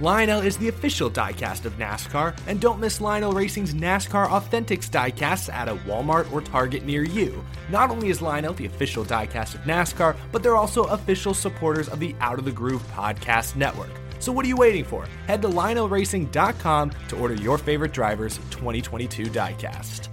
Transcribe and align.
Lionel 0.00 0.40
is 0.40 0.56
the 0.56 0.66
official 0.66 1.08
diecast 1.08 1.66
of 1.66 1.78
NASCAR, 1.78 2.36
and 2.48 2.60
don't 2.60 2.80
miss 2.80 3.00
Lionel 3.00 3.30
Racing's 3.30 3.74
NASCAR 3.74 4.26
Authentics 4.26 4.90
diecasts 4.90 5.52
at 5.52 5.68
a 5.68 5.76
Walmart 5.86 6.30
or 6.32 6.40
Target 6.40 6.84
near 6.84 7.04
you. 7.04 7.44
Not 7.70 7.90
only 7.90 8.08
is 8.08 8.20
Lionel 8.20 8.54
the 8.54 8.66
official 8.66 9.04
diecast 9.04 9.54
of 9.54 9.60
NASCAR, 9.60 10.16
but 10.32 10.42
they're 10.42 10.56
also 10.56 10.82
official 10.86 11.32
supporters 11.32 11.88
of 11.88 12.00
the 12.00 12.16
Out 12.18 12.40
of 12.40 12.44
the 12.44 12.50
Groove 12.50 12.82
podcast 12.88 13.54
network. 13.54 13.92
So 14.18 14.32
what 14.32 14.44
are 14.44 14.48
you 14.48 14.56
waiting 14.56 14.84
for? 14.84 15.06
Head 15.28 15.42
to 15.42 15.48
lionelracing.com 15.48 16.92
to 17.08 17.16
order 17.16 17.34
your 17.34 17.56
favorite 17.56 17.92
driver's 17.92 18.38
2022 18.50 19.26
diecast. 19.26 20.08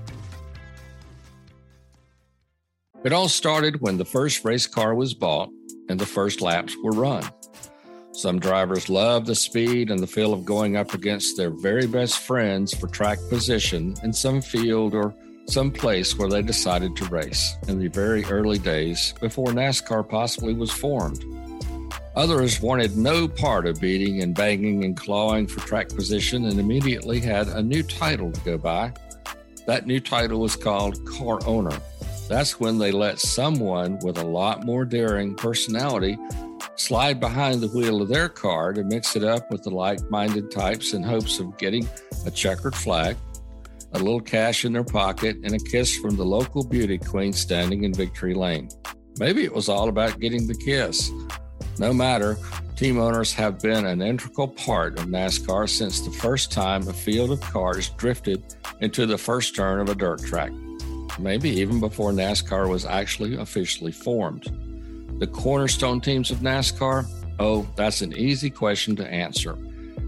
It 3.04 3.14
all 3.14 3.30
started 3.30 3.82
when 3.82 3.98
the 3.98 4.06
first 4.06 4.46
race 4.46 4.68
car 4.68 4.94
was 4.94 5.16
bought 5.16 5.50
and 5.90 6.00
the 6.00 6.06
first 6.06 6.40
laps 6.40 6.76
were 6.84 6.92
run. 6.92 7.24
Some 8.14 8.40
drivers 8.40 8.90
love 8.90 9.26
the 9.26 9.36
speed 9.36 9.90
and 9.90 10.00
the 10.00 10.08
feel 10.08 10.34
of 10.34 10.44
going 10.44 10.76
up 10.76 10.94
against 10.94 11.38
their 11.38 11.50
very 11.50 11.88
best 11.88 12.20
friends 12.20 12.74
for 12.74 12.88
track 12.88 13.18
position 13.30 13.96
in 14.04 14.12
some 14.12 14.42
field 14.42 14.94
or 14.94 15.16
some 15.48 15.72
place 15.72 16.18
where 16.18 16.30
they 16.30 16.42
decided 16.42 16.96
to 16.98 17.06
race 17.06 17.56
in 17.68 17.80
the 17.80 17.88
very 17.88 18.26
early 18.26 18.60
days 18.60 19.14
before 19.22 19.48
NASCAR 19.48 20.08
possibly 20.08 20.54
was 20.54 20.72
formed. 20.72 21.24
Others 22.16 22.62
wanted 22.62 22.98
no 22.98 23.30
part 23.30 23.66
of 23.66 23.80
beating 23.80 24.22
and 24.22 24.36
banging 24.36 24.84
and 24.84 24.98
clawing 24.98 25.48
for 25.48 25.62
track 25.62 25.88
position 25.88 26.46
and 26.46 26.60
immediately 26.60 27.22
had 27.22 27.48
a 27.48 27.64
new 27.64 27.82
title 27.82 28.32
to 28.32 28.42
go 28.42 28.58
by. 28.58 28.92
That 29.68 29.88
new 29.88 30.02
title 30.02 30.42
was 30.42 30.58
called 30.58 31.06
car 31.06 31.40
owner. 31.46 31.80
That's 32.28 32.60
when 32.60 32.78
they 32.78 32.92
let 32.92 33.20
someone 33.20 34.00
with 34.04 34.18
a 34.18 34.26
lot 34.26 34.66
more 34.66 34.84
daring 34.84 35.36
personality 35.36 36.18
slide 36.76 37.20
behind 37.20 37.62
the 37.62 37.68
wheel 37.70 38.02
of 38.02 38.10
their 38.10 38.30
car 38.30 38.74
to 38.74 38.84
mix 38.84 39.16
it 39.16 39.24
up 39.24 39.52
with 39.52 39.64
the 39.64 39.70
like 39.70 40.00
minded 40.10 40.52
types 40.52 40.94
in 40.94 41.04
hopes 41.04 41.40
of 41.40 41.58
getting 41.58 41.88
a 42.26 42.32
checkered 42.32 42.76
flag, 42.76 43.18
a 43.94 44.00
little 44.00 44.22
cash 44.22 44.66
in 44.66 44.74
their 44.74 44.84
pocket, 44.84 45.38
and 45.44 45.54
a 45.54 45.60
kiss 45.60 45.96
from 45.98 46.16
the 46.16 46.26
local 46.26 46.64
beauty 46.64 46.98
queen 46.98 47.34
standing 47.34 47.84
in 47.84 47.94
victory 47.94 48.34
lane. 48.34 48.70
Maybe 49.20 49.44
it 49.44 49.54
was 49.54 49.70
all 49.70 49.90
about 49.90 50.20
getting 50.20 50.48
the 50.48 50.56
kiss. 50.56 51.12
No 51.78 51.94
matter, 51.94 52.38
team 52.76 53.00
owners 53.00 53.34
have 53.34 53.60
been 53.60 53.86
an 53.86 54.02
integral 54.02 54.48
part 54.48 54.98
of 54.98 55.06
NASCAR 55.06 55.70
since 55.70 56.02
the 56.02 56.12
first 56.12 56.52
time 56.52 56.88
a 56.88 56.94
field 56.94 57.32
of 57.32 57.42
cars 57.42 57.90
drifted 57.90 58.44
into 58.80 59.06
the 59.06 59.18
first 59.18 59.56
turn 59.56 59.80
of 59.80 59.90
a 59.90 59.96
dirt 59.96 60.24
track, 60.24 60.52
maybe 61.20 61.50
even 61.50 61.80
before 61.80 62.12
NASCAR 62.12 62.70
was 62.70 62.86
actually 62.86 63.36
officially 63.36 63.92
formed. 63.92 64.52
The 65.22 65.28
cornerstone 65.28 66.02
teams 66.02 66.32
of 66.32 66.40
NASCAR? 66.40 67.06
Oh, 67.38 67.68
that's 67.76 68.02
an 68.02 68.12
easy 68.18 68.50
question 68.50 68.96
to 68.96 69.08
answer. 69.08 69.54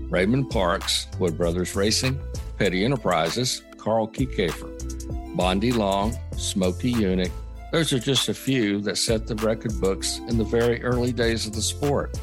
Raymond 0.09 0.49
Parks, 0.49 1.05
Wood 1.19 1.37
Brothers 1.37 1.75
Racing, 1.75 2.19
Petty 2.57 2.83
Enterprises, 2.83 3.61
Carl 3.77 4.07
Kiekhaefer, 4.07 5.37
Bondy 5.37 5.71
Long, 5.71 6.17
Smokey 6.35 6.95
Yunick. 6.95 7.29
Those 7.71 7.93
are 7.93 7.99
just 7.99 8.27
a 8.27 8.33
few 8.33 8.81
that 8.81 8.97
set 8.97 9.27
the 9.27 9.35
record 9.35 9.79
books 9.79 10.17
in 10.29 10.39
the 10.39 10.43
very 10.43 10.83
early 10.83 11.11
days 11.11 11.45
of 11.45 11.53
the 11.53 11.61
sport. 11.61 12.19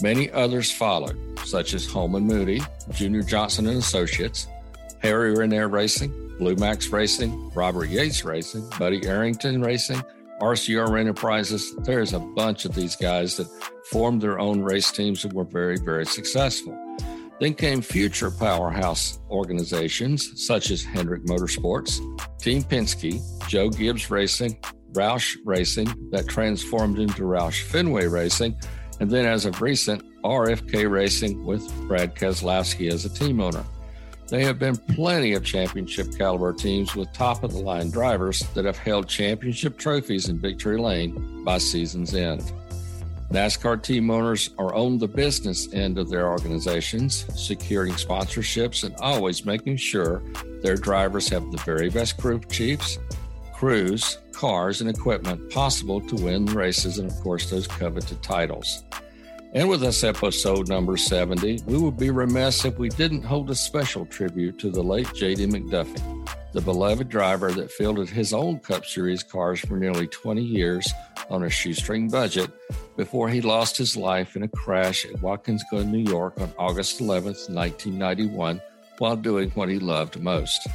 Many 0.00 0.30
others 0.30 0.70
followed, 0.70 1.18
such 1.44 1.74
as 1.74 1.90
Holman 1.90 2.24
Moody, 2.24 2.62
Junior 2.92 3.22
Johnson 3.22 3.66
and 3.66 3.78
Associates, 3.78 4.46
Harry 5.00 5.34
Ranier 5.34 5.66
Racing, 5.66 6.36
Blue 6.38 6.54
Max 6.54 6.86
Racing, 6.86 7.50
Robert 7.52 7.88
Yates 7.88 8.24
Racing, 8.24 8.70
Buddy 8.78 9.04
Arrington 9.08 9.60
Racing, 9.60 10.00
RCR 10.42 10.98
Enterprises. 10.98 11.72
There's 11.84 12.12
a 12.12 12.18
bunch 12.18 12.64
of 12.64 12.74
these 12.74 12.96
guys 12.96 13.36
that 13.36 13.46
formed 13.92 14.20
their 14.20 14.40
own 14.40 14.60
race 14.60 14.90
teams 14.90 15.24
and 15.24 15.32
were 15.32 15.44
very, 15.44 15.78
very 15.78 16.04
successful. 16.04 16.76
Then 17.38 17.54
came 17.54 17.80
future 17.80 18.30
powerhouse 18.30 19.20
organizations 19.30 20.44
such 20.44 20.72
as 20.72 20.82
Hendrick 20.82 21.24
Motorsports, 21.26 22.00
Team 22.40 22.64
Penske, 22.64 23.20
Joe 23.46 23.68
Gibbs 23.68 24.10
Racing, 24.10 24.58
Roush 24.92 25.36
Racing, 25.44 25.88
that 26.10 26.28
transformed 26.28 26.98
into 26.98 27.22
Roush 27.22 27.62
Fenway 27.62 28.06
Racing, 28.06 28.58
and 28.98 29.08
then 29.08 29.26
as 29.26 29.46
of 29.46 29.62
recent, 29.62 30.02
RFK 30.24 30.90
Racing 30.90 31.44
with 31.44 31.72
Brad 31.86 32.16
Keselowski 32.16 32.92
as 32.92 33.04
a 33.04 33.08
team 33.08 33.40
owner. 33.40 33.64
There 34.32 34.46
have 34.46 34.58
been 34.58 34.78
plenty 34.78 35.34
of 35.34 35.44
championship 35.44 36.16
caliber 36.16 36.54
teams 36.54 36.96
with 36.96 37.12
top 37.12 37.44
of 37.44 37.52
the 37.52 37.58
line 37.58 37.90
drivers 37.90 38.40
that 38.54 38.64
have 38.64 38.78
held 38.78 39.06
championship 39.06 39.76
trophies 39.76 40.30
in 40.30 40.38
victory 40.38 40.80
lane 40.80 41.44
by 41.44 41.58
season's 41.58 42.14
end. 42.14 42.50
NASCAR 43.30 43.82
team 43.82 44.10
owners 44.10 44.48
are 44.56 44.74
on 44.74 44.96
the 44.96 45.06
business 45.06 45.70
end 45.74 45.98
of 45.98 46.08
their 46.08 46.28
organizations, 46.28 47.26
securing 47.38 47.92
sponsorships 47.92 48.84
and 48.84 48.94
always 49.00 49.44
making 49.44 49.76
sure 49.76 50.22
their 50.62 50.76
drivers 50.76 51.28
have 51.28 51.52
the 51.52 51.58
very 51.58 51.90
best 51.90 52.16
crew 52.16 52.40
chiefs, 52.50 52.98
crews, 53.52 54.16
cars, 54.32 54.80
and 54.80 54.88
equipment 54.88 55.50
possible 55.50 56.00
to 56.00 56.16
win 56.16 56.46
races 56.46 56.96
and, 56.96 57.10
of 57.10 57.20
course, 57.20 57.50
those 57.50 57.66
coveted 57.66 58.22
titles. 58.22 58.82
And 59.54 59.68
with 59.68 59.82
this 59.82 60.02
episode 60.02 60.70
number 60.70 60.96
70, 60.96 61.64
we 61.66 61.76
would 61.76 61.98
be 61.98 62.10
remiss 62.10 62.64
if 62.64 62.78
we 62.78 62.88
didn't 62.88 63.22
hold 63.22 63.50
a 63.50 63.54
special 63.54 64.06
tribute 64.06 64.58
to 64.60 64.70
the 64.70 64.82
late 64.82 65.12
J.D. 65.14 65.46
McDuffie, 65.46 66.26
the 66.52 66.62
beloved 66.62 67.10
driver 67.10 67.52
that 67.52 67.70
fielded 67.70 68.08
his 68.08 68.32
own 68.32 68.60
Cup 68.60 68.86
Series 68.86 69.22
cars 69.22 69.60
for 69.60 69.76
nearly 69.76 70.06
20 70.06 70.42
years 70.42 70.90
on 71.28 71.42
a 71.42 71.50
shoestring 71.50 72.08
budget 72.08 72.50
before 72.96 73.28
he 73.28 73.42
lost 73.42 73.76
his 73.76 73.94
life 73.94 74.36
in 74.36 74.42
a 74.42 74.48
crash 74.48 75.04
at 75.04 75.20
Watkins 75.20 75.62
Glen, 75.68 75.92
New 75.92 76.10
York 76.10 76.40
on 76.40 76.50
August 76.58 77.02
11, 77.02 77.34
1991, 77.50 78.58
while 78.96 79.16
doing 79.16 79.50
what 79.50 79.68
he 79.68 79.78
loved 79.78 80.18
most. 80.18 80.66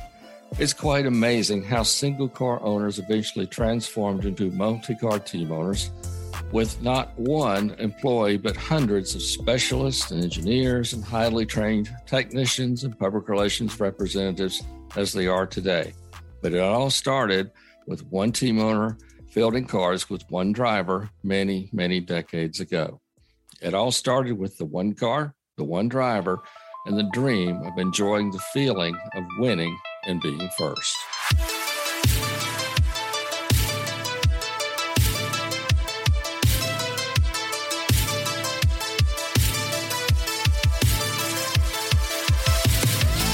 It's 0.60 0.74
quite 0.74 1.08
amazing 1.08 1.64
how 1.64 1.82
single 1.82 2.30
car 2.30 2.62
owners 2.62 3.00
eventually 3.00 3.48
transformed 3.48 4.26
into 4.26 4.52
multi 4.52 4.94
car 4.94 5.18
team 5.18 5.52
owners 5.52 5.90
with 6.52 6.82
not 6.82 7.18
one 7.20 7.72
employee, 7.80 8.38
but 8.38 8.56
hundreds 8.56 9.16
of 9.16 9.22
specialists 9.22 10.12
and 10.12 10.24
engineers 10.24 10.94
and 10.94 11.04
highly 11.04 11.46
trained 11.46 11.90
technicians 12.06 12.84
and 12.84 12.98
public 12.98 13.28
relations 13.28 13.80
representatives 13.80 14.64
as 14.96 15.12
they 15.12 15.28
are 15.28 15.46
today. 15.46 15.94
But 16.42 16.54
it 16.54 16.60
all 16.60 16.90
started 16.90 17.52
with 17.86 18.06
one 18.08 18.32
team 18.32 18.60
owner 18.60 18.98
fielding 19.30 19.66
cars 19.66 20.10
with 20.10 20.24
one 20.30 20.52
driver 20.52 21.10
many, 21.24 21.70
many 21.72 22.00
decades 22.00 22.60
ago. 22.60 23.00
It 23.62 23.74
all 23.74 23.92
started 23.92 24.38
with 24.38 24.58
the 24.58 24.66
one 24.66 24.94
car, 24.94 25.36
the 25.58 25.64
one 25.64 25.90
driver, 25.90 26.42
and 26.86 26.98
the 26.98 27.10
dream 27.12 27.62
of 27.64 27.78
enjoying 27.78 28.32
the 28.32 28.42
feeling 28.54 28.98
of 29.16 29.24
winning 29.40 29.78
and 30.06 30.22
being 30.22 30.50
first. 30.58 30.96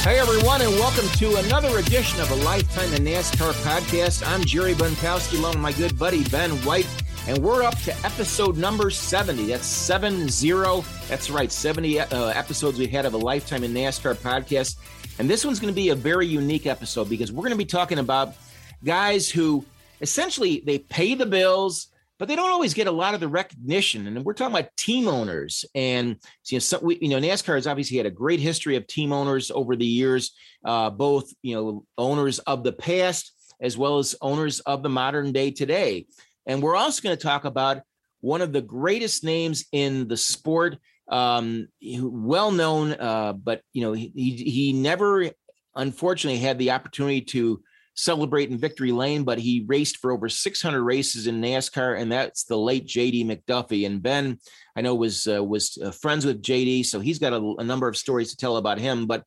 Hey, 0.04 0.20
everyone, 0.20 0.62
and 0.62 0.70
welcome 0.72 1.08
to 1.20 1.38
another 1.38 1.78
edition 1.78 2.20
of 2.20 2.30
a 2.30 2.36
Lifetime 2.36 2.92
in 2.94 3.06
NASCAR 3.06 3.54
podcast. 3.64 4.28
I'm 4.28 4.44
Jerry 4.44 4.74
Bonkowski, 4.74 5.40
along 5.40 5.54
with 5.54 5.62
my 5.62 5.72
good 5.72 5.98
buddy 5.98 6.26
Ben 6.26 6.52
White, 6.66 6.90
and 7.26 7.38
we're 7.38 7.64
up 7.64 7.80
to 7.84 7.96
episode 8.06 8.58
number 8.58 8.90
70. 8.90 9.46
That's 9.46 9.66
7 9.66 10.28
0. 10.28 10.84
That's 11.08 11.30
right, 11.30 11.50
70 11.50 12.02
uh, 12.02 12.28
episodes 12.32 12.78
we 12.78 12.88
had 12.88 13.06
of 13.06 13.14
a 13.14 13.18
Lifetime 13.18 13.64
in 13.64 13.74
NASCAR 13.74 14.16
podcast. 14.16 14.76
And 15.20 15.30
this 15.30 15.46
one's 15.46 15.62
going 15.62 15.74
to 15.74 15.82
be 15.82 15.88
a 15.88 15.96
very 15.96 16.28
unique 16.28 16.66
episode 16.66 17.08
because 17.08 17.32
we're 17.32 17.44
going 17.44 17.52
to 17.52 17.58
be 17.58 17.64
talking 17.64 18.00
about 18.00 18.36
guys 18.84 19.30
who 19.30 19.64
essentially 20.02 20.62
they 20.66 20.80
pay 20.80 21.16
the 21.16 21.26
bills 21.26 21.88
but 22.24 22.30
they 22.30 22.38
don't 22.38 22.52
always 22.52 22.74
get 22.74 22.88
a 22.88 22.92
lot 22.92 23.14
of 23.14 23.20
the 23.20 23.28
recognition. 23.28 24.08
And 24.08 24.24
we're 24.24 24.32
talking 24.32 24.56
about 24.56 24.70
team 24.78 25.10
owners, 25.10 25.66
and 25.76 26.16
you 26.46 26.58
know, 26.58 26.80
we, 26.82 26.98
you 27.02 27.10
know, 27.10 27.20
NASCAR 27.20 27.56
has 27.56 27.68
obviously 27.68 27.98
had 27.98 28.06
a 28.06 28.12
great 28.12 28.40
history 28.40 28.78
of 28.78 28.88
team 28.88 29.12
owners 29.12 29.52
over 29.52 29.76
the 29.76 29.86
years, 29.86 30.32
uh, 30.64 30.90
both 30.90 31.34
you 31.42 31.54
know, 31.54 31.86
owners 31.98 32.40
of 32.40 32.64
the 32.64 32.72
past 32.72 33.34
as 33.60 33.78
well 33.78 33.98
as 34.00 34.16
owners 34.22 34.62
of 34.62 34.84
the 34.84 34.90
modern 34.90 35.34
day 35.34 35.52
today. 35.52 36.06
And 36.46 36.64
we're 36.64 36.78
also 36.78 37.02
going 37.02 37.18
to 37.18 37.22
talk 37.22 37.44
about 37.44 37.82
one 38.22 38.42
of 38.42 38.54
the 38.54 38.62
greatest 38.62 39.26
names 39.26 39.66
in 39.74 40.08
the 40.08 40.16
sport, 40.16 40.78
um, 41.10 41.68
well 41.82 42.52
known, 42.52 42.94
uh, 42.94 43.34
but 43.34 43.64
you 43.74 43.82
know, 43.82 43.92
he, 43.92 44.08
he 44.16 44.72
never, 44.72 45.30
unfortunately, 45.76 46.40
had 46.40 46.58
the 46.58 46.72
opportunity 46.72 47.20
to 47.20 47.62
celebrate 47.96 48.50
in 48.50 48.58
victory 48.58 48.92
lane, 48.92 49.24
but 49.24 49.40
he 49.40 49.66
raced 49.68 49.98
for 49.98 50.12
over 50.12 50.30
600 50.30 50.84
races 50.84 51.28
in 51.28 51.42
NASCAR, 51.42 52.00
and 52.00 52.12
that's 52.12 52.44
the 52.44 52.58
late 52.58 52.88
JD 52.88 53.26
McDuffie. 53.26 53.86
And 53.86 54.02
Ben, 54.02 54.40
I 54.76 54.82
know 54.82 54.96
was 54.96 55.28
uh, 55.28 55.44
was 55.44 55.78
uh, 55.84 55.92
friends 55.92 56.26
with 56.26 56.42
JD, 56.42 56.86
so 56.86 57.00
he's 57.00 57.20
got 57.20 57.34
a, 57.34 57.56
a, 57.60 57.64
number 57.64 57.88
of 57.88 57.98
stories 57.98 58.32
to 58.32 58.38
tell 58.38 58.58
about 58.58 58.80
him. 58.80 59.06
But 59.06 59.24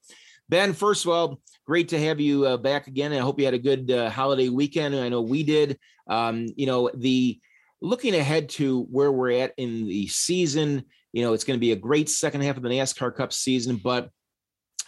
Ben, 0.48 0.72
first 0.72 1.04
of 1.04 1.10
all, 1.12 1.40
great 1.66 1.88
to 1.88 2.00
have 2.00 2.20
you 2.20 2.46
uh, 2.46 2.56
back 2.56 2.86
again. 2.86 3.12
I 3.12 3.18
hope 3.18 3.38
you 3.38 3.44
had 3.44 3.54
a 3.54 3.58
good 3.58 3.90
uh, 3.90 4.10
holiday 4.10 4.48
weekend. 4.48 4.94
I 4.94 5.08
know 5.08 5.22
we 5.22 5.42
did. 5.42 5.78
Um, 6.08 6.46
you 6.56 6.66
know 6.66 6.90
the 6.94 7.40
looking 7.80 8.14
ahead 8.14 8.48
to 8.48 8.82
where 8.84 9.12
we're 9.12 9.42
at 9.42 9.54
in 9.56 9.86
the 9.86 10.08
season. 10.08 10.84
You 11.12 11.22
know 11.22 11.32
it's 11.32 11.44
going 11.44 11.58
to 11.58 11.64
be 11.64 11.72
a 11.72 11.76
great 11.76 12.08
second 12.08 12.42
half 12.42 12.56
of 12.56 12.62
the 12.62 12.68
NASCAR 12.68 13.14
Cup 13.14 13.32
season, 13.32 13.76
but 13.76 14.10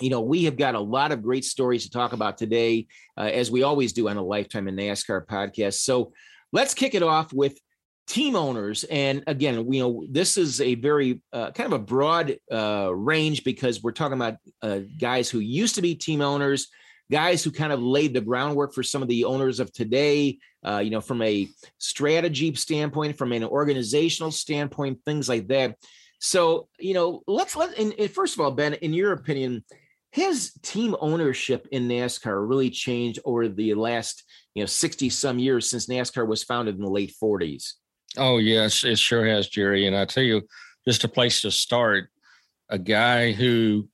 you 0.01 0.11
know, 0.11 0.21
we 0.21 0.45
have 0.45 0.57
got 0.57 0.75
a 0.75 0.81
lot 0.81 1.13
of 1.13 1.23
great 1.23 1.45
stories 1.45 1.85
to 1.85 1.91
talk 1.91 2.13
about 2.13 2.39
today, 2.39 2.87
uh, 3.17 3.23
as 3.23 3.51
we 3.51 3.63
always 3.63 3.93
do 3.93 4.09
on 4.09 4.17
a 4.17 4.23
Lifetime 4.23 4.69
in 4.69 4.77
NASCAR 4.77 5.27
podcast. 5.27 5.75
So 5.81 6.13
let's 6.53 6.75
kick 6.75 6.95
it 6.95 7.03
off 7.03 7.33
with 7.33 7.59
team 8.07 8.37
owners. 8.37 8.85
And 8.85 9.23
again, 9.27 9.71
you 9.71 9.83
know, 9.83 10.07
this 10.11 10.37
is 10.39 10.61
a 10.61 10.75
very 10.77 11.23
uh, 11.33 11.51
kind 11.51 11.73
of 11.73 11.79
a 11.79 11.85
broad 11.85 12.39
uh, 12.51 12.91
range 12.95 13.45
because 13.45 13.83
we're 13.83 13.93
talking 13.93 14.17
about 14.17 14.37
uh, 14.63 14.81
guys 14.99 15.29
who 15.29 15.41
used 15.41 15.75
to 15.75 15.83
be 15.83 15.95
team 15.95 16.23
owners, 16.23 16.69
guys 17.11 17.45
who 17.45 17.51
kind 17.51 17.73
of 17.73 17.83
laid 17.83 18.15
the 18.15 18.21
groundwork 18.21 18.73
for 18.73 18.83
some 18.83 19.03
of 19.03 19.09
the 19.09 19.25
owners 19.25 19.61
of 19.61 19.73
today, 19.73 20.39
uh, 20.67 20.79
you 20.79 20.91
know, 20.91 21.01
from 21.01 21.21
a 21.23 21.49
strategy 21.77 22.55
standpoint, 22.55 23.19
from 23.19 23.33
an 23.33 23.45
organizational 23.45 24.31
standpoint, 24.31 24.99
things 25.05 25.29
like 25.29 25.49
that. 25.49 25.77
So, 26.19 26.69
you 26.79 26.95
know, 26.95 27.23
let's 27.27 27.57
let, 27.57 27.79
and, 27.79 27.95
and 27.99 28.11
first 28.11 28.35
of 28.35 28.41
all, 28.41 28.51
Ben, 28.51 28.75
in 28.75 28.93
your 28.93 29.13
opinion, 29.13 29.65
his 30.11 30.53
team 30.63 30.97
ownership 31.01 31.67
in 31.71 31.89
NASCAR 31.89 32.49
really 32.49 32.71
changed 32.71 33.21
over 33.25 33.49
the 33.49 33.75
last, 33.75 34.25
you 34.55 34.63
know, 34.63 34.67
60 34.67 35.11
some 35.11 35.39
years 35.39 35.69
since 35.69 35.87
NASCAR 35.87 36.27
was 36.27 36.43
founded 36.43 36.77
in 36.77 36.83
the 36.83 36.91
late 36.91 37.15
40s. 37.23 37.75
Oh, 38.17 38.39
yes, 38.39 38.85
it 38.85 38.99
sure 38.99 39.27
has, 39.27 39.49
Jerry. 39.49 39.87
And 39.87 39.97
I 39.97 40.07
tell 40.07 40.23
you, 40.23 40.43
just 40.87 41.05
a 41.05 41.09
place 41.09 41.43
to 41.43 41.51
start, 41.51 42.09
a 42.71 42.79
guy 42.79 43.33
who 43.33 43.89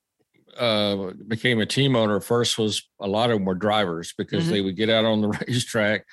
uh, 0.57 1.11
became 1.27 1.61
a 1.61 1.67
team 1.67 1.97
owner 1.97 2.21
first 2.21 2.59
was 2.59 2.89
a 3.01 3.09
lot 3.09 3.31
of 3.31 3.39
them 3.39 3.45
were 3.45 3.55
drivers 3.55 4.15
because 4.17 4.45
mm-hmm. 4.45 4.53
they 4.53 4.61
would 4.61 4.77
get 4.77 4.91
out 4.91 5.05
on 5.05 5.21
the 5.21 5.29
racetrack 5.49 6.05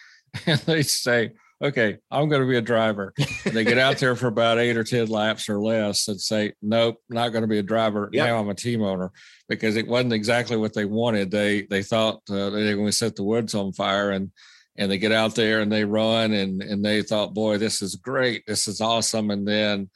and 0.47 0.59
they'd 0.61 0.83
say, 0.83 1.31
okay, 1.61 1.97
I'm 2.09 2.27
going 2.27 2.41
to 2.41 2.47
be 2.47 2.57
a 2.57 2.61
driver. 2.61 3.13
And 3.45 3.55
they 3.55 3.63
get 3.63 3.77
out 3.77 3.97
there 3.97 4.15
for 4.15 4.27
about 4.27 4.57
eight 4.57 4.77
or 4.77 4.83
10 4.83 5.07
laps 5.07 5.47
or 5.49 5.59
less 5.59 6.07
and 6.07 6.19
say, 6.19 6.53
nope, 6.61 6.97
not 7.09 7.29
going 7.29 7.43
to 7.43 7.47
be 7.47 7.59
a 7.59 7.63
driver. 7.63 8.09
Yep. 8.11 8.25
Now 8.25 8.39
I'm 8.39 8.49
a 8.49 8.55
team 8.55 8.81
owner 8.81 9.11
because 9.47 9.75
it 9.75 9.87
wasn't 9.87 10.13
exactly 10.13 10.57
what 10.57 10.73
they 10.73 10.85
wanted. 10.85 11.29
They, 11.29 11.63
they 11.63 11.83
thought 11.83 12.21
uh, 12.29 12.49
they 12.49 12.71
were 12.71 12.75
going 12.75 12.85
to 12.87 12.91
set 12.91 13.15
the 13.15 13.23
woods 13.23 13.53
on 13.53 13.73
fire 13.73 14.11
and, 14.11 14.31
and 14.75 14.89
they 14.89 14.97
get 14.97 15.11
out 15.11 15.35
there 15.35 15.61
and 15.61 15.71
they 15.71 15.85
run 15.85 16.33
and, 16.33 16.61
and 16.61 16.83
they 16.83 17.03
thought, 17.03 17.33
boy, 17.33 17.57
this 17.57 17.81
is 17.81 17.95
great. 17.95 18.43
This 18.47 18.67
is 18.67 18.81
awesome. 18.81 19.29
And 19.29 19.47
then 19.47 19.89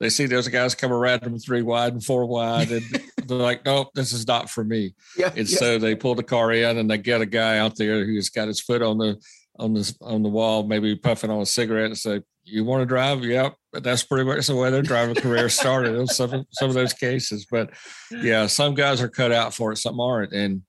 they 0.00 0.10
see 0.10 0.26
those 0.26 0.48
guys 0.48 0.74
come 0.74 0.92
around 0.92 1.22
them 1.22 1.38
three 1.38 1.62
wide 1.62 1.92
and 1.92 2.04
four 2.04 2.26
wide 2.26 2.70
and 2.70 2.84
they're 3.26 3.38
like, 3.38 3.64
nope, 3.64 3.90
this 3.94 4.12
is 4.12 4.26
not 4.26 4.50
for 4.50 4.64
me. 4.64 4.94
Yeah, 5.16 5.32
and 5.36 5.48
yeah. 5.48 5.58
so 5.58 5.78
they 5.78 5.94
pull 5.94 6.14
the 6.14 6.22
car 6.22 6.52
in 6.52 6.78
and 6.78 6.90
they 6.90 6.98
get 6.98 7.20
a 7.20 7.26
guy 7.26 7.58
out 7.58 7.76
there 7.76 8.04
who's 8.04 8.30
got 8.30 8.48
his 8.48 8.60
foot 8.60 8.82
on 8.82 8.98
the 8.98 9.20
on 9.58 9.74
the 9.74 9.96
on 10.00 10.22
the 10.22 10.28
wall, 10.28 10.64
maybe 10.64 10.94
puffing 10.96 11.30
on 11.30 11.40
a 11.40 11.46
cigarette 11.46 11.86
and 11.86 11.98
say, 11.98 12.22
"You 12.44 12.64
want 12.64 12.82
to 12.82 12.86
drive?" 12.86 13.24
Yep. 13.24 13.54
But 13.72 13.82
that's 13.82 14.02
pretty 14.02 14.24
much 14.24 14.46
the 14.46 14.56
way 14.56 14.70
their 14.70 14.82
driving 14.82 15.14
career 15.14 15.48
started. 15.48 16.08
some 16.10 16.46
some 16.52 16.68
of 16.68 16.74
those 16.74 16.92
cases, 16.92 17.46
but 17.50 17.70
yeah, 18.10 18.46
some 18.46 18.74
guys 18.74 19.00
are 19.00 19.08
cut 19.08 19.32
out 19.32 19.54
for 19.54 19.72
it, 19.72 19.78
some 19.78 20.00
aren't. 20.00 20.32
And 20.32 20.62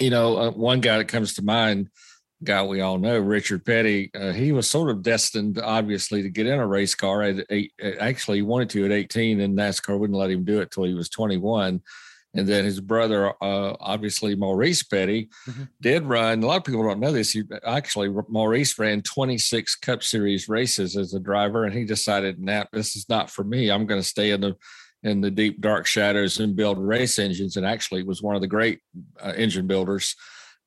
you 0.00 0.10
know, 0.10 0.36
uh, 0.36 0.50
one 0.50 0.80
guy 0.80 0.98
that 0.98 1.08
comes 1.08 1.34
to 1.34 1.42
mind, 1.42 1.88
guy 2.44 2.62
we 2.62 2.80
all 2.80 2.98
know, 2.98 3.18
Richard 3.18 3.64
Petty. 3.64 4.10
Uh, 4.14 4.32
he 4.32 4.52
was 4.52 4.68
sort 4.68 4.90
of 4.90 5.02
destined, 5.02 5.58
obviously, 5.58 6.22
to 6.22 6.28
get 6.28 6.46
in 6.46 6.58
a 6.58 6.66
race 6.66 6.94
car 6.94 7.22
at 7.22 7.46
eight. 7.50 7.72
Actually, 8.00 8.38
he 8.38 8.42
wanted 8.42 8.70
to 8.70 8.84
at 8.84 8.92
18, 8.92 9.40
and 9.40 9.56
NASCAR 9.56 9.98
wouldn't 9.98 10.18
let 10.18 10.30
him 10.30 10.44
do 10.44 10.60
it 10.60 10.70
till 10.70 10.84
he 10.84 10.94
was 10.94 11.08
21 11.08 11.80
and 12.36 12.46
then 12.46 12.64
his 12.64 12.80
brother, 12.80 13.30
uh, 13.42 13.76
obviously 13.80 14.34
Maurice 14.34 14.82
Petty, 14.82 15.28
mm-hmm. 15.48 15.64
did 15.80 16.04
run. 16.04 16.42
A 16.42 16.46
lot 16.46 16.58
of 16.58 16.64
people 16.64 16.82
don't 16.82 17.00
know 17.00 17.12
this. 17.12 17.32
He 17.32 17.42
actually 17.64 18.10
Maurice 18.28 18.78
ran 18.78 19.02
26 19.02 19.76
Cup 19.76 20.02
Series 20.02 20.48
races 20.48 20.96
as 20.96 21.14
a 21.14 21.20
driver, 21.20 21.64
and 21.64 21.74
he 21.74 21.84
decided, 21.84 22.40
"Nah, 22.40 22.64
this 22.72 22.96
is 22.96 23.08
not 23.08 23.30
for 23.30 23.44
me. 23.44 23.70
I'm 23.70 23.86
going 23.86 24.00
to 24.00 24.06
stay 24.06 24.30
in 24.30 24.40
the 24.40 24.56
in 25.02 25.20
the 25.20 25.30
deep 25.30 25.60
dark 25.60 25.86
shadows 25.86 26.38
and 26.38 26.56
build 26.56 26.78
race 26.78 27.18
engines." 27.18 27.56
And 27.56 27.66
actually, 27.66 28.02
was 28.02 28.22
one 28.22 28.34
of 28.34 28.42
the 28.42 28.48
great 28.48 28.80
uh, 29.20 29.32
engine 29.36 29.66
builders. 29.66 30.14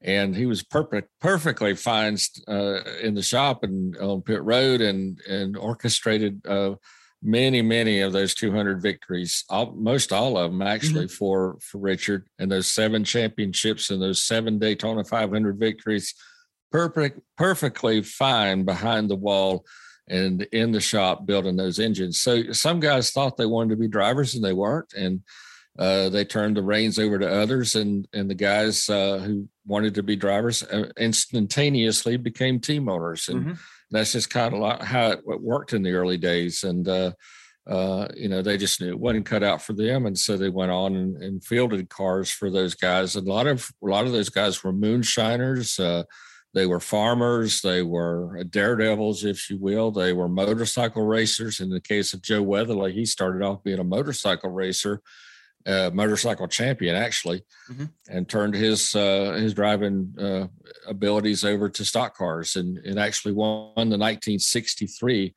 And 0.02 0.34
he 0.34 0.46
was 0.46 0.64
perfect, 0.64 1.10
perfectly 1.20 1.76
fine 1.76 2.18
uh, 2.48 2.80
in 3.02 3.16
the 3.16 3.22
shop 3.22 3.66
and 3.66 3.98
on 3.98 4.22
pit 4.22 4.42
road, 4.44 4.80
and 4.82 5.20
and 5.28 5.58
orchestrated 5.58 6.42
uh, 6.48 6.76
many, 7.22 7.62
many 7.62 8.02
of 8.02 8.14
those 8.14 8.34
200 8.34 8.82
victories, 8.82 9.44
all, 9.50 9.74
most 9.76 10.12
all 10.12 10.38
of 10.38 10.52
them 10.52 10.62
actually 10.62 11.06
mm-hmm. 11.06 11.16
for 11.16 11.58
for 11.62 11.78
Richard, 11.80 12.28
and 12.40 12.52
those 12.52 12.68
seven 12.68 13.04
championships 13.04 13.90
and 13.90 14.02
those 14.02 14.22
seven 14.24 14.60
Daytona 14.60 15.04
500 15.04 15.58
victories, 15.58 16.14
perfect, 16.72 17.20
perfectly 17.38 18.02
fine 18.02 18.64
behind 18.64 19.10
the 19.10 19.16
wall 19.16 19.66
and 20.08 20.42
in 20.52 20.72
the 20.72 20.82
shop 20.82 21.26
building 21.26 21.56
those 21.56 21.80
engines. 21.80 22.20
So 22.20 22.52
some 22.52 22.80
guys 22.80 23.12
thought 23.12 23.38
they 23.38 23.46
wanted 23.46 23.72
to 23.72 23.76
be 23.76 23.88
drivers 23.88 24.36
and 24.36 24.44
they 24.44 24.54
weren't, 24.54 24.94
and 24.94 25.22
uh, 25.78 26.10
they 26.10 26.26
turned 26.26 26.58
the 26.58 26.64
reins 26.64 26.98
over 27.00 27.20
to 27.20 27.30
others, 27.30 27.76
and 27.76 28.08
and 28.14 28.30
the 28.30 28.36
guys 28.36 28.90
uh, 28.90 29.20
who 29.20 29.48
wanted 29.66 29.96
to 29.96 30.04
be 30.04 30.16
drivers 30.16 30.64
uh, 30.64 30.90
instantaneously 30.98 32.18
became 32.18 32.60
team 32.60 32.88
owners 32.88 33.28
and. 33.28 33.42
Mm-hmm 33.42 33.54
that's 33.92 34.12
just 34.12 34.30
kind 34.30 34.54
of 34.54 34.82
how 34.82 35.12
it 35.12 35.24
worked 35.26 35.74
in 35.74 35.84
the 35.84 35.94
early 35.94 36.18
days. 36.18 36.64
And, 36.64 36.88
uh, 36.88 37.12
uh, 37.68 38.08
you 38.16 38.30
know, 38.30 38.42
they 38.42 38.58
just 38.58 38.82
knew 38.82 38.90
it 38.90 39.00
wasn't 39.00 39.26
cut 39.26 39.44
out 39.44 39.62
for 39.62 39.74
them. 39.74 40.06
And 40.06 40.18
so 40.18 40.38
they 40.38 40.50
went 40.50 40.72
on 40.72 40.96
and, 40.96 41.18
and 41.24 41.44
fielded 41.44 41.90
cars 41.90 42.32
for 42.32 42.50
those 42.50 42.76
guys. 42.76 43.16
And 43.16 43.28
a 43.28 43.32
lot 43.32 43.48
of, 43.48 43.70
a 43.84 43.88
lot 43.88 44.06
of 44.06 44.12
those 44.12 44.30
guys 44.30 44.64
were 44.64 44.72
moonshiners. 44.72 45.80
Uh, 45.80 46.04
they 46.54 46.66
were 46.66 46.80
farmers. 46.80 47.62
They 47.62 47.84
were 47.84 48.44
daredevils, 48.44 49.24
if 49.24 49.50
you 49.50 49.58
will. 49.60 49.92
They 49.92 50.14
were 50.14 50.28
motorcycle 50.28 51.04
racers. 51.04 51.60
In 51.60 51.70
the 51.70 51.82
case 51.82 52.14
of 52.14 52.24
Joe 52.24 52.42
Weatherly, 52.42 52.94
he 52.94 53.06
started 53.06 53.44
off 53.44 53.64
being 53.64 53.80
a 53.80 53.84
motorcycle 53.84 54.50
racer 54.50 55.02
uh, 55.66 55.90
motorcycle 55.94 56.48
champion 56.48 56.96
actually, 56.96 57.44
mm-hmm. 57.70 57.86
and 58.10 58.28
turned 58.28 58.56
his 58.56 58.96
uh, 58.96 59.38
his 59.40 59.54
driving 59.54 60.14
uh, 60.20 60.48
abilities 60.88 61.44
over 61.44 61.70
to 61.70 61.86
stock 61.86 62.16
cars, 62.16 62.56
and, 62.56 62.78
and 62.80 63.00
actually 63.00 63.34
won 63.34 63.74
the 63.76 63.98
1963 63.98 65.34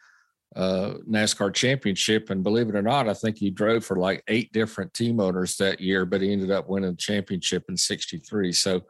uh, 0.55 0.95
NASCAR 1.09 1.53
championship. 1.53 2.31
And 2.31 2.43
believe 2.43 2.69
it 2.69 2.77
or 2.77 2.83
not, 2.83 3.09
I 3.09 3.15
think 3.15 3.39
he 3.39 3.51
drove 3.51 3.85
for 3.85 3.97
like 3.97 4.23
eight 4.29 4.53
different 4.53 4.95
team 4.95 5.21
owners 5.21 5.57
that 5.57 5.81
year, 5.81 6.05
but 6.05 6.21
he 6.21 6.33
ended 6.33 6.51
up 6.51 6.69
winning 6.69 6.91
the 6.91 6.97
championship 6.97 7.65
in 7.69 7.77
'63. 7.77 8.53
So 8.53 8.83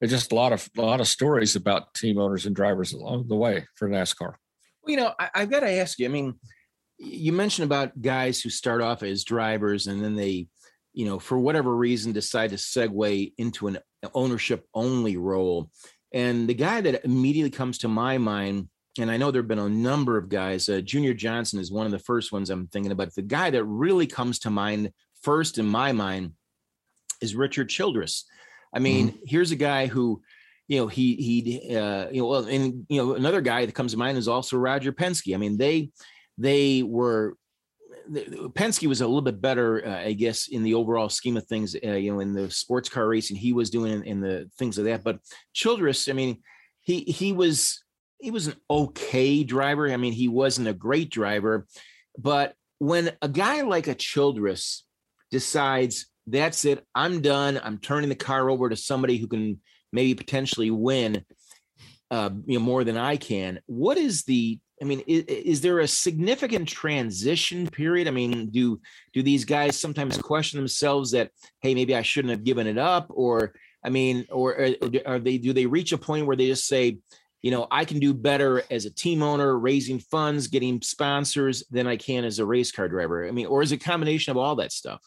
there's 0.00 0.12
just 0.12 0.32
a 0.32 0.34
lot 0.34 0.52
of 0.52 0.68
a 0.78 0.82
lot 0.82 1.00
of 1.00 1.08
stories 1.08 1.56
about 1.56 1.94
team 1.94 2.18
owners 2.18 2.46
and 2.46 2.56
drivers 2.56 2.92
along 2.92 3.28
the 3.28 3.36
way 3.36 3.66
for 3.74 3.88
NASCAR. 3.88 4.34
Well, 4.82 4.90
you 4.90 4.96
know, 4.96 5.12
I, 5.18 5.30
I've 5.34 5.50
got 5.50 5.60
to 5.60 5.70
ask 5.70 5.98
you. 5.98 6.06
I 6.06 6.08
mean, 6.08 6.34
you 6.98 7.32
mentioned 7.32 7.66
about 7.66 8.00
guys 8.00 8.40
who 8.40 8.50
start 8.50 8.80
off 8.80 9.02
as 9.02 9.24
drivers 9.24 9.86
and 9.86 10.02
then 10.02 10.16
they 10.16 10.48
you 10.98 11.04
know, 11.04 11.20
for 11.20 11.38
whatever 11.38 11.76
reason, 11.76 12.10
decide 12.10 12.50
to 12.50 12.56
segue 12.56 13.32
into 13.38 13.68
an 13.68 13.78
ownership 14.14 14.66
only 14.74 15.16
role. 15.16 15.70
And 16.12 16.48
the 16.48 16.54
guy 16.54 16.80
that 16.80 17.04
immediately 17.04 17.52
comes 17.52 17.78
to 17.78 17.88
my 17.88 18.18
mind, 18.18 18.68
and 18.98 19.08
I 19.08 19.16
know 19.16 19.30
there 19.30 19.42
have 19.42 19.46
been 19.46 19.60
a 19.60 19.68
number 19.68 20.18
of 20.18 20.28
guys, 20.28 20.68
uh, 20.68 20.80
Junior 20.80 21.14
Johnson 21.14 21.60
is 21.60 21.70
one 21.70 21.86
of 21.86 21.92
the 21.92 22.00
first 22.00 22.32
ones 22.32 22.50
I'm 22.50 22.66
thinking 22.66 22.90
about. 22.90 23.14
The 23.14 23.22
guy 23.22 23.48
that 23.50 23.62
really 23.62 24.08
comes 24.08 24.40
to 24.40 24.50
mind 24.50 24.90
first 25.22 25.58
in 25.58 25.66
my 25.66 25.92
mind 25.92 26.32
is 27.22 27.36
Richard 27.36 27.68
Childress. 27.68 28.24
I 28.74 28.80
mean, 28.80 29.10
mm-hmm. 29.10 29.18
here's 29.24 29.52
a 29.52 29.56
guy 29.56 29.86
who, 29.86 30.20
you 30.66 30.80
know, 30.80 30.88
he 30.88 31.14
he 31.14 31.76
uh, 31.76 32.08
you 32.10 32.22
know, 32.22 32.26
well, 32.26 32.44
and 32.46 32.86
you 32.88 33.00
know, 33.00 33.14
another 33.14 33.40
guy 33.40 33.66
that 33.66 33.74
comes 33.76 33.92
to 33.92 33.98
mind 33.98 34.18
is 34.18 34.26
also 34.26 34.56
Roger 34.56 34.92
Penske. 34.92 35.32
I 35.32 35.36
mean, 35.38 35.58
they 35.58 35.92
they 36.38 36.82
were 36.82 37.36
Penske 38.08 38.86
was 38.86 39.00
a 39.00 39.06
little 39.06 39.22
bit 39.22 39.40
better, 39.40 39.86
uh, 39.86 40.00
I 40.00 40.12
guess, 40.12 40.48
in 40.48 40.62
the 40.62 40.74
overall 40.74 41.08
scheme 41.08 41.36
of 41.36 41.46
things. 41.46 41.76
Uh, 41.84 41.92
you 41.92 42.12
know, 42.12 42.20
in 42.20 42.32
the 42.32 42.50
sports 42.50 42.88
car 42.88 43.06
racing, 43.06 43.36
he 43.36 43.52
was 43.52 43.70
doing 43.70 44.04
in, 44.04 44.20
the 44.20 44.50
things 44.58 44.78
of 44.78 44.84
like 44.84 44.94
that. 44.94 45.04
But 45.04 45.20
Childress, 45.52 46.08
I 46.08 46.12
mean, 46.12 46.42
he 46.80 47.00
he 47.00 47.32
was 47.32 47.82
he 48.18 48.30
was 48.30 48.46
an 48.46 48.54
okay 48.70 49.44
driver. 49.44 49.90
I 49.90 49.96
mean, 49.96 50.12
he 50.12 50.28
wasn't 50.28 50.68
a 50.68 50.72
great 50.72 51.10
driver, 51.10 51.66
but 52.18 52.54
when 52.78 53.12
a 53.20 53.28
guy 53.28 53.62
like 53.62 53.88
a 53.88 53.94
Childress 53.94 54.84
decides 55.30 56.06
that's 56.26 56.64
it, 56.64 56.84
I'm 56.94 57.20
done. 57.20 57.60
I'm 57.62 57.78
turning 57.78 58.08
the 58.08 58.14
car 58.14 58.50
over 58.50 58.68
to 58.68 58.76
somebody 58.76 59.16
who 59.18 59.26
can 59.26 59.60
maybe 59.92 60.14
potentially 60.14 60.70
win, 60.70 61.24
uh, 62.10 62.30
you 62.46 62.58
know, 62.58 62.64
more 62.64 62.84
than 62.84 62.96
I 62.96 63.16
can. 63.16 63.60
What 63.66 63.96
is 63.96 64.24
the 64.24 64.58
I 64.80 64.84
mean, 64.84 65.02
is, 65.06 65.24
is, 65.24 65.60
there 65.60 65.80
a 65.80 65.88
significant 65.88 66.68
transition 66.68 67.66
period? 67.66 68.08
I 68.08 68.10
mean, 68.10 68.50
do 68.50 68.80
do 69.12 69.22
these 69.22 69.44
guys 69.44 69.78
sometimes 69.78 70.18
question 70.18 70.58
themselves 70.58 71.10
that, 71.12 71.30
hey, 71.60 71.74
maybe 71.74 71.94
I 71.94 72.02
shouldn't 72.02 72.30
have 72.30 72.44
given 72.44 72.66
it 72.66 72.78
up, 72.78 73.06
or 73.10 73.54
I 73.84 73.90
mean, 73.90 74.26
or 74.30 74.60
uh, 74.60 74.72
are 75.06 75.18
they 75.18 75.38
do 75.38 75.52
they 75.52 75.66
reach 75.66 75.92
a 75.92 75.98
point 75.98 76.26
where 76.26 76.36
they 76.36 76.46
just 76.46 76.66
say, 76.66 76.98
you 77.42 77.50
know, 77.50 77.66
I 77.70 77.84
can 77.84 77.98
do 77.98 78.12
better 78.14 78.62
as 78.70 78.84
a 78.84 78.90
team 78.90 79.22
owner, 79.22 79.58
raising 79.58 80.00
funds, 80.00 80.48
getting 80.48 80.80
sponsors 80.82 81.64
than 81.70 81.86
I 81.86 81.96
can 81.96 82.24
as 82.24 82.38
a 82.38 82.46
race 82.46 82.72
car 82.72 82.88
driver? 82.88 83.26
I 83.26 83.30
mean, 83.30 83.46
or 83.46 83.62
is 83.62 83.72
it 83.72 83.82
a 83.82 83.84
combination 83.84 84.30
of 84.30 84.36
all 84.36 84.56
that 84.56 84.72
stuff? 84.72 85.02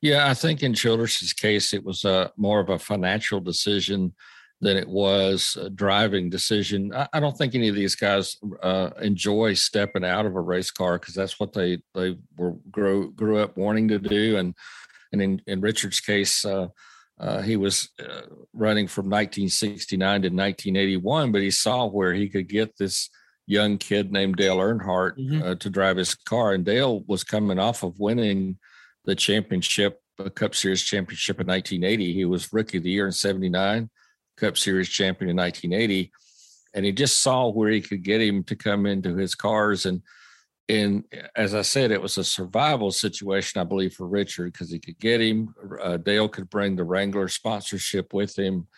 Yeah, 0.00 0.28
I 0.28 0.34
think 0.34 0.62
in 0.62 0.72
Childress's 0.72 1.34
case, 1.34 1.74
it 1.74 1.84
was 1.84 2.04
a 2.04 2.10
uh, 2.10 2.28
more 2.36 2.60
of 2.60 2.70
a 2.70 2.78
financial 2.78 3.40
decision 3.40 4.14
than 4.60 4.76
it 4.76 4.88
was 4.88 5.56
a 5.60 5.70
driving 5.70 6.28
decision. 6.28 6.92
I, 6.94 7.08
I 7.14 7.20
don't 7.20 7.36
think 7.36 7.54
any 7.54 7.68
of 7.68 7.74
these 7.74 7.94
guys 7.94 8.36
uh, 8.62 8.90
enjoy 9.00 9.54
stepping 9.54 10.04
out 10.04 10.26
of 10.26 10.36
a 10.36 10.40
race 10.40 10.70
car 10.70 10.98
because 10.98 11.14
that's 11.14 11.40
what 11.40 11.52
they 11.52 11.78
they 11.94 12.16
were 12.36 12.56
grew 12.70 13.12
grew 13.12 13.38
up 13.38 13.56
wanting 13.56 13.88
to 13.88 13.98
do. 13.98 14.36
And 14.36 14.54
and 15.12 15.22
in 15.22 15.42
in 15.46 15.60
Richard's 15.60 16.00
case, 16.00 16.44
uh, 16.44 16.68
uh, 17.18 17.42
he 17.42 17.56
was 17.56 17.90
uh, 17.98 18.22
running 18.52 18.86
from 18.86 19.06
1969 19.06 20.22
to 20.22 20.28
1981, 20.28 21.32
but 21.32 21.42
he 21.42 21.50
saw 21.50 21.86
where 21.86 22.14
he 22.14 22.28
could 22.28 22.48
get 22.48 22.76
this 22.76 23.10
young 23.46 23.78
kid 23.78 24.12
named 24.12 24.36
Dale 24.36 24.58
Earnhardt 24.58 25.18
mm-hmm. 25.18 25.42
Uh, 25.42 25.54
to 25.56 25.70
drive 25.70 25.96
his 25.96 26.14
car, 26.14 26.52
and 26.52 26.64
Dale 26.64 27.02
was 27.06 27.24
coming 27.24 27.58
off 27.58 27.82
of 27.82 27.98
winning 27.98 28.58
the 29.04 29.14
championship, 29.14 30.00
a 30.18 30.30
Cup 30.30 30.54
Series 30.54 30.82
championship 30.82 31.40
in 31.40 31.46
1980. 31.46 32.12
He 32.12 32.24
was 32.24 32.52
Rookie 32.52 32.78
of 32.78 32.84
the 32.84 32.90
Year 32.90 33.06
in 33.06 33.12
'79, 33.12 33.90
Cup 34.40 34.56
Series 34.56 34.88
champion 34.88 35.30
in 35.30 35.36
1980, 35.36 36.10
and 36.74 36.84
he 36.84 36.92
just 36.92 37.22
saw 37.22 37.50
where 37.50 37.70
he 37.70 37.80
could 37.80 38.02
get 38.02 38.20
him 38.20 38.42
to 38.44 38.56
come 38.56 38.86
into 38.86 39.16
his 39.16 39.34
cars. 39.34 39.86
And 39.86 40.02
and 40.68 41.04
as 41.34 41.54
I 41.54 41.62
said, 41.62 41.90
it 41.90 42.00
was 42.00 42.16
a 42.16 42.22
survival 42.22 42.92
situation, 42.92 43.60
I 43.60 43.64
believe, 43.64 43.94
for 43.94 44.06
Richard 44.06 44.52
because 44.52 44.70
he 44.70 44.78
could 44.78 44.98
get 45.00 45.20
him. 45.20 45.52
Uh, 45.82 45.96
Dale 45.96 46.28
could 46.28 46.48
bring 46.48 46.76
the 46.76 46.84
Wrangler 46.84 47.26
sponsorship 47.26 48.14
with 48.14 48.38
him. 48.38 48.68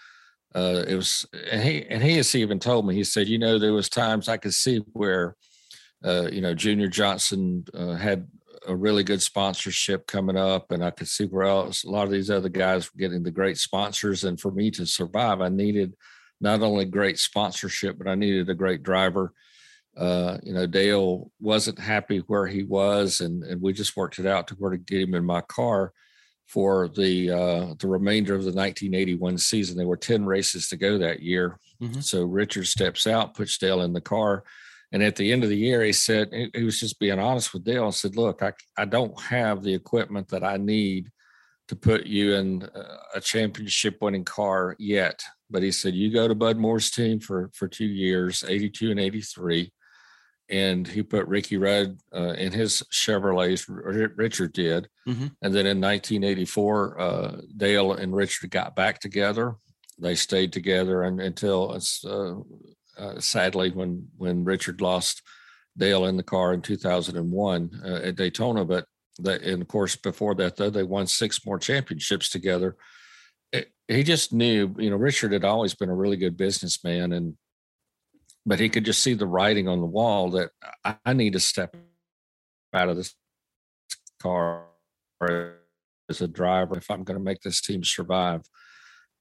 Uh, 0.54 0.84
it 0.88 0.94
was, 0.96 1.26
and 1.50 1.62
he 1.62 1.84
and 1.86 2.02
he 2.02 2.16
has 2.16 2.34
even 2.34 2.58
told 2.58 2.86
me. 2.86 2.94
He 2.94 3.04
said, 3.04 3.28
you 3.28 3.38
know, 3.38 3.58
there 3.58 3.74
was 3.74 3.88
times 3.88 4.28
I 4.28 4.38
could 4.38 4.54
see 4.54 4.78
where, 4.92 5.36
uh, 6.04 6.28
you 6.32 6.40
know, 6.40 6.54
Junior 6.54 6.88
Johnson 6.88 7.64
uh, 7.74 7.94
had 7.94 8.26
a 8.66 8.74
really 8.74 9.04
good 9.04 9.22
sponsorship 9.22 10.06
coming 10.06 10.36
up, 10.36 10.70
and 10.70 10.84
I 10.84 10.90
could 10.90 11.08
see 11.08 11.24
where 11.24 11.44
else 11.44 11.84
a 11.84 11.90
lot 11.90 12.04
of 12.04 12.10
these 12.10 12.30
other 12.30 12.48
guys 12.48 12.86
were 12.86 12.98
getting 12.98 13.22
the 13.22 13.30
great 13.30 13.58
sponsors. 13.58 14.24
And 14.24 14.40
for 14.40 14.50
me 14.50 14.70
to 14.72 14.86
survive, 14.86 15.40
I 15.40 15.48
needed 15.48 15.94
not 16.40 16.62
only 16.62 16.84
great 16.84 17.18
sponsorship, 17.18 17.98
but 17.98 18.08
I 18.08 18.14
needed 18.14 18.48
a 18.48 18.54
great 18.54 18.82
driver. 18.82 19.32
Uh, 19.96 20.38
you 20.42 20.54
know, 20.54 20.66
Dale 20.66 21.30
wasn't 21.40 21.78
happy 21.78 22.18
where 22.26 22.46
he 22.46 22.62
was, 22.62 23.20
and 23.20 23.42
and 23.44 23.60
we 23.60 23.72
just 23.72 23.96
worked 23.96 24.18
it 24.18 24.26
out 24.26 24.48
to 24.48 24.54
where 24.54 24.70
to 24.70 24.78
get 24.78 25.02
him 25.02 25.14
in 25.14 25.24
my 25.24 25.42
car 25.42 25.92
for 26.46 26.88
the 26.88 27.30
uh, 27.30 27.74
the 27.78 27.88
remainder 27.88 28.34
of 28.34 28.42
the 28.42 28.52
1981 28.52 29.38
season. 29.38 29.76
There 29.76 29.86
were 29.86 29.96
10 29.96 30.24
races 30.24 30.68
to 30.68 30.76
go 30.76 30.98
that 30.98 31.20
year. 31.20 31.58
Mm-hmm. 31.82 32.00
So 32.00 32.24
Richard 32.24 32.66
steps 32.66 33.06
out, 33.06 33.34
puts 33.34 33.58
Dale 33.58 33.82
in 33.82 33.92
the 33.92 34.00
car 34.00 34.44
and 34.92 35.02
at 35.02 35.16
the 35.16 35.32
end 35.32 35.42
of 35.42 35.48
the 35.48 35.56
year, 35.56 35.82
he 35.82 35.92
said, 35.92 36.30
he 36.54 36.64
was 36.64 36.78
just 36.78 37.00
being 37.00 37.18
honest 37.18 37.54
with 37.54 37.64
Dale 37.64 37.86
and 37.86 37.94
said, 37.94 38.14
Look, 38.14 38.42
I, 38.42 38.52
I 38.76 38.84
don't 38.84 39.18
have 39.20 39.62
the 39.62 39.74
equipment 39.74 40.28
that 40.28 40.44
I 40.44 40.58
need 40.58 41.10
to 41.68 41.76
put 41.76 42.06
you 42.06 42.34
in 42.34 42.68
a 43.14 43.20
championship 43.20 43.96
winning 44.02 44.24
car 44.24 44.76
yet. 44.78 45.22
But 45.48 45.62
he 45.62 45.72
said, 45.72 45.94
You 45.94 46.12
go 46.12 46.28
to 46.28 46.34
Bud 46.34 46.58
Moore's 46.58 46.90
team 46.90 47.20
for, 47.20 47.50
for 47.54 47.68
two 47.68 47.86
years, 47.86 48.44
82 48.46 48.90
and 48.90 49.00
83. 49.00 49.72
And 50.50 50.86
he 50.86 51.02
put 51.02 51.26
Ricky 51.26 51.56
Rudd 51.56 51.98
uh, 52.14 52.34
in 52.34 52.52
his 52.52 52.82
Chevrolets, 52.92 53.64
Richard 54.16 54.52
did. 54.52 54.88
Mm-hmm. 55.08 55.28
And 55.40 55.54
then 55.54 55.66
in 55.66 55.80
1984, 55.80 57.00
uh, 57.00 57.36
Dale 57.56 57.92
and 57.94 58.14
Richard 58.14 58.50
got 58.50 58.76
back 58.76 59.00
together. 59.00 59.54
They 59.98 60.14
stayed 60.14 60.52
together 60.52 61.04
and, 61.04 61.20
until 61.20 61.72
it's 61.72 62.04
uh, 62.04 62.34
uh, 62.98 63.20
sadly 63.20 63.70
when 63.70 64.08
when 64.16 64.44
Richard 64.44 64.80
lost 64.80 65.22
Dale 65.76 66.06
in 66.06 66.16
the 66.16 66.22
car 66.22 66.52
in 66.52 66.62
2001 66.62 67.82
uh, 67.84 67.88
at 67.88 68.16
Daytona. 68.16 68.64
But 68.64 68.86
and 69.18 69.62
of 69.62 69.68
course, 69.68 69.96
before 69.96 70.34
that, 70.36 70.56
though, 70.56 70.70
they 70.70 70.82
won 70.82 71.06
six 71.06 71.44
more 71.44 71.58
championships 71.58 72.28
together. 72.28 72.76
It, 73.52 73.70
he 73.88 74.02
just 74.02 74.32
knew, 74.32 74.74
you 74.78 74.90
know, 74.90 74.96
Richard 74.96 75.32
had 75.32 75.44
always 75.44 75.74
been 75.74 75.90
a 75.90 75.94
really 75.94 76.16
good 76.16 76.36
businessman, 76.36 77.12
and 77.12 77.36
but 78.46 78.58
he 78.58 78.68
could 78.68 78.84
just 78.84 79.02
see 79.02 79.14
the 79.14 79.26
writing 79.26 79.68
on 79.68 79.80
the 79.80 79.86
wall 79.86 80.30
that 80.30 80.50
I, 80.84 80.96
I 81.04 81.12
need 81.12 81.34
to 81.34 81.40
step 81.40 81.76
out 82.74 82.88
of 82.88 82.96
this 82.96 83.14
car 84.20 84.64
as 86.08 86.20
a 86.20 86.28
driver 86.28 86.76
if 86.76 86.90
I'm 86.90 87.04
going 87.04 87.18
to 87.18 87.24
make 87.24 87.40
this 87.42 87.60
team 87.60 87.84
survive. 87.84 88.42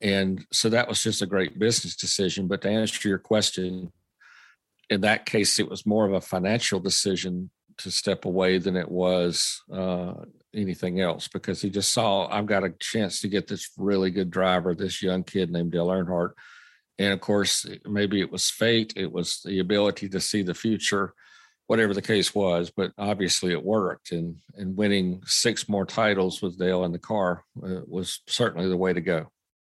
And 0.01 0.45
so 0.51 0.69
that 0.69 0.87
was 0.87 1.03
just 1.03 1.21
a 1.21 1.27
great 1.27 1.59
business 1.59 1.95
decision. 1.95 2.47
But 2.47 2.61
to 2.61 2.69
answer 2.69 3.07
your 3.07 3.19
question, 3.19 3.91
in 4.89 5.01
that 5.01 5.25
case, 5.25 5.59
it 5.59 5.69
was 5.69 5.85
more 5.85 6.05
of 6.05 6.13
a 6.13 6.21
financial 6.21 6.79
decision 6.79 7.49
to 7.77 7.91
step 7.91 8.25
away 8.25 8.57
than 8.57 8.75
it 8.75 8.89
was 8.89 9.61
uh, 9.71 10.13
anything 10.53 10.99
else 10.99 11.27
because 11.27 11.61
he 11.61 11.69
just 11.69 11.93
saw 11.93 12.27
I've 12.27 12.45
got 12.45 12.63
a 12.63 12.73
chance 12.79 13.21
to 13.21 13.27
get 13.27 13.47
this 13.47 13.69
really 13.77 14.11
good 14.11 14.29
driver, 14.29 14.75
this 14.75 15.01
young 15.01 15.23
kid 15.23 15.51
named 15.51 15.71
Dale 15.71 15.87
Earnhardt. 15.87 16.33
And 16.99 17.13
of 17.13 17.21
course, 17.21 17.65
maybe 17.85 18.21
it 18.21 18.31
was 18.31 18.49
fate, 18.49 18.93
it 18.95 19.11
was 19.11 19.41
the 19.43 19.59
ability 19.59 20.09
to 20.09 20.19
see 20.19 20.43
the 20.43 20.53
future, 20.53 21.13
whatever 21.67 21.93
the 21.93 22.01
case 22.01 22.35
was. 22.35 22.69
But 22.69 22.91
obviously, 22.97 23.53
it 23.53 23.63
worked, 23.63 24.11
and 24.11 24.37
and 24.55 24.77
winning 24.77 25.21
six 25.25 25.69
more 25.69 25.85
titles 25.85 26.41
with 26.41 26.59
Dale 26.59 26.83
in 26.83 26.91
the 26.91 26.99
car 26.99 27.43
uh, 27.63 27.81
was 27.87 28.21
certainly 28.27 28.67
the 28.67 28.77
way 28.77 28.93
to 28.93 29.01
go. 29.01 29.31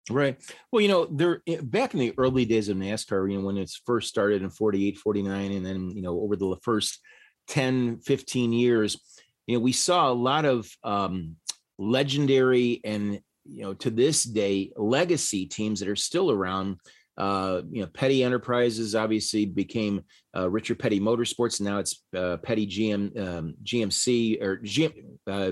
Right. 0.09 0.37
Well, 0.71 0.81
you 0.81 0.87
know, 0.87 1.05
there 1.05 1.41
eh, 1.47 1.59
back 1.61 1.93
in 1.93 1.99
the 1.99 2.13
early 2.17 2.45
days 2.45 2.69
of 2.69 2.77
NASCAR, 2.77 3.31
you 3.31 3.37
know, 3.37 3.45
when 3.45 3.57
it's 3.57 3.81
first 3.85 4.09
started 4.09 4.41
in 4.41 4.49
48, 4.49 4.97
49, 4.97 5.51
and 5.51 5.65
then, 5.65 5.91
you 5.91 6.01
know, 6.01 6.19
over 6.19 6.35
the 6.35 6.55
first 6.63 6.99
10, 7.47 7.99
15 7.99 8.53
years, 8.53 8.99
you 9.47 9.55
know, 9.55 9.61
we 9.61 9.71
saw 9.71 10.09
a 10.09 10.13
lot 10.13 10.45
of 10.45 10.69
um, 10.83 11.35
legendary 11.77 12.81
and, 12.83 13.19
you 13.45 13.63
know, 13.63 13.73
to 13.75 13.89
this 13.89 14.23
day, 14.23 14.71
legacy 14.75 15.45
teams 15.45 15.79
that 15.79 15.89
are 15.89 15.95
still 15.95 16.31
around. 16.31 16.77
Uh, 17.17 17.63
you 17.69 17.81
know, 17.81 17.87
Petty 17.87 18.23
Enterprises 18.23 18.95
obviously 18.95 19.45
became 19.45 20.01
uh, 20.35 20.49
Richard 20.49 20.79
Petty 20.79 21.01
Motorsports. 21.01 21.59
Now 21.59 21.79
it's 21.79 22.03
uh, 22.15 22.37
Petty 22.37 22.65
GM 22.65 23.19
um, 23.19 23.55
GMC 23.63 24.41
or 24.41 24.57
GM. 24.59 24.93
Uh, 25.27 25.51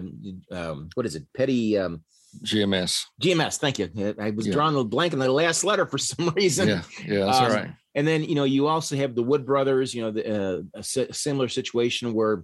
um, 0.55 0.89
what 0.93 1.05
is 1.05 1.15
it? 1.15 1.25
Petty. 1.35 1.77
Um, 1.77 2.03
GMS. 2.43 3.05
GMS. 3.21 3.57
Thank 3.57 3.79
you. 3.79 4.15
I 4.19 4.31
was 4.31 4.47
yeah. 4.47 4.53
drawing 4.53 4.75
a 4.75 4.83
blank 4.83 5.13
in 5.13 5.19
the 5.19 5.31
last 5.31 5.63
letter 5.63 5.85
for 5.85 5.97
some 5.97 6.29
reason. 6.29 6.67
Yeah, 6.67 6.81
yeah, 7.05 7.25
that's 7.25 7.37
um, 7.37 7.43
all 7.43 7.51
right. 7.51 7.71
And 7.95 8.07
then 8.07 8.23
you 8.23 8.35
know 8.35 8.43
you 8.43 8.67
also 8.67 8.95
have 8.95 9.15
the 9.15 9.23
Wood 9.23 9.45
brothers. 9.45 9.93
You 9.93 10.03
know, 10.03 10.11
the, 10.11 10.67
uh, 10.75 10.79
a 10.79 10.83
similar 10.83 11.47
situation 11.47 12.13
where 12.13 12.43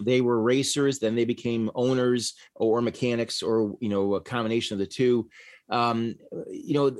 they 0.00 0.20
were 0.20 0.40
racers, 0.40 0.98
then 0.98 1.14
they 1.14 1.24
became 1.24 1.70
owners 1.74 2.34
or 2.54 2.80
mechanics, 2.80 3.42
or 3.42 3.76
you 3.80 3.88
know, 3.88 4.14
a 4.14 4.20
combination 4.20 4.74
of 4.74 4.78
the 4.78 4.86
two. 4.86 5.28
Um, 5.70 6.14
you 6.50 6.74
know, 6.74 6.90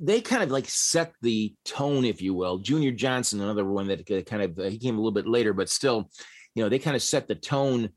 they 0.00 0.20
kind 0.20 0.42
of 0.42 0.50
like 0.50 0.68
set 0.68 1.12
the 1.22 1.54
tone, 1.64 2.04
if 2.04 2.22
you 2.22 2.34
will. 2.34 2.58
Junior 2.58 2.92
Johnson, 2.92 3.40
another 3.40 3.64
one 3.64 3.88
that 3.88 4.06
kind 4.26 4.42
of 4.42 4.56
he 4.70 4.78
came 4.78 4.94
a 4.94 4.98
little 4.98 5.10
bit 5.10 5.26
later, 5.26 5.52
but 5.52 5.68
still, 5.68 6.10
you 6.54 6.62
know, 6.62 6.68
they 6.68 6.78
kind 6.78 6.96
of 6.96 7.02
set 7.02 7.26
the 7.26 7.34
tone 7.34 7.90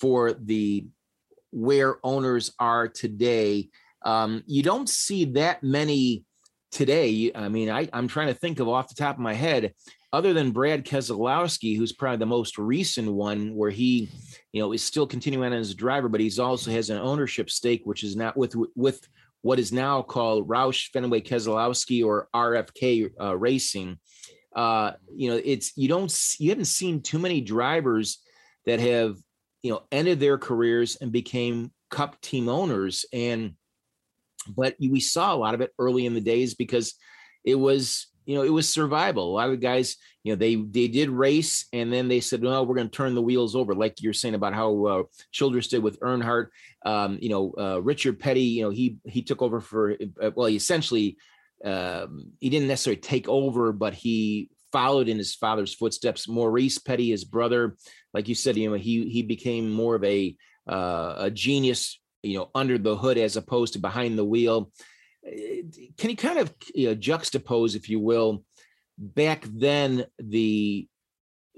for 0.00 0.32
the 0.32 0.86
where 1.50 1.98
owners 2.04 2.52
are 2.58 2.88
today. 2.88 3.70
Um, 4.04 4.42
you 4.46 4.62
don't 4.62 4.88
see 4.88 5.24
that 5.26 5.62
many 5.62 6.24
today. 6.70 7.30
I 7.34 7.48
mean, 7.48 7.70
I, 7.70 7.88
I'm 7.92 8.08
trying 8.08 8.28
to 8.28 8.34
think 8.34 8.60
of 8.60 8.68
off 8.68 8.88
the 8.88 8.94
top 8.94 9.16
of 9.16 9.20
my 9.20 9.34
head, 9.34 9.74
other 10.12 10.32
than 10.32 10.52
Brad 10.52 10.84
Keselowski, 10.84 11.76
who's 11.76 11.92
probably 11.92 12.18
the 12.18 12.26
most 12.26 12.58
recent 12.58 13.12
one, 13.12 13.54
where 13.54 13.70
he, 13.70 14.10
you 14.52 14.62
know, 14.62 14.72
is 14.72 14.82
still 14.82 15.06
continuing 15.06 15.52
as 15.52 15.70
a 15.70 15.76
driver, 15.76 16.08
but 16.08 16.20
he's 16.20 16.38
also 16.38 16.70
has 16.70 16.90
an 16.90 16.98
ownership 16.98 17.50
stake, 17.50 17.82
which 17.84 18.04
is 18.04 18.16
not 18.16 18.36
with 18.36 18.54
with 18.74 19.06
what 19.42 19.58
is 19.58 19.72
now 19.72 20.02
called 20.02 20.48
Roush 20.48 20.90
Fenway 20.92 21.20
Keselowski 21.20 22.04
or 22.04 22.28
RFK 22.34 23.10
uh, 23.20 23.36
Racing. 23.36 23.98
Uh, 24.54 24.92
you 25.14 25.30
know, 25.30 25.40
it's 25.44 25.76
you 25.76 25.88
don't 25.88 26.12
you 26.38 26.50
haven't 26.50 26.64
seen 26.64 27.02
too 27.02 27.18
many 27.18 27.40
drivers 27.40 28.18
that 28.66 28.80
have 28.80 29.16
you 29.62 29.70
know 29.70 29.82
ended 29.90 30.20
their 30.20 30.38
careers 30.38 30.96
and 30.96 31.12
became 31.12 31.72
cup 31.90 32.20
team 32.20 32.48
owners. 32.48 33.04
And 33.12 33.54
but 34.48 34.76
we 34.80 35.00
saw 35.00 35.34
a 35.34 35.36
lot 35.36 35.54
of 35.54 35.60
it 35.60 35.72
early 35.78 36.06
in 36.06 36.14
the 36.14 36.20
days 36.20 36.54
because 36.54 36.94
it 37.44 37.56
was 37.56 38.06
you 38.24 38.34
know 38.34 38.42
it 38.42 38.52
was 38.52 38.68
survival. 38.68 39.30
A 39.30 39.36
lot 39.36 39.50
of 39.50 39.60
guys 39.60 39.96
you 40.22 40.32
know 40.32 40.36
they 40.36 40.56
they 40.56 40.88
did 40.88 41.08
race 41.08 41.66
and 41.72 41.92
then 41.92 42.08
they 42.08 42.20
said 42.20 42.42
well 42.42 42.66
we're 42.66 42.74
going 42.74 42.88
to 42.88 42.96
turn 42.96 43.14
the 43.14 43.22
wheels 43.22 43.56
over 43.56 43.74
like 43.74 44.02
you're 44.02 44.12
saying 44.12 44.34
about 44.34 44.54
how 44.54 44.84
uh, 44.84 45.02
childress 45.32 45.68
did 45.68 45.82
with 45.82 46.00
earnhardt. 46.00 46.48
Um, 46.84 47.18
you 47.20 47.30
know 47.30 47.54
uh, 47.58 47.80
richard 47.82 48.20
petty 48.20 48.42
you 48.42 48.62
know 48.62 48.70
he 48.70 48.98
he 49.04 49.22
took 49.22 49.42
over 49.42 49.60
for 49.60 49.96
uh, 50.22 50.30
well 50.34 50.46
he 50.46 50.56
essentially 50.56 51.16
um, 51.64 52.32
he 52.38 52.50
didn't 52.50 52.68
necessarily 52.68 53.00
take 53.00 53.28
over 53.28 53.72
but 53.72 53.94
he 53.94 54.50
followed 54.72 55.08
in 55.08 55.18
his 55.18 55.34
father's 55.34 55.74
footsteps 55.74 56.28
maurice 56.28 56.78
petty 56.78 57.10
his 57.10 57.24
brother 57.24 57.76
like 58.14 58.28
you 58.28 58.34
said, 58.34 58.56
you 58.56 58.70
know, 58.70 58.76
he 58.76 59.08
he 59.08 59.22
became 59.22 59.70
more 59.70 59.94
of 59.94 60.04
a 60.04 60.34
uh, 60.68 61.14
a 61.18 61.30
genius, 61.30 62.00
you 62.22 62.38
know, 62.38 62.50
under 62.54 62.78
the 62.78 62.96
hood 62.96 63.18
as 63.18 63.36
opposed 63.36 63.74
to 63.74 63.78
behind 63.78 64.18
the 64.18 64.24
wheel. 64.24 64.70
can 65.96 66.10
you 66.10 66.16
kind 66.16 66.38
of 66.38 66.52
you 66.74 66.88
know, 66.88 66.96
juxtapose, 66.96 67.74
if 67.74 67.88
you 67.88 68.00
will, 68.00 68.44
back 68.98 69.46
then 69.50 70.06
the 70.18 70.88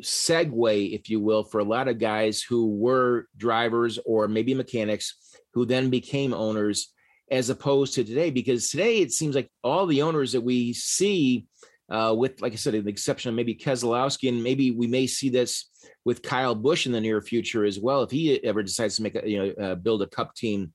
segue, 0.03 0.95
if 0.95 1.11
you 1.11 1.21
will, 1.21 1.45
for 1.45 1.61
a 1.61 1.65
lot 1.65 1.89
of 1.89 1.99
guys 1.99 2.43
who 2.43 2.77
were 2.77 3.27
drivers 3.37 3.99
or 4.05 4.29
maybe 4.29 4.55
mechanics 4.55 5.15
who 5.55 5.65
then 5.65 5.91
became 5.91 6.33
owners, 6.33 6.93
as 7.31 7.51
opposed 7.51 7.95
to 7.95 8.05
today? 8.05 8.31
Because 8.31 8.71
today 8.71 8.99
it 8.99 9.13
seems 9.13 9.35
like 9.35 9.51
all 9.63 9.87
the 9.87 10.03
owners 10.03 10.33
that 10.33 10.41
we 10.41 10.73
see, 10.73 11.47
uh, 11.91 12.15
with 12.17 12.41
like 12.41 12.53
I 12.53 12.57
said, 12.57 12.75
the 12.75 12.89
exception 12.89 13.29
of 13.29 13.35
maybe 13.35 13.55
Keselowski, 13.55 14.29
and 14.29 14.43
maybe 14.43 14.71
we 14.71 14.87
may 14.87 15.07
see 15.07 15.29
this 15.29 15.69
with 16.05 16.23
Kyle 16.23 16.55
Busch 16.55 16.87
in 16.87 16.93
the 16.93 17.01
near 17.01 17.21
future 17.21 17.65
as 17.65 17.81
well, 17.81 18.03
if 18.03 18.11
he 18.11 18.43
ever 18.45 18.63
decides 18.63 18.97
to 18.97 19.03
make 19.03 19.17
a 19.17 19.29
you 19.29 19.39
know 19.39 19.65
uh, 19.65 19.75
build 19.75 20.03
a 20.03 20.07
Cup 20.07 20.35
team. 20.35 20.73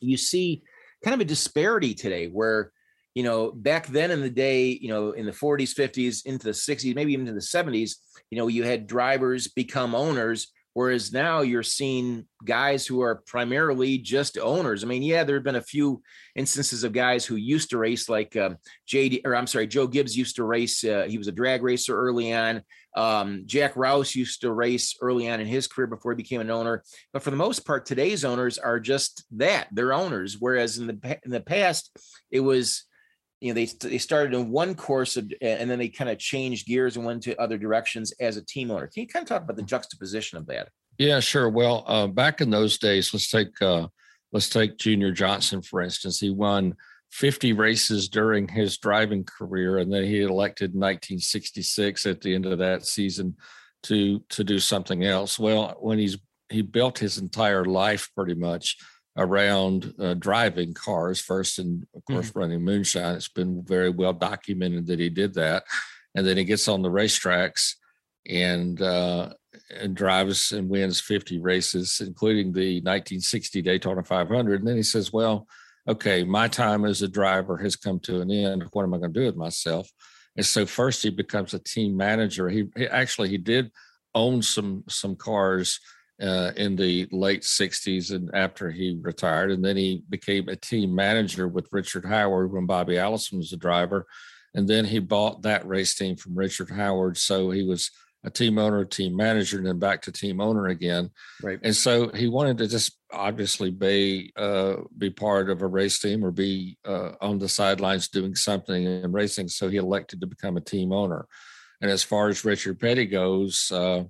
You 0.00 0.16
see 0.16 0.62
kind 1.04 1.14
of 1.14 1.20
a 1.20 1.24
disparity 1.24 1.94
today 1.94 2.26
where 2.26 2.72
you 3.14 3.22
know 3.22 3.52
back 3.52 3.86
then 3.86 4.10
in 4.10 4.20
the 4.20 4.30
day 4.30 4.66
you 4.68 4.88
know 4.88 5.12
in 5.12 5.24
the 5.26 5.32
40s 5.32 5.74
50s 5.74 6.26
into 6.26 6.44
the 6.44 6.50
60s 6.50 6.94
maybe 6.94 7.12
even 7.12 7.28
in 7.28 7.34
the 7.34 7.40
70s 7.40 7.92
you 8.30 8.36
know 8.36 8.48
you 8.48 8.62
had 8.62 8.86
drivers 8.86 9.48
become 9.48 9.94
owners 9.94 10.52
whereas 10.76 11.10
now 11.10 11.40
you're 11.40 11.62
seeing 11.62 12.26
guys 12.44 12.86
who 12.86 13.00
are 13.00 13.22
primarily 13.26 13.96
just 13.96 14.36
owners. 14.36 14.84
I 14.84 14.86
mean 14.86 15.02
yeah 15.02 15.24
there 15.24 15.36
have 15.36 15.42
been 15.42 15.56
a 15.56 15.62
few 15.62 16.02
instances 16.34 16.84
of 16.84 16.92
guys 16.92 17.24
who 17.24 17.36
used 17.36 17.70
to 17.70 17.78
race 17.78 18.10
like 18.10 18.36
um, 18.36 18.58
jd 18.86 19.22
or 19.24 19.34
i'm 19.34 19.46
sorry 19.46 19.66
joe 19.66 19.86
gibbs 19.86 20.14
used 20.14 20.36
to 20.36 20.44
race 20.44 20.84
uh, 20.84 21.06
he 21.08 21.16
was 21.16 21.28
a 21.28 21.32
drag 21.32 21.62
racer 21.62 21.96
early 21.96 22.34
on. 22.34 22.62
Um, 22.94 23.42
Jack 23.44 23.74
Roush 23.74 24.14
used 24.14 24.40
to 24.40 24.52
race 24.52 24.96
early 25.02 25.28
on 25.28 25.40
in 25.40 25.46
his 25.46 25.66
career 25.66 25.86
before 25.86 26.12
he 26.12 26.16
became 26.16 26.40
an 26.40 26.50
owner, 26.50 26.82
but 27.12 27.22
for 27.22 27.30
the 27.30 27.36
most 27.36 27.66
part, 27.66 27.84
today's 27.84 28.24
owners 28.24 28.56
are 28.56 28.80
just 28.80 29.24
that 29.32 29.68
they're 29.70 29.92
owners. 29.92 30.38
Whereas 30.38 30.78
in 30.78 30.86
the 30.86 31.18
in 31.24 31.30
the 31.30 31.42
past, 31.42 31.94
it 32.30 32.40
was 32.40 32.85
you 33.40 33.48
know 33.48 33.54
they 33.54 33.66
they 33.66 33.98
started 33.98 34.34
in 34.34 34.50
one 34.50 34.74
course 34.74 35.16
of, 35.16 35.30
and 35.40 35.70
then 35.70 35.78
they 35.78 35.88
kind 35.88 36.10
of 36.10 36.18
changed 36.18 36.66
gears 36.66 36.96
and 36.96 37.04
went 37.04 37.22
to 37.24 37.40
other 37.40 37.58
directions 37.58 38.12
as 38.20 38.36
a 38.36 38.44
team 38.44 38.70
owner. 38.70 38.86
Can 38.86 39.02
you 39.02 39.08
kind 39.08 39.22
of 39.22 39.28
talk 39.28 39.42
about 39.42 39.56
the 39.56 39.62
juxtaposition 39.62 40.38
of 40.38 40.46
that? 40.46 40.68
Yeah, 40.98 41.20
sure. 41.20 41.48
Well, 41.50 41.84
uh, 41.86 42.06
back 42.06 42.40
in 42.40 42.50
those 42.50 42.78
days, 42.78 43.12
let's 43.12 43.30
take 43.30 43.60
uh, 43.60 43.88
let's 44.32 44.48
take 44.48 44.78
Junior 44.78 45.12
Johnson 45.12 45.60
for 45.60 45.82
instance. 45.82 46.18
He 46.18 46.30
won 46.30 46.74
50 47.12 47.52
races 47.52 48.08
during 48.08 48.48
his 48.48 48.78
driving 48.78 49.24
career, 49.24 49.78
and 49.78 49.92
then 49.92 50.04
he 50.04 50.22
elected 50.22 50.74
in 50.74 50.80
1966 50.80 52.06
at 52.06 52.20
the 52.20 52.34
end 52.34 52.46
of 52.46 52.58
that 52.58 52.86
season 52.86 53.36
to 53.84 54.22
to 54.30 54.44
do 54.44 54.58
something 54.58 55.04
else. 55.04 55.38
Well, 55.38 55.76
when 55.80 55.98
he's 55.98 56.16
he 56.48 56.62
built 56.62 56.98
his 56.98 57.18
entire 57.18 57.64
life 57.64 58.08
pretty 58.14 58.34
much 58.34 58.76
around 59.16 59.94
uh, 59.98 60.14
driving 60.14 60.74
cars 60.74 61.20
first, 61.20 61.58
and 61.58 61.86
of 61.94 62.04
course 62.04 62.30
mm-hmm. 62.30 62.38
running 62.38 62.62
moonshine. 62.62 63.14
It's 63.14 63.28
been 63.28 63.62
very 63.64 63.90
well 63.90 64.12
documented 64.12 64.86
that 64.86 65.00
he 65.00 65.08
did 65.08 65.34
that, 65.34 65.64
and 66.14 66.26
then 66.26 66.36
he 66.36 66.44
gets 66.44 66.68
on 66.68 66.82
the 66.82 66.90
racetracks 66.90 67.74
and 68.28 68.80
uh, 68.82 69.30
and 69.70 69.94
drives 69.96 70.52
and 70.52 70.68
wins 70.68 71.00
50 71.00 71.38
races, 71.40 72.00
including 72.04 72.52
the 72.52 72.76
1960 72.80 73.62
Daytona 73.62 74.02
500. 74.02 74.60
And 74.60 74.68
then 74.68 74.76
he 74.76 74.82
says, 74.82 75.12
"Well." 75.12 75.46
okay, 75.88 76.24
my 76.24 76.48
time 76.48 76.84
as 76.84 77.02
a 77.02 77.08
driver 77.08 77.56
has 77.58 77.76
come 77.76 78.00
to 78.00 78.20
an 78.20 78.30
end. 78.30 78.64
What 78.72 78.82
am 78.82 78.94
I 78.94 78.98
going 78.98 79.12
to 79.12 79.20
do 79.20 79.26
with 79.26 79.36
myself? 79.36 79.88
And 80.36 80.44
so 80.44 80.66
first 80.66 81.02
he 81.02 81.10
becomes 81.10 81.54
a 81.54 81.58
team 81.58 81.96
manager. 81.96 82.48
He, 82.48 82.64
he 82.76 82.86
actually 82.86 83.28
he 83.28 83.38
did 83.38 83.70
own 84.14 84.42
some 84.42 84.84
some 84.88 85.14
cars 85.16 85.80
uh, 86.20 86.52
in 86.56 86.76
the 86.76 87.06
late 87.12 87.42
60s 87.42 88.10
and 88.10 88.30
after 88.34 88.70
he 88.70 88.98
retired. 89.00 89.50
And 89.50 89.64
then 89.64 89.76
he 89.76 90.02
became 90.08 90.48
a 90.48 90.56
team 90.56 90.94
manager 90.94 91.48
with 91.48 91.68
Richard 91.72 92.06
Howard 92.06 92.52
when 92.52 92.66
Bobby 92.66 92.98
Allison 92.98 93.38
was 93.38 93.50
the 93.50 93.56
driver. 93.56 94.06
And 94.54 94.66
then 94.66 94.86
he 94.86 94.98
bought 94.98 95.42
that 95.42 95.66
race 95.66 95.94
team 95.94 96.16
from 96.16 96.34
Richard 96.34 96.70
Howard. 96.70 97.18
So 97.18 97.50
he 97.50 97.62
was 97.62 97.90
a 98.24 98.30
team 98.30 98.58
owner, 98.58 98.84
team 98.84 99.14
manager, 99.14 99.58
and 99.58 99.66
then 99.66 99.78
back 99.78 100.02
to 100.02 100.12
team 100.12 100.40
owner 100.40 100.66
again. 100.66 101.10
Right. 101.42 101.60
And 101.62 101.76
so 101.76 102.08
he 102.08 102.26
wanted 102.28 102.58
to 102.58 102.66
just 102.66 102.98
obviously 103.12 103.70
be 103.70 104.32
uh, 104.36 104.76
be 104.96 105.10
part 105.10 105.48
of 105.48 105.62
a 105.62 105.66
race 105.66 106.00
team 106.00 106.24
or 106.24 106.32
be 106.32 106.76
uh, 106.84 107.12
on 107.20 107.38
the 107.38 107.48
sidelines 107.48 108.08
doing 108.08 108.34
something 108.34 108.82
in 108.82 109.12
racing. 109.12 109.48
So 109.48 109.68
he 109.68 109.76
elected 109.76 110.20
to 110.22 110.26
become 110.26 110.56
a 110.56 110.62
team 110.62 110.92
owner. 110.92 111.28
And 111.80 111.90
as 111.90 112.02
far 112.02 112.28
as 112.28 112.44
Richard 112.44 112.80
Petty 112.80 113.06
goes, 113.06 113.70
uh, 113.70 114.04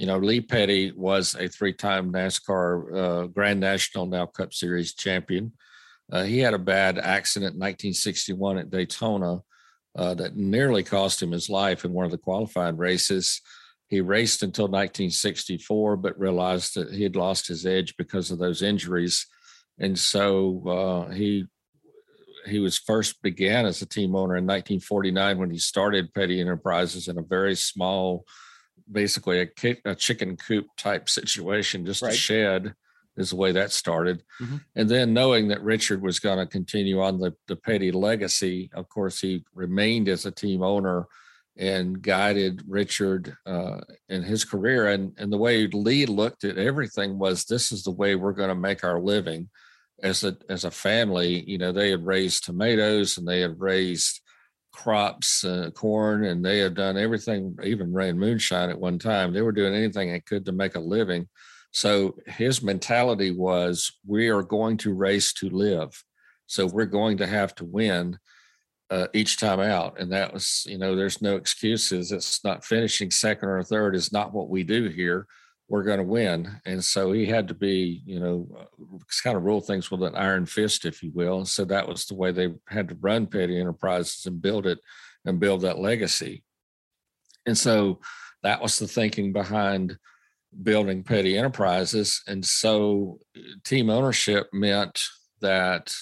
you 0.00 0.06
know, 0.06 0.16
Lee 0.16 0.40
Petty 0.40 0.92
was 0.92 1.34
a 1.34 1.46
three-time 1.46 2.10
NASCAR 2.10 2.96
uh, 2.96 3.26
Grand 3.26 3.60
National 3.60 4.06
now 4.06 4.24
Cup 4.24 4.54
Series 4.54 4.94
champion. 4.94 5.52
Uh, 6.10 6.22
he 6.22 6.38
had 6.38 6.54
a 6.54 6.58
bad 6.58 6.98
accident 6.98 7.52
in 7.52 7.60
1961 7.60 8.56
at 8.56 8.70
Daytona 8.70 9.40
uh, 9.98 10.14
that 10.14 10.36
nearly 10.36 10.82
cost 10.82 11.22
him 11.22 11.32
his 11.32 11.50
life 11.50 11.84
in 11.84 11.92
one 11.92 12.06
of 12.06 12.10
the 12.10 12.16
qualifying 12.16 12.78
races. 12.78 13.42
He 13.88 14.00
raced 14.00 14.42
until 14.42 14.68
1964, 14.68 15.98
but 15.98 16.18
realized 16.18 16.76
that 16.76 16.94
he 16.94 17.02
had 17.02 17.14
lost 17.14 17.46
his 17.46 17.66
edge 17.66 17.94
because 17.98 18.30
of 18.30 18.38
those 18.38 18.62
injuries, 18.62 19.26
and 19.78 19.98
so 19.98 20.62
uh, 20.66 21.12
he 21.12 21.44
he 22.46 22.58
was 22.58 22.78
first 22.78 23.20
began 23.20 23.66
as 23.66 23.82
a 23.82 23.86
team 23.86 24.16
owner 24.16 24.36
in 24.36 24.46
1949 24.46 25.36
when 25.36 25.50
he 25.50 25.58
started 25.58 26.14
Petty 26.14 26.40
Enterprises 26.40 27.06
in 27.06 27.18
a 27.18 27.22
very 27.22 27.54
small, 27.54 28.24
basically 28.90 29.40
a, 29.40 29.76
a 29.84 29.94
chicken 29.94 30.36
coop 30.36 30.66
type 30.76 31.08
situation, 31.08 31.86
just 31.86 32.02
right. 32.02 32.12
a 32.12 32.16
shed 32.16 32.74
is 33.16 33.30
the 33.30 33.36
way 33.36 33.52
that 33.52 33.72
started. 33.72 34.22
Mm-hmm. 34.40 34.56
And 34.76 34.88
then 34.88 35.12
knowing 35.12 35.48
that 35.48 35.62
Richard 35.62 36.02
was 36.02 36.18
going 36.18 36.38
to 36.38 36.46
continue 36.46 37.00
on 37.00 37.18
the, 37.18 37.34
the 37.48 37.56
Petty 37.56 37.92
legacy, 37.92 38.70
of 38.74 38.88
course, 38.88 39.20
he 39.20 39.44
remained 39.54 40.08
as 40.08 40.26
a 40.26 40.30
team 40.30 40.62
owner 40.62 41.06
and 41.56 42.00
guided 42.00 42.62
Richard 42.66 43.36
uh, 43.44 43.80
in 44.08 44.22
his 44.22 44.44
career. 44.44 44.88
And, 44.88 45.12
and 45.18 45.32
the 45.32 45.38
way 45.38 45.66
Lee 45.66 46.06
looked 46.06 46.44
at 46.44 46.56
everything 46.56 47.18
was 47.18 47.44
this 47.44 47.72
is 47.72 47.82
the 47.82 47.90
way 47.90 48.14
we're 48.14 48.32
going 48.32 48.48
to 48.48 48.54
make 48.54 48.84
our 48.84 49.00
living 49.00 49.50
as 50.02 50.24
a, 50.24 50.36
as 50.48 50.64
a 50.64 50.70
family. 50.70 51.44
You 51.46 51.58
know, 51.58 51.72
they 51.72 51.90
had 51.90 52.06
raised 52.06 52.44
tomatoes 52.44 53.18
and 53.18 53.26
they 53.26 53.40
had 53.40 53.60
raised 53.60 54.20
crops, 54.82 55.44
uh, 55.44 55.70
corn, 55.74 56.24
and 56.24 56.42
they 56.42 56.58
had 56.58 56.74
done 56.74 56.96
everything, 56.96 57.54
even 57.62 57.92
ran 57.92 58.18
moonshine 58.18 58.70
at 58.70 58.80
one 58.80 58.98
time. 58.98 59.32
They 59.32 59.42
were 59.42 59.52
doing 59.52 59.74
anything 59.74 60.10
they 60.10 60.20
could 60.20 60.46
to 60.46 60.52
make 60.52 60.74
a 60.74 60.80
living. 60.80 61.28
So 61.72 62.16
his 62.26 62.62
mentality 62.62 63.30
was 63.30 63.92
we 64.06 64.28
are 64.28 64.42
going 64.42 64.78
to 64.78 64.94
race 64.94 65.34
to 65.34 65.50
live. 65.50 66.02
So 66.46 66.66
we're 66.66 66.86
going 66.86 67.18
to 67.18 67.26
have 67.26 67.54
to 67.56 67.64
win 67.64 68.18
uh, 68.88 69.08
each 69.12 69.38
time 69.38 69.60
out. 69.60 70.00
And 70.00 70.10
that 70.12 70.32
was, 70.32 70.64
you 70.66 70.78
know, 70.78 70.96
there's 70.96 71.20
no 71.20 71.36
excuses. 71.36 72.10
It's 72.10 72.42
not 72.42 72.64
finishing 72.64 73.10
second 73.10 73.50
or 73.50 73.62
third 73.62 73.94
is 73.94 74.12
not 74.12 74.32
what 74.32 74.48
we 74.48 74.64
do 74.64 74.88
here. 74.88 75.26
We're 75.70 75.84
going 75.84 75.98
to 75.98 76.04
win. 76.04 76.60
And 76.66 76.84
so 76.84 77.12
he 77.12 77.24
had 77.24 77.48
to 77.48 77.54
be, 77.54 78.02
you 78.04 78.20
know, 78.20 78.46
uh, 78.58 78.98
kind 79.22 79.36
of 79.36 79.44
rule 79.44 79.62
things 79.62 79.90
with 79.90 80.02
an 80.02 80.14
iron 80.14 80.44
fist, 80.44 80.84
if 80.84 81.02
you 81.02 81.10
will. 81.14 81.46
So 81.46 81.64
that 81.64 81.88
was 81.88 82.04
the 82.04 82.16
way 82.16 82.32
they 82.32 82.52
had 82.68 82.88
to 82.88 82.98
run 83.00 83.26
Petty 83.26 83.58
Enterprises 83.58 84.26
and 84.26 84.42
build 84.42 84.66
it 84.66 84.78
and 85.24 85.40
build 85.40 85.62
that 85.62 85.78
legacy. 85.78 86.44
And 87.46 87.56
so 87.56 88.00
that 88.42 88.60
was 88.60 88.78
the 88.78 88.88
thinking 88.88 89.32
behind 89.32 89.96
building 90.62 91.02
petty 91.02 91.38
enterprises. 91.38 92.22
And 92.26 92.44
so 92.44 93.18
team 93.64 93.90
ownership 93.90 94.48
meant 94.52 95.00
that 95.40 95.94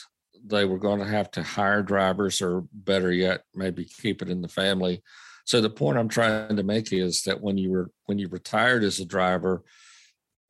they 0.44 0.64
were 0.64 0.78
going 0.78 1.00
to 1.00 1.06
have 1.06 1.30
to 1.32 1.42
hire 1.42 1.82
drivers 1.82 2.40
or 2.40 2.64
better 2.72 3.12
yet, 3.12 3.42
maybe 3.54 3.84
keep 3.84 4.22
it 4.22 4.30
in 4.30 4.40
the 4.40 4.48
family. 4.48 5.02
So 5.48 5.62
the 5.62 5.70
point 5.70 5.96
I'm 5.96 6.10
trying 6.10 6.56
to 6.56 6.62
make 6.62 6.92
is 6.92 7.22
that 7.22 7.40
when 7.40 7.56
you 7.56 7.70
were 7.70 7.90
when 8.04 8.18
you 8.18 8.28
retired 8.28 8.84
as 8.84 9.00
a 9.00 9.06
driver, 9.06 9.64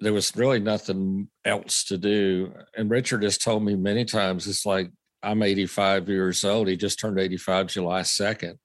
there 0.00 0.12
was 0.12 0.34
really 0.34 0.58
nothing 0.58 1.28
else 1.44 1.84
to 1.84 1.96
do. 1.96 2.52
And 2.76 2.90
Richard 2.90 3.22
has 3.22 3.38
told 3.38 3.62
me 3.62 3.76
many 3.76 4.04
times, 4.04 4.48
it's 4.48 4.66
like 4.66 4.90
I'm 5.22 5.44
85 5.44 6.08
years 6.08 6.44
old. 6.44 6.66
He 6.66 6.76
just 6.76 6.98
turned 6.98 7.20
85 7.20 7.68
July 7.68 8.00
2nd. 8.00 8.58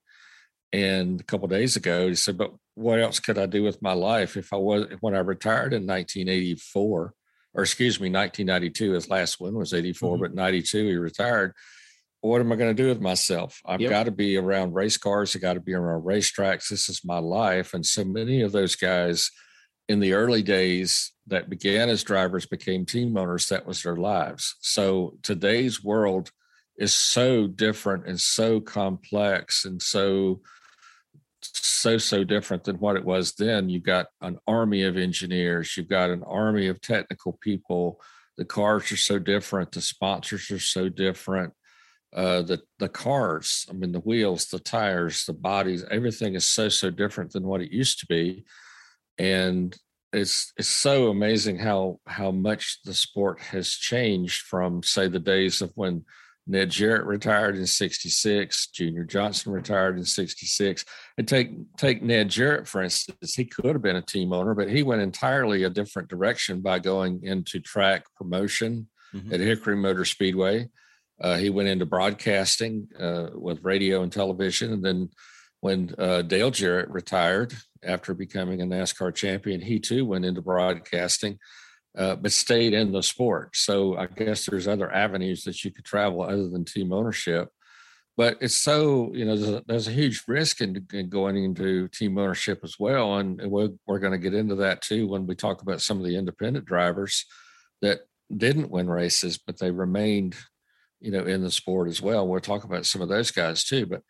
And 0.72 1.22
a 1.22 1.24
couple 1.24 1.48
days 1.48 1.76
ago, 1.76 2.08
he 2.08 2.16
said, 2.16 2.36
"But 2.36 2.52
what 2.74 3.00
else 3.00 3.20
could 3.20 3.38
I 3.38 3.46
do 3.46 3.62
with 3.62 3.80
my 3.84 3.94
life 3.94 4.36
if 4.36 4.52
I 4.52 4.58
was 4.58 4.88
when 5.02 5.14
I 5.14 5.20
retired 5.20 5.72
in 5.72 5.86
1984, 5.86 7.14
or 7.54 7.62
excuse 7.62 8.00
me, 8.00 8.10
1992? 8.10 8.94
His 8.94 9.08
last 9.08 9.40
one 9.40 9.54
was 9.54 9.72
84, 9.72 10.16
mm-hmm. 10.16 10.24
but 10.24 10.34
92 10.34 10.88
he 10.88 10.96
retired. 10.96 11.54
What 12.24 12.40
am 12.40 12.54
I 12.54 12.56
going 12.56 12.74
to 12.74 12.84
do 12.84 12.88
with 12.88 13.02
myself? 13.02 13.62
I've 13.66 13.82
yep. 13.82 13.90
got 13.90 14.04
to 14.06 14.12
be 14.12 14.38
around 14.38 14.74
race 14.74 14.96
cars. 14.96 15.36
I 15.36 15.40
got 15.40 15.56
to 15.56 15.60
be 15.60 15.74
around 15.74 16.04
racetracks. 16.04 16.70
This 16.70 16.88
is 16.88 17.02
my 17.04 17.18
life. 17.18 17.74
And 17.74 17.86
so 17.86 18.06
many 18.06 18.42
of 18.44 18.54
those 18.54 18.78
guys 18.78 19.30
in 19.90 20.00
the 20.00 20.14
early 20.14 20.42
days 20.42 21.12
that 21.28 21.50
began 21.50 21.90
as 21.90 22.02
drivers 22.02 22.46
became 22.46 22.86
team 22.86 23.18
owners. 23.18 23.50
That 23.50 23.66
was 23.66 23.84
their 23.84 23.98
lives. 23.98 24.56
So 24.62 25.18
today's 25.22 25.84
world 25.84 26.32
is 26.78 26.96
so 26.96 27.46
different 27.46 28.08
and 28.08 28.18
so 28.18 28.62
complex 28.62 29.66
and 29.66 29.82
so 29.82 30.40
so 31.42 31.98
so 31.98 32.24
different 32.24 32.64
than 32.64 32.78
what 32.78 32.96
it 32.96 33.04
was 33.04 33.34
then 33.34 33.68
you've 33.68 33.84
got 33.84 34.08
an 34.22 34.38
army 34.48 34.84
of 34.84 34.96
engineers 34.96 35.76
you've 35.76 35.90
got 35.90 36.10
an 36.10 36.24
army 36.24 36.68
of 36.68 36.80
technical 36.80 37.38
people 37.42 38.00
the 38.38 38.46
cars 38.46 38.90
are 38.94 38.98
so 38.98 39.20
different 39.20 39.74
the 39.74 39.82
sponsors 39.82 40.50
are 40.50 40.58
so 40.58 40.88
different 40.88 41.52
uh, 42.16 42.42
the 42.42 42.62
the 42.80 42.90
cars. 42.90 43.66
I 43.70 43.74
mean, 43.74 43.92
the 43.92 44.00
wheels, 44.00 44.46
the 44.46 44.60
tires, 44.60 45.26
the 45.26 45.34
bodies, 45.34 45.84
everything 45.90 46.36
is 46.36 46.48
so 46.48 46.70
so 46.70 46.90
different 46.90 47.32
than 47.32 47.44
what 47.44 47.62
it 47.62 47.72
used 47.72 48.00
to 48.00 48.06
be, 48.06 48.46
and 49.18 49.76
it's 50.12 50.54
it's 50.58 50.68
so 50.68 51.10
amazing 51.10 51.58
how 51.58 52.00
how 52.08 52.32
much 52.32 52.80
the 52.86 52.94
sport 52.94 53.40
has 53.40 53.72
changed 53.72 54.42
from 54.42 54.84
say 54.84 55.08
the 55.08 55.20
days 55.20 55.62
of 55.62 55.72
when 55.76 56.06
Ned 56.46 56.72
Jarrett 56.72 57.06
retired 57.06 57.56
in 57.56 57.66
66, 57.66 58.68
Junior 58.68 59.06
Johnson 59.06 59.54
retired 59.54 59.98
in 59.98 60.04
66. 60.04 60.84
And 61.18 61.28
take 61.28 61.52
take 61.78 62.04
Ned 62.04 62.30
Jarrett, 62.30 62.68
for 62.68 62.84
instance, 62.84 63.34
he 63.34 63.46
could 63.46 63.74
have 63.74 63.82
been 63.82 63.96
a 63.96 64.02
team 64.02 64.34
owner, 64.34 64.54
but 64.54 64.70
he 64.70 64.84
went 64.84 65.02
entirely 65.02 65.64
a 65.64 65.70
different 65.70 66.10
direction 66.10 66.62
by 66.62 66.80
going 66.80 67.24
into 67.24 67.60
track 67.60 68.06
promotion 68.16 68.88
mm-hmm. 69.14 69.34
at 69.34 69.40
Hickory 69.40 69.78
Motor 69.78 70.06
Speedway. 70.06 70.70
Uh, 71.22 71.38
he 71.38 71.50
went 71.50 71.70
into 71.70 71.86
broadcasting 71.86 72.88
uh, 73.00 73.28
with 73.34 73.64
radio 73.64 74.02
and 74.02 74.12
television. 74.12 74.74
And 74.74 74.84
then 74.84 75.10
when 75.62 75.94
uh, 75.98 76.24
Dale 76.24 76.52
Jarrett 76.52 76.90
retired 76.90 77.54
after 77.84 78.14
becoming 78.14 78.62
a 78.62 78.66
NASCAR 78.66 79.14
champion, 79.14 79.62
he 79.62 79.80
too 79.80 80.06
went 80.06 80.26
into 80.26 80.42
broadcasting 80.42 81.40
uh, 81.98 82.16
but 82.16 82.32
stayed 82.32 82.74
in 82.74 82.92
the 82.92 83.04
sport. 83.04 83.56
So 83.56 83.98
I 83.98 84.08
guess 84.08 84.46
there's 84.46 84.68
other 84.68 84.92
avenues 84.92 85.44
that 85.44 85.64
you 85.64 85.72
could 85.72 85.86
travel 85.86 86.24
other 86.24 86.50
than 86.50 86.66
team 86.66 86.92
ownership. 86.92 87.50
But 88.16 88.38
it's 88.42 88.56
so 88.56 89.12
you 89.14 89.26
know 89.26 89.36
there's 89.36 89.56
a, 89.56 89.64
there's 89.68 89.88
a 89.88 89.92
huge 89.92 90.24
risk 90.28 90.62
in, 90.62 90.86
in, 90.94 91.10
going 91.10 91.36
into 91.36 91.88
team 91.88 92.18
ownership 92.18 92.60
as 92.64 92.76
well, 92.80 93.18
and 93.18 93.42
we're, 93.50 93.70
we're 93.88 94.00
going 94.00 94.12
to 94.12 94.20
get 94.20 94.36
into 94.36 94.56
that 94.56 94.82
too 94.82 95.08
when 95.08 95.26
we 95.26 95.34
talk 95.34 95.64
about 95.64 95.82
some 95.82 95.98
of 95.98 96.06
the 96.06 96.16
independent 96.16 96.66
drivers 96.66 97.26
that 97.82 98.02
didn't 98.36 98.70
win 98.70 98.88
races, 98.88 99.40
but 99.40 99.58
they 99.58 99.72
remained 99.72 100.36
you 101.04 101.12
know 101.12 101.24
in 101.24 101.44
the 101.44 101.52
sport 101.52 101.88
as 101.90 102.02
well. 102.02 102.28
We'll 102.28 102.40
talk 102.40 102.64
about 102.64 102.86
some 102.86 103.02
of 103.02 103.10
those 103.10 103.32
guys 103.32 103.64
too. 103.64 103.86
But 103.86 104.02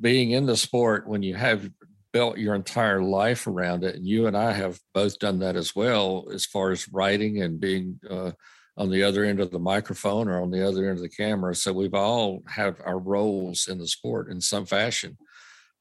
being 0.00 0.32
in 0.32 0.46
the 0.46 0.56
sport 0.56 1.08
when 1.08 1.22
you 1.22 1.34
have 1.34 1.70
built 2.14 2.38
your 2.38 2.54
entire 2.54 3.02
life 3.02 3.48
around 3.48 3.82
it. 3.82 3.96
And 3.96 4.06
you 4.06 4.28
and 4.28 4.36
I 4.36 4.52
have 4.52 4.78
both 4.94 5.18
done 5.18 5.40
that 5.40 5.56
as 5.56 5.74
well, 5.74 6.28
as 6.32 6.46
far 6.46 6.70
as 6.70 6.88
writing 6.88 7.42
and 7.42 7.58
being 7.58 7.98
uh, 8.08 8.30
on 8.76 8.88
the 8.88 9.02
other 9.02 9.24
end 9.24 9.40
of 9.40 9.50
the 9.50 9.58
microphone 9.58 10.28
or 10.28 10.40
on 10.40 10.52
the 10.52 10.66
other 10.66 10.88
end 10.88 10.96
of 10.96 11.02
the 11.02 11.08
camera. 11.08 11.56
So 11.56 11.72
we've 11.72 11.92
all 11.92 12.44
have 12.46 12.80
our 12.86 13.00
roles 13.00 13.66
in 13.66 13.78
the 13.78 13.88
sport 13.88 14.30
in 14.30 14.40
some 14.40 14.64
fashion. 14.64 15.18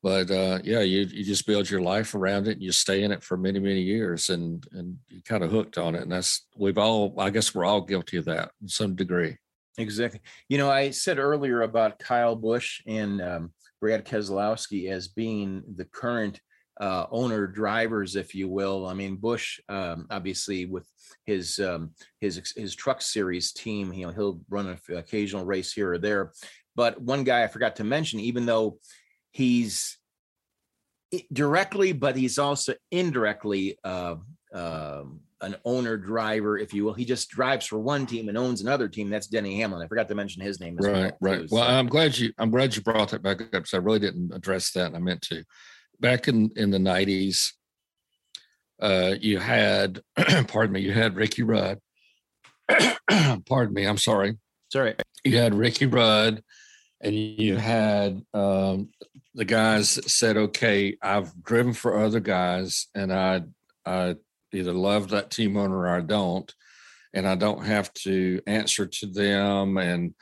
But 0.02 0.32
uh, 0.32 0.60
yeah, 0.63 0.82
you 0.82 1.02
you 1.02 1.23
just 1.23 1.45
build 1.45 1.69
your 1.69 1.82
life 1.82 2.13
around 2.13 2.47
it 2.47 2.54
and 2.54 2.63
you 2.63 2.73
stay 2.73 3.04
in 3.04 3.12
it 3.12 3.23
for 3.23 3.38
many 3.38 3.60
many 3.60 3.82
years 3.82 4.30
and 4.30 4.65
and 4.73 4.97
you 5.08 5.21
kind 5.23 5.43
of 5.43 5.52
hooked 5.52 5.78
on 5.78 5.95
it. 5.95 6.02
And 6.02 6.12
that's 6.12 6.45
we've 6.58 6.80
all 6.80 7.13
I 7.19 7.30
guess 7.30 7.54
we're 7.54 7.63
all 7.63 7.82
guilty 7.82 8.17
of 8.17 8.26
that 8.26 8.52
in 8.62 8.67
some 8.67 8.95
degree. 8.95 9.38
Exactly. 9.77 10.21
You 10.49 10.57
know, 10.57 10.69
I 10.69 10.91
said 10.91 11.17
earlier 11.17 11.62
about 11.62 11.99
Kyle 11.99 12.36
Busch 12.36 12.81
and 12.86 13.21
um, 13.21 13.53
Brad 13.81 14.05
Keselowski 14.05 14.91
as 14.91 15.07
being 15.07 15.63
the 15.75 15.86
current 15.86 16.39
uh, 16.79 17.05
owner 17.12 17.47
drivers, 17.47 18.15
if 18.15 18.36
you 18.36 18.47
will. 18.47 18.88
I 18.88 18.93
mean, 18.93 19.15
Busch 19.15 19.59
um, 19.69 20.07
obviously 20.09 20.65
with 20.65 20.88
his 21.25 21.59
um, 21.59 21.91
his 22.19 22.53
his 22.55 22.75
truck 22.75 23.01
series 23.01 23.51
team, 23.51 23.93
you 23.93 24.05
know, 24.05 24.13
he'll 24.13 24.41
run 24.49 24.67
an 24.67 24.97
occasional 24.97 25.45
race 25.45 25.73
here 25.73 25.93
or 25.93 25.97
there. 25.97 26.31
But 26.75 27.01
one 27.01 27.23
guy 27.23 27.43
I 27.43 27.47
forgot 27.47 27.75
to 27.77 27.83
mention, 27.83 28.19
even 28.19 28.45
though 28.45 28.79
he's 29.31 29.97
directly, 31.31 31.91
but 31.91 32.15
he's 32.15 32.39
also 32.39 32.73
indirectly 32.91 33.77
uh, 33.83 34.15
uh, 34.53 35.03
an 35.43 35.56
owner 35.65 35.97
driver, 35.97 36.58
if 36.58 36.73
you 36.73 36.86
will. 36.86 36.93
He 36.93 37.06
just 37.06 37.29
drives 37.29 37.65
for 37.65 37.77
one 37.77 38.06
team 38.06 38.29
and 38.29 38.38
owns 38.38 38.62
another 38.62 38.88
team. 38.88 39.10
That's 39.10 39.27
Denny 39.27 39.60
Hamlin. 39.60 39.84
I 39.84 39.88
forgot 39.88 40.08
to 40.08 40.15
mention 40.15 40.41
his 40.41 40.60
name. 40.60 40.75
right, 40.77 40.93
well, 40.93 41.12
right. 41.19 41.51
Well, 41.51 41.63
I'm 41.63 41.88
glad 41.88 42.17
you 42.17 42.32
I'm 42.38 42.49
glad 42.49 42.75
you 42.75 42.82
brought 42.82 43.10
that 43.10 43.21
back 43.21 43.41
up 43.41 43.51
because 43.51 43.73
I 43.73 43.77
really 43.77 43.99
didn't 43.99 44.34
address 44.34 44.71
that. 44.71 44.95
I 44.95 44.99
meant 44.99 45.21
to. 45.23 45.43
Back 45.99 46.27
in 46.27 46.51
in 46.56 46.71
the 46.71 46.79
'90s, 46.79 47.53
uh, 48.82 49.15
you 49.19 49.39
had, 49.39 50.01
pardon 50.47 50.73
me, 50.73 50.82
you 50.82 50.91
had 50.91 51.15
Ricky 51.15 51.43
Rudd. 51.43 51.79
pardon 53.45 53.73
me, 53.73 53.86
I'm 53.86 53.97
sorry. 53.97 54.38
Sorry. 54.71 54.95
You 55.23 55.38
had 55.38 55.53
Ricky 55.53 55.86
Rudd, 55.86 56.43
and 56.99 57.15
you 57.15 57.56
had 57.56 58.21
um, 58.34 58.89
the 59.36 59.45
guys 59.45 59.95
that 59.95 60.10
said, 60.10 60.36
"Okay, 60.36 60.97
I've 61.01 61.32
driven 61.43 61.73
for 61.73 61.99
other 62.03 62.19
guys, 62.19 62.88
and 62.93 63.13
I 63.13 63.43
I 63.86 64.15
either 64.54 64.74
love 64.74 65.10
that 65.10 65.32
team 65.32 65.58
owner 65.58 65.80
or 65.80 65.89
I 65.89 66.02
don't, 66.02 66.54
and 67.13 67.28
I 67.28 67.36
don't 67.36 67.66
have 67.66 67.94
to 67.94 68.42
answer 68.48 68.86
to 68.86 69.08
them. 69.08 69.78
And 69.78 70.13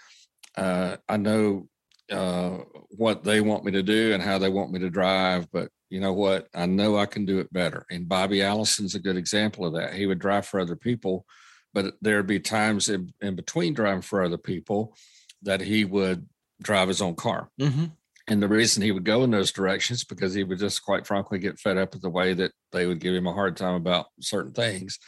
uh, 0.57 0.97
I 1.07 1.17
know 1.17 1.67
uh, 2.11 2.57
what 2.89 3.23
they 3.23 3.41
want 3.41 3.63
me 3.63 3.71
to 3.71 3.83
do 3.83 4.13
and 4.13 4.21
how 4.21 4.37
they 4.37 4.49
want 4.49 4.71
me 4.71 4.79
to 4.79 4.89
drive. 4.89 5.49
But 5.51 5.69
you 5.89 5.99
know 5.99 6.13
what? 6.13 6.47
I 6.53 6.65
know 6.65 6.97
I 6.97 7.05
can 7.05 7.25
do 7.25 7.39
it 7.39 7.51
better. 7.53 7.85
And 7.89 8.09
Bobby 8.09 8.41
Allison's 8.41 8.95
a 8.95 8.99
good 8.99 9.17
example 9.17 9.65
of 9.65 9.73
that. 9.73 9.93
He 9.93 10.05
would 10.05 10.19
drive 10.19 10.45
for 10.45 10.59
other 10.59 10.75
people, 10.75 11.25
but 11.73 11.93
there'd 12.01 12.27
be 12.27 12.39
times 12.39 12.89
in, 12.89 13.13
in 13.21 13.35
between 13.35 13.73
driving 13.73 14.01
for 14.01 14.23
other 14.23 14.37
people 14.37 14.95
that 15.43 15.61
he 15.61 15.85
would 15.85 16.27
drive 16.61 16.87
his 16.87 17.01
own 17.01 17.15
car. 17.15 17.49
Mm-hmm. 17.59 17.85
And 18.27 18.41
the 18.41 18.47
reason 18.47 18.83
he 18.83 18.91
would 18.91 19.03
go 19.03 19.23
in 19.23 19.31
those 19.31 19.51
directions 19.51 20.03
because 20.03 20.33
he 20.33 20.43
would 20.43 20.59
just 20.59 20.83
quite 20.83 21.07
frankly 21.07 21.39
get 21.39 21.59
fed 21.59 21.77
up 21.77 21.93
with 21.93 22.01
the 22.01 22.09
way 22.09 22.33
that 22.33 22.51
they 22.71 22.85
would 22.85 22.99
give 22.99 23.15
him 23.15 23.27
a 23.27 23.33
hard 23.33 23.57
time 23.57 23.75
about 23.75 24.07
certain 24.19 24.53
things. 24.53 24.99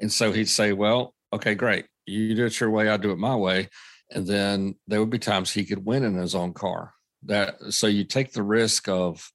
And 0.00 0.12
so 0.12 0.32
he'd 0.32 0.48
say, 0.48 0.72
Well, 0.72 1.14
okay, 1.32 1.54
great. 1.54 1.86
You 2.06 2.34
do 2.34 2.46
it 2.46 2.60
your 2.60 2.70
way, 2.70 2.88
I 2.88 2.96
do 2.96 3.12
it 3.12 3.18
my 3.18 3.36
way. 3.36 3.68
And 4.10 4.26
then 4.26 4.74
there 4.86 5.00
would 5.00 5.10
be 5.10 5.18
times 5.18 5.50
he 5.50 5.64
could 5.64 5.84
win 5.84 6.04
in 6.04 6.14
his 6.14 6.34
own 6.34 6.52
car. 6.52 6.92
That 7.24 7.56
so 7.70 7.86
you 7.86 8.04
take 8.04 8.32
the 8.32 8.42
risk 8.42 8.88
of, 8.88 9.30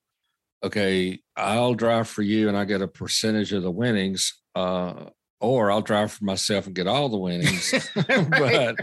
okay, 0.63 1.19
I'll 1.36 1.73
drive 1.73 2.08
for 2.08 2.21
you 2.21 2.49
and 2.49 2.58
I 2.58 2.65
get 2.65 2.82
a 2.82 2.88
percentage 2.88 3.53
of 3.53 3.63
the 3.63 3.71
winnings. 3.71 4.34
Uh, 4.53 5.06
or 5.39 5.71
I'll 5.71 5.82
drive 5.82 6.12
for 6.12 6.25
myself 6.25 6.65
and 6.65 6.75
get 6.75 6.88
all 6.88 7.10
the 7.10 7.17
winnings. 7.17 7.73
but 7.95 8.75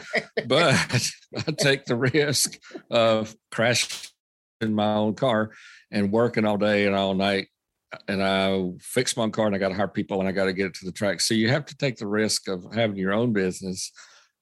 but 0.46 1.10
I 1.36 1.52
take 1.58 1.84
the 1.84 1.96
risk 1.96 2.58
of 2.90 3.34
crashing 3.50 4.10
in 4.60 4.74
my 4.74 4.94
own 4.94 5.14
car 5.14 5.52
and 5.90 6.12
working 6.12 6.44
all 6.44 6.58
day 6.58 6.86
and 6.86 6.94
all 6.94 7.14
night. 7.14 7.48
And 8.08 8.22
I 8.22 8.70
fix 8.80 9.16
my 9.16 9.28
car 9.28 9.46
and 9.46 9.54
I 9.54 9.58
got 9.58 9.68
to 9.68 9.74
hire 9.74 9.86
people 9.86 10.18
and 10.18 10.28
I 10.28 10.32
got 10.32 10.46
to 10.46 10.52
get 10.52 10.66
it 10.66 10.74
to 10.74 10.84
the 10.84 10.92
track. 10.92 11.20
So 11.20 11.34
you 11.34 11.48
have 11.50 11.64
to 11.66 11.76
take 11.76 11.96
the 11.96 12.06
risk 12.06 12.48
of 12.48 12.64
having 12.74 12.96
your 12.96 13.12
own 13.12 13.32
business 13.32 13.92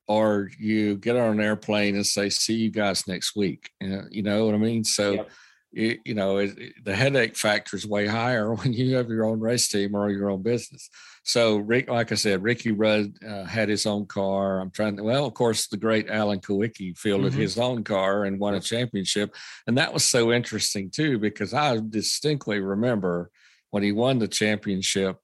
or 0.08 0.50
you 0.58 0.96
get 0.96 1.16
on 1.16 1.32
an 1.32 1.40
airplane 1.40 1.94
and 1.94 2.06
say, 2.06 2.28
see 2.28 2.54
you 2.54 2.70
guys 2.70 3.06
next 3.06 3.36
week. 3.36 3.70
Uh, 3.82 4.02
you 4.10 4.22
know 4.22 4.46
what 4.46 4.54
I 4.54 4.58
mean? 4.58 4.84
So, 4.84 5.12
yep. 5.12 5.30
You, 5.72 5.98
you 6.04 6.14
know, 6.14 6.38
it, 6.38 6.58
it, 6.58 6.84
the 6.84 6.94
headache 6.94 7.36
factor 7.36 7.76
is 7.76 7.86
way 7.86 8.06
higher 8.06 8.54
when 8.54 8.72
you 8.72 8.96
have 8.96 9.08
your 9.08 9.24
own 9.24 9.40
race 9.40 9.68
team 9.68 9.94
or 9.94 10.10
your 10.10 10.30
own 10.30 10.42
business. 10.42 10.88
So 11.24 11.56
Rick, 11.56 11.88
like 11.88 12.10
I 12.10 12.16
said, 12.16 12.42
Ricky 12.42 12.72
Rudd 12.72 13.14
uh, 13.26 13.44
had 13.44 13.68
his 13.68 13.86
own 13.86 14.06
car. 14.06 14.60
I'm 14.60 14.70
trying 14.70 14.96
to, 14.96 15.04
well, 15.04 15.24
of 15.24 15.34
course, 15.34 15.68
the 15.68 15.76
great 15.76 16.10
Alan 16.10 16.40
Kulwicki 16.40 16.96
fielded 16.98 17.32
mm-hmm. 17.32 17.40
his 17.40 17.58
own 17.58 17.84
car 17.84 18.24
and 18.24 18.40
won 18.40 18.54
a 18.54 18.60
championship. 18.60 19.34
And 19.66 19.78
that 19.78 19.92
was 19.92 20.04
so 20.04 20.32
interesting 20.32 20.90
too, 20.90 21.18
because 21.18 21.54
I 21.54 21.78
distinctly 21.88 22.60
remember 22.60 23.30
when 23.70 23.82
he 23.82 23.92
won 23.92 24.18
the 24.18 24.28
championship 24.28 25.16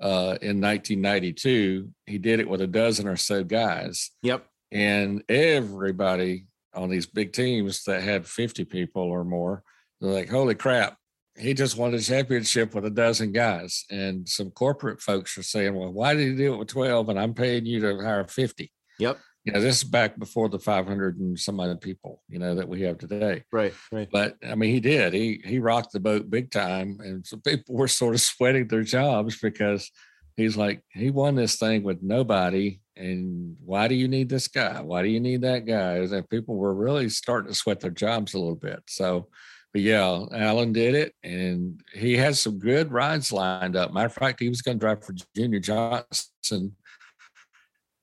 uh, 0.00 0.36
in 0.42 0.60
1992, 0.60 1.90
he 2.06 2.18
did 2.18 2.40
it 2.40 2.48
with 2.48 2.60
a 2.60 2.66
dozen 2.66 3.06
or 3.06 3.16
so 3.16 3.44
guys. 3.44 4.10
Yep. 4.22 4.46
And 4.72 5.22
everybody 5.28 6.46
on 6.74 6.90
these 6.90 7.06
big 7.06 7.32
teams 7.32 7.84
that 7.84 8.02
had 8.02 8.26
50 8.26 8.64
people 8.64 9.02
or 9.02 9.24
more, 9.24 9.62
they're 10.04 10.14
like, 10.14 10.30
holy 10.30 10.54
crap, 10.54 10.96
he 11.36 11.54
just 11.54 11.76
won 11.76 11.94
a 11.94 12.00
championship 12.00 12.74
with 12.74 12.84
a 12.84 12.90
dozen 12.90 13.32
guys. 13.32 13.84
And 13.90 14.28
some 14.28 14.50
corporate 14.50 15.00
folks 15.00 15.36
are 15.36 15.42
saying, 15.42 15.74
well, 15.74 15.92
why 15.92 16.14
did 16.14 16.28
he 16.28 16.36
do 16.36 16.54
it 16.54 16.58
with 16.58 16.68
12 16.68 17.08
and 17.08 17.18
I'm 17.18 17.34
paying 17.34 17.66
you 17.66 17.80
to 17.80 18.02
hire 18.02 18.26
50? 18.26 18.72
Yep. 18.98 19.18
You 19.44 19.52
know, 19.52 19.60
this 19.60 19.78
is 19.78 19.84
back 19.84 20.18
before 20.18 20.48
the 20.48 20.58
500 20.58 21.18
and 21.18 21.38
some 21.38 21.60
other 21.60 21.76
people, 21.76 22.22
you 22.28 22.38
know, 22.38 22.54
that 22.54 22.68
we 22.68 22.82
have 22.82 22.96
today. 22.96 23.42
Right, 23.52 23.74
right. 23.92 24.08
But 24.10 24.36
I 24.46 24.54
mean, 24.54 24.72
he 24.72 24.80
did. 24.80 25.12
He 25.12 25.42
he 25.44 25.58
rocked 25.58 25.92
the 25.92 26.00
boat 26.00 26.30
big 26.30 26.50
time, 26.50 26.98
and 27.00 27.26
some 27.26 27.42
people 27.42 27.74
were 27.74 27.88
sort 27.88 28.14
of 28.14 28.20
sweating 28.22 28.68
their 28.68 28.84
jobs 28.84 29.38
because 29.38 29.90
he's 30.34 30.56
like, 30.56 30.82
he 30.88 31.10
won 31.10 31.34
this 31.34 31.56
thing 31.56 31.82
with 31.82 32.02
nobody, 32.02 32.80
and 32.96 33.56
why 33.62 33.86
do 33.86 33.94
you 33.94 34.08
need 34.08 34.30
this 34.30 34.48
guy? 34.48 34.80
Why 34.80 35.02
do 35.02 35.08
you 35.08 35.20
need 35.20 35.42
that 35.42 35.66
guy? 35.66 35.96
And 35.96 36.30
people 36.30 36.56
were 36.56 36.74
really 36.74 37.10
starting 37.10 37.48
to 37.48 37.54
sweat 37.54 37.80
their 37.80 37.90
jobs 37.90 38.32
a 38.32 38.38
little 38.38 38.56
bit. 38.56 38.82
So 38.86 39.28
but 39.74 39.82
yeah, 39.82 40.24
Alan 40.30 40.72
did 40.72 40.94
it, 40.94 41.16
and 41.24 41.80
he 41.92 42.16
has 42.16 42.40
some 42.40 42.60
good 42.60 42.92
rides 42.92 43.32
lined 43.32 43.74
up. 43.74 43.92
Matter 43.92 44.06
of 44.06 44.12
fact, 44.12 44.38
he 44.38 44.48
was 44.48 44.62
going 44.62 44.78
to 44.78 44.80
drive 44.80 45.04
for 45.04 45.16
Junior 45.34 45.58
Johnson 45.58 46.76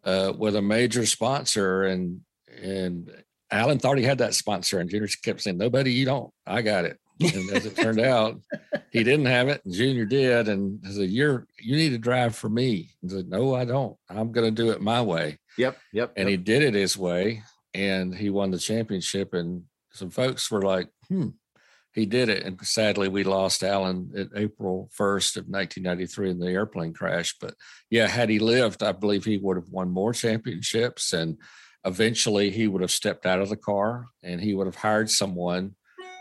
uh, 0.04 0.34
with 0.38 0.58
a 0.58 0.62
major 0.62 1.06
sponsor, 1.06 1.84
and 1.84 2.20
and 2.62 3.10
Alan 3.50 3.80
thought 3.80 3.98
he 3.98 4.04
had 4.04 4.18
that 4.18 4.34
sponsor, 4.34 4.82
and 4.82 4.90
Junior 4.90 5.08
kept 5.24 5.40
saying, 5.40 5.58
"Nobody, 5.58 5.94
you 5.94 6.04
don't. 6.04 6.30
I 6.46 6.62
got 6.62 6.84
it." 6.84 7.00
And 7.22 7.50
as 7.52 7.66
it 7.66 7.78
turned 7.78 8.02
out, 8.02 8.42
he 8.92 9.04
didn't 9.06 9.28
have 9.28 9.48
it, 9.48 9.64
and 9.64 9.74
Junior 9.74 10.04
did. 10.04 10.50
And 10.50 10.84
I 10.86 10.92
said, 10.92 11.10
"You're 11.10 11.48
you 11.58 11.78
need 11.78 11.92
to 11.92 11.98
drive 11.98 12.36
for 12.36 12.50
me." 12.50 12.90
He 13.02 13.08
said, 13.08 13.30
"No, 13.30 13.56
I 13.56 13.64
don't. 13.64 13.96
I'm 14.10 14.34
going 14.34 14.54
to 14.54 14.64
do 14.64 14.72
it 14.72 14.82
my 14.82 15.02
way." 15.02 15.38
Yep, 15.58 15.78
yep. 15.94 16.12
And 16.18 16.28
yep. 16.28 16.38
he 16.38 16.44
did 16.44 16.64
it 16.64 16.74
his 16.74 16.98
way, 16.98 17.44
and 17.74 18.14
he 18.14 18.30
won 18.30 18.52
the 18.52 18.60
championship. 18.60 19.34
And 19.34 19.64
some 19.94 20.10
folks 20.10 20.52
were 20.52 20.64
like, 20.64 20.90
"Hmm, 21.08 21.30
he 21.94 22.06
did 22.06 22.30
it." 22.30 22.44
And 22.44 22.60
sadly, 22.66 23.08
we 23.08 23.24
lost 23.24 23.64
Alan 23.64 24.12
at 24.18 24.28
April 24.36 24.90
first 24.94 25.38
of 25.38 25.46
1993 25.48 26.30
in 26.32 26.40
the 26.40 26.52
airplane 26.52 26.94
crash. 26.94 27.36
But 27.40 27.56
yeah, 27.90 28.08
had 28.08 28.30
he 28.30 28.40
lived, 28.40 28.84
I 28.84 28.92
believe 28.92 29.26
he 29.26 29.38
would 29.38 29.58
have 29.58 29.70
won 29.70 29.90
more 29.90 30.14
championships 30.14 31.14
and. 31.14 31.38
Eventually, 31.84 32.52
he 32.52 32.68
would 32.68 32.84
have 32.84 32.92
stepped 32.92 33.26
out 33.26 33.42
of 33.42 33.50
the 33.50 33.58
car 33.58 34.06
and 34.22 34.40
he 34.40 34.54
would 34.54 34.68
have 34.68 34.76
hired 34.76 35.10
someone 35.10 35.76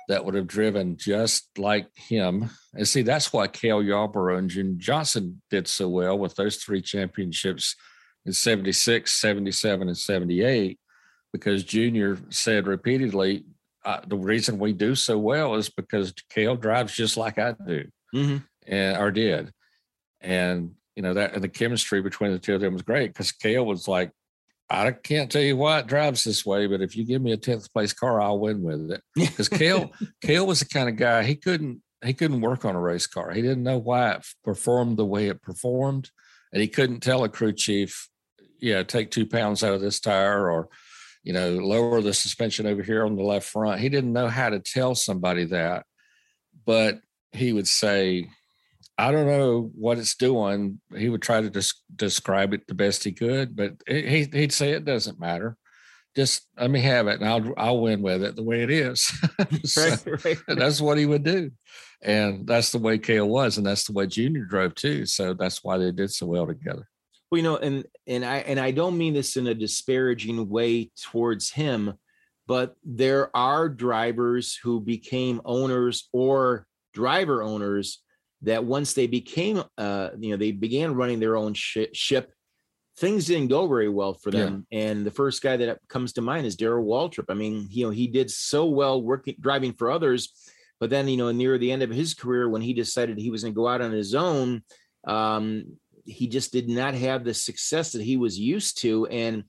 that 0.08 0.24
would 0.24 0.34
have 0.34 0.46
driven 0.46 0.96
just 0.96 1.50
like 1.58 1.86
him. 1.94 2.48
And 2.74 2.88
see, 2.88 3.02
that's 3.02 3.30
why 3.30 3.46
Cale 3.46 3.82
Yarborough 3.82 4.38
and 4.38 4.48
Jim 4.48 4.78
Johnson 4.78 5.42
did 5.50 5.68
so 5.68 5.86
well 5.88 6.18
with 6.18 6.34
those 6.34 6.56
three 6.56 6.80
championships 6.80 7.76
in 8.24 8.32
76, 8.32 9.12
77, 9.12 9.88
and 9.88 9.98
78, 9.98 10.80
because 11.32 11.62
Junior 11.62 12.18
said 12.30 12.66
repeatedly, 12.66 13.44
uh, 13.84 14.00
the 14.06 14.16
reason 14.16 14.58
we 14.58 14.72
do 14.72 14.94
so 14.94 15.18
well 15.18 15.54
is 15.54 15.70
because 15.70 16.12
Cale 16.30 16.56
drives 16.56 16.94
just 16.94 17.16
like 17.16 17.38
I 17.38 17.54
do, 17.66 17.88
mm-hmm. 18.14 18.38
and 18.66 18.96
or 18.96 19.10
did, 19.10 19.52
and 20.20 20.72
you 20.96 21.02
know 21.02 21.14
that 21.14 21.34
and 21.34 21.42
the 21.42 21.48
chemistry 21.48 22.02
between 22.02 22.32
the 22.32 22.38
two 22.38 22.54
of 22.54 22.60
them 22.60 22.74
was 22.74 22.82
great 22.82 23.12
because 23.12 23.32
Cale 23.32 23.64
was 23.64 23.88
like, 23.88 24.12
I 24.70 24.92
can't 24.92 25.30
tell 25.30 25.42
you 25.42 25.56
why 25.56 25.80
it 25.80 25.88
drives 25.88 26.22
this 26.22 26.46
way, 26.46 26.68
but 26.68 26.80
if 26.80 26.96
you 26.96 27.04
give 27.04 27.20
me 27.20 27.32
a 27.32 27.36
tenth 27.36 27.72
place 27.72 27.92
car, 27.92 28.20
I'll 28.20 28.38
win 28.38 28.62
with 28.62 28.92
it. 28.92 29.02
Because 29.16 29.48
Cale, 29.48 29.90
Cale 30.22 30.46
was 30.46 30.60
the 30.60 30.66
kind 30.66 30.88
of 30.88 30.96
guy 30.96 31.24
he 31.24 31.34
couldn't 31.34 31.82
he 32.04 32.14
couldn't 32.14 32.40
work 32.40 32.64
on 32.64 32.76
a 32.76 32.80
race 32.80 33.06
car. 33.06 33.30
He 33.30 33.42
didn't 33.42 33.62
know 33.62 33.78
why 33.78 34.12
it 34.12 34.26
performed 34.44 34.96
the 34.96 35.04
way 35.04 35.28
it 35.28 35.42
performed, 35.42 36.10
and 36.52 36.62
he 36.62 36.68
couldn't 36.68 37.00
tell 37.00 37.24
a 37.24 37.28
crew 37.28 37.52
chief, 37.52 38.08
"Yeah, 38.60 38.84
take 38.84 39.10
two 39.10 39.26
pounds 39.26 39.64
out 39.64 39.74
of 39.74 39.80
this 39.80 40.00
tire," 40.00 40.48
or 40.48 40.68
you 41.22 41.32
know, 41.32 41.50
lower 41.50 42.00
the 42.00 42.14
suspension 42.14 42.66
over 42.66 42.82
here 42.82 43.04
on 43.04 43.16
the 43.16 43.22
left 43.22 43.48
front. 43.48 43.80
He 43.80 43.88
didn't 43.88 44.12
know 44.12 44.28
how 44.28 44.50
to 44.50 44.58
tell 44.58 44.94
somebody 44.94 45.44
that, 45.46 45.84
but 46.64 47.00
he 47.32 47.52
would 47.52 47.68
say, 47.68 48.28
I 48.96 49.12
don't 49.12 49.26
know 49.26 49.70
what 49.74 49.98
it's 49.98 50.14
doing. 50.14 50.80
He 50.94 51.08
would 51.08 51.22
try 51.22 51.40
to 51.40 51.50
des- 51.50 51.80
describe 51.94 52.52
it 52.52 52.66
the 52.66 52.74
best 52.74 53.04
he 53.04 53.12
could, 53.12 53.56
but 53.56 53.74
he, 53.86 54.28
he'd 54.32 54.52
say 54.52 54.72
it 54.72 54.84
doesn't 54.84 55.20
matter. 55.20 55.56
Just 56.16 56.46
let 56.58 56.70
me 56.70 56.80
have 56.80 57.06
it, 57.06 57.20
and 57.20 57.28
I'll 57.28 57.54
I'll 57.56 57.80
win 57.80 58.02
with 58.02 58.24
it 58.24 58.34
the 58.34 58.42
way 58.42 58.62
it 58.62 58.70
is. 58.70 59.00
so 59.64 59.88
right, 59.88 60.24
right. 60.24 60.38
That's 60.48 60.80
what 60.80 60.98
he 60.98 61.06
would 61.06 61.22
do, 61.22 61.52
and 62.02 62.46
that's 62.48 62.72
the 62.72 62.78
way 62.78 62.98
Cale 62.98 63.28
was, 63.28 63.58
and 63.58 63.66
that's 63.66 63.84
the 63.84 63.92
way 63.92 64.08
Junior 64.08 64.44
drove 64.44 64.74
too. 64.74 65.06
So 65.06 65.34
that's 65.34 65.62
why 65.62 65.78
they 65.78 65.92
did 65.92 66.12
so 66.12 66.26
well 66.26 66.48
together. 66.48 66.88
Well, 67.30 67.38
you 67.38 67.44
know, 67.44 67.56
and 67.56 67.84
and 68.06 68.24
I 68.24 68.38
and 68.38 68.58
I 68.58 68.72
don't 68.72 68.98
mean 68.98 69.14
this 69.14 69.36
in 69.36 69.46
a 69.46 69.54
disparaging 69.54 70.48
way 70.48 70.90
towards 71.00 71.50
him, 71.50 71.94
but 72.46 72.74
there 72.84 73.34
are 73.36 73.68
drivers 73.68 74.58
who 74.60 74.80
became 74.80 75.40
owners 75.44 76.08
or 76.12 76.66
driver 76.92 77.42
owners 77.42 78.02
that 78.42 78.64
once 78.64 78.94
they 78.94 79.06
became, 79.06 79.62
uh, 79.78 80.10
you 80.18 80.30
know, 80.30 80.36
they 80.36 80.50
began 80.50 80.94
running 80.94 81.20
their 81.20 81.36
own 81.36 81.54
sh- 81.54 81.92
ship, 81.92 82.32
things 82.96 83.26
didn't 83.26 83.48
go 83.48 83.68
very 83.68 83.88
well 83.88 84.14
for 84.14 84.30
them. 84.30 84.66
Yeah. 84.70 84.80
And 84.80 85.06
the 85.06 85.10
first 85.10 85.42
guy 85.42 85.56
that 85.58 85.78
comes 85.88 86.14
to 86.14 86.22
mind 86.22 86.46
is 86.46 86.56
Darrell 86.56 86.84
Waltrip. 86.84 87.26
I 87.28 87.34
mean, 87.34 87.68
you 87.70 87.84
know, 87.84 87.90
he 87.90 88.06
did 88.06 88.30
so 88.30 88.66
well 88.66 89.00
working, 89.02 89.36
driving 89.38 89.72
for 89.74 89.90
others, 89.90 90.32
but 90.80 90.90
then, 90.90 91.06
you 91.06 91.18
know, 91.18 91.30
near 91.30 91.58
the 91.58 91.70
end 91.70 91.82
of 91.82 91.90
his 91.90 92.14
career, 92.14 92.48
when 92.48 92.62
he 92.62 92.72
decided 92.72 93.18
he 93.18 93.30
was 93.30 93.42
going 93.42 93.54
to 93.54 93.56
go 93.56 93.68
out 93.68 93.82
on 93.82 93.92
his 93.92 94.14
own, 94.14 94.62
um, 95.06 95.76
he 96.10 96.26
just 96.28 96.52
did 96.52 96.68
not 96.68 96.94
have 96.94 97.24
the 97.24 97.34
success 97.34 97.92
that 97.92 98.02
he 98.02 98.16
was 98.16 98.38
used 98.38 98.80
to. 98.82 99.06
And 99.06 99.44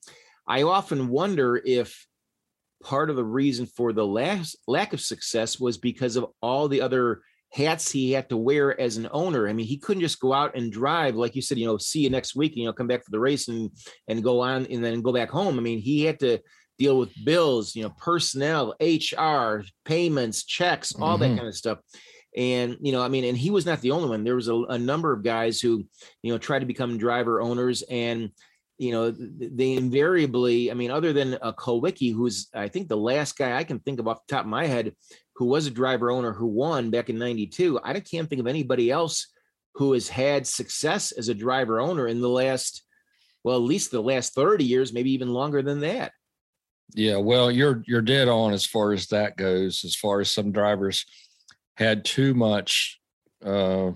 I 0.47 0.63
often 0.63 1.09
wonder 1.09 1.61
if 1.63 2.05
part 2.83 3.09
of 3.09 3.15
the 3.15 3.23
reason 3.23 3.65
for 3.65 3.93
the 3.93 4.05
last 4.05 4.57
lack 4.67 4.93
of 4.93 5.01
success 5.01 5.59
was 5.59 5.77
because 5.77 6.15
of 6.15 6.27
all 6.41 6.67
the 6.67 6.81
other 6.81 7.21
hats 7.51 7.91
he 7.91 8.11
had 8.11 8.29
to 8.29 8.37
wear 8.37 8.79
as 8.79 8.97
an 8.97 9.09
owner. 9.11 9.47
I 9.47 9.53
mean, 9.53 9.67
he 9.67 9.77
couldn't 9.77 10.01
just 10.01 10.19
go 10.19 10.33
out 10.33 10.55
and 10.55 10.71
drive, 10.71 11.15
like 11.15 11.35
you 11.35 11.41
said, 11.41 11.57
you 11.57 11.67
know, 11.67 11.77
see 11.77 11.99
you 11.99 12.09
next 12.09 12.35
week, 12.35 12.53
and, 12.53 12.59
you 12.59 12.65
know, 12.65 12.73
come 12.73 12.87
back 12.87 13.03
for 13.03 13.11
the 13.11 13.19
race 13.19 13.47
and 13.49 13.69
and 14.07 14.23
go 14.23 14.39
on 14.39 14.65
and 14.67 14.83
then 14.83 15.01
go 15.01 15.11
back 15.11 15.29
home. 15.29 15.59
I 15.59 15.61
mean, 15.61 15.79
he 15.79 16.03
had 16.03 16.19
to 16.21 16.39
deal 16.79 16.97
with 16.97 17.11
bills, 17.25 17.75
you 17.75 17.83
know, 17.83 17.93
personnel, 17.97 18.73
HR, 18.81 19.63
payments, 19.85 20.43
checks, 20.43 20.95
all 20.95 21.19
mm-hmm. 21.19 21.33
that 21.33 21.37
kind 21.37 21.47
of 21.47 21.55
stuff. 21.55 21.79
And 22.35 22.77
you 22.81 22.91
know, 22.91 23.01
I 23.01 23.07
mean, 23.07 23.25
and 23.25 23.37
he 23.37 23.49
was 23.49 23.65
not 23.65 23.81
the 23.81 23.91
only 23.91 24.09
one. 24.09 24.23
There 24.23 24.35
was 24.35 24.47
a, 24.47 24.55
a 24.55 24.77
number 24.77 25.11
of 25.11 25.23
guys 25.23 25.59
who, 25.59 25.85
you 26.23 26.31
know, 26.31 26.37
tried 26.37 26.59
to 26.59 26.65
become 26.65 26.97
driver 26.97 27.41
owners 27.41 27.81
and 27.83 28.31
you 28.77 28.91
know, 28.91 29.11
they 29.11 29.73
invariably, 29.73 30.71
I 30.71 30.73
mean, 30.73 30.89
other 30.89 31.13
than 31.13 31.35
uh, 31.35 31.37
a 31.43 31.53
Kulwicki, 31.53 32.11
who's 32.11 32.47
I 32.51 32.67
think 32.67 32.87
the 32.87 32.97
last 32.97 33.37
guy 33.37 33.55
I 33.55 33.63
can 33.63 33.77
think 33.77 33.99
of 33.99 34.07
off 34.07 34.25
the 34.25 34.33
top 34.33 34.45
of 34.45 34.49
my 34.49 34.65
head 34.65 34.95
who 35.35 35.45
was 35.45 35.67
a 35.67 35.71
driver 35.71 36.09
owner 36.09 36.33
who 36.33 36.47
won 36.47 36.89
back 36.89 37.09
in 37.09 37.19
92. 37.19 37.79
I 37.83 37.99
can't 37.99 38.27
think 38.27 38.39
of 38.39 38.47
anybody 38.47 38.89
else 38.89 39.27
who 39.75 39.93
has 39.93 40.07
had 40.09 40.47
success 40.47 41.11
as 41.11 41.29
a 41.29 41.35
driver 41.35 41.79
owner 41.79 42.07
in 42.07 42.21
the 42.21 42.29
last, 42.29 42.83
well, 43.43 43.57
at 43.57 43.61
least 43.61 43.91
the 43.91 44.01
last 44.01 44.33
30 44.33 44.63
years, 44.65 44.93
maybe 44.93 45.11
even 45.11 45.29
longer 45.29 45.61
than 45.61 45.81
that. 45.81 46.11
Yeah, 46.93 47.17
well, 47.17 47.49
you're 47.49 47.83
you're 47.87 48.01
dead 48.01 48.27
on 48.27 48.51
as 48.51 48.65
far 48.65 48.93
as 48.93 49.07
that 49.07 49.37
goes. 49.37 49.85
As 49.85 49.95
far 49.95 50.19
as 50.21 50.29
some 50.29 50.51
drivers 50.51 51.05
had 51.81 52.05
too 52.05 52.33
much, 52.33 52.99
uh, 53.43 53.91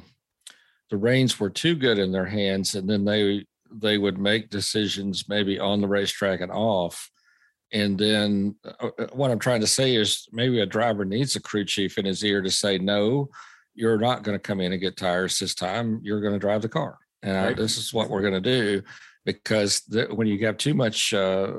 the 0.89 0.97
reins 0.97 1.39
were 1.39 1.49
too 1.49 1.75
good 1.75 1.99
in 1.99 2.11
their 2.11 2.25
hands, 2.25 2.75
and 2.75 2.89
then 2.89 3.05
they 3.05 3.45
they 3.71 3.97
would 3.97 4.17
make 4.17 4.49
decisions 4.49 5.25
maybe 5.27 5.59
on 5.59 5.81
the 5.81 5.87
racetrack 5.87 6.39
and 6.39 6.51
off 6.51 7.09
and 7.75 7.97
then 7.97 8.55
uh, 8.63 8.89
uh, 8.97 9.07
what 9.13 9.31
I'm 9.31 9.39
trying 9.39 9.61
to 9.61 9.67
say 9.67 9.95
is 9.95 10.27
maybe 10.31 10.61
a 10.61 10.65
driver 10.65 11.03
needs 11.03 11.35
a 11.35 11.41
crew 11.41 11.65
chief 11.65 11.97
in 11.97 12.05
his 12.05 12.23
ear 12.23 12.41
to 12.41 12.49
say, 12.49 12.77
no, 12.77 13.29
you're 13.73 13.97
not 13.97 14.23
going 14.23 14.35
to 14.37 14.41
come 14.41 14.61
in 14.61 14.71
and 14.71 14.81
get 14.81 14.97
tires 14.97 15.37
this 15.39 15.55
time. 15.55 15.99
You're 16.01 16.21
going 16.21 16.33
to 16.33 16.39
drive 16.39 16.61
the 16.61 16.69
car. 16.69 16.97
And 17.21 17.35
right. 17.35 17.49
I, 17.49 17.53
this 17.53 17.77
is 17.77 17.93
what 17.93 18.09
we're 18.09 18.21
going 18.21 18.33
to 18.33 18.39
do 18.39 18.81
because 19.25 19.81
the, 19.81 20.05
when 20.05 20.27
you 20.27 20.45
have 20.45 20.57
too 20.57 20.73
much, 20.73 21.13
uh, 21.13 21.53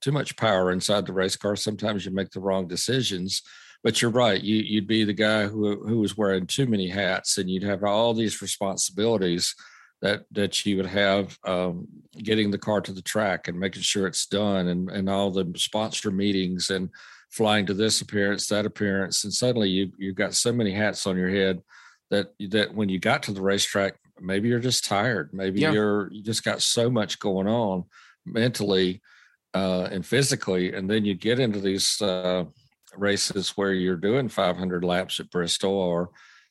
too 0.00 0.12
much 0.12 0.36
power 0.36 0.70
inside 0.70 1.04
the 1.04 1.12
race 1.12 1.36
car, 1.36 1.56
sometimes 1.56 2.04
you 2.04 2.12
make 2.12 2.30
the 2.30 2.40
wrong 2.40 2.68
decisions. 2.68 3.42
But 3.82 4.02
you're 4.02 4.10
right. 4.10 4.42
You, 4.42 4.56
you'd 4.56 4.86
be 4.86 5.04
the 5.04 5.12
guy 5.12 5.46
who, 5.46 5.86
who 5.86 5.98
was 5.98 6.16
wearing 6.16 6.46
too 6.46 6.66
many 6.66 6.88
hats 6.88 7.38
and 7.38 7.48
you'd 7.48 7.62
have 7.62 7.84
all 7.84 8.14
these 8.14 8.42
responsibilities 8.42 9.54
that 10.02 10.24
that 10.30 10.66
you 10.66 10.76
would 10.76 10.86
have 10.86 11.38
um, 11.44 11.86
getting 12.18 12.50
the 12.50 12.58
car 12.58 12.80
to 12.80 12.92
the 12.92 13.02
track 13.02 13.48
and 13.48 13.58
making 13.58 13.82
sure 13.82 14.06
it's 14.06 14.26
done 14.26 14.68
and 14.68 14.90
and 14.90 15.08
all 15.08 15.30
the 15.30 15.50
sponsor 15.56 16.10
meetings 16.10 16.70
and 16.70 16.90
flying 17.30 17.66
to 17.66 17.74
this 17.74 18.00
appearance 18.00 18.46
that 18.46 18.66
appearance 18.66 19.24
and 19.24 19.32
suddenly 19.32 19.68
you 19.68 19.90
you've 19.98 20.14
got 20.14 20.34
so 20.34 20.52
many 20.52 20.72
hats 20.72 21.06
on 21.06 21.16
your 21.16 21.30
head 21.30 21.62
that 22.10 22.32
that 22.50 22.74
when 22.74 22.88
you 22.88 22.98
got 22.98 23.22
to 23.22 23.32
the 23.32 23.42
racetrack 23.42 23.94
maybe 24.20 24.48
you're 24.48 24.58
just 24.58 24.84
tired 24.84 25.30
maybe 25.32 25.60
yeah. 25.60 25.72
you're 25.72 26.12
you 26.12 26.22
just 26.22 26.44
got 26.44 26.62
so 26.62 26.90
much 26.90 27.18
going 27.18 27.48
on 27.48 27.84
mentally 28.24 29.00
uh, 29.54 29.88
and 29.90 30.04
physically 30.04 30.74
and 30.74 30.90
then 30.90 31.04
you 31.04 31.14
get 31.14 31.40
into 31.40 31.60
these 31.60 32.00
uh, 32.02 32.44
races 32.98 33.50
where 33.50 33.72
you're 33.72 33.96
doing 33.96 34.28
500 34.28 34.84
laps 34.84 35.20
at 35.20 35.30
Bristol 35.30 35.72
or 35.72 36.10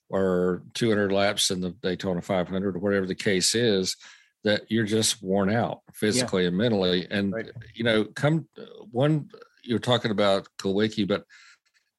or 0.10 0.62
200 0.76 1.12
laps 1.12 1.50
in 1.50 1.62
the 1.62 1.72
Daytona 1.72 2.22
500 2.22 2.76
or 2.76 2.80
whatever 2.80 3.08
the 3.08 3.16
case 3.16 3.56
is 3.56 3.98
that 4.44 4.62
you're 4.70 4.86
just 4.86 5.24
worn 5.24 5.50
out 5.50 5.80
physically 5.94 6.44
yeah. 6.44 6.50
and 6.50 6.58
mentally 6.58 7.08
and 7.10 7.34
right. 7.34 7.50
you 7.74 7.84
know 7.84 8.06
come 8.06 8.48
one 8.92 9.28
you're 9.64 9.80
talking 9.80 10.12
about 10.12 10.48
Kulwicki 10.60 11.08
but 11.08 11.26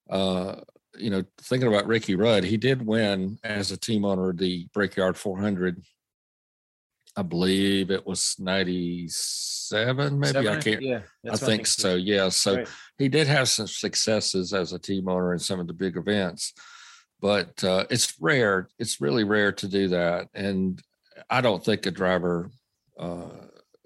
uh 0.09 0.61
you 0.97 1.11
know 1.11 1.25
thinking 1.39 1.69
about 1.69 1.89
Ricky 1.89 2.15
Rudd 2.15 2.45
he 2.45 2.57
did 2.57 2.87
win 2.87 3.39
as 3.43 3.73
a 3.73 3.77
team 3.77 4.05
owner 4.05 4.33
the 4.33 4.69
Brickyard 4.73 5.17
400 5.17 5.83
I 7.17 7.23
believe 7.23 7.91
it 7.91 8.07
was 8.07 8.37
97 8.39 10.19
maybe 10.19 10.33
Seven, 10.33 10.47
I 10.49 10.61
can't 10.61 10.83
yeah 10.83 11.01
I 11.31 11.37
think 11.37 11.67
so 11.67 11.95
yeah 11.95 12.29
so 12.29 12.57
right. 12.57 12.69
he 12.99 13.09
did 13.09 13.27
have 13.27 13.49
some 13.49 13.67
successes 13.67 14.53
as 14.53 14.73
a 14.73 14.79
team 14.79 15.09
owner 15.09 15.33
in 15.33 15.39
some 15.39 15.61
of 15.61 15.67
the 15.67 15.73
big 15.73 15.97
events 15.97 16.53
but 17.21 17.63
uh, 17.65 17.85
it's 17.91 18.15
rare. 18.21 18.69
It's 18.79 19.01
really 19.01 19.25
rare 19.25 19.53
to 19.53 19.69
do 19.69 19.89
that, 19.89 20.29
and 20.35 20.81
I 21.31 21.41
don't 21.41 21.65
think 21.65 21.87
a 21.87 21.91
driver, 21.91 22.51
uh, 22.99 23.29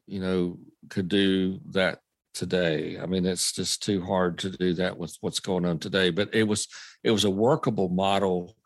you 0.06 0.20
know, 0.20 0.58
could 0.88 1.08
do 1.08 1.60
that 1.70 2.00
today. 2.34 2.98
I 2.98 3.06
mean, 3.06 3.26
it's 3.26 3.52
just 3.52 3.82
too 3.82 4.02
hard 4.02 4.38
to 4.38 4.50
do 4.50 4.74
that 4.74 4.98
with 4.98 5.16
what's 5.20 5.40
going 5.40 5.64
on 5.64 5.78
today. 5.78 6.10
But 6.10 6.34
it 6.34 6.44
was 6.44 6.68
it 7.04 7.10
was 7.12 7.24
a 7.24 7.30
workable 7.30 7.88
model 7.88 8.56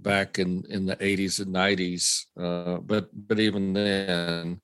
back 0.00 0.38
in 0.38 0.64
in 0.68 0.86
the 0.86 0.96
80s 0.96 1.40
and 1.40 1.54
90s. 1.54 2.24
Uh, 2.38 2.80
but 2.80 3.08
but 3.12 3.40
even 3.40 3.72
then, 3.72 4.60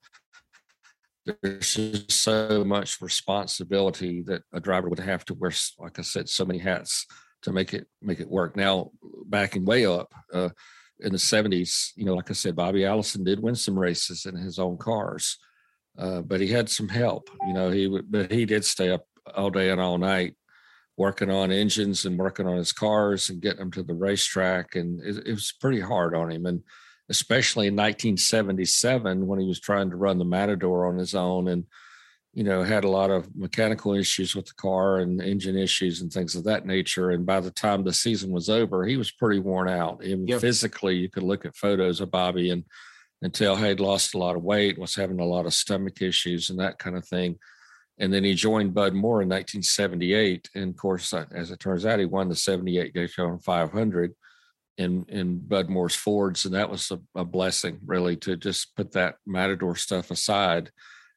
there's 1.42 1.74
just 1.74 2.12
so 2.12 2.64
much 2.64 3.00
responsibility 3.00 4.22
that 4.22 4.42
a 4.52 4.60
driver 4.60 4.88
would 4.88 4.98
have 4.98 5.24
to 5.26 5.34
wear. 5.34 5.52
Like 5.78 5.98
I 5.98 6.02
said, 6.02 6.28
so 6.28 6.44
many 6.44 6.58
hats 6.58 7.06
to 7.42 7.52
make 7.52 7.74
it 7.74 7.86
make 8.02 8.20
it 8.20 8.30
work. 8.30 8.56
Now, 8.56 8.90
backing 9.26 9.64
way 9.64 9.86
up 9.86 10.12
uh, 10.32 10.50
in 11.00 11.12
the 11.12 11.18
'70s, 11.18 11.90
you 11.96 12.04
know, 12.04 12.14
like 12.14 12.30
I 12.30 12.34
said, 12.34 12.56
Bobby 12.56 12.84
Allison 12.84 13.24
did 13.24 13.40
win 13.40 13.54
some 13.54 13.78
races 13.78 14.26
in 14.26 14.36
his 14.36 14.58
own 14.58 14.76
cars, 14.76 15.38
uh, 15.98 16.22
but 16.22 16.40
he 16.40 16.48
had 16.48 16.68
some 16.68 16.88
help. 16.88 17.30
You 17.46 17.54
know, 17.54 17.70
he 17.70 17.88
but 18.08 18.30
he 18.30 18.44
did 18.44 18.64
stay 18.64 18.90
up 18.90 19.04
all 19.34 19.50
day 19.50 19.70
and 19.70 19.80
all 19.80 19.98
night 19.98 20.34
working 21.00 21.30
on 21.30 21.50
engines 21.50 22.04
and 22.04 22.18
working 22.18 22.46
on 22.46 22.58
his 22.58 22.72
cars 22.72 23.30
and 23.30 23.40
getting 23.40 23.60
them 23.60 23.70
to 23.70 23.82
the 23.82 23.94
racetrack. 23.94 24.74
And 24.74 25.00
it, 25.00 25.28
it, 25.28 25.32
was 25.32 25.50
pretty 25.58 25.80
hard 25.80 26.14
on 26.14 26.30
him. 26.30 26.44
And 26.44 26.62
especially 27.08 27.68
in 27.68 27.74
1977 27.74 29.26
when 29.26 29.40
he 29.40 29.46
was 29.46 29.58
trying 29.58 29.88
to 29.88 29.96
run 29.96 30.18
the 30.18 30.26
Matador 30.26 30.84
on 30.84 30.98
his 30.98 31.14
own 31.14 31.48
and, 31.48 31.64
you 32.34 32.44
know, 32.44 32.62
had 32.62 32.84
a 32.84 32.90
lot 32.90 33.10
of 33.10 33.34
mechanical 33.34 33.94
issues 33.94 34.36
with 34.36 34.44
the 34.44 34.52
car 34.52 34.98
and 34.98 35.22
engine 35.22 35.56
issues 35.56 36.02
and 36.02 36.12
things 36.12 36.34
of 36.34 36.44
that 36.44 36.66
nature. 36.66 37.12
And 37.12 37.24
by 37.24 37.40
the 37.40 37.50
time 37.50 37.82
the 37.82 37.94
season 37.94 38.30
was 38.30 38.50
over, 38.50 38.84
he 38.84 38.98
was 38.98 39.10
pretty 39.10 39.40
worn 39.40 39.70
out. 39.70 40.04
Even 40.04 40.26
yep. 40.26 40.42
physically, 40.42 40.96
you 40.96 41.08
could 41.08 41.22
look 41.22 41.46
at 41.46 41.56
photos 41.56 42.02
of 42.02 42.10
Bobby 42.10 42.50
and, 42.50 42.62
and 43.22 43.32
tell 43.32 43.56
he'd 43.56 43.80
lost 43.80 44.14
a 44.14 44.18
lot 44.18 44.36
of 44.36 44.42
weight, 44.42 44.78
was 44.78 44.96
having 44.96 45.18
a 45.18 45.24
lot 45.24 45.46
of 45.46 45.54
stomach 45.54 46.02
issues 46.02 46.50
and 46.50 46.58
that 46.58 46.78
kind 46.78 46.94
of 46.94 47.08
thing 47.08 47.38
and 48.00 48.12
then 48.12 48.24
he 48.24 48.34
joined 48.34 48.72
Bud 48.72 48.94
Moore 48.94 49.20
in 49.22 49.28
1978. 49.28 50.48
And 50.54 50.70
of 50.70 50.76
course, 50.76 51.12
uh, 51.12 51.26
as 51.32 51.50
it 51.50 51.60
turns 51.60 51.84
out, 51.84 51.98
he 51.98 52.06
won 52.06 52.30
the 52.30 52.34
78 52.34 52.94
Daytona 52.94 53.38
500 53.38 54.14
in 54.78 55.04
in 55.08 55.38
Bud 55.38 55.68
Moore's 55.68 55.94
Fords, 55.94 56.46
and 56.46 56.54
that 56.54 56.70
was 56.70 56.90
a, 56.90 56.98
a, 57.14 57.24
blessing, 57.24 57.78
really, 57.84 58.16
to 58.16 58.36
just 58.36 58.74
put 58.74 58.92
that 58.92 59.16
Matador 59.26 59.76
stuff 59.76 60.10
aside. 60.10 60.70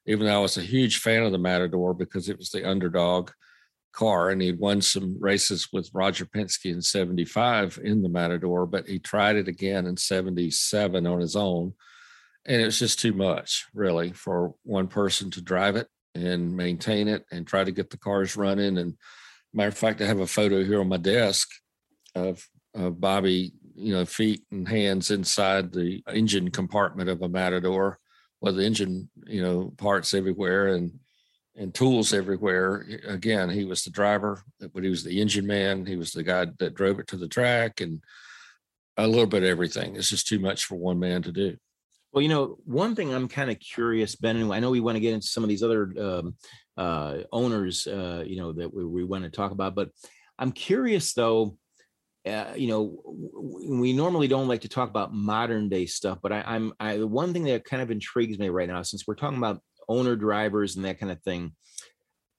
Even 0.05 0.25
though 0.25 0.39
I 0.39 0.41
was 0.41 0.57
a 0.57 0.61
huge 0.61 0.99
fan 0.99 1.23
of 1.23 1.31
the 1.31 1.37
Matador 1.37 1.93
because 1.93 2.27
it 2.27 2.37
was 2.37 2.49
the 2.49 2.69
underdog 2.69 3.31
car, 3.93 4.31
and 4.31 4.41
he'd 4.41 4.59
won 4.59 4.81
some 4.81 5.15
races 5.21 5.69
with 5.71 5.89
Roger 5.93 6.25
Penske 6.25 6.65
in 6.65 6.81
'75 6.81 7.79
in 7.81 8.01
the 8.01 8.09
Matador, 8.09 8.65
but 8.65 8.89
he 8.89 8.99
tried 8.99 9.37
it 9.37 9.47
again 9.47 9.85
in 9.85 9.95
'77 9.95 11.07
on 11.07 11.21
his 11.21 11.37
own, 11.37 11.73
and 12.45 12.61
it 12.61 12.65
was 12.65 12.79
just 12.79 12.99
too 12.99 13.13
much, 13.13 13.67
really, 13.73 14.11
for 14.11 14.55
one 14.63 14.89
person 14.89 15.31
to 15.31 15.41
drive 15.41 15.77
it 15.77 15.87
and 16.15 16.56
maintain 16.56 17.08
it 17.08 17.26
and 17.32 17.47
try 17.47 17.63
to 17.63 17.71
get 17.71 17.89
the 17.89 17.97
cars 17.97 18.36
running. 18.36 18.78
And 18.78 18.95
matter 19.54 19.69
of 19.69 19.78
fact, 19.78 20.02
I 20.02 20.06
have 20.06 20.19
a 20.19 20.28
photo 20.28 20.63
here 20.63 20.80
on 20.80 20.89
my 20.89 20.97
desk 20.97 21.49
of, 22.15 22.47
of 22.76 22.99
Bobby, 22.99 23.54
you 23.76 23.93
know, 23.93 24.06
feet 24.06 24.43
and 24.52 24.67
hands 24.67 25.12
inside 25.12 25.71
the 25.71 26.04
engine 26.12 26.52
compartment 26.52 27.10
of 27.10 27.21
a 27.21 27.30
Matador 27.30 27.99
with 28.41 28.60
engine, 28.60 29.10
you 29.26 29.41
know, 29.41 29.73
parts 29.78 30.13
everywhere 30.13 30.67
and 30.76 30.99
and 31.56 31.73
tools 31.73 32.13
everywhere. 32.13 32.86
Again, 33.08 33.49
he 33.49 33.63
was 33.63 33.84
the 33.84 33.91
driver, 33.91 34.43
but 34.73 34.84
he 34.84 34.89
was 34.89 35.04
the 35.04 35.21
engine 35.21 35.45
man. 35.45 35.86
He 35.86 35.95
was 35.95 36.12
the 36.12 36.23
guy 36.23 36.47
that 36.60 36.73
drove 36.73 36.99
it 36.99 37.08
to 37.08 37.17
the 37.17 37.28
track 37.28 37.80
and 37.82 38.04
a 38.97 39.08
little 39.08 39.28
bit 39.28 39.43
of 39.43 39.49
everything. 39.49 39.95
It's 39.95 40.10
just 40.10 40.28
too 40.28 40.39
much 40.39 40.65
for 40.65 40.76
one 40.76 40.99
man 40.99 41.21
to 41.23 41.32
do. 41.32 41.58
Well, 42.13 42.21
you 42.21 42.30
know, 42.30 42.60
one 42.65 42.95
thing 42.95 43.12
I'm 43.12 43.28
kind 43.28 43.49
of 43.49 43.60
curious, 43.60 44.15
Ben, 44.15 44.38
and 44.38 44.54
I 44.54 44.60
know 44.60 44.69
we 44.69 44.82
want 44.82 44.97
to 44.97 44.99
get 44.99 45.15
into 45.15 45.26
some 45.26 45.41
of 45.41 45.49
these 45.49 45.63
other 45.63 45.91
um, 45.99 46.36
uh, 46.78 47.17
owners, 47.32 47.88
uh, 47.88 48.23
you 48.26 48.38
know, 48.38 48.54
that 48.54 48.71
we, 48.71 48.86
we 48.86 49.04
want 49.04 49.23
to 49.23 49.32
talk 49.32 49.52
about, 49.52 49.73
but 49.73 49.89
I'm 50.38 50.52
curious 50.52 51.13
though, 51.13 51.58
uh, 52.28 52.54
you 52.56 52.67
know, 52.67 53.02
we 53.67 53.93
normally 53.93 54.28
don't 54.28 54.47
like 54.47 54.62
to 54.62 54.69
talk 54.69 54.89
about 54.89 55.12
modern 55.12 55.69
day 55.69 55.88
stuff, 55.88 56.19
but 56.21 56.32
I, 56.32 56.43
I'm, 56.45 56.71
I, 56.80 56.97
the 56.97 57.08
one 57.08 57.34
thing 57.34 57.45
that 57.45 57.65
kind 57.65 57.82
of 57.82 57.89
intrigues 57.89 58.38
me 58.38 58.49
right 58.49 58.69
now, 58.69 58.84
since 58.84 59.08
we're 59.08 59.15
talking 59.15 59.39
about 59.39 59.62
owner 59.89 60.15
drivers 60.15 60.76
and 60.76 60.86
that 60.86 60.99
kind 60.99 61.12
of 61.12 61.19
thing, 61.23 61.54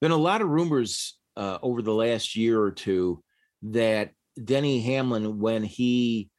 been 0.00 0.12
a 0.12 0.16
lot 0.16 0.40
of 0.40 0.48
rumors 0.48 1.18
uh, 1.36 1.58
over 1.62 1.82
the 1.82 1.92
last 1.92 2.36
year 2.36 2.62
or 2.62 2.70
two 2.70 3.24
that 3.62 4.10
Denny 4.42 4.80
Hamlin, 4.82 5.40
when 5.40 5.64
he 5.64 6.30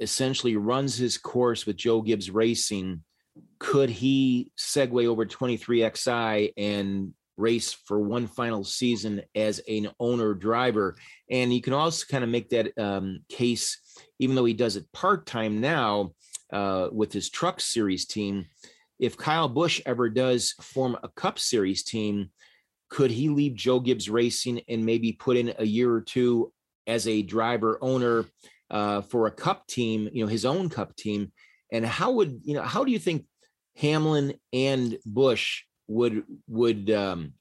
essentially 0.00 0.56
runs 0.56 0.96
his 0.96 1.18
course 1.18 1.66
with 1.66 1.76
Joe 1.76 2.02
Gibbs 2.02 2.30
Racing, 2.30 3.02
could 3.58 3.90
he 3.90 4.52
segue 4.58 5.06
over 5.06 5.24
23XI 5.26 6.52
and 6.56 7.12
race 7.36 7.72
for 7.72 7.98
one 7.98 8.26
final 8.26 8.62
season 8.64 9.22
as 9.34 9.60
an 9.68 9.90
owner 9.98 10.34
driver? 10.34 10.96
And 11.30 11.52
you 11.52 11.60
can 11.60 11.72
also 11.72 12.06
kind 12.08 12.24
of 12.24 12.30
make 12.30 12.50
that 12.50 12.76
um, 12.78 13.20
case, 13.28 13.78
even 14.18 14.36
though 14.36 14.44
he 14.44 14.54
does 14.54 14.76
it 14.76 14.92
part 14.92 15.26
time 15.26 15.60
now 15.60 16.12
uh, 16.52 16.88
with 16.92 17.12
his 17.12 17.30
truck 17.30 17.60
series 17.60 18.06
team. 18.06 18.46
If 18.98 19.16
Kyle 19.16 19.48
Busch 19.48 19.80
ever 19.86 20.08
does 20.08 20.52
form 20.60 20.96
a 21.02 21.08
Cup 21.08 21.38
Series 21.38 21.82
team, 21.82 22.30
could 22.88 23.10
he 23.10 23.28
leave 23.28 23.56
Joe 23.56 23.80
Gibbs 23.80 24.08
Racing 24.08 24.60
and 24.68 24.86
maybe 24.86 25.12
put 25.12 25.36
in 25.36 25.52
a 25.58 25.66
year 25.66 25.92
or 25.92 26.00
two 26.00 26.52
as 26.86 27.08
a 27.08 27.22
driver 27.22 27.78
owner 27.80 28.24
uh, 28.70 29.02
for 29.02 29.26
a 29.26 29.30
cup 29.30 29.66
team, 29.66 30.08
you 30.12 30.24
know, 30.24 30.28
his 30.30 30.44
own 30.44 30.68
cup 30.68 30.96
team. 30.96 31.32
And 31.72 31.84
how 31.84 32.12
would 32.12 32.40
you 32.44 32.54
know? 32.54 32.62
How 32.62 32.84
do 32.84 32.92
you 32.92 32.98
think 32.98 33.26
Hamlin 33.76 34.34
and 34.52 34.98
Busch 35.04 35.62
would 35.88 36.24
would 36.46 36.90
um, 36.90 37.34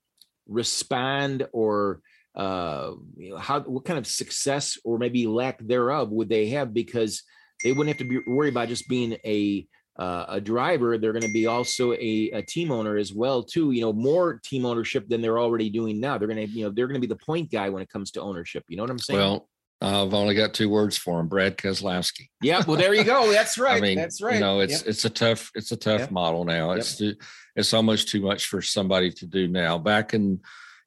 respond, 0.48 1.48
or 1.54 2.02
uh, 2.36 2.92
you 3.18 3.32
know, 3.32 3.38
how 3.38 3.62
what 3.62 3.86
kind 3.86 4.00
of 4.00 4.08
success 4.08 4.78
or 4.84 4.98
maybe 4.98 5.28
lack 5.28 5.60
thereof 5.60 6.10
would 6.10 6.30
they 6.30 6.48
have? 6.50 6.74
Because 6.74 7.24
they 7.64 7.72
wouldn't 7.72 7.90
have 7.96 8.08
to 8.08 8.12
be 8.12 8.20
worried 8.26 8.54
about 8.54 8.70
just 8.70 8.88
being 8.90 9.14
a 9.26 9.68
uh, 9.98 10.26
a 10.30 10.42
driver. 10.42 10.98
They're 10.98 11.14
going 11.14 11.24
to 11.24 11.34
be 11.34 11.46
also 11.46 11.94
a, 11.94 12.32
a 12.34 12.42
team 12.42 12.72
owner 12.72 12.98
as 12.98 13.14
well, 13.14 13.44
too. 13.44 13.72
You 13.72 13.82
know, 13.82 13.94
more 13.94 14.40
team 14.44 14.66
ownership 14.66 15.08
than 15.08 15.22
they're 15.22 15.40
already 15.40 15.70
doing 15.70 16.00
now. 16.00 16.18
They're 16.18 16.28
going 16.28 16.48
to, 16.48 16.52
you 16.52 16.66
know, 16.66 16.72
they're 16.72 16.88
going 16.88 17.00
to 17.00 17.08
be 17.08 17.14
the 17.14 17.24
point 17.24 17.52
guy 17.52 17.70
when 17.70 17.84
it 17.84 17.90
comes 17.90 18.12
to 18.12 18.22
ownership. 18.22 18.64
You 18.68 18.78
know 18.78 18.84
what 18.84 18.90
I'm 18.90 19.00
saying? 19.00 19.20
Well, 19.20 19.50
I've 19.84 20.14
only 20.14 20.34
got 20.34 20.54
two 20.54 20.70
words 20.70 20.98
for 20.98 21.20
him: 21.20 21.28
Brad 21.28 21.58
Keselowski. 21.58 22.30
Yeah, 22.42 22.64
well, 22.66 22.78
there 22.78 22.94
you 22.94 23.04
go. 23.04 23.32
That's 23.32 23.58
right. 23.58 23.78
I 23.78 23.82
mean, 23.82 23.98
that's 23.98 24.22
right. 24.22 24.36
You 24.36 24.40
know, 24.40 24.62
it's 24.62 24.80
yep. 24.80 24.88
it's 24.88 25.06
a 25.06 25.10
tough 25.10 25.52
it's 25.56 25.72
a 25.72 25.78
tough 25.78 26.02
yep. 26.02 26.12
model 26.12 26.46
now. 26.46 26.72
It's 26.72 27.00
yep. 27.00 27.16
too, 27.16 27.26
it's 27.56 27.74
almost 27.74 28.10
too 28.10 28.22
much 28.22 28.48
for 28.48 28.62
somebody 28.62 29.12
to 29.12 29.26
do 29.26 29.48
now. 29.48 29.78
Back 29.78 30.14
in 30.14 30.40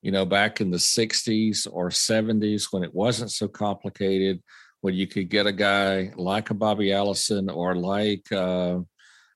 you 0.02 0.10
know 0.12 0.24
back 0.24 0.60
in 0.60 0.70
the 0.70 0.78
'60s 0.78 1.66
or 1.70 1.90
'70s 1.90 2.68
when 2.70 2.84
it 2.84 2.94
wasn't 2.94 3.30
so 3.30 3.48
complicated, 3.48 4.42
when 4.80 4.94
you 4.94 5.06
could 5.06 5.28
get 5.28 5.46
a 5.46 5.52
guy 5.52 6.12
like 6.16 6.50
a 6.50 6.54
Bobby 6.54 6.92
Allison 6.92 7.50
or 7.50 7.74
like 7.74 8.30
uh, 8.32 8.78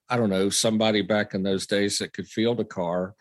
I 0.09 0.17
don't 0.17 0.31
know 0.31 0.49
somebody 0.49 1.03
back 1.03 1.35
in 1.35 1.43
those 1.43 1.67
days 1.67 1.99
that 1.99 2.15
could 2.15 2.27
field 2.27 2.61
a 2.61 2.65
car, 2.65 3.15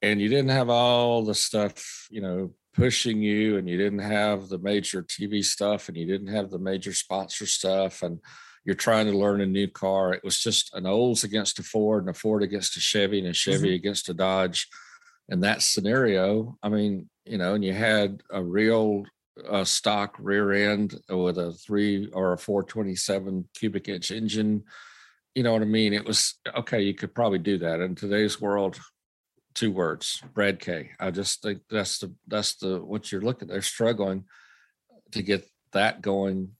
and 0.00 0.20
you 0.20 0.28
didn't 0.28 0.50
have 0.50 0.70
all 0.70 1.24
the 1.24 1.34
stuff 1.34 2.06
you 2.10 2.22
know 2.22 2.54
pushing 2.74 3.20
you 3.22 3.58
and 3.58 3.68
you 3.68 3.76
didn't 3.76 4.00
have 4.00 4.48
the 4.48 4.58
major 4.58 5.02
TV 5.02 5.44
stuff 5.44 5.88
and 5.88 5.96
you 5.96 6.06
didn't 6.06 6.34
have 6.34 6.50
the 6.50 6.58
major 6.58 6.92
sponsor 6.92 7.46
stuff 7.46 8.02
and 8.02 8.18
you're 8.64 8.74
trying 8.74 9.06
to 9.06 9.18
learn 9.18 9.40
a 9.40 9.46
new 9.46 9.66
car. 9.66 10.12
It 10.12 10.24
was 10.24 10.38
just 10.38 10.74
an 10.74 10.86
Olds 10.86 11.24
against 11.24 11.58
a 11.58 11.62
Ford 11.62 12.04
and 12.04 12.10
a 12.10 12.18
Ford 12.18 12.42
against 12.42 12.76
a 12.76 12.80
Chevy 12.80 13.18
and 13.18 13.28
a 13.28 13.32
Chevy 13.32 13.68
mm-hmm. 13.68 13.74
against 13.74 14.08
a 14.08 14.14
Dodge. 14.14 14.68
And 15.28 15.42
that 15.42 15.62
scenario, 15.62 16.56
I 16.62 16.68
mean, 16.68 17.08
you 17.24 17.38
know, 17.38 17.54
and 17.54 17.64
you 17.64 17.72
had 17.72 18.22
a 18.30 18.42
real 18.42 19.04
uh, 19.48 19.64
stock 19.64 20.16
rear 20.18 20.52
end 20.52 20.94
with 21.08 21.38
a 21.38 21.52
three 21.52 22.08
or 22.12 22.32
a 22.32 22.38
427 22.38 23.48
cubic 23.54 23.88
inch 23.88 24.10
engine. 24.10 24.64
You 25.34 25.42
know 25.42 25.52
what 25.52 25.62
I 25.62 25.66
mean? 25.66 25.92
It 25.92 26.06
was 26.06 26.38
okay. 26.54 26.82
You 26.82 26.94
could 26.94 27.14
probably 27.14 27.38
do 27.38 27.58
that 27.58 27.80
in 27.80 27.94
today's 27.94 28.40
world 28.40 28.78
two 29.54 29.70
words 29.70 30.22
brad 30.34 30.58
k 30.58 30.90
i 31.00 31.10
just 31.10 31.42
think 31.42 31.60
that's 31.70 31.98
the 31.98 32.14
that's 32.28 32.56
the 32.56 32.78
what 32.78 33.10
you're 33.10 33.20
looking 33.20 33.48
they're 33.48 33.62
struggling 33.62 34.24
to 35.10 35.22
get 35.22 35.46
that 35.72 36.02
going 36.02 36.50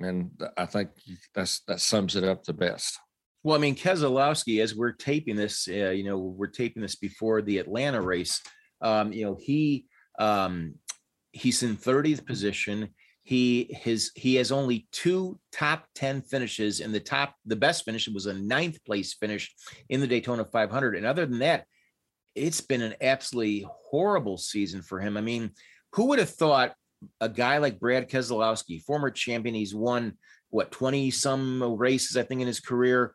and 0.00 0.30
i 0.56 0.66
think 0.66 0.90
that's 1.34 1.60
that 1.66 1.80
sums 1.80 2.14
it 2.14 2.24
up 2.24 2.44
the 2.44 2.52
best. 2.52 2.98
Well 3.42 3.56
i 3.56 3.60
mean 3.60 3.74
keselowski 3.74 4.62
as 4.62 4.74
we're 4.74 4.92
taping 4.92 5.36
this 5.36 5.68
uh, 5.68 5.90
you 5.90 6.04
know 6.04 6.18
we're 6.18 6.46
taping 6.46 6.82
this 6.82 6.94
before 6.96 7.42
the 7.42 7.58
atlanta 7.58 8.00
race 8.00 8.40
um 8.80 9.12
you 9.12 9.24
know 9.24 9.36
he 9.40 9.86
um 10.18 10.74
he's 11.32 11.62
in 11.62 11.76
30th 11.76 12.24
position. 12.24 12.88
He 13.24 13.70
his 13.82 14.10
he 14.16 14.34
has 14.36 14.50
only 14.50 14.88
two 14.90 15.38
top 15.52 15.86
10 15.94 16.22
finishes 16.22 16.80
and 16.80 16.92
the 16.92 17.00
top 17.00 17.36
the 17.46 17.56
best 17.56 17.84
finish 17.84 18.08
was 18.08 18.26
a 18.26 18.34
ninth 18.34 18.84
place 18.84 19.14
finish 19.14 19.54
in 19.88 20.00
the 20.00 20.08
daytona 20.08 20.44
500 20.44 20.96
and 20.96 21.06
other 21.06 21.24
than 21.24 21.38
that 21.38 21.66
it's 22.34 22.60
been 22.60 22.82
an 22.82 22.94
absolutely 23.00 23.66
horrible 23.68 24.38
season 24.38 24.82
for 24.82 25.00
him. 25.00 25.16
I 25.16 25.20
mean, 25.20 25.50
who 25.92 26.06
would 26.06 26.18
have 26.18 26.30
thought 26.30 26.74
a 27.20 27.28
guy 27.28 27.58
like 27.58 27.80
Brad 27.80 28.08
Keselowski, 28.08 28.82
former 28.82 29.10
champion, 29.10 29.54
he's 29.54 29.74
won 29.74 30.14
what 30.50 30.70
20 30.70 31.10
some 31.10 31.62
races, 31.76 32.16
I 32.16 32.22
think, 32.22 32.40
in 32.40 32.46
his 32.46 32.60
career, 32.60 33.14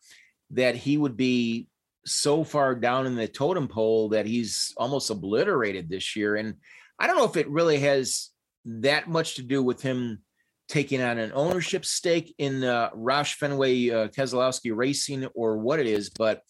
that 0.51 0.75
he 0.75 0.97
would 0.97 1.17
be 1.17 1.67
so 2.05 2.43
far 2.43 2.73
down 2.73 3.05
in 3.05 3.15
the 3.15 3.27
totem 3.27 3.67
pole 3.67 4.09
that 4.09 4.25
he's 4.25 4.73
almost 4.77 5.09
obliterated 5.09 5.89
this 5.89 6.15
year. 6.15 6.35
And 6.35 6.55
I 6.99 7.07
don't 7.07 7.17
know 7.17 7.25
if 7.25 7.37
it 7.37 7.49
really 7.49 7.79
has 7.79 8.29
that 8.65 9.09
much 9.09 9.35
to 9.35 9.41
do 9.41 9.61
with 9.61 9.81
him 9.81 10.19
taking 10.67 11.01
on 11.01 11.17
an 11.17 11.31
ownership 11.33 11.85
stake 11.85 12.33
in 12.37 12.63
uh, 12.63 12.89
Roush 12.91 13.35
Fenway 13.35 13.89
uh, 13.89 14.07
Keselowski 14.09 14.75
Racing 14.75 15.25
or 15.33 15.57
what 15.57 15.79
it 15.79 15.87
is, 15.87 16.09
but 16.09 16.41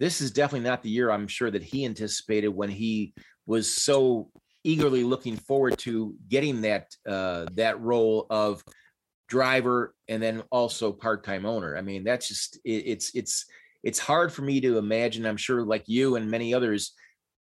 this 0.00 0.20
is 0.20 0.30
definitely 0.30 0.68
not 0.68 0.82
the 0.82 0.90
year 0.90 1.10
I'm 1.10 1.28
sure 1.28 1.50
that 1.50 1.62
he 1.62 1.84
anticipated 1.84 2.48
when 2.48 2.70
he 2.70 3.14
was 3.46 3.72
so 3.74 4.30
eagerly 4.64 5.04
looking 5.04 5.36
forward 5.36 5.78
to 5.78 6.14
getting 6.28 6.62
that 6.62 6.88
uh, 7.08 7.46
that 7.54 7.80
role 7.80 8.26
of 8.30 8.62
driver 9.28 9.94
and 10.08 10.22
then 10.22 10.42
also 10.50 10.92
part-time 10.92 11.46
owner. 11.46 11.76
I 11.76 11.82
mean, 11.82 12.04
that's 12.04 12.28
just 12.28 12.56
it, 12.64 12.84
it's 12.86 13.14
it's 13.14 13.46
it's 13.82 13.98
hard 13.98 14.32
for 14.32 14.42
me 14.42 14.60
to 14.60 14.78
imagine. 14.78 15.26
I'm 15.26 15.36
sure, 15.36 15.64
like 15.64 15.84
you 15.86 16.16
and 16.16 16.30
many 16.30 16.54
others, 16.54 16.92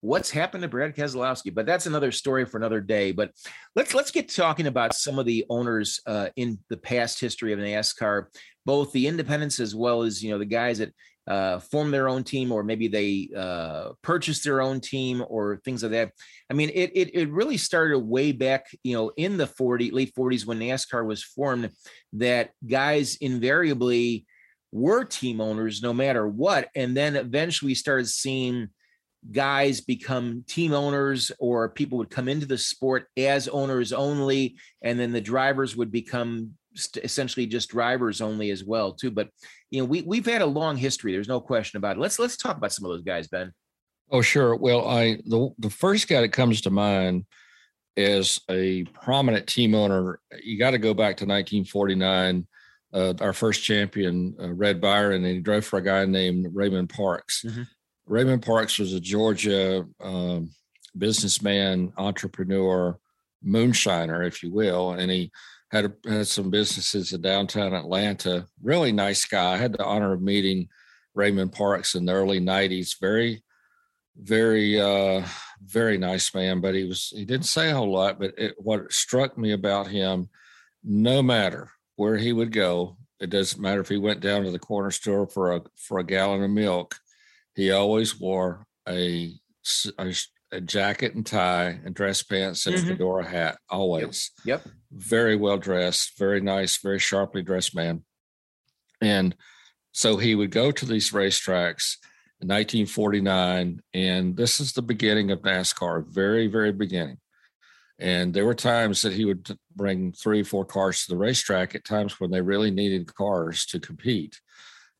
what's 0.00 0.30
happened 0.30 0.62
to 0.62 0.68
Brad 0.68 0.94
Keselowski. 0.94 1.54
But 1.54 1.66
that's 1.66 1.86
another 1.86 2.12
story 2.12 2.44
for 2.44 2.56
another 2.58 2.80
day. 2.80 3.12
But 3.12 3.30
let's 3.76 3.94
let's 3.94 4.10
get 4.10 4.34
talking 4.34 4.66
about 4.66 4.94
some 4.94 5.18
of 5.18 5.26
the 5.26 5.44
owners 5.48 6.00
uh, 6.06 6.28
in 6.36 6.58
the 6.68 6.76
past 6.76 7.20
history 7.20 7.52
of 7.52 7.58
NASCAR, 7.58 8.26
both 8.64 8.92
the 8.92 9.06
independents 9.06 9.60
as 9.60 9.74
well 9.74 10.02
as 10.02 10.22
you 10.22 10.30
know 10.30 10.38
the 10.38 10.44
guys 10.44 10.78
that 10.78 10.92
uh, 11.26 11.58
form 11.58 11.90
their 11.90 12.08
own 12.08 12.22
team 12.22 12.52
or 12.52 12.62
maybe 12.62 12.88
they 12.88 13.28
uh, 13.36 13.90
purchase 14.02 14.42
their 14.42 14.60
own 14.60 14.80
team 14.80 15.24
or 15.28 15.60
things 15.64 15.82
like 15.82 15.92
that. 15.92 16.12
I 16.50 16.54
mean, 16.54 16.70
it, 16.74 16.92
it, 16.94 17.14
it 17.14 17.30
really 17.30 17.56
started 17.56 17.98
way 17.98 18.32
back, 18.32 18.66
you 18.82 18.94
know, 18.94 19.10
in 19.16 19.36
the 19.36 19.46
40 19.46 19.90
late 19.90 20.12
40s 20.14 20.46
when 20.46 20.58
NASCAR 20.58 21.04
was 21.04 21.22
formed. 21.22 21.70
That 22.14 22.50
guys 22.66 23.16
invariably 23.16 24.26
were 24.70 25.04
team 25.04 25.40
owners 25.40 25.82
no 25.82 25.92
matter 25.92 26.28
what, 26.28 26.68
and 26.74 26.96
then 26.96 27.16
eventually 27.16 27.70
we 27.70 27.74
started 27.74 28.08
seeing 28.08 28.68
guys 29.30 29.80
become 29.80 30.44
team 30.46 30.72
owners 30.72 31.32
or 31.38 31.70
people 31.70 31.98
would 31.98 32.10
come 32.10 32.28
into 32.28 32.46
the 32.46 32.58
sport 32.58 33.06
as 33.16 33.48
owners 33.48 33.92
only 33.92 34.56
and 34.82 35.00
then 35.00 35.12
the 35.12 35.20
drivers 35.20 35.74
would 35.74 35.90
become 35.90 36.50
essentially 37.02 37.46
just 37.46 37.70
drivers 37.70 38.20
only 38.20 38.50
as 38.50 38.64
well 38.64 38.92
too 38.92 39.10
but 39.10 39.28
you 39.70 39.80
know 39.80 39.84
we 39.84 40.02
we've 40.02 40.26
had 40.26 40.42
a 40.42 40.46
long 40.46 40.76
history 40.76 41.12
there's 41.12 41.28
no 41.28 41.40
question 41.40 41.76
about 41.76 41.96
it. 41.96 42.00
Let's 42.00 42.18
let's 42.18 42.36
talk 42.36 42.56
about 42.56 42.72
some 42.72 42.84
of 42.84 42.92
those 42.92 43.02
guys 43.02 43.28
ben. 43.28 43.52
Oh 44.10 44.22
sure. 44.22 44.56
Well 44.56 44.86
i 44.86 45.18
the, 45.26 45.50
the 45.58 45.70
first 45.70 46.08
guy 46.08 46.20
that 46.20 46.28
comes 46.28 46.60
to 46.62 46.70
mind 46.70 47.26
is 47.96 48.40
a 48.50 48.84
prominent 48.84 49.46
team 49.46 49.74
owner. 49.74 50.20
You 50.42 50.58
got 50.58 50.72
to 50.72 50.78
go 50.78 50.94
back 50.94 51.16
to 51.18 51.24
1949 51.24 52.46
uh, 52.92 53.14
our 53.20 53.32
first 53.32 53.64
champion 53.64 54.36
uh, 54.40 54.52
red 54.52 54.80
byron 54.80 55.24
and 55.24 55.34
he 55.34 55.40
drove 55.40 55.64
for 55.64 55.78
a 55.78 55.82
guy 55.82 56.04
named 56.04 56.46
raymond 56.52 56.88
parks. 56.88 57.44
Mm-hmm. 57.44 57.62
raymond 58.06 58.42
parks 58.42 58.78
was 58.78 58.92
a 58.92 59.00
georgia 59.00 59.84
um, 60.00 60.50
businessman 60.96 61.92
entrepreneur 61.96 62.96
moonshiner 63.44 64.26
if 64.26 64.42
you 64.44 64.52
will 64.52 64.92
and 64.92 65.10
he 65.10 65.30
had, 65.74 65.84
a, 65.86 66.10
had 66.10 66.28
some 66.28 66.50
businesses 66.50 67.12
in 67.12 67.20
downtown 67.20 67.74
Atlanta. 67.74 68.46
Really 68.62 68.92
nice 68.92 69.24
guy. 69.24 69.54
I 69.54 69.56
had 69.56 69.72
the 69.72 69.84
honor 69.84 70.12
of 70.12 70.22
meeting 70.22 70.68
Raymond 71.14 71.52
Parks 71.52 71.96
in 71.96 72.04
the 72.04 72.12
early 72.12 72.40
'90s. 72.40 72.94
Very, 73.00 73.42
very, 74.16 74.80
uh, 74.80 75.26
very 75.64 75.98
nice 75.98 76.32
man. 76.32 76.60
But 76.60 76.74
he 76.74 76.84
was 76.84 77.12
he 77.14 77.24
didn't 77.24 77.46
say 77.46 77.70
a 77.70 77.74
whole 77.74 77.92
lot. 77.92 78.20
But 78.20 78.34
it, 78.38 78.54
what 78.58 78.92
struck 78.92 79.36
me 79.36 79.52
about 79.52 79.88
him, 79.88 80.28
no 80.84 81.22
matter 81.22 81.70
where 81.96 82.16
he 82.16 82.32
would 82.32 82.52
go, 82.52 82.96
it 83.18 83.30
doesn't 83.30 83.60
matter 83.60 83.80
if 83.80 83.88
he 83.88 83.98
went 83.98 84.20
down 84.20 84.44
to 84.44 84.52
the 84.52 84.58
corner 84.58 84.92
store 84.92 85.26
for 85.26 85.56
a 85.56 85.62
for 85.76 85.98
a 85.98 86.04
gallon 86.04 86.44
of 86.44 86.50
milk. 86.50 86.94
He 87.56 87.72
always 87.72 88.18
wore 88.18 88.66
a, 88.88 89.32
a 89.98 90.14
a 90.54 90.60
jacket 90.60 91.14
and 91.14 91.26
tie 91.26 91.80
and 91.84 91.94
dress 91.94 92.22
pants 92.22 92.66
and 92.66 92.76
mm-hmm. 92.76 92.86
a 92.86 92.92
fedora 92.92 93.26
hat 93.26 93.58
always. 93.68 94.30
Yep. 94.44 94.62
yep. 94.64 94.74
Very 94.92 95.36
well 95.36 95.58
dressed, 95.58 96.18
very 96.18 96.40
nice, 96.40 96.80
very 96.80 96.98
sharply 96.98 97.42
dressed 97.42 97.74
man. 97.74 98.04
And 99.00 99.34
so 99.92 100.16
he 100.16 100.34
would 100.34 100.50
go 100.50 100.70
to 100.70 100.86
these 100.86 101.10
racetracks 101.10 101.96
in 102.40 102.48
1949 102.48 103.80
and 103.92 104.36
this 104.36 104.60
is 104.60 104.72
the 104.72 104.82
beginning 104.82 105.30
of 105.30 105.42
NASCAR, 105.42 106.06
very 106.06 106.46
very 106.46 106.72
beginning. 106.72 107.18
And 107.98 108.34
there 108.34 108.44
were 108.44 108.54
times 108.54 109.02
that 109.02 109.12
he 109.12 109.24
would 109.24 109.56
bring 109.74 110.12
three, 110.12 110.42
four 110.42 110.64
cars 110.64 111.04
to 111.04 111.12
the 111.12 111.16
racetrack 111.16 111.74
at 111.74 111.84
times 111.84 112.18
when 112.18 112.30
they 112.30 112.40
really 112.40 112.70
needed 112.70 113.14
cars 113.14 113.66
to 113.66 113.78
compete. 113.78 114.40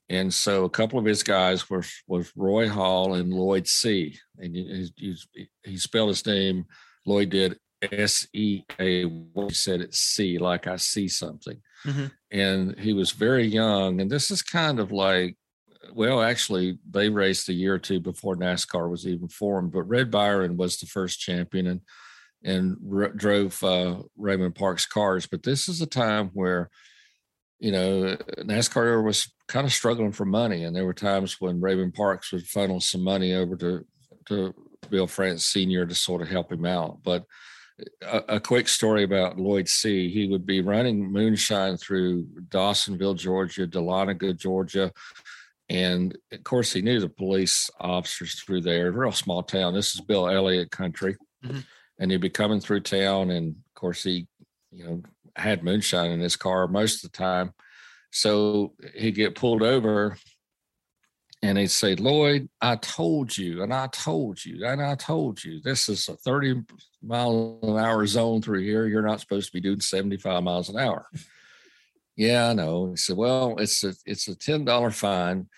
And 0.09 0.33
so 0.33 0.65
a 0.65 0.71
couple 0.71 0.99
of 0.99 1.05
his 1.05 1.23
guys 1.23 1.71
were 1.71 1.85
was 2.07 2.33
Roy 2.37 2.69
Hall 2.69 3.15
and 3.15 3.33
Lloyd 3.33 3.67
Seay. 3.67 4.19
And 4.39 4.55
he, 4.55 4.91
he, 4.97 5.49
he 5.63 5.77
spelled 5.79 6.09
his 6.09 6.27
name, 6.27 6.67
Lloyd 7.07 7.31
did 7.31 7.59
S 7.81 8.27
E 8.33 8.63
A. 8.79 9.09
He 9.09 9.51
said 9.51 9.81
it's 9.81 9.99
C, 9.99 10.39
like 10.39 10.67
I 10.67 10.77
see 10.77 11.09
something. 11.09 11.61
Mm-hmm. 11.87 12.07
And 12.31 12.79
he 12.79 12.93
was 12.93 13.13
very 13.13 13.47
young. 13.47 14.01
And 14.01 14.11
this 14.11 14.31
is 14.31 14.43
kind 14.43 14.79
of 14.79 14.93
like, 14.93 15.37
well, 15.93 16.23
actually, 16.23 16.79
they 16.91 17.09
raced 17.09 17.49
a 17.49 17.53
year 17.53 17.75
or 17.75 17.79
two 17.79 18.01
before 18.01 18.37
NASCAR 18.37 18.91
was 18.91 19.07
even 19.07 19.29
formed. 19.29 19.73
But 19.73 19.83
Red 19.83 20.11
Byron 20.11 20.57
was 20.57 20.79
the 20.79 20.87
first 20.87 21.21
champion 21.21 21.67
and 21.67 21.81
and 22.43 22.77
r- 22.93 23.09
drove 23.09 23.63
uh, 23.65 23.97
Raymond 24.19 24.55
Parks 24.55 24.87
cars. 24.87 25.27
But 25.27 25.43
this 25.43 25.69
is 25.69 25.81
a 25.81 25.87
time 25.87 26.31
where 26.35 26.71
you 27.59 27.73
know, 27.73 28.17
NASCAR 28.39 29.05
was 29.05 29.33
kind 29.49 29.67
of 29.67 29.73
struggling 29.73 30.13
for 30.13 30.25
money, 30.25 30.65
and 30.65 30.75
there 30.75 30.85
were 30.85 30.95
times 30.95 31.41
when 31.41 31.61
Raymond 31.61 31.95
Parks 31.95 32.33
would 32.33 32.47
funnel 32.47 32.81
some 32.81 33.03
money 33.03 33.35
over 33.35 33.57
to 33.57 33.87
to 34.27 34.55
Bill 34.91 35.07
France 35.07 35.45
Senior 35.45 35.87
to 35.87 35.95
sort 35.95 36.23
of 36.23 36.29
help 36.29 36.51
him 36.51 36.65
out. 36.65 37.03
But 37.03 37.25
a, 38.03 38.37
a, 38.37 38.41
quick 38.41 38.69
story 38.69 39.03
about 39.03 39.39
Lloyd 39.39 39.69
Seay. 39.69 40.09
He 40.09 40.29
would 40.29 40.47
be 40.47 40.61
running 40.61 41.11
moonshine 41.11 41.77
through 41.77 42.27
Dawsonville, 42.49 43.17
Georgia, 43.17 43.67
Dahlonega, 43.67 44.37
Georgia. 44.37 44.93
And 45.69 46.17
of 46.33 46.45
course, 46.45 46.73
he 46.73 46.83
knew 46.83 47.01
the 47.01 47.09
police 47.09 47.71
officers 47.81 48.41
through 48.41 48.61
there. 48.63 48.93
Real 48.93 49.13
small 49.13 49.43
town. 49.43 49.75
This 49.75 49.95
is 49.95 50.01
Bill 50.03 50.29
Elliott 50.29 50.71
country. 50.71 51.17
Mm-hmm. 51.45 51.61
And 51.99 52.11
he'd 52.11 52.21
be 52.21 52.31
coming 52.31 52.61
through 52.61 52.81
town. 52.81 53.31
And 53.31 53.57
of 53.57 53.75
course, 53.75 54.03
he, 54.03 54.27
you 54.71 54.85
know, 54.85 55.03
had 55.37 55.65
moonshine 55.65 56.11
in 56.11 56.21
his 56.21 56.37
car 56.37 56.67
most 56.69 57.05
of 57.05 57.11
the 57.11 57.17
time. 57.17 57.53
So 58.11 58.75
he'd 58.95 59.17
get 59.17 59.35
pulled 59.35 59.63
over 59.63 60.17
and 61.45 61.59
he'd 61.59 61.71
say, 61.71 61.95
Lloyd, 61.95 62.49
I 62.63 62.77
told 62.77 63.37
you, 63.37 63.63
and 63.63 63.75
I 63.75 63.89
told 63.89 64.43
you, 64.43 64.65
and 64.65 64.81
I 64.81 64.95
told 64.95 65.45
you, 65.45 65.61
this 65.61 65.91
is 65.91 66.09
a 66.09 66.17
30 66.17 66.63
mile 67.03 67.59
an 67.63 67.77
hour 67.77 68.07
zone 68.07 68.41
through 68.41 68.63
here. 68.63 68.87
You're 68.87 69.03
not 69.03 69.21
supposed 69.21 69.49
to 69.49 69.53
be 69.53 69.61
doing 69.61 69.81
75 69.81 70.43
miles 70.43 70.71
an 70.71 70.79
hour. 70.79 71.07
yeah, 72.17 72.49
I 72.49 72.55
know. 72.55 72.91
He 72.91 72.97
said, 72.97 73.17
Well, 73.17 73.57
it's 73.59 73.85
a 73.85 73.95
it's 74.07 74.27
a 74.29 74.35
$10 74.35 74.95
fine. 74.95 75.49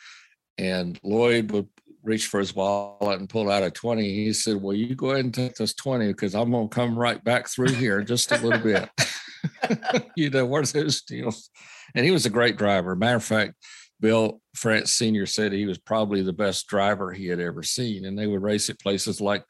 And 0.59 0.99
Lloyd 1.05 1.53
would 1.53 1.69
reach 2.03 2.27
for 2.27 2.41
his 2.41 2.55
wallet 2.55 3.21
and 3.21 3.29
pull 3.29 3.49
out 3.49 3.63
a 3.63 3.71
20. 3.71 4.03
He 4.03 4.33
said, 4.33 4.61
Well, 4.61 4.75
you 4.75 4.97
go 4.97 5.11
ahead 5.11 5.25
and 5.25 5.35
take 5.35 5.55
this 5.55 5.75
20 5.75 6.09
because 6.09 6.35
I'm 6.35 6.51
gonna 6.51 6.69
come 6.69 6.99
right 6.99 7.23
back 7.23 7.49
through 7.49 7.75
here 7.75 8.03
just 8.03 8.33
a 8.33 8.39
little 8.39 8.59
bit. 8.59 8.89
you 10.17 10.31
know, 10.31 10.53
are 10.55 10.63
those 10.63 11.03
deals? 11.03 11.51
And 11.95 12.05
he 12.05 12.11
was 12.11 12.27
a 12.27 12.31
great 12.31 12.57
driver. 12.57 12.95
Matter 12.97 13.17
of 13.17 13.25
fact, 13.25 13.55
Bill 14.01 14.41
France 14.55 14.93
Sr. 14.93 15.27
said 15.27 15.53
he 15.53 15.67
was 15.67 15.79
probably 15.79 16.23
the 16.23 16.33
best 16.33 16.67
driver 16.67 17.13
he 17.13 17.27
had 17.27 17.41
ever 17.41 17.63
seen. 17.63 18.05
And 18.05 18.19
they 18.19 18.27
would 18.27 18.43
race 18.43 18.69
at 18.69 18.81
places 18.81 19.21
like 19.21 19.45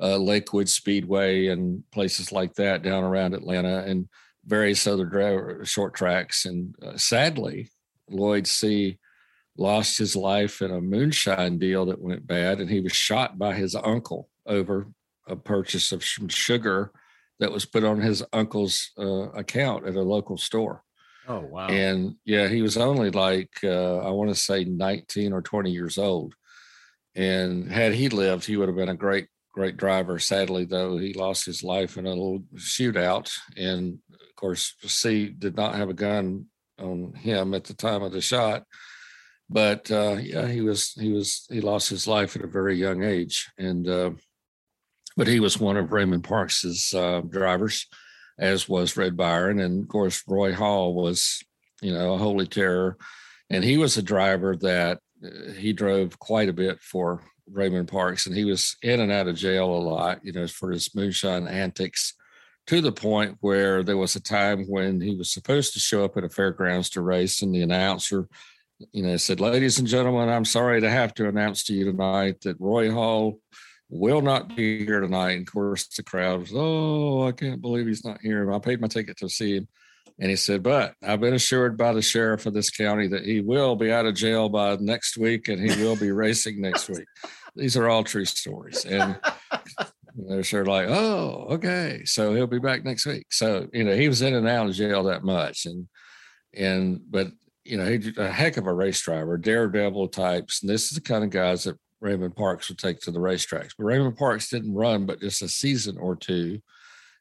uh, 0.00 0.16
Lakewood 0.16 0.68
Speedway 0.68 1.48
and 1.48 1.84
places 1.92 2.32
like 2.32 2.54
that 2.54 2.82
down 2.82 3.04
around 3.04 3.34
Atlanta 3.34 3.84
and 3.86 4.08
various 4.44 4.86
other 4.86 5.04
driver, 5.04 5.64
short 5.64 5.94
tracks. 5.94 6.44
And 6.44 6.74
uh, 6.82 6.96
sadly, 6.96 7.70
Lloyd 8.10 8.46
Seay. 8.46 8.98
lost 9.56 9.98
his 9.98 10.16
life 10.16 10.62
in 10.62 10.72
a 10.72 10.80
moonshine 10.80 11.58
deal 11.58 11.86
that 11.86 12.00
went 12.00 12.26
bad. 12.26 12.60
And 12.60 12.68
he 12.68 12.80
was 12.80 12.92
shot 12.92 13.38
by 13.38 13.54
his 13.54 13.76
uncle 13.76 14.28
over 14.46 14.88
a 15.28 15.36
purchase 15.36 15.92
of 15.92 16.04
some 16.04 16.28
sugar 16.28 16.90
that 17.40 17.52
was 17.52 17.64
put 17.64 17.84
on 17.84 18.00
his 18.00 18.22
uncle's 18.32 18.90
uh, 18.98 19.30
account 19.32 19.86
at 19.86 19.96
a 19.96 20.02
local 20.02 20.36
store. 20.36 20.82
Oh 21.26 21.40
wow! 21.40 21.68
And 21.68 22.16
yeah, 22.24 22.48
he 22.48 22.62
was 22.62 22.76
only 22.76 23.10
like 23.10 23.52
uh, 23.62 23.98
I 23.98 24.10
want 24.10 24.30
to 24.30 24.34
say 24.36 24.64
19 24.64 25.32
or 25.32 25.42
20 25.42 25.70
years 25.70 25.98
old. 25.98 26.34
And 27.16 27.70
had 27.70 27.94
he 27.94 28.08
lived, 28.08 28.44
he 28.44 28.56
would 28.56 28.68
have 28.68 28.76
been 28.76 28.88
a 28.88 28.94
great 28.94 29.28
great 29.54 29.76
driver. 29.76 30.18
Sadly, 30.18 30.64
though, 30.64 30.98
he 30.98 31.14
lost 31.14 31.46
his 31.46 31.62
life 31.62 31.96
in 31.96 32.06
a 32.06 32.10
little 32.10 32.42
shootout. 32.56 33.30
And 33.56 33.98
of 34.12 34.36
course, 34.36 34.74
Seay 34.82 35.28
did 35.28 35.56
not 35.56 35.76
have 35.76 35.88
a 35.88 35.94
gun 35.94 36.46
on 36.78 37.14
him 37.14 37.54
at 37.54 37.64
the 37.64 37.74
time 37.74 38.02
of 38.02 38.12
the 38.12 38.20
shot. 38.20 38.64
But 39.48 39.90
uh, 39.90 40.16
yeah, 40.20 40.48
he 40.48 40.60
was 40.60 40.92
he 40.92 41.12
was 41.12 41.46
he 41.50 41.60
lost 41.60 41.88
his 41.88 42.06
life 42.06 42.34
at 42.36 42.44
a 42.44 42.48
very 42.48 42.76
young 42.76 43.02
age. 43.02 43.48
And 43.56 43.88
uh, 43.88 44.10
but 45.16 45.26
he 45.26 45.40
was 45.40 45.58
one 45.58 45.76
of 45.76 45.92
Raymond 45.92 46.24
Parks's 46.24 46.92
uh, 46.94 47.20
drivers, 47.20 47.86
as 48.38 48.68
was 48.68 48.96
Red 48.96 49.16
Byron, 49.16 49.60
and 49.60 49.82
of 49.82 49.88
course 49.88 50.22
Roy 50.26 50.52
Hall 50.52 50.94
was, 50.94 51.42
you 51.80 51.92
know, 51.92 52.14
a 52.14 52.18
holy 52.18 52.46
terror, 52.46 52.96
and 53.50 53.62
he 53.62 53.78
was 53.78 53.96
a 53.96 54.02
driver 54.02 54.56
that 54.56 54.98
uh, 55.24 55.52
he 55.52 55.72
drove 55.72 56.18
quite 56.18 56.48
a 56.48 56.54
bit 56.54 56.80
for 56.80 57.22
Raymond 57.50 57.88
Parks, 57.88 58.26
and 58.26 58.36
he 58.36 58.44
was 58.44 58.76
in 58.82 59.00
and 59.00 59.12
out 59.12 59.28
of 59.28 59.36
jail 59.36 59.66
a 59.66 59.78
lot, 59.78 60.24
you 60.24 60.32
know, 60.32 60.46
for 60.46 60.70
his 60.70 60.94
moonshine 60.94 61.46
antics. 61.46 62.14
To 62.68 62.80
the 62.80 62.92
point 62.92 63.36
where 63.40 63.82
there 63.82 63.98
was 63.98 64.16
a 64.16 64.22
time 64.22 64.64
when 64.64 64.98
he 64.98 65.14
was 65.14 65.30
supposed 65.30 65.74
to 65.74 65.78
show 65.78 66.02
up 66.02 66.16
at 66.16 66.24
a 66.24 66.30
fairgrounds 66.30 66.88
to 66.90 67.02
race, 67.02 67.42
and 67.42 67.54
the 67.54 67.60
announcer 67.60 68.26
you 68.92 69.02
know, 69.02 69.16
said, 69.16 69.40
Ladies 69.40 69.78
and 69.78 69.88
gentlemen, 69.88 70.28
I'm 70.28 70.44
sorry 70.44 70.80
to 70.80 70.90
have 70.90 71.14
to 71.14 71.28
announce 71.28 71.64
to 71.64 71.74
you 71.74 71.84
tonight 71.84 72.40
that 72.42 72.60
Roy 72.60 72.90
Hall 72.90 73.38
will 73.94 74.22
not 74.22 74.54
be 74.56 74.84
here 74.84 75.00
tonight. 75.00 75.32
And 75.32 75.46
of 75.46 75.52
course, 75.52 75.86
the 75.86 76.02
crowd 76.02 76.40
was, 76.40 76.52
oh, 76.54 77.26
I 77.28 77.32
can't 77.32 77.62
believe 77.62 77.86
he's 77.86 78.04
not 78.04 78.20
here. 78.20 78.52
I 78.52 78.58
paid 78.58 78.80
my 78.80 78.88
ticket 78.88 79.16
to 79.18 79.28
see 79.28 79.56
him. 79.56 79.68
And 80.18 80.30
he 80.30 80.36
said, 80.36 80.62
but 80.62 80.94
I've 81.02 81.20
been 81.20 81.34
assured 81.34 81.76
by 81.76 81.92
the 81.92 82.02
sheriff 82.02 82.46
of 82.46 82.54
this 82.54 82.70
county 82.70 83.08
that 83.08 83.24
he 83.24 83.40
will 83.40 83.76
be 83.76 83.92
out 83.92 84.06
of 84.06 84.14
jail 84.14 84.48
by 84.48 84.76
next 84.76 85.16
week 85.16 85.48
and 85.48 85.60
he 85.60 85.82
will 85.82 85.96
be 85.96 86.10
racing 86.10 86.60
next 86.60 86.88
week. 86.88 87.06
these 87.56 87.76
are 87.76 87.88
all 87.88 88.04
true 88.04 88.24
stories. 88.24 88.84
And 88.84 89.18
they're 90.16 90.44
sort 90.44 90.62
of 90.62 90.72
like, 90.72 90.88
oh, 90.88 91.46
okay. 91.50 92.02
So 92.04 92.34
he'll 92.34 92.46
be 92.46 92.58
back 92.58 92.84
next 92.84 93.06
week. 93.06 93.26
So, 93.30 93.68
you 93.72 93.84
know, 93.84 93.94
he 93.94 94.08
was 94.08 94.22
in 94.22 94.34
and 94.34 94.48
out 94.48 94.68
of 94.68 94.74
jail 94.74 95.04
that 95.04 95.24
much. 95.24 95.66
And, 95.66 95.88
and, 96.52 97.00
but, 97.08 97.28
you 97.64 97.76
know, 97.76 97.86
he's 97.86 98.16
a 98.18 98.30
heck 98.30 98.56
of 98.56 98.66
a 98.66 98.74
race 98.74 99.00
driver, 99.00 99.36
daredevil 99.36 100.08
types. 100.08 100.62
And 100.62 100.70
this 100.70 100.84
is 100.84 100.90
the 100.90 101.00
kind 101.00 101.24
of 101.24 101.30
guys 101.30 101.64
that 101.64 101.78
Raymond 102.04 102.36
Parks 102.36 102.68
would 102.68 102.78
take 102.78 103.00
to 103.00 103.10
the 103.10 103.18
racetracks. 103.18 103.70
But 103.76 103.84
Raymond 103.84 104.16
Parks 104.16 104.50
didn't 104.50 104.74
run, 104.74 105.06
but 105.06 105.20
just 105.20 105.42
a 105.42 105.48
season 105.48 105.96
or 105.98 106.14
two. 106.14 106.60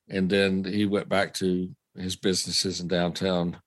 And 0.09 0.29
then 0.29 0.65
he 0.65 0.85
went 0.85 1.07
back 1.07 1.33
to 1.35 1.69
his 1.95 2.17
businesses 2.17 2.81
in 2.81 2.89
downtown 2.89 3.57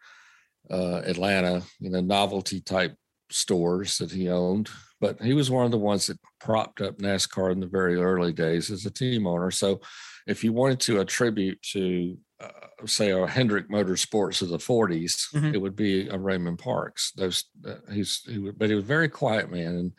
uh, 0.71 1.03
Atlanta, 1.07 1.63
you 1.81 1.91
know, 1.91 2.01
novelty 2.01 2.61
type 2.61 2.95
stores 3.31 3.97
that 3.99 4.11
he 4.13 4.29
owned. 4.29 4.69
But 5.01 5.21
he 5.21 5.33
was 5.33 5.51
one 5.51 5.65
of 5.65 5.71
the 5.71 5.79
ones 5.79 6.07
that 6.07 6.19
propped 6.39 6.83
up 6.83 6.99
NASCAR 6.99 7.51
in 7.53 7.61
the 7.61 7.67
very 7.67 7.97
early 7.97 8.33
days 8.33 8.71
as 8.71 8.85
a 8.85 8.91
team 8.91 9.27
owner. 9.27 9.51
So 9.51 9.81
if 10.27 10.45
you 10.45 10.53
wanted 10.53 10.81
to 10.81 11.01
attribute 11.01 11.61
to, 11.73 12.17
uh, 12.41 12.87
say, 12.87 13.11
a 13.11 13.27
Hendrick 13.27 13.71
Motorsports 13.71 14.43
of 14.43 14.49
the 14.49 14.59
40s, 14.59 15.33
mm-hmm. 15.33 15.55
it 15.55 15.61
would 15.61 15.77
be 15.77 16.09
a 16.09 16.19
Raymond 16.19 16.59
Parks. 16.59 17.13
Those 17.17 17.45
uh, 17.67 17.75
he's 17.93 18.23
he 18.27 18.39
would, 18.39 18.59
but 18.59 18.69
he 18.69 18.75
was 18.75 18.85
a 18.85 18.87
very 18.87 19.09
quiet 19.09 19.51
man 19.51 19.77
and 19.77 19.93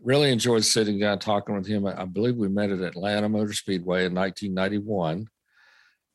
really 0.00 0.30
enjoyed 0.30 0.64
sitting 0.64 0.98
down 0.98 1.18
talking 1.18 1.54
with 1.54 1.66
him. 1.66 1.86
I, 1.86 2.04
believe 2.04 2.36
we 2.36 2.48
met 2.48 2.70
at 2.70 2.80
Atlanta 2.80 3.28
Motor 3.28 3.52
Speedway 3.52 4.06
in 4.06 4.14
1991, 4.14 5.26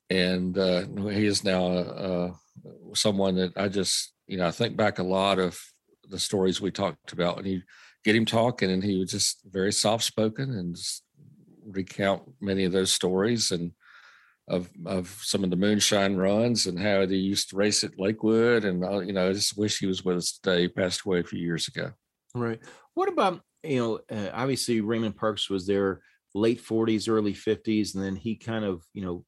and 0.10 0.58
uh, 0.58 0.86
he 1.10 1.26
is 1.26 1.44
now 1.44 1.68
uh, 1.68 2.32
someone 2.94 3.36
that 3.36 3.54
I 3.58 3.68
just 3.68 4.14
you 4.28 4.38
know 4.38 4.48
I 4.48 4.52
think 4.52 4.76
back 4.76 5.00
a 5.00 5.04
lot 5.04 5.40
of 5.40 5.60
the 6.10 6.20
stories 6.20 6.62
we 6.62 6.72
talked 6.72 7.12
about, 7.12 7.38
and 7.38 7.46
he 7.46 7.62
get 8.04 8.16
him 8.16 8.26
talking, 8.26 8.72
and 8.72 8.84
he 8.84 8.98
was 8.98 9.12
just 9.12 9.42
very 9.46 9.72
soft 9.72 10.04
spoken 10.04 10.52
and 10.52 10.76
recount 11.66 12.24
many 12.42 12.64
of 12.64 12.72
those 12.72 12.92
stories 12.92 13.52
and 13.52 13.72
of 14.48 14.70
of 14.86 15.10
some 15.22 15.44
of 15.44 15.50
the 15.50 15.58
moonshine 15.58 16.16
runs 16.16 16.68
and 16.68 16.80
how 16.80 17.06
he 17.06 17.18
used 17.18 17.50
to 17.50 17.58
race 17.58 17.84
at 17.84 18.00
Lakewood, 18.00 18.64
and 18.66 18.84
uh, 18.84 19.00
you 19.00 19.14
know 19.14 19.30
I 19.30 19.34
just 19.34 19.58
wish 19.58 19.80
he 19.80 19.88
was 19.88 20.04
with 20.04 20.18
us 20.18 20.40
today. 20.40 20.62
He 20.62 20.68
passed 20.70 21.06
away 21.06 21.20
a 21.20 21.24
few 21.24 21.40
years 21.40 21.68
ago. 21.68 21.92
Right. 22.34 22.60
What 22.94 23.10
about 23.10 23.42
you 23.68 23.80
know, 23.80 24.00
uh, 24.16 24.30
obviously 24.34 24.82
Raymond 24.82 25.16
Parks 25.16 25.50
was 25.50 25.68
there 25.68 26.02
late 26.34 26.64
40s, 26.64 27.10
early 27.10 27.34
50s, 27.34 27.96
and 27.96 28.04
then 28.04 28.16
he 28.16 28.36
kind 28.36 28.64
of, 28.64 28.84
you 28.94 29.04
know, 29.04 29.26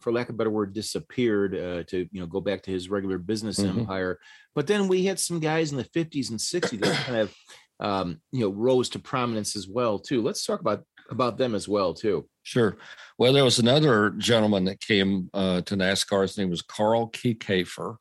for 0.00 0.12
lack 0.12 0.28
of 0.28 0.34
a 0.34 0.38
better 0.38 0.50
word, 0.50 0.74
disappeared 0.74 1.54
uh, 1.54 1.82
to 1.84 2.06
you 2.12 2.20
know 2.20 2.26
go 2.26 2.40
back 2.40 2.62
to 2.62 2.70
his 2.70 2.90
regular 2.90 3.18
business 3.18 3.58
mm-hmm. 3.58 3.80
empire. 3.80 4.18
But 4.54 4.66
then 4.66 4.88
we 4.88 5.04
had 5.04 5.18
some 5.18 5.40
guys 5.40 5.70
in 5.70 5.78
the 5.78 5.84
50s 5.84 6.30
and 6.30 6.38
60s 6.38 6.80
that 6.80 7.06
kind 7.06 7.16
of 7.18 7.34
um, 7.80 8.20
you 8.32 8.40
know 8.40 8.50
rose 8.50 8.88
to 8.90 8.98
prominence 8.98 9.56
as 9.56 9.66
well 9.66 9.98
too. 9.98 10.22
Let's 10.22 10.44
talk 10.44 10.60
about 10.60 10.84
about 11.10 11.38
them 11.38 11.54
as 11.54 11.68
well 11.68 11.94
too. 11.94 12.28
Sure. 12.42 12.76
Well, 13.18 13.32
there 13.32 13.44
was 13.44 13.58
another 13.58 14.10
gentleman 14.10 14.64
that 14.66 14.80
came 14.80 15.30
uh, 15.32 15.62
to 15.62 15.76
NASCAR. 15.76 16.22
His 16.22 16.38
name 16.38 16.50
was 16.50 16.62
Carl 16.62 17.10
Kiekhaefer. 17.10 17.96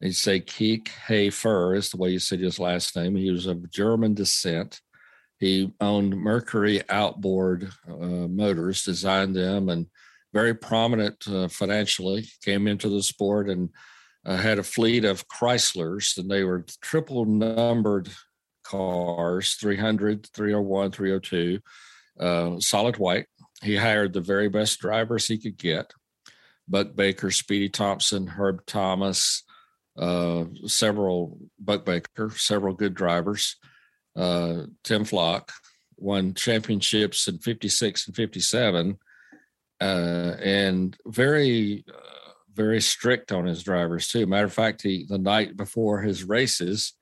You 0.00 0.12
say 0.12 0.40
Kiekhaefer 0.40 1.76
is 1.76 1.90
the 1.90 1.96
way 1.96 2.10
you 2.10 2.18
said 2.20 2.40
his 2.40 2.60
last 2.60 2.94
name. 2.94 3.16
He 3.16 3.30
was 3.30 3.46
of 3.46 3.70
German 3.70 4.14
descent. 4.14 4.80
He 5.40 5.72
owned 5.80 6.16
Mercury 6.16 6.82
outboard 6.88 7.70
uh, 7.88 8.28
motors, 8.28 8.84
designed 8.84 9.34
them, 9.34 9.68
and 9.68 9.86
very 10.32 10.54
prominent 10.54 11.26
uh, 11.28 11.48
financially. 11.48 12.28
Came 12.44 12.68
into 12.68 12.88
the 12.88 13.02
sport 13.02 13.48
and 13.48 13.70
uh, 14.24 14.36
had 14.36 14.58
a 14.58 14.64
fleet 14.64 15.04
of 15.04 15.26
Chryslers, 15.28 16.16
and 16.16 16.30
they 16.30 16.44
were 16.44 16.66
triple 16.80 17.24
numbered 17.24 18.08
cars 18.64 19.54
300, 19.54 20.28
301, 20.34 20.92
302, 20.92 21.60
uh, 22.20 22.60
solid 22.60 22.98
white. 22.98 23.26
He 23.62 23.76
hired 23.76 24.12
the 24.12 24.20
very 24.20 24.48
best 24.48 24.78
drivers 24.78 25.26
he 25.26 25.38
could 25.38 25.56
get 25.56 25.92
Buck 26.68 26.94
Baker, 26.94 27.30
Speedy 27.30 27.68
Thompson, 27.68 28.26
Herb 28.26 28.64
Thomas, 28.66 29.42
uh, 29.98 30.44
several 30.66 31.38
Buck 31.58 31.84
Baker, 31.84 32.30
several 32.30 32.74
good 32.74 32.94
drivers. 32.94 33.56
Uh, 34.16 34.64
Tim 34.84 35.04
Flock 35.04 35.52
won 35.96 36.34
championships 36.34 37.26
in 37.26 37.38
56 37.38 38.06
and 38.06 38.16
57, 38.16 38.98
uh, 39.80 39.84
and 39.84 40.96
very, 41.06 41.84
uh, 41.88 42.30
very 42.54 42.80
strict 42.80 43.32
on 43.32 43.46
his 43.46 43.62
drivers 43.62 44.08
too. 44.08 44.26
Matter 44.26 44.46
of 44.46 44.52
fact, 44.52 44.82
he 44.82 45.04
the 45.08 45.18
night 45.18 45.56
before 45.56 46.00
his 46.00 46.24
races 46.24 46.94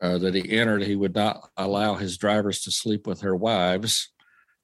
uh, 0.00 0.18
that 0.18 0.34
he 0.34 0.58
entered, 0.58 0.82
he 0.82 0.96
would 0.96 1.14
not 1.14 1.48
allow 1.56 1.94
his 1.94 2.18
drivers 2.18 2.60
to 2.62 2.70
sleep 2.70 3.06
with 3.06 3.20
their 3.20 3.36
wives 3.36 4.10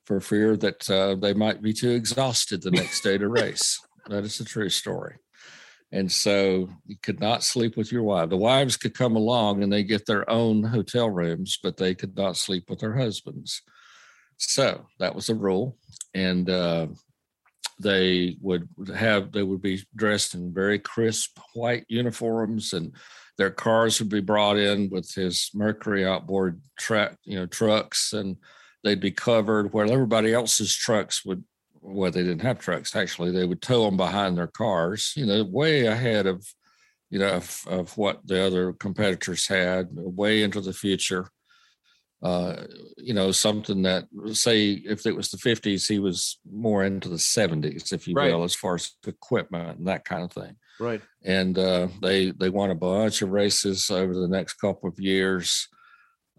for 0.04 0.20
fear 0.20 0.56
that 0.56 0.88
uh, 0.90 1.14
they 1.14 1.32
might 1.32 1.62
be 1.62 1.72
too 1.72 1.90
exhausted 1.90 2.62
the 2.62 2.70
next 2.70 3.00
day 3.00 3.16
to 3.18 3.28
race. 3.28 3.80
That 4.08 4.24
is 4.24 4.38
a 4.38 4.44
true 4.44 4.68
story. 4.68 5.16
And 5.94 6.10
so 6.10 6.68
you 6.86 6.96
could 7.00 7.20
not 7.20 7.44
sleep 7.44 7.76
with 7.76 7.92
your 7.92 8.02
wife. 8.02 8.28
The 8.28 8.36
wives 8.36 8.76
could 8.76 8.98
come 8.98 9.14
along 9.14 9.62
and 9.62 9.72
they 9.72 9.84
get 9.84 10.06
their 10.06 10.28
own 10.28 10.64
hotel 10.64 11.08
rooms, 11.08 11.56
but 11.62 11.76
they 11.76 11.94
could 11.94 12.16
not 12.16 12.36
sleep 12.36 12.68
with 12.68 12.80
their 12.80 12.96
husbands. 12.96 13.62
So 14.36 14.86
that 14.98 15.14
was 15.14 15.28
a 15.28 15.36
rule. 15.36 15.78
And 16.12 16.50
uh, 16.50 16.88
they 17.78 18.36
would 18.40 18.68
have, 18.92 19.30
they 19.30 19.44
would 19.44 19.62
be 19.62 19.84
dressed 19.94 20.34
in 20.34 20.52
very 20.52 20.80
crisp 20.80 21.38
white 21.54 21.84
uniforms 21.88 22.72
and 22.72 22.92
their 23.38 23.50
cars 23.50 24.00
would 24.00 24.08
be 24.08 24.20
brought 24.20 24.56
in 24.56 24.90
with 24.90 25.14
his 25.14 25.48
Mercury 25.54 26.04
outboard 26.04 26.60
track, 26.76 27.18
you 27.24 27.36
know, 27.36 27.46
trucks 27.46 28.12
and 28.12 28.36
they'd 28.82 29.00
be 29.00 29.12
covered 29.12 29.72
where 29.72 29.86
everybody 29.86 30.34
else's 30.34 30.74
trucks 30.74 31.24
would 31.24 31.44
well, 31.84 32.10
they 32.10 32.22
didn't 32.22 32.42
have 32.42 32.58
trucks. 32.58 32.96
Actually, 32.96 33.30
they 33.30 33.44
would 33.44 33.60
tow 33.60 33.84
them 33.84 33.96
behind 33.96 34.36
their 34.36 34.46
cars. 34.46 35.12
You 35.16 35.26
know, 35.26 35.44
way 35.44 35.86
ahead 35.86 36.26
of, 36.26 36.46
you 37.10 37.18
know, 37.18 37.34
of, 37.34 37.60
of 37.66 37.96
what 37.98 38.26
the 38.26 38.44
other 38.44 38.72
competitors 38.72 39.46
had, 39.46 39.88
way 39.92 40.42
into 40.42 40.60
the 40.60 40.72
future. 40.72 41.28
Uh, 42.22 42.64
you 42.96 43.12
know, 43.12 43.30
something 43.30 43.82
that 43.82 44.06
say 44.32 44.70
if 44.70 45.04
it 45.04 45.14
was 45.14 45.30
the 45.30 45.36
50s, 45.36 45.86
he 45.86 45.98
was 45.98 46.38
more 46.50 46.82
into 46.82 47.10
the 47.10 47.16
70s, 47.16 47.92
if 47.92 48.08
you 48.08 48.14
right. 48.14 48.32
will, 48.32 48.44
as 48.44 48.54
far 48.54 48.76
as 48.76 48.92
equipment 49.06 49.78
and 49.78 49.88
that 49.88 50.06
kind 50.06 50.22
of 50.22 50.32
thing. 50.32 50.56
Right. 50.80 51.02
And 51.22 51.58
uh, 51.58 51.88
they 52.00 52.30
they 52.30 52.48
won 52.48 52.70
a 52.70 52.74
bunch 52.74 53.20
of 53.20 53.28
races 53.28 53.90
over 53.90 54.14
the 54.14 54.28
next 54.28 54.54
couple 54.54 54.88
of 54.88 54.98
years. 54.98 55.68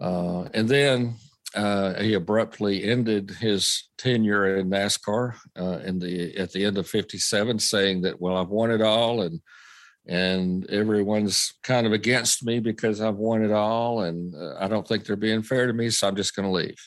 Uh, 0.01 0.45
and 0.55 0.67
then 0.67 1.15
uh, 1.55 2.01
he 2.01 2.13
abruptly 2.13 2.83
ended 2.83 3.31
his 3.39 3.89
tenure 3.97 4.57
in 4.57 4.69
NASCAR 4.69 5.35
uh, 5.59 5.79
in 5.83 5.99
the 5.99 6.35
at 6.37 6.51
the 6.51 6.65
end 6.65 6.77
of 6.77 6.87
'57, 6.87 7.59
saying 7.59 8.01
that, 8.01 8.19
"Well, 8.19 8.37
I've 8.37 8.49
won 8.49 8.71
it 8.71 8.81
all, 8.81 9.21
and 9.21 9.41
and 10.07 10.69
everyone's 10.69 11.53
kind 11.63 11.87
of 11.87 11.93
against 11.93 12.43
me 12.43 12.59
because 12.59 13.01
I've 13.01 13.15
won 13.15 13.43
it 13.43 13.51
all, 13.51 14.01
and 14.01 14.35
uh, 14.35 14.55
I 14.59 14.67
don't 14.67 14.87
think 14.87 15.05
they're 15.05 15.15
being 15.15 15.41
fair 15.43 15.65
to 15.67 15.73
me, 15.73 15.89
so 15.89 16.07
I'm 16.07 16.15
just 16.15 16.35
going 16.35 16.47
to 16.47 16.51
leave." 16.51 16.77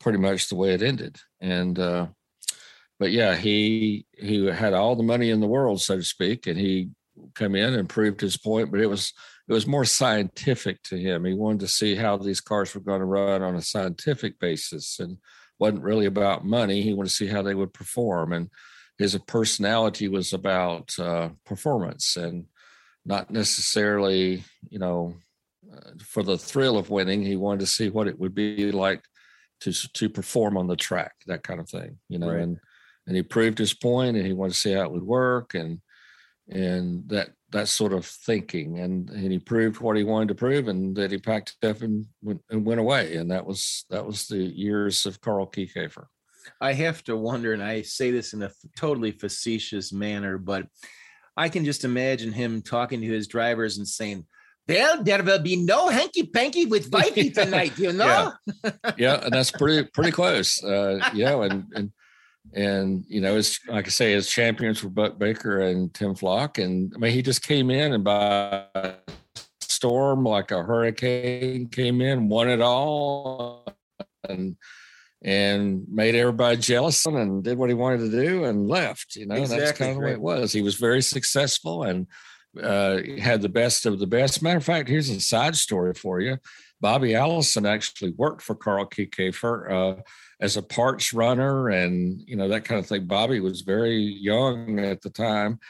Pretty 0.00 0.18
much 0.18 0.48
the 0.48 0.56
way 0.56 0.74
it 0.74 0.82
ended, 0.82 1.16
and 1.40 1.78
uh, 1.78 2.06
but 2.98 3.12
yeah, 3.12 3.36
he 3.36 4.06
he 4.18 4.46
had 4.46 4.74
all 4.74 4.96
the 4.96 5.02
money 5.02 5.30
in 5.30 5.40
the 5.40 5.46
world, 5.46 5.80
so 5.80 5.96
to 5.96 6.02
speak, 6.02 6.46
and 6.46 6.58
he 6.58 6.90
come 7.34 7.54
in 7.54 7.74
and 7.74 7.88
proved 7.88 8.20
his 8.20 8.36
point, 8.36 8.70
but 8.70 8.80
it 8.80 8.86
was 8.86 9.12
it 9.52 9.54
was 9.54 9.66
more 9.66 9.84
scientific 9.84 10.82
to 10.84 10.96
him. 10.96 11.26
He 11.26 11.34
wanted 11.34 11.60
to 11.60 11.68
see 11.68 11.94
how 11.94 12.16
these 12.16 12.40
cars 12.40 12.74
were 12.74 12.80
going 12.80 13.00
to 13.00 13.04
run 13.04 13.42
on 13.42 13.54
a 13.54 13.60
scientific 13.60 14.40
basis 14.40 14.98
and 14.98 15.18
wasn't 15.58 15.82
really 15.82 16.06
about 16.06 16.46
money. 16.46 16.80
He 16.80 16.94
wanted 16.94 17.10
to 17.10 17.14
see 17.14 17.26
how 17.26 17.42
they 17.42 17.54
would 17.54 17.74
perform. 17.74 18.32
And 18.32 18.48
his 18.96 19.16
personality 19.26 20.08
was 20.08 20.32
about 20.32 20.98
uh, 20.98 21.30
performance 21.44 22.16
and 22.16 22.46
not 23.04 23.30
necessarily, 23.30 24.42
you 24.70 24.78
know, 24.78 25.16
uh, 25.70 25.90
for 26.02 26.22
the 26.22 26.38
thrill 26.38 26.78
of 26.78 26.88
winning. 26.88 27.22
He 27.22 27.36
wanted 27.36 27.60
to 27.60 27.66
see 27.66 27.90
what 27.90 28.08
it 28.08 28.18
would 28.18 28.34
be 28.34 28.72
like 28.72 29.02
to 29.60 29.72
to 29.72 30.08
perform 30.08 30.56
on 30.56 30.66
the 30.66 30.76
track, 30.76 31.12
that 31.26 31.42
kind 31.42 31.60
of 31.60 31.68
thing, 31.68 31.98
you 32.08 32.18
know. 32.18 32.30
Right. 32.30 32.40
And 32.40 32.58
and 33.06 33.16
he 33.16 33.22
proved 33.22 33.58
his 33.58 33.74
point, 33.74 34.16
and 34.16 34.26
he 34.26 34.32
wanted 34.32 34.54
to 34.54 34.58
see 34.58 34.72
how 34.72 34.84
it 34.84 34.92
would 34.92 35.02
work, 35.02 35.54
and 35.54 35.80
and 36.48 37.08
that 37.08 37.30
that 37.52 37.68
sort 37.68 37.92
of 37.92 38.04
thinking 38.04 38.80
and, 38.80 39.10
and 39.10 39.30
he 39.30 39.38
proved 39.38 39.80
what 39.80 39.96
he 39.96 40.04
wanted 40.04 40.28
to 40.28 40.34
prove 40.34 40.68
and 40.68 40.96
that 40.96 41.10
he 41.10 41.18
packed 41.18 41.56
up 41.62 41.82
and 41.82 42.06
went, 42.22 42.40
and 42.50 42.64
went 42.64 42.80
away 42.80 43.16
and 43.16 43.30
that 43.30 43.46
was 43.46 43.84
that 43.90 44.04
was 44.04 44.26
the 44.26 44.36
years 44.36 45.06
of 45.06 45.20
Carl 45.20 45.46
Kiekhaefer. 45.46 46.06
I 46.60 46.72
have 46.72 47.04
to 47.04 47.16
wonder 47.16 47.52
and 47.52 47.62
I 47.62 47.82
say 47.82 48.10
this 48.10 48.32
in 48.32 48.42
a 48.42 48.50
totally 48.76 49.12
facetious 49.12 49.92
manner 49.92 50.38
but 50.38 50.66
I 51.36 51.48
can 51.48 51.64
just 51.64 51.84
imagine 51.84 52.32
him 52.32 52.62
talking 52.62 53.00
to 53.00 53.06
his 53.06 53.28
drivers 53.28 53.78
and 53.78 53.86
saying 53.86 54.26
well, 54.68 55.02
there 55.02 55.22
will 55.22 55.40
be 55.40 55.56
no 55.56 55.88
hanky 55.88 56.24
panky 56.24 56.66
with 56.66 56.90
Wifey 56.92 57.30
tonight, 57.42 57.76
you 57.78 57.92
know. 57.92 58.32
yeah. 58.64 58.70
yeah, 58.96 59.20
and 59.24 59.32
that's 59.32 59.50
pretty 59.50 59.88
pretty 59.92 60.12
close. 60.12 60.62
Uh, 60.62 61.00
know, 61.14 61.42
and 61.42 61.64
and 61.74 61.92
and 62.52 63.04
you 63.08 63.20
know, 63.20 63.36
it's 63.36 63.60
like 63.66 63.86
I 63.86 63.90
say, 63.90 64.12
his 64.12 64.28
champions 64.28 64.82
were 64.82 64.90
Buck 64.90 65.18
Baker 65.18 65.60
and 65.60 65.92
Tim 65.94 66.14
Flock, 66.14 66.58
and 66.58 66.92
I 66.94 66.98
mean, 66.98 67.12
he 67.12 67.22
just 67.22 67.42
came 67.42 67.70
in 67.70 67.92
and 67.92 68.04
by 68.04 68.66
storm 69.60 70.24
like 70.24 70.50
a 70.50 70.62
hurricane 70.62 71.66
came 71.68 72.00
in, 72.00 72.28
won 72.28 72.48
it 72.48 72.60
all, 72.60 73.66
and 74.28 74.56
and 75.24 75.84
made 75.88 76.14
everybody 76.14 76.56
jealous 76.56 77.06
and 77.06 77.44
did 77.44 77.56
what 77.56 77.70
he 77.70 77.74
wanted 77.74 77.98
to 77.98 78.10
do 78.10 78.44
and 78.44 78.68
left. 78.68 79.16
You 79.16 79.26
know, 79.26 79.36
exactly. 79.36 79.64
that's 79.64 79.78
kind 79.78 79.90
of 79.92 79.96
the 79.98 80.02
way 80.04 80.12
it 80.12 80.20
was. 80.20 80.52
He 80.52 80.62
was 80.62 80.74
very 80.74 81.02
successful 81.02 81.84
and 81.84 82.06
uh, 82.60 82.98
had 83.18 83.40
the 83.40 83.48
best 83.48 83.86
of 83.86 83.98
the 83.98 84.06
best. 84.06 84.42
Matter 84.42 84.58
of 84.58 84.64
fact, 84.64 84.88
here's 84.88 85.08
a 85.08 85.20
side 85.20 85.56
story 85.56 85.94
for 85.94 86.20
you. 86.20 86.38
Bobby 86.82 87.14
Allison 87.14 87.64
actually 87.64 88.10
worked 88.18 88.42
for 88.42 88.56
Carl 88.56 88.86
Kiekhaefer 88.86 89.70
uh, 89.70 90.02
as 90.40 90.56
a 90.56 90.62
parts 90.62 91.12
runner 91.14 91.68
and 91.68 92.20
you 92.26 92.34
know 92.34 92.48
that 92.48 92.64
kind 92.64 92.80
of 92.80 92.86
thing. 92.86 93.06
Bobby 93.06 93.38
was 93.38 93.60
very 93.60 93.96
young 93.96 94.80
at 94.80 95.00
the 95.00 95.08
time, 95.08 95.60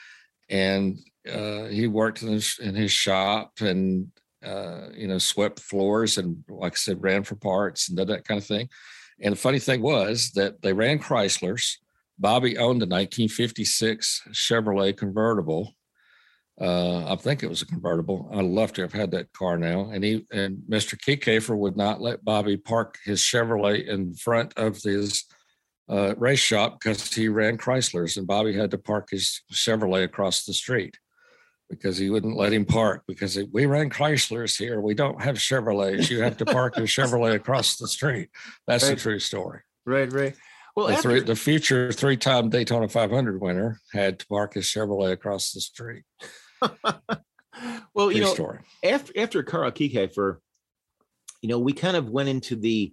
and 0.49 0.99
uh, 1.31 1.67
he 1.67 1.87
worked 1.87 2.23
in 2.23 2.29
his, 2.29 2.59
in 2.59 2.75
his 2.75 2.91
shop 2.91 3.53
and 3.61 4.09
uh, 4.43 4.87
you 4.95 5.07
know 5.07 5.19
swept 5.19 5.61
floors 5.61 6.17
and 6.17 6.43
like 6.49 6.73
I 6.73 6.77
said 6.77 7.03
ran 7.03 7.25
for 7.25 7.37
parts 7.37 7.89
and 7.89 7.99
did 7.99 8.09
that 8.09 8.25
kind 8.25 8.39
of 8.39 8.47
thing. 8.47 8.71
And 9.21 9.33
the 9.33 9.39
funny 9.39 9.59
thing 9.59 9.83
was 9.83 10.33
that 10.35 10.63
they 10.63 10.73
ran 10.73 10.99
Chryslers. 10.99 11.77
Bobby 12.19 12.57
owned 12.57 12.83
a 12.83 12.87
1956 12.87 14.23
Chevrolet 14.33 14.97
convertible 14.97 15.75
uh, 16.61 17.13
I 17.13 17.17
think 17.17 17.43
it 17.43 17.49
was 17.49 17.63
a 17.63 17.67
convertible. 17.67 18.29
I'd 18.33 18.45
love 18.45 18.73
to 18.75 18.83
have 18.83 18.93
had 18.93 19.11
that 19.13 19.33
car 19.33 19.57
now. 19.57 19.91
And 19.91 20.05
he 20.05 20.27
and 20.31 20.59
Mr. 20.69 20.99
Kiekhaefer 20.99 21.57
would 21.57 21.77
not 21.77 22.01
let 22.01 22.25
Bobby 22.25 22.57
park 22.57 22.99
his 23.05 23.21
Chevrolet 23.21 23.87
in 23.87 24.15
front 24.15 24.53
of 24.57 24.83
his 24.83 25.25
uh, 25.89 26.15
race 26.17 26.41
shop 26.41 26.79
because 26.79 27.13
he 27.13 27.29
ran 27.29 27.59
Chryslers, 27.59 28.17
and 28.17 28.27
Bobby 28.27 28.55
had 28.55 28.71
to 28.73 28.79
park 28.79 29.09
his 29.11 29.43
Chevrolet 29.53 30.05
across 30.05 30.45
the 30.45 30.55
street 30.55 30.97
because 31.73 31.97
he 31.97 32.11
wouldn't 32.11 32.37
let 32.37 32.53
him 32.53 32.67
park 32.67 33.03
because 33.09 33.39
we 33.51 33.65
ran 33.65 33.89
Chryslers 33.89 34.59
here. 34.59 34.81
We 34.81 34.95
don't 34.95 35.21
have 35.23 35.37
Chevrolets. 35.37 36.11
You 36.11 36.23
have 36.23 36.37
to 36.37 36.45
park 36.45 36.77
your 36.77 36.87
Chevrolet 36.87 37.35
across 37.35 37.77
the 37.77 37.89
street. 37.89 38.29
That's 38.67 38.85
right. 38.85 38.93
a 38.93 38.97
true 38.97 39.19
story. 39.19 39.61
Right, 39.87 40.13
right. 40.13 40.35
Well, 40.77 40.89
the, 40.89 40.95
after- 40.95 41.03
three, 41.03 41.21
the 41.21 41.37
future 41.37 41.91
three-time 41.91 42.51
Daytona 42.51 42.89
500 42.89 43.41
winner 43.41 43.81
had 43.93 44.19
to 44.21 44.27
park 44.27 44.55
his 44.55 44.67
Chevrolet 44.67 45.13
across 45.13 45.53
the 45.53 45.61
street. 45.61 46.05
well, 47.95 48.11
you 48.13 48.21
know, 48.21 48.35
story. 48.35 48.61
after 48.85 49.13
after 49.17 49.43
Carl 49.43 49.71
Kiekhaefer, 49.71 50.39
you 51.41 51.49
know, 51.49 51.59
we 51.59 51.73
kind 51.73 51.97
of 51.97 52.11
went 52.11 52.29
into 52.29 52.57
the, 52.57 52.93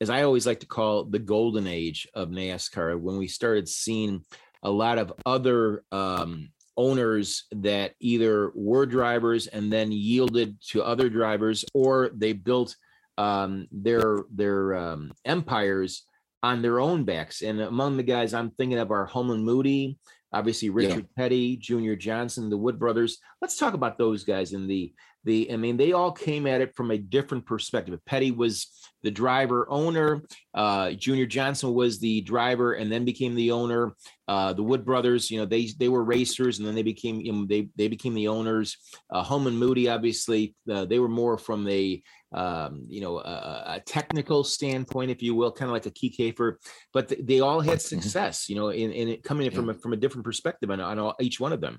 as 0.00 0.10
I 0.10 0.22
always 0.22 0.46
like 0.46 0.60
to 0.60 0.66
call 0.66 1.04
the 1.04 1.18
golden 1.18 1.66
age 1.66 2.08
of 2.14 2.28
NASCAR 2.28 2.98
when 2.98 3.18
we 3.18 3.28
started 3.28 3.68
seeing 3.68 4.24
a 4.62 4.70
lot 4.70 4.98
of 4.98 5.12
other 5.26 5.82
um, 5.90 6.50
owners 6.76 7.44
that 7.52 7.94
either 8.00 8.52
were 8.54 8.86
drivers 8.86 9.46
and 9.46 9.72
then 9.72 9.92
yielded 9.92 10.56
to 10.68 10.82
other 10.82 11.08
drivers, 11.08 11.64
or 11.74 12.10
they 12.14 12.32
built 12.32 12.76
um, 13.18 13.66
their 13.70 14.24
their 14.32 14.74
um, 14.74 15.12
empires 15.24 16.04
on 16.42 16.62
their 16.62 16.80
own 16.80 17.04
backs. 17.04 17.42
And 17.42 17.60
among 17.60 17.96
the 17.96 18.02
guys 18.02 18.32
I'm 18.32 18.50
thinking 18.50 18.78
of 18.78 18.90
are 18.90 19.04
Holman 19.04 19.44
Moody, 19.44 19.98
obviously 20.32 20.70
Richard 20.70 21.06
yeah. 21.10 21.22
Petty, 21.22 21.56
Junior 21.56 21.96
Johnson, 21.96 22.50
the 22.50 22.56
Wood 22.56 22.78
brothers. 22.78 23.18
Let's 23.40 23.56
talk 23.56 23.74
about 23.74 23.98
those 23.98 24.24
guys 24.24 24.52
in 24.52 24.66
the 24.66 24.92
the 25.24 25.52
I 25.52 25.56
mean 25.56 25.76
they 25.76 25.92
all 25.92 26.12
came 26.12 26.46
at 26.46 26.60
it 26.60 26.74
from 26.74 26.90
a 26.90 26.98
different 26.98 27.44
perspective. 27.44 27.98
Petty 28.06 28.30
was 28.30 28.68
the 29.02 29.10
driver 29.10 29.66
owner, 29.70 30.22
uh, 30.54 30.92
Junior 30.92 31.26
Johnson 31.26 31.74
was 31.74 31.98
the 31.98 32.20
driver 32.22 32.74
and 32.74 32.90
then 32.90 33.04
became 33.04 33.34
the 33.34 33.50
owner. 33.50 33.94
Uh, 34.28 34.52
the 34.52 34.62
Wood 34.62 34.84
brothers, 34.84 35.30
you 35.30 35.38
know, 35.38 35.46
they 35.46 35.66
they 35.78 35.88
were 35.88 36.04
racers 36.04 36.58
and 36.58 36.66
then 36.66 36.74
they 36.74 36.82
became 36.82 37.20
you 37.20 37.32
know, 37.32 37.46
they 37.46 37.68
they 37.76 37.88
became 37.88 38.14
the 38.14 38.28
owners. 38.28 38.76
Uh, 39.12 39.24
and 39.30 39.58
Moody, 39.58 39.88
obviously, 39.88 40.54
uh, 40.70 40.84
they 40.84 40.98
were 40.98 41.08
more 41.08 41.36
from 41.36 41.68
a 41.68 42.02
um, 42.32 42.84
you 42.88 43.00
know, 43.00 43.18
a, 43.18 43.64
a, 43.66 43.82
technical 43.84 44.44
standpoint, 44.44 45.10
if 45.10 45.20
you 45.22 45.34
will, 45.34 45.50
kind 45.50 45.68
of 45.68 45.72
like 45.72 45.86
a 45.86 45.90
Kiekhaefer, 45.90 46.56
but 46.92 47.08
th- 47.08 47.20
they 47.24 47.40
all 47.40 47.60
had 47.60 47.78
mm-hmm. 47.78 48.00
success, 48.00 48.48
you 48.48 48.54
know, 48.54 48.68
in, 48.68 48.92
in 48.92 49.08
it 49.08 49.24
coming 49.24 49.46
in 49.46 49.52
from 49.52 49.68
a, 49.68 49.74
from 49.74 49.92
a 49.92 49.96
different 49.96 50.24
perspective 50.24 50.70
on, 50.70 50.80
on 50.80 50.98
all, 50.98 51.14
each 51.20 51.40
one 51.40 51.52
of 51.52 51.60
them. 51.60 51.78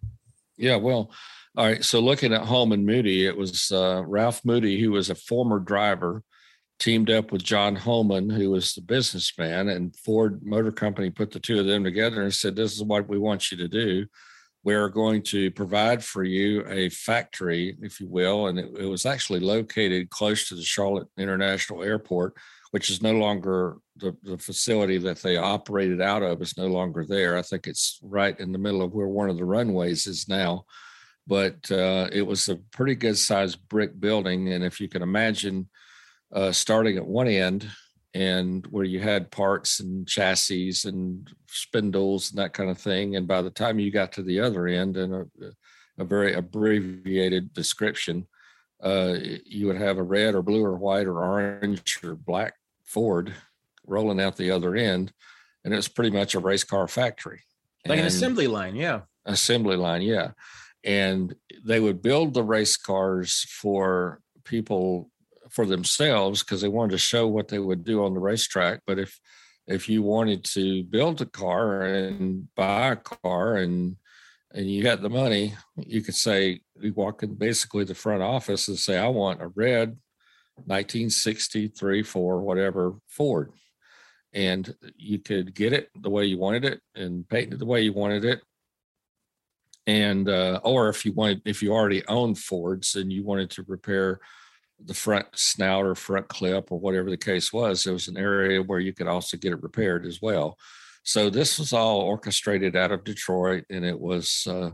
Yeah, 0.58 0.76
well, 0.76 1.12
all 1.58 1.66
right. 1.66 1.84
So 1.84 2.02
looking 2.02 2.34
at 2.34 2.42
Holman 2.42 2.86
Moody, 2.86 3.26
it 3.26 3.36
was 3.36 3.72
uh, 3.72 4.04
Ralph 4.06 4.44
Moody, 4.44 4.80
who 4.80 4.92
was 4.92 5.10
a 5.10 5.16
former 5.16 5.60
driver, 5.60 6.22
teamed 6.80 7.10
up 7.10 7.32
with 7.32 7.44
John 7.44 7.76
Holman, 7.76 8.30
who 8.30 8.52
was 8.52 8.74
the 8.74 8.82
businessman, 8.82 9.70
and 9.70 9.96
Ford 9.96 10.42
Motor 10.44 10.72
Company 10.72 11.10
put 11.10 11.32
the 11.32 11.40
two 11.40 11.60
of 11.60 11.66
them 11.66 11.84
together 11.84 12.22
and 12.22 12.34
said, 12.34 12.56
"This 12.56 12.74
is 12.74 12.84
what 12.84 13.08
we 13.08 13.18
want 13.18 13.52
you 13.52 13.58
to 13.58 13.68
do." 13.68 14.06
We're 14.64 14.90
going 14.90 15.24
to 15.24 15.50
provide 15.52 16.04
for 16.04 16.24
you 16.24 16.64
a 16.68 16.90
factory, 16.90 17.78
if 17.82 18.00
you 18.00 18.08
will. 18.08 18.48
And 18.48 18.60
it, 18.60 18.72
it, 18.80 18.86
was 18.86 19.06
actually 19.06 19.40
located 19.40 20.10
close 20.10 20.48
to 20.50 20.56
the 20.56 20.64
Charlotte 20.64 21.08
International 21.18 21.84
Airport, 21.84 22.36
which 22.70 22.90
is 22.90 23.02
no 23.02 23.14
longer 23.14 23.78
the, 23.98 24.16
the 24.22 24.38
facility 24.38 24.98
that 25.00 25.22
they 25.22 25.38
operated 25.38 26.00
out 26.00 26.22
of, 26.22 26.42
is 26.42 26.58
no 26.58 26.68
longer 26.68 27.06
there. 27.08 27.38
I 27.38 27.42
think 27.42 27.66
it's 27.66 28.00
right 28.04 28.40
in 28.40 28.52
the 28.52 28.60
middle 28.60 28.84
of 28.84 28.94
where 28.94 29.08
one 29.08 29.30
of 29.30 29.38
the 29.38 29.46
runways 29.46 30.06
is 30.06 30.28
now. 30.28 30.66
But 31.26 31.72
uh, 31.72 32.10
it 32.12 32.24
was 32.24 32.48
a 32.50 32.58
pretty 32.72 32.96
good 32.96 33.18
sized 33.18 33.68
brick 33.68 34.00
building. 34.00 34.54
And 34.54 34.64
if 34.64 34.80
you 34.80 34.88
can 34.88 35.02
imagine, 35.02 35.70
uh, 36.34 36.52
starting 36.52 36.98
at 36.98 37.06
one 37.06 37.28
end 37.28 37.70
and 38.14 38.66
where 38.68 38.84
you 38.84 39.00
had 39.00 39.32
parts 39.32 39.80
and 39.80 40.08
chassis 40.08 40.74
and 40.86 41.30
spindles 41.52 42.32
and 42.32 42.40
that 42.40 42.54
kind 42.54 42.70
of 42.70 42.78
thing. 42.78 43.16
And 43.16 43.28
by 43.28 43.42
the 43.42 43.50
time 43.50 43.80
you 43.80 43.92
got 43.92 44.12
to 44.14 44.24
the 44.24 44.40
other 44.40 44.68
end 44.68 44.98
and 44.98 45.14
a, 45.14 45.26
a 45.98 46.04
very 46.04 46.34
abbreviated 46.34 47.54
description, 47.54 48.28
uh, 48.82 49.18
you 49.46 49.68
would 49.68 49.78
have 49.78 49.98
a 49.98 50.04
red 50.04 50.34
or 50.34 50.42
blue 50.42 50.64
or 50.64 50.76
white 50.76 51.08
or 51.08 51.24
orange 51.24 52.00
or 52.04 52.16
black 52.16 52.56
Ford 52.84 53.34
rolling 53.86 54.20
out 54.20 54.38
the 54.38 54.52
other 54.52 54.76
end. 54.76 55.14
And 55.64 55.74
it's 55.74 55.88
pretty 55.88 56.10
much 56.10 56.34
a 56.34 56.40
race 56.40 56.64
car 56.64 56.88
factory. 56.88 57.42
Like 57.86 57.98
and 57.98 58.02
an 58.02 58.08
assembly 58.08 58.48
line, 58.48 58.76
yeah. 58.76 59.02
Assembly 59.26 59.76
line, 59.76 60.02
yeah. 60.02 60.32
And 60.84 61.36
they 61.64 61.80
would 61.80 62.02
build 62.02 62.34
the 62.34 62.44
race 62.44 62.78
cars 62.78 63.46
for 63.50 64.22
people 64.44 65.12
for 65.52 65.66
themselves 65.66 66.42
because 66.42 66.62
they 66.62 66.68
wanted 66.68 66.92
to 66.92 66.98
show 66.98 67.28
what 67.28 67.50
they 67.50 67.60
would 67.60 67.84
do 67.84 68.04
on 68.04 68.14
the 68.14 68.20
racetrack. 68.20 68.82
But 68.88 68.98
if 68.98 69.20
if 69.68 69.88
you 69.88 70.02
wanted 70.02 70.44
to 70.44 70.84
build 70.84 71.22
a 71.22 71.26
car 71.26 71.82
and 71.82 72.48
buy 72.56 72.92
a 72.92 72.96
car 72.96 73.56
and 73.56 73.96
and 74.54 74.70
you 74.70 74.84
got 74.84 75.02
the 75.02 75.10
money, 75.10 75.54
you 75.78 76.02
could 76.02 76.16
say 76.16 76.60
you 76.80 76.94
walk 76.94 77.24
in 77.24 77.36
basically 77.36 77.86
the 77.86 77.96
front 77.96 78.22
office 78.22 78.68
and 78.68 78.78
say, 78.78 78.98
I 78.98 79.08
want 79.08 79.42
a 79.42 79.48
red 79.48 79.98
1963, 80.66 82.04
4, 82.04 82.42
whatever 82.42 82.96
Ford. 83.08 83.54
And 84.34 84.74
you 84.98 85.20
could 85.20 85.54
get 85.54 85.74
it 85.74 85.90
the 86.00 86.10
way 86.10 86.26
you 86.26 86.38
wanted 86.38 86.66
it 86.66 86.82
and 86.96 87.28
paint 87.28 87.54
it 87.54 87.60
the 87.60 87.66
way 87.66 87.82
you 87.82 87.94
wanted 87.94 88.26
it. 88.26 88.42
And 89.88 90.30
uh, 90.30 90.60
or 90.64 90.90
if 90.90 91.06
you 91.06 91.14
wanted, 91.14 91.42
if 91.46 91.64
you 91.64 91.74
already 91.74 92.06
owned 92.08 92.38
Fords 92.38 92.96
and 92.96 93.12
you 93.12 93.24
wanted 93.24 93.50
to 93.52 93.66
repair 93.68 94.20
the 94.86 94.94
front 94.94 95.28
snout 95.34 95.86
or 95.86 95.96
front 95.96 96.28
clip 96.28 96.72
or 96.72 96.80
whatever 96.80 97.10
the 97.10 97.18
case 97.18 97.52
was, 97.54 97.84
there 97.84 97.94
was 97.94 98.08
an 98.08 98.18
area 98.18 98.62
where 98.62 98.80
you 98.80 98.94
could 98.94 99.08
also 99.08 99.38
get 99.38 99.54
it 99.54 99.64
repaired 99.64 100.06
as 100.06 100.22
well. 100.22 100.58
So 101.04 101.30
this 101.30 101.58
was 101.58 101.74
all 101.74 102.02
orchestrated 102.02 102.76
out 102.76 102.92
of 102.92 103.04
Detroit, 103.04 103.66
and 103.70 103.84
it 103.84 104.00
was 104.00 104.46
uh, 104.48 104.70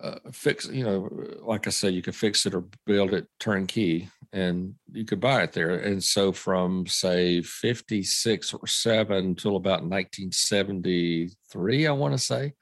uh, 0.00 0.18
fix. 0.32 0.68
You 0.68 0.84
know, 0.84 1.08
like 1.42 1.66
I 1.66 1.70
said, 1.70 1.94
you 1.94 2.02
could 2.02 2.14
fix 2.14 2.46
it 2.46 2.54
or 2.54 2.64
build 2.86 3.12
it 3.12 3.26
turnkey, 3.40 4.08
and 4.32 4.74
you 4.92 5.04
could 5.04 5.18
buy 5.18 5.42
it 5.42 5.52
there. 5.52 5.74
And 5.74 6.02
so 6.02 6.30
from 6.30 6.86
say 6.86 7.42
fifty 7.42 8.04
six 8.04 8.54
or 8.54 8.68
seven 8.68 9.26
until 9.26 9.56
about 9.56 9.84
nineteen 9.84 10.30
seventy 10.30 11.30
three, 11.50 11.88
I 11.88 11.92
want 11.92 12.14
to 12.14 12.18
say, 12.18 12.52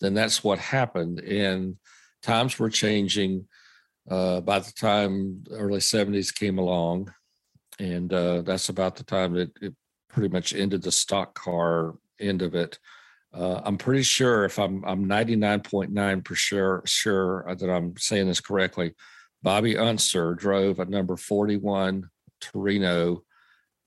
then 0.00 0.14
that's 0.14 0.44
what 0.44 0.60
happened. 0.60 1.18
And 1.18 1.76
times 2.22 2.56
were 2.56 2.70
changing 2.70 3.47
uh, 4.10 4.40
by 4.40 4.58
the 4.58 4.72
time 4.72 5.44
early 5.50 5.80
70s 5.80 6.34
came 6.34 6.58
along, 6.58 7.12
and 7.78 8.12
uh, 8.12 8.42
that's 8.42 8.68
about 8.68 8.96
the 8.96 9.04
time 9.04 9.34
that 9.34 9.50
it 9.60 9.74
pretty 10.08 10.28
much 10.28 10.54
ended 10.54 10.82
the 10.82 10.92
stock 10.92 11.34
car 11.34 11.94
end 12.18 12.42
of 12.42 12.54
it. 12.54 12.78
Uh, 13.32 13.60
I'm 13.62 13.76
pretty 13.76 14.02
sure 14.02 14.44
if 14.44 14.58
I'm 14.58 14.82
I'm 14.84 15.04
99.9 15.04 16.24
per 16.24 16.34
sure 16.34 16.82
sure 16.86 17.44
that 17.58 17.70
I'm 17.70 17.96
saying 17.98 18.26
this 18.26 18.40
correctly. 18.40 18.94
Bobby 19.42 19.76
Unser 19.76 20.34
drove 20.34 20.80
a 20.80 20.86
number 20.86 21.16
41 21.16 22.08
Torino 22.40 23.22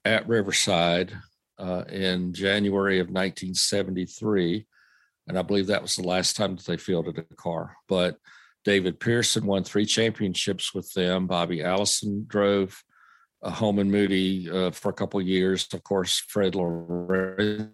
at 0.05 0.27
Riverside 0.27 1.13
uh, 1.57 1.83
in 1.89 2.33
January 2.33 2.99
of 2.99 3.07
1973, 3.07 4.65
and 5.27 5.37
I 5.37 5.41
believe 5.41 5.67
that 5.67 5.81
was 5.81 5.95
the 5.95 6.07
last 6.07 6.35
time 6.35 6.55
that 6.55 6.65
they 6.65 6.77
fielded 6.77 7.17
a 7.17 7.35
car. 7.35 7.75
But 7.87 8.17
David 8.63 8.99
Pearson 8.99 9.45
won 9.45 9.63
three 9.63 9.85
championships 9.85 10.73
with 10.73 10.91
them. 10.93 11.27
Bobby 11.27 11.63
Allison 11.63 12.25
drove 12.27 12.83
uh, 13.41 13.49
Holman 13.49 13.89
Moody 13.89 14.49
uh, 14.49 14.71
for 14.71 14.89
a 14.89 14.93
couple 14.93 15.19
of 15.19 15.27
years. 15.27 15.67
Of 15.73 15.83
course, 15.83 16.19
Fred 16.19 16.53
Lorenzen, 16.53 17.71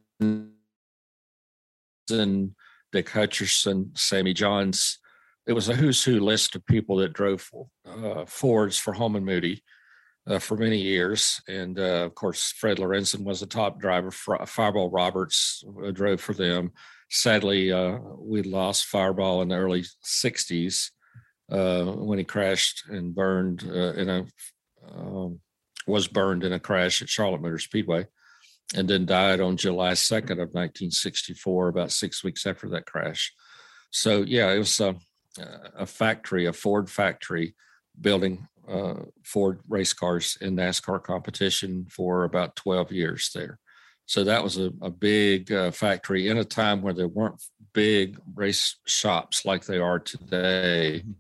Dick 2.10 3.10
Hutcherson, 3.10 3.98
Sammy 3.98 4.34
Johns. 4.34 5.00
It 5.46 5.54
was 5.54 5.70
a 5.70 5.76
who's 5.76 6.04
who 6.04 6.20
list 6.20 6.56
of 6.56 6.66
people 6.66 6.98
that 6.98 7.14
drove 7.14 7.50
uh, 7.86 8.26
Fords 8.26 8.78
for 8.78 8.94
Holman 8.94 9.26
Moody. 9.26 9.64
uh, 10.28 10.40
for 10.40 10.58
many 10.58 10.78
years. 10.78 11.42
And 11.48 11.80
uh, 11.80 12.06
of 12.06 12.16
course, 12.16 12.52
Fred 12.52 12.78
Lorenzen 12.78 13.24
was 13.24 13.40
the 13.40 13.46
top 13.46 13.80
driver. 13.80 14.12
Fireball 14.12 14.92
Roberts 14.92 15.64
uh, 15.84 15.92
drove 15.92 16.22
for 16.22 16.34
them. 16.34 16.72
Sadly, 17.10 17.72
uh, 17.72 18.00
we 18.18 18.42
lost 18.42 18.86
Fireball 18.86 19.42
in 19.42 19.50
the 19.50 19.56
early 19.56 19.86
60s 20.06 20.92
uh, 21.52 21.86
when 21.86 22.18
he 22.18 22.24
crashed 22.24 22.84
and 22.90 23.16
burned 23.16 23.64
in 23.64 24.10
a, 24.10 24.26
um, 24.92 25.40
was 25.88 26.08
burned 26.08 26.44
in 26.44 26.54
a 26.54 26.60
crash 26.60 27.02
at 27.02 27.10
Charlotte 27.10 27.42
Motor 27.42 27.60
Speedway 27.60 28.08
and 28.76 28.88
then 28.88 29.06
died 29.06 29.40
on 29.40 29.56
July 29.56 29.94
2nd 29.94 30.32
of 30.32 30.54
1964, 30.54 31.70
about 31.70 31.92
six 31.92 32.24
weeks 32.24 32.46
after 32.46 32.68
that 32.70 32.86
crash. 32.86 33.34
So, 33.92 34.24
yeah, 34.24 34.52
it 34.52 34.58
was 34.58 34.80
a, 34.82 34.96
a 35.78 35.86
factory, 35.86 36.46
a 36.46 36.54
Ford 36.54 36.90
factory 36.90 37.56
building 38.00 38.48
uh, 38.68 38.96
Ford 39.24 39.62
race 39.70 39.94
cars 39.94 40.38
in 40.42 40.56
NASCAR 40.56 41.02
competition 41.02 41.88
for 41.90 42.26
about 42.26 42.58
12 42.58 42.92
years 42.92 43.32
there. 43.34 43.60
So 44.08 44.24
that 44.24 44.42
was 44.42 44.58
a, 44.58 44.72
a 44.82 44.90
big 44.90 45.52
uh, 45.52 45.70
factory 45.72 46.30
in 46.30 46.38
a 46.38 46.46
time 46.46 46.82
where 46.82 46.94
there 46.94 47.10
weren't 47.10 47.42
big 47.74 48.18
race 48.36 48.78
shops 48.86 49.46
like 49.46 49.66
they 49.66 49.78
are 49.78 50.00
today. 50.00 51.04
Mm-hmm. 51.04 51.12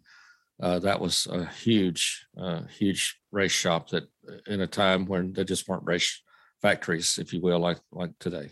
Uh, 0.59 0.79
that 0.79 0.99
was 0.99 1.27
a 1.27 1.45
huge, 1.45 2.25
uh, 2.35 2.61
huge 2.63 3.19
race 3.31 3.51
shop 3.51 3.89
that 3.89 4.07
in 4.47 4.61
a 4.61 4.67
time 4.67 5.05
when 5.05 5.33
there 5.33 5.43
just 5.43 5.67
weren't 5.67 5.85
race 5.85 6.23
factories, 6.61 7.19
if 7.19 7.33
you 7.33 7.41
will, 7.41 7.59
like 7.59 7.77
like 7.91 8.11
today. 8.19 8.49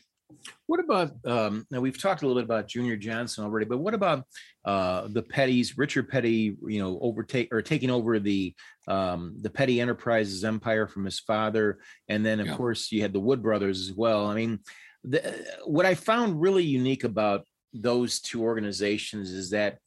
What 0.67 0.79
about 0.79 1.11
um, 1.25 1.65
now? 1.69 1.79
We've 1.79 2.01
talked 2.01 2.21
a 2.21 2.27
little 2.27 2.41
bit 2.41 2.45
about 2.45 2.67
Junior 2.67 2.95
Johnson 2.95 3.43
already, 3.43 3.65
but 3.65 3.77
what 3.77 3.93
about 3.93 4.23
uh, 4.63 5.07
the 5.09 5.23
Petties? 5.23 5.73
Richard 5.77 6.09
Petty, 6.09 6.57
you 6.67 6.79
know, 6.79 6.97
overtake 7.01 7.53
or 7.53 7.61
taking 7.61 7.89
over 7.89 8.19
the 8.19 8.53
um, 8.87 9.35
the 9.41 9.49
Petty 9.49 9.81
Enterprises 9.81 10.43
empire 10.43 10.87
from 10.87 11.05
his 11.05 11.19
father, 11.19 11.79
and 12.09 12.25
then 12.25 12.39
of 12.39 12.47
yeah. 12.47 12.55
course 12.55 12.91
you 12.91 13.01
had 13.01 13.13
the 13.13 13.19
Wood 13.19 13.41
brothers 13.41 13.81
as 13.81 13.93
well. 13.93 14.27
I 14.27 14.35
mean, 14.35 14.59
the, 15.03 15.45
what 15.65 15.85
I 15.85 15.95
found 15.95 16.41
really 16.41 16.63
unique 16.63 17.03
about 17.03 17.45
those 17.73 18.19
two 18.19 18.43
organizations 18.43 19.31
is 19.31 19.51
that 19.51 19.79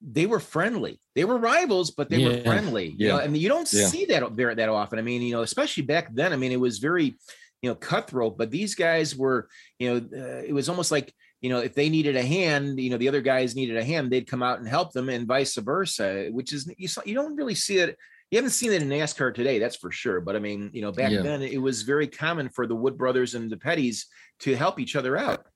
they 0.00 0.26
were 0.26 0.40
friendly. 0.40 1.00
They 1.14 1.24
were 1.24 1.36
rivals, 1.36 1.90
but 1.90 2.08
they 2.08 2.18
yeah. 2.18 2.28
were 2.28 2.42
friendly. 2.42 2.94
Yeah. 2.96 3.06
You 3.06 3.08
know, 3.08 3.20
I 3.20 3.28
mean, 3.28 3.42
you 3.42 3.48
don't 3.48 3.70
yeah. 3.72 3.86
see 3.86 4.06
that 4.06 4.32
very 4.32 4.54
that 4.54 4.68
often. 4.68 4.98
I 4.98 5.02
mean, 5.02 5.22
you 5.22 5.32
know, 5.32 5.42
especially 5.42 5.82
back 5.82 6.14
then. 6.14 6.32
I 6.32 6.36
mean, 6.36 6.52
it 6.52 6.60
was 6.60 6.78
very 6.78 7.16
you 7.62 7.68
know 7.68 7.74
cutthroat 7.74 8.38
but 8.38 8.50
these 8.50 8.74
guys 8.74 9.16
were 9.16 9.48
you 9.78 9.88
know 9.88 9.96
uh, 10.18 10.42
it 10.46 10.52
was 10.52 10.68
almost 10.68 10.90
like 10.90 11.12
you 11.40 11.50
know 11.50 11.58
if 11.58 11.74
they 11.74 11.88
needed 11.88 12.16
a 12.16 12.22
hand 12.22 12.78
you 12.80 12.90
know 12.90 12.96
the 12.96 13.08
other 13.08 13.20
guys 13.20 13.56
needed 13.56 13.76
a 13.76 13.84
hand 13.84 14.10
they'd 14.10 14.30
come 14.30 14.42
out 14.42 14.58
and 14.58 14.68
help 14.68 14.92
them 14.92 15.08
and 15.08 15.26
vice 15.26 15.56
versa 15.56 16.28
which 16.32 16.52
is 16.52 16.72
you, 16.78 16.88
saw, 16.88 17.02
you 17.04 17.14
don't 17.14 17.36
really 17.36 17.54
see 17.54 17.78
it 17.78 17.96
you 18.30 18.36
haven't 18.36 18.52
seen 18.52 18.72
it 18.72 18.80
in 18.80 18.88
NASCAR 18.88 19.34
today, 19.34 19.58
that's 19.58 19.76
for 19.76 19.90
sure. 19.90 20.20
But 20.20 20.36
I 20.36 20.38
mean, 20.38 20.70
you 20.72 20.82
know, 20.82 20.92
back 20.92 21.10
yeah. 21.10 21.22
then 21.22 21.42
it 21.42 21.60
was 21.60 21.82
very 21.82 22.06
common 22.06 22.48
for 22.48 22.66
the 22.66 22.76
Wood 22.76 22.96
brothers 22.96 23.34
and 23.34 23.50
the 23.50 23.56
Petties 23.56 24.04
to 24.40 24.54
help 24.54 24.78
each 24.78 24.94
other 24.94 25.16
out. 25.16 25.46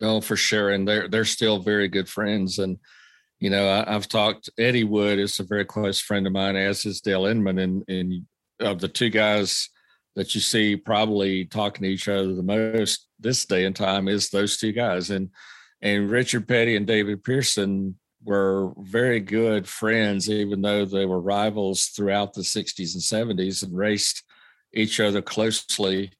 Oh, 0.00 0.20
for 0.20 0.36
sure, 0.36 0.70
and 0.70 0.86
they're 0.86 1.08
they're 1.08 1.24
still 1.24 1.58
very 1.58 1.88
good 1.88 2.08
friends. 2.08 2.60
And 2.60 2.78
you 3.40 3.50
know, 3.50 3.68
I, 3.68 3.92
have 3.92 4.06
talked. 4.06 4.48
Eddie 4.56 4.84
Wood 4.84 5.18
is 5.18 5.40
a 5.40 5.44
very 5.44 5.64
close 5.64 5.98
friend 5.98 6.24
of 6.24 6.32
mine, 6.32 6.54
as 6.54 6.86
is 6.86 7.00
Dale 7.00 7.26
Inman, 7.26 7.58
and 7.58 7.84
and 7.88 8.26
of 8.60 8.80
the 8.80 8.86
two 8.86 9.10
guys 9.10 9.68
that 10.18 10.34
you 10.34 10.40
see 10.40 10.74
probably 10.74 11.44
talking 11.44 11.84
to 11.84 11.88
each 11.88 12.08
other 12.08 12.34
the 12.34 12.42
most 12.42 13.06
this 13.20 13.46
day 13.46 13.66
and 13.66 13.76
time 13.76 14.08
is 14.08 14.30
those 14.30 14.56
two 14.56 14.72
guys. 14.72 15.10
And 15.10 15.30
and 15.80 16.10
Richard 16.10 16.48
Petty 16.48 16.74
and 16.74 16.88
David 16.88 17.22
Pearson 17.22 17.96
were 18.24 18.72
very 18.78 19.20
good 19.20 19.68
friends, 19.68 20.28
even 20.28 20.60
though 20.60 20.84
they 20.84 21.06
were 21.06 21.20
rivals 21.20 21.86
throughout 21.86 22.34
the 22.34 22.40
60s 22.40 22.94
and 22.94 23.38
70s 23.38 23.62
and 23.62 23.76
raced 23.76 24.24
each 24.74 24.98
other 24.98 25.22
closely 25.22 26.10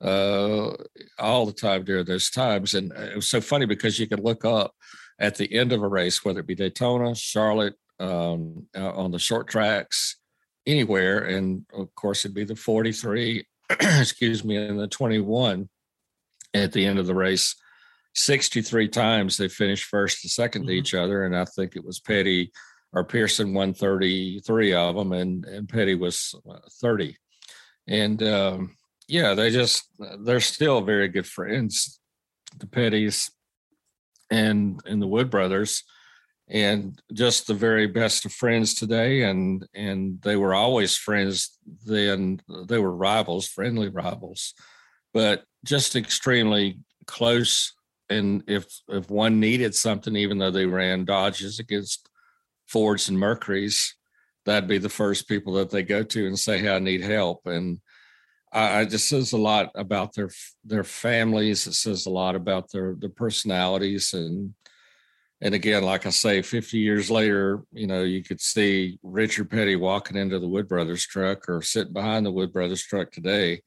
uh, 0.00 0.70
all 1.18 1.46
the 1.46 1.52
time 1.52 1.82
during 1.82 2.04
those 2.04 2.30
times. 2.30 2.74
And 2.74 2.92
it 2.92 3.16
was 3.16 3.28
so 3.28 3.40
funny 3.40 3.66
because 3.66 3.98
you 3.98 4.06
could 4.06 4.20
look 4.20 4.44
up 4.44 4.72
at 5.18 5.34
the 5.34 5.52
end 5.52 5.72
of 5.72 5.82
a 5.82 5.88
race, 5.88 6.24
whether 6.24 6.38
it 6.40 6.46
be 6.46 6.54
Daytona, 6.54 7.16
Charlotte, 7.16 7.74
um, 7.98 8.68
uh, 8.78 8.92
on 8.92 9.10
the 9.10 9.18
short 9.18 9.48
tracks, 9.48 10.19
anywhere. 10.66 11.24
And 11.24 11.64
of 11.72 11.94
course, 11.94 12.24
it'd 12.24 12.34
be 12.34 12.44
the 12.44 12.56
43, 12.56 13.46
excuse 13.70 14.44
me, 14.44 14.56
and 14.56 14.78
the 14.78 14.88
21 14.88 15.68
at 16.54 16.72
the 16.72 16.84
end 16.84 16.98
of 16.98 17.06
the 17.06 17.14
race. 17.14 17.54
63 18.14 18.88
times 18.88 19.36
they 19.36 19.48
finished 19.48 19.84
first 19.84 20.24
and 20.24 20.30
2nd 20.30 20.58
mm-hmm. 20.58 20.66
to 20.66 20.72
each 20.72 20.94
other. 20.94 21.24
And 21.24 21.36
I 21.36 21.44
think 21.44 21.76
it 21.76 21.84
was 21.84 22.00
Petty 22.00 22.52
or 22.92 23.04
Pearson 23.04 23.54
won 23.54 23.72
33 23.72 24.74
of 24.74 24.96
them, 24.96 25.12
and, 25.12 25.44
and 25.44 25.68
Petty 25.68 25.94
was 25.94 26.34
uh, 26.50 26.58
30. 26.80 27.16
And 27.86 28.20
um, 28.22 28.76
yeah, 29.06 29.34
they 29.34 29.50
just, 29.50 29.88
they're 30.24 30.40
still 30.40 30.80
very 30.80 31.06
good 31.06 31.26
friends, 31.26 32.00
the 32.58 32.66
Petties 32.66 33.30
and, 34.28 34.80
and 34.86 35.00
the 35.00 35.06
Wood 35.06 35.30
brothers 35.30 35.84
and 36.50 37.00
just 37.12 37.46
the 37.46 37.54
very 37.54 37.86
best 37.86 38.24
of 38.24 38.32
friends 38.32 38.74
today 38.74 39.22
and 39.22 39.66
and 39.74 40.20
they 40.22 40.36
were 40.36 40.52
always 40.52 40.96
friends 40.96 41.56
then 41.86 42.40
they 42.66 42.78
were 42.78 42.94
rivals 42.94 43.46
friendly 43.46 43.88
rivals 43.88 44.54
but 45.14 45.44
just 45.64 45.96
extremely 45.96 46.78
close 47.06 47.72
and 48.10 48.42
if 48.48 48.66
if 48.88 49.08
one 49.08 49.38
needed 49.38 49.74
something 49.74 50.16
even 50.16 50.38
though 50.38 50.50
they 50.50 50.66
ran 50.66 51.04
dodges 51.04 51.58
against 51.60 52.08
fords 52.66 53.08
and 53.08 53.18
mercuries 53.18 53.94
that'd 54.44 54.68
be 54.68 54.78
the 54.78 54.88
first 54.88 55.28
people 55.28 55.52
that 55.52 55.70
they 55.70 55.82
go 55.82 56.02
to 56.02 56.26
and 56.26 56.38
say 56.38 56.58
hey 56.58 56.74
i 56.74 56.78
need 56.78 57.02
help 57.02 57.46
and 57.46 57.80
I, 58.52 58.80
I 58.80 58.84
just 58.84 59.08
says 59.08 59.32
a 59.32 59.38
lot 59.38 59.70
about 59.76 60.14
their 60.14 60.30
their 60.64 60.84
families 60.84 61.68
it 61.68 61.74
says 61.74 62.06
a 62.06 62.10
lot 62.10 62.34
about 62.34 62.72
their 62.72 62.96
their 62.98 63.10
personalities 63.10 64.12
and 64.12 64.54
and 65.42 65.54
again, 65.54 65.82
like 65.82 66.04
I 66.04 66.10
say, 66.10 66.42
50 66.42 66.78
years 66.78 67.10
later, 67.10 67.62
you 67.72 67.86
know, 67.86 68.02
you 68.02 68.22
could 68.22 68.40
see 68.40 68.98
Richard 69.02 69.50
Petty 69.50 69.74
walking 69.74 70.16
into 70.16 70.38
the 70.38 70.48
Wood 70.48 70.68
Brothers 70.68 71.06
truck 71.06 71.48
or 71.48 71.62
sitting 71.62 71.94
behind 71.94 72.26
the 72.26 72.32
Wood 72.32 72.52
Brothers 72.52 72.82
truck 72.82 73.10
today. 73.10 73.62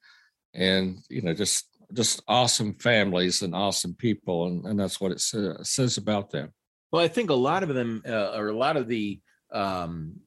And, 0.54 1.00
you 1.10 1.24
know, 1.24 1.34
just 1.34 1.68
just 1.94 2.24
awesome 2.28 2.74
families 2.76 3.42
and 3.42 3.54
awesome 3.56 3.96
people. 3.96 4.48
And, 4.48 4.66
and 4.66 4.80
that's 4.80 5.00
what 5.00 5.12
it 5.12 5.20
sa- 5.20 5.62
says 5.64 5.98
about 5.98 6.32
them. 6.32 6.52
Well, 6.92 7.04
I 7.04 7.08
think 7.08 7.30
a 7.30 7.36
lot 7.36 7.64
of 7.64 7.70
them, 7.70 8.02
uh, 8.08 8.32
or 8.36 8.48
a 8.48 8.58
lot 8.58 8.78
of 8.78 8.88
the 8.88 9.20
um, 9.52 10.20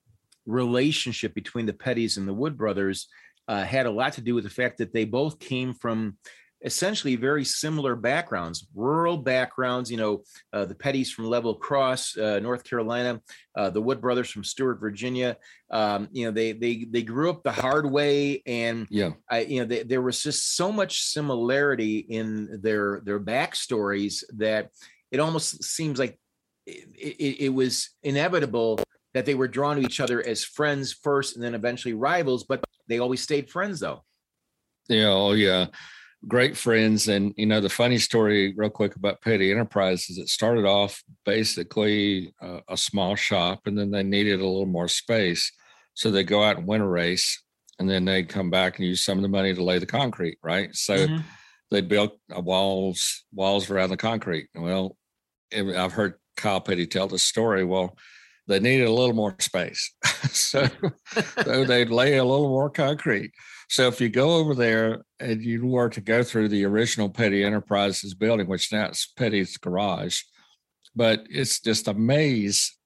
relationship 0.47 1.35
between 1.35 1.67
the 1.67 1.73
Pettys 1.73 2.17
and 2.17 2.27
the 2.27 2.35
Wood 2.35 2.57
Brothers 2.57 3.09
uh, 3.49 3.65
had 3.65 3.87
a 3.87 3.91
lot 3.91 4.15
to 4.15 4.21
do 4.21 4.35
with 4.35 4.45
the 4.45 4.51
fact 4.51 4.79
that 4.79 4.93
they 4.93 5.05
both 5.05 5.39
came 5.39 5.75
from 5.75 6.19
essentially 6.67 7.15
very 7.15 7.45
similar 7.45 7.95
backgrounds, 7.95 8.67
rural 8.75 9.17
backgrounds. 9.17 9.89
You 9.91 9.97
know, 9.97 10.25
uh, 10.53 10.65
the 10.65 10.75
Petties 10.75 11.11
from 11.13 11.27
Level 11.27 11.55
Cross, 11.55 12.19
uh, 12.19 12.41
North 12.41 12.65
Carolina, 12.65 13.23
uh, 13.57 13.71
the 13.71 13.81
Wood 13.81 14.01
brothers 14.01 14.29
from 14.29 14.45
Stuart, 14.45 14.81
Virginia. 14.81 15.37
Um, 15.71 16.09
you 16.11 16.27
know, 16.27 16.33
they 16.33 16.53
they 16.53 16.85
they 16.91 17.03
grew 17.03 17.31
up 17.31 17.45
the 17.45 17.53
hard 17.53 17.91
way, 17.91 18.43
and 18.45 18.87
yeah, 18.91 19.11
I, 19.31 19.41
you 19.43 19.61
know, 19.61 19.67
they, 19.67 19.85
there 19.85 20.03
was 20.03 20.23
just 20.23 20.57
so 20.57 20.73
much 20.73 21.03
similarity 21.03 21.99
in 21.99 22.61
their 22.61 23.01
their 23.05 23.21
backstories 23.21 24.25
that 24.37 24.71
it 25.13 25.21
almost 25.21 25.63
seems 25.63 26.01
like 26.01 26.19
it, 26.67 26.89
it, 26.99 27.45
it 27.45 27.55
was 27.55 27.91
inevitable 28.03 28.81
that 29.15 29.25
they 29.25 29.35
were 29.35 29.49
drawn 29.49 29.77
to 29.77 29.83
each 29.83 30.01
other 30.01 30.21
as 30.21 30.45
friends 30.45 30.93
first, 30.93 31.37
and 31.37 31.45
then 31.45 31.55
eventually 31.55 31.95
rivals. 31.95 32.43
But 32.43 32.65
they 32.89 32.99
always 32.99 33.23
stayed 33.23 33.51
friends, 33.51 33.79
though. 33.79 34.03
Yeah, 34.89 35.09
oh 35.09 35.33
yeah 35.33 35.67
great 36.29 36.57
friends. 36.57 37.09
And, 37.09 37.35
you 37.37 37.47
know, 37.47 37.61
the 37.61 37.69
funny 37.69 37.99
story, 37.99 38.55
real 38.57 38.71
quick, 38.71 38.97
about 38.97 39.21
Petty 39.21 39.51
Enterprises, 39.51 40.19
it 40.19 40.29
started 40.29 40.65
off 40.65 41.03
basically 41.25 42.35
a, 42.41 42.61
a 42.71 42.77
small 42.77 43.17
shop 43.17 43.61
and 43.67 43.79
then 43.79 43.91
they 43.91 44.03
needed 44.03 44.41
a 44.41 44.47
little 44.47 44.67
more 44.67 44.89
space. 44.89 45.53
So 45.95 46.11
they 46.11 46.25
go 46.25 46.43
out 46.43 46.59
and 46.59 46.67
win 46.67 46.81
a 46.81 46.89
race 46.89 47.43
and 47.79 47.89
then 47.89 48.05
they'd 48.05 48.29
come 48.29 48.51
back 48.51 48.79
and 48.79 48.87
use 48.87 49.05
some 49.05 49.19
of 49.19 49.23
the 49.23 49.29
money 49.29 49.55
to 49.55 49.63
lay 49.63 49.79
the 49.79 49.87
concrete, 49.87 50.39
right? 50.43 50.75
So 50.75 50.97
mm-hmm. 50.97 51.23
they 51.71 51.81
built 51.81 52.19
walls, 52.31 53.25
walls 53.33 53.71
around 53.71 53.91
the 53.91 53.97
concrete. 53.97 54.49
Well, 54.55 54.97
I've 55.55 55.93
heard 55.93 56.15
Kyle 56.37 56.61
Petty 56.61 56.87
tell 56.87 57.07
the 57.07 57.19
story. 57.19 57.65
Well, 57.65 57.97
they 58.49 58.61
needed 58.61 58.87
a 58.87 58.93
little 58.93 59.15
more 59.15 59.37
space. 59.41 59.93
so, 60.31 60.69
so 61.45 61.65
they'd 61.65 61.91
lay 61.91 62.17
a 62.17 62.25
little 62.25 62.49
more 62.49 62.71
concrete. 62.71 63.33
So 63.69 63.89
if 63.89 64.01
you 64.01 64.09
go 64.09 64.37
over 64.37 64.55
there 64.55 65.03
and 65.19 65.43
you 65.43 65.67
were 65.67 65.89
to 65.91 66.01
go 66.01 66.23
through 66.23 66.49
the 66.49 66.65
original 66.65 67.09
Petty 67.09 67.43
Enterprises 67.43 68.15
building, 68.15 68.47
which 68.47 68.73
now 68.73 68.87
it's 68.87 69.07
Petty's 69.07 69.57
garage, 69.57 70.23
but 70.95 71.27
it's 71.29 71.61
just 71.61 71.89
a 71.89 71.95
maze. 71.95 72.77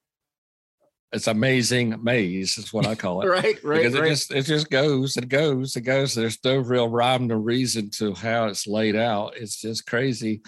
It's 1.13 1.27
amazing 1.27 2.03
maze 2.03 2.57
is 2.57 2.73
what 2.73 2.87
I 2.87 2.95
call 2.95 3.23
it. 3.23 3.27
right, 3.29 3.63
right. 3.63 3.83
Because 3.83 3.95
right. 3.95 4.07
it 4.07 4.09
just 4.09 4.33
it 4.33 4.43
just 4.43 4.71
goes 4.71 5.17
and 5.17 5.29
goes 5.29 5.77
and 5.77 5.85
goes. 5.85 6.15
There's 6.15 6.39
no 6.45 6.59
real 6.59 6.89
rhyme 6.89 7.31
or 7.31 7.39
reason 7.39 7.91
to 7.99 8.15
how 8.15 8.47
it's 8.47 8.67
laid 8.67 8.97
out. 8.97 9.37
It's 9.37 9.61
just 9.61 9.87
crazy. 9.87 10.43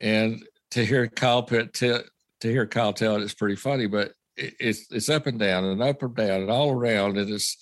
And 0.00 0.44
to 0.72 0.84
hear 0.84 1.08
Kyle 1.08 1.42
Pitt 1.42 1.72
to 1.74 2.04
hear 2.40 2.66
Kyle 2.66 2.92
tell 2.92 3.16
it, 3.16 3.22
it's 3.22 3.34
pretty 3.34 3.56
funny, 3.56 3.86
but 3.86 4.12
it, 4.36 4.54
it's 4.60 4.86
it's 4.92 5.08
up 5.08 5.26
and 5.26 5.38
down 5.38 5.64
and 5.64 5.82
up 5.82 6.02
and 6.02 6.14
down 6.14 6.42
and 6.42 6.50
all 6.50 6.70
around. 6.70 7.16
And 7.16 7.30
it's 7.30 7.56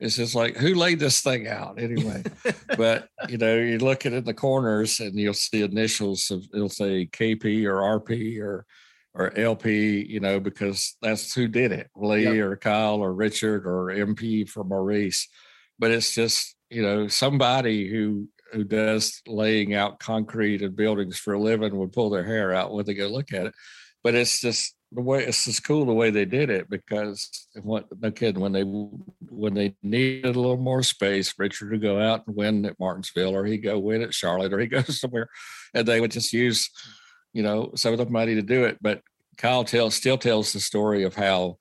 it's 0.00 0.16
just 0.16 0.34
like 0.34 0.56
who 0.56 0.74
laid 0.74 0.98
this 0.98 1.20
thing 1.20 1.46
out? 1.46 1.80
Anyway 1.80 2.22
but 2.76 3.08
you 3.28 3.38
know 3.38 3.56
you 3.56 3.78
look 3.78 4.06
at 4.06 4.12
it 4.12 4.16
in 4.16 4.24
the 4.24 4.34
corners 4.34 5.00
and 5.00 5.18
you'll 5.18 5.34
see 5.34 5.62
initials 5.62 6.30
of 6.30 6.44
it'll 6.54 6.68
say 6.68 7.06
kp 7.06 7.64
or 7.64 8.00
rp 8.00 8.40
or 8.40 8.66
or 9.14 9.38
lp 9.38 10.04
you 10.08 10.20
know 10.20 10.40
because 10.40 10.96
that's 11.00 11.34
who 11.34 11.46
did 11.46 11.70
it 11.70 11.88
lee 11.94 12.24
yep. 12.24 12.44
or 12.44 12.56
kyle 12.56 12.96
or 12.96 13.14
richard 13.14 13.66
or 13.66 13.86
mp 13.86 14.48
for 14.48 14.64
maurice. 14.64 15.28
But 15.78 15.90
it's 15.90 16.14
just 16.14 16.54
you 16.70 16.82
know 16.82 17.08
somebody 17.08 17.88
who 17.88 18.28
who 18.52 18.64
does 18.64 19.20
laying 19.26 19.74
out 19.74 19.98
concrete 19.98 20.62
and 20.62 20.76
buildings 20.76 21.18
for 21.18 21.34
a 21.34 21.40
living 21.40 21.76
would 21.76 21.92
pull 21.92 22.10
their 22.10 22.24
hair 22.24 22.54
out 22.54 22.72
when 22.72 22.84
they 22.84 22.94
go 22.94 23.08
look 23.08 23.32
at 23.32 23.46
it. 23.46 23.54
But 24.02 24.14
it's 24.14 24.40
just 24.40 24.74
the 24.94 25.00
way 25.00 25.24
it's 25.24 25.44
just 25.44 25.64
cool 25.64 25.84
the 25.84 25.92
way 25.92 26.10
they 26.10 26.24
did 26.24 26.50
it 26.50 26.70
because 26.70 27.48
what 27.62 27.86
no 28.00 28.10
kidding 28.12 28.40
when 28.40 28.52
they 28.52 28.62
when 28.62 29.54
they 29.54 29.74
needed 29.82 30.36
a 30.36 30.40
little 30.40 30.56
more 30.56 30.82
space, 30.82 31.34
Richard 31.38 31.70
would 31.70 31.82
go 31.82 32.00
out 32.00 32.26
and 32.26 32.36
win 32.36 32.64
at 32.64 32.78
Martinsville, 32.78 33.34
or 33.34 33.44
he'd 33.44 33.58
go 33.58 33.78
win 33.78 34.02
at 34.02 34.14
Charlotte, 34.14 34.52
or 34.52 34.60
he 34.60 34.66
goes 34.66 35.00
somewhere, 35.00 35.28
and 35.74 35.86
they 35.86 36.00
would 36.00 36.12
just 36.12 36.32
use, 36.32 36.70
you 37.32 37.42
know, 37.42 37.72
some 37.74 37.92
of 37.92 37.98
the 37.98 38.06
money 38.06 38.34
to 38.36 38.42
do 38.42 38.64
it. 38.64 38.78
But 38.80 39.02
Kyle 39.36 39.64
tells 39.64 39.94
still 39.94 40.18
tells 40.18 40.52
the 40.52 40.60
story 40.60 41.02
of 41.02 41.14
how 41.14 41.58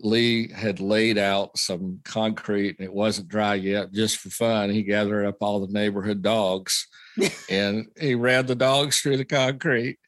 Lee 0.00 0.50
had 0.52 0.80
laid 0.80 1.16
out 1.16 1.56
some 1.56 2.00
concrete 2.04 2.76
and 2.78 2.86
it 2.86 2.92
wasn't 2.92 3.28
dry 3.28 3.54
yet, 3.54 3.92
just 3.92 4.18
for 4.18 4.30
fun. 4.30 4.70
He 4.70 4.82
gathered 4.82 5.26
up 5.26 5.36
all 5.40 5.64
the 5.64 5.72
neighborhood 5.72 6.22
dogs 6.22 6.88
and 7.50 7.86
he 8.00 8.14
ran 8.16 8.46
the 8.46 8.56
dogs 8.56 9.00
through 9.00 9.18
the 9.18 9.24
concrete. 9.24 9.98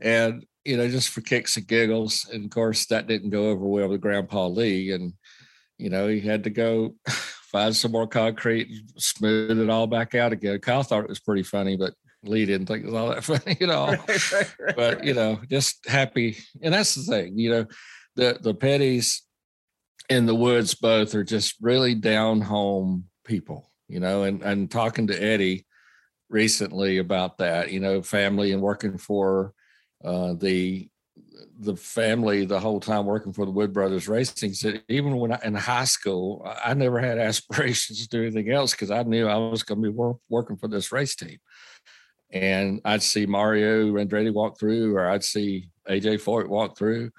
And 0.00 0.46
you 0.64 0.76
know, 0.76 0.88
just 0.88 1.08
for 1.08 1.20
kicks 1.20 1.56
and 1.56 1.66
giggles. 1.66 2.28
And 2.32 2.44
of 2.44 2.50
course, 2.50 2.86
that 2.86 3.06
didn't 3.06 3.30
go 3.30 3.50
over 3.50 3.66
well 3.66 3.88
with 3.88 4.00
Grandpa 4.00 4.46
Lee. 4.46 4.92
And, 4.92 5.14
you 5.78 5.90
know, 5.90 6.08
he 6.08 6.20
had 6.20 6.44
to 6.44 6.50
go 6.50 6.94
find 7.06 7.74
some 7.74 7.92
more 7.92 8.06
concrete, 8.06 8.68
smooth 8.96 9.58
it 9.58 9.70
all 9.70 9.86
back 9.86 10.14
out 10.14 10.32
again. 10.32 10.58
Kyle 10.60 10.82
thought 10.82 11.04
it 11.04 11.08
was 11.08 11.20
pretty 11.20 11.42
funny, 11.42 11.76
but 11.76 11.94
Lee 12.22 12.44
didn't 12.44 12.66
think 12.66 12.84
it 12.84 12.86
was 12.86 12.94
all 12.94 13.08
that 13.08 13.24
funny 13.24 13.56
at 13.60 13.70
all. 13.70 13.92
Right, 13.92 14.32
right, 14.32 14.54
right, 14.60 14.76
but, 14.76 15.04
you 15.04 15.14
know, 15.14 15.40
just 15.48 15.88
happy. 15.88 16.38
And 16.62 16.74
that's 16.74 16.94
the 16.94 17.02
thing, 17.02 17.38
you 17.38 17.50
know, 17.50 17.66
the, 18.16 18.38
the 18.40 18.54
Petties 18.54 19.20
in 20.08 20.26
the 20.26 20.34
woods 20.34 20.74
both 20.74 21.14
are 21.14 21.24
just 21.24 21.54
really 21.60 21.94
down 21.94 22.40
home 22.40 23.04
people, 23.24 23.70
you 23.88 24.00
know, 24.00 24.24
and, 24.24 24.42
and 24.42 24.70
talking 24.70 25.06
to 25.06 25.22
Eddie 25.22 25.66
recently 26.28 26.98
about 26.98 27.38
that, 27.38 27.70
you 27.72 27.80
know, 27.80 28.02
family 28.02 28.52
and 28.52 28.60
working 28.60 28.98
for 28.98 29.54
uh, 30.04 30.34
the 30.34 30.88
the 31.58 31.76
family 31.76 32.44
the 32.44 32.58
whole 32.58 32.80
time 32.80 33.06
working 33.06 33.32
for 33.32 33.44
the 33.44 33.50
Wood 33.50 33.72
Brothers 33.72 34.08
Racing 34.08 34.54
said 34.54 34.82
even 34.88 35.16
when 35.16 35.32
I 35.32 35.38
in 35.44 35.54
high 35.54 35.84
school 35.84 36.46
I 36.64 36.74
never 36.74 36.98
had 36.98 37.18
aspirations 37.30 38.02
to 38.02 38.08
do 38.08 38.22
anything 38.22 38.50
else 38.50 38.72
because 38.72 38.90
I 38.90 39.02
knew 39.02 39.26
I 39.26 39.36
was 39.36 39.62
going 39.62 39.82
to 39.82 39.90
be 39.90 39.94
work, 39.94 40.18
working 40.28 40.56
for 40.56 40.68
this 40.68 40.92
race 40.92 41.14
team. 41.14 41.38
And 42.32 42.80
I'd 42.84 43.02
see 43.02 43.26
Mario 43.26 43.92
Andretti 43.94 44.32
walk 44.32 44.58
through, 44.58 44.96
or 44.96 45.08
I'd 45.08 45.24
see 45.24 45.68
AJ 45.88 46.22
Foyt 46.22 46.46
walk 46.46 46.78
through, 46.78 47.10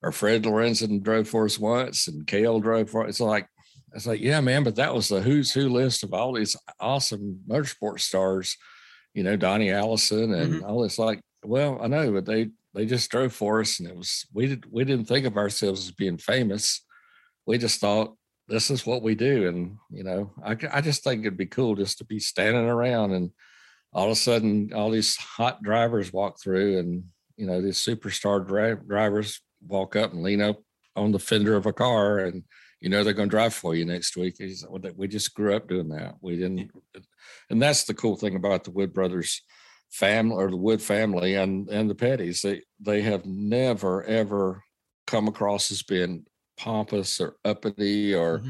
or 0.00 0.12
Fred 0.12 0.44
Lorenzen 0.44 1.02
drove 1.02 1.28
for 1.28 1.44
us 1.44 1.58
once, 1.58 2.06
and 2.06 2.26
Cale 2.26 2.60
drove 2.60 2.88
for 2.88 3.04
us. 3.04 3.10
It's 3.10 3.20
like 3.20 3.48
it's 3.94 4.06
like 4.06 4.20
yeah, 4.20 4.40
man, 4.40 4.62
but 4.62 4.76
that 4.76 4.94
was 4.94 5.08
the 5.08 5.20
who's 5.20 5.50
who 5.50 5.68
list 5.68 6.04
of 6.04 6.14
all 6.14 6.32
these 6.32 6.56
awesome 6.78 7.40
motorsport 7.48 8.00
stars, 8.00 8.56
you 9.12 9.24
know, 9.24 9.36
Donnie 9.36 9.72
Allison 9.72 10.32
and 10.32 10.54
mm-hmm. 10.54 10.64
all 10.64 10.82
this. 10.82 10.98
Like 10.98 11.20
well, 11.44 11.78
I 11.82 11.86
know, 11.86 12.12
but 12.12 12.26
they 12.26 12.50
they 12.74 12.86
just 12.86 13.10
drove 13.10 13.32
for 13.32 13.60
us, 13.60 13.80
and 13.80 13.88
it 13.88 13.96
was 13.96 14.26
we 14.32 14.46
did 14.46 14.70
we 14.70 14.84
didn't 14.84 15.06
think 15.06 15.26
of 15.26 15.36
ourselves 15.36 15.86
as 15.86 15.92
being 15.92 16.18
famous. 16.18 16.84
We 17.46 17.58
just 17.58 17.80
thought 17.80 18.14
this 18.48 18.70
is 18.70 18.86
what 18.86 19.02
we 19.02 19.14
do, 19.14 19.48
and 19.48 19.76
you 19.90 20.04
know, 20.04 20.32
I 20.44 20.56
I 20.72 20.80
just 20.80 21.02
think 21.02 21.20
it'd 21.20 21.36
be 21.36 21.46
cool 21.46 21.74
just 21.74 21.98
to 21.98 22.04
be 22.04 22.20
standing 22.20 22.66
around, 22.66 23.12
and 23.12 23.30
all 23.92 24.06
of 24.06 24.12
a 24.12 24.16
sudden, 24.16 24.72
all 24.74 24.90
these 24.90 25.16
hot 25.16 25.62
drivers 25.62 26.12
walk 26.12 26.40
through, 26.40 26.78
and 26.78 27.04
you 27.36 27.46
know, 27.46 27.60
these 27.60 27.78
superstar 27.78 28.46
dri- 28.46 28.86
drivers 28.86 29.40
walk 29.66 29.96
up 29.96 30.12
and 30.12 30.22
lean 30.22 30.40
up 30.40 30.62
on 30.96 31.12
the 31.12 31.18
fender 31.18 31.56
of 31.56 31.66
a 31.66 31.72
car, 31.72 32.20
and 32.20 32.44
you 32.80 32.88
know 32.88 33.02
they're 33.02 33.14
going 33.14 33.28
to 33.28 33.36
drive 33.36 33.54
for 33.54 33.74
you 33.74 33.84
next 33.84 34.16
week. 34.16 34.36
We 34.96 35.08
just 35.08 35.34
grew 35.34 35.56
up 35.56 35.68
doing 35.68 35.88
that. 35.88 36.16
We 36.20 36.36
didn't, 36.36 36.70
and 37.50 37.60
that's 37.60 37.84
the 37.84 37.94
cool 37.94 38.16
thing 38.16 38.36
about 38.36 38.64
the 38.64 38.70
Wood 38.70 38.92
Brothers 38.92 39.42
family 39.90 40.36
or 40.36 40.50
the 40.50 40.56
Wood 40.56 40.82
family 40.82 41.34
and 41.34 41.68
and 41.68 41.90
the 41.90 41.94
Petties. 41.94 42.42
They 42.42 42.62
they 42.78 43.02
have 43.02 43.26
never 43.26 44.04
ever 44.04 44.62
come 45.06 45.28
across 45.28 45.70
as 45.70 45.82
being 45.82 46.24
pompous 46.56 47.20
or 47.20 47.36
uppity 47.44 48.14
or 48.14 48.42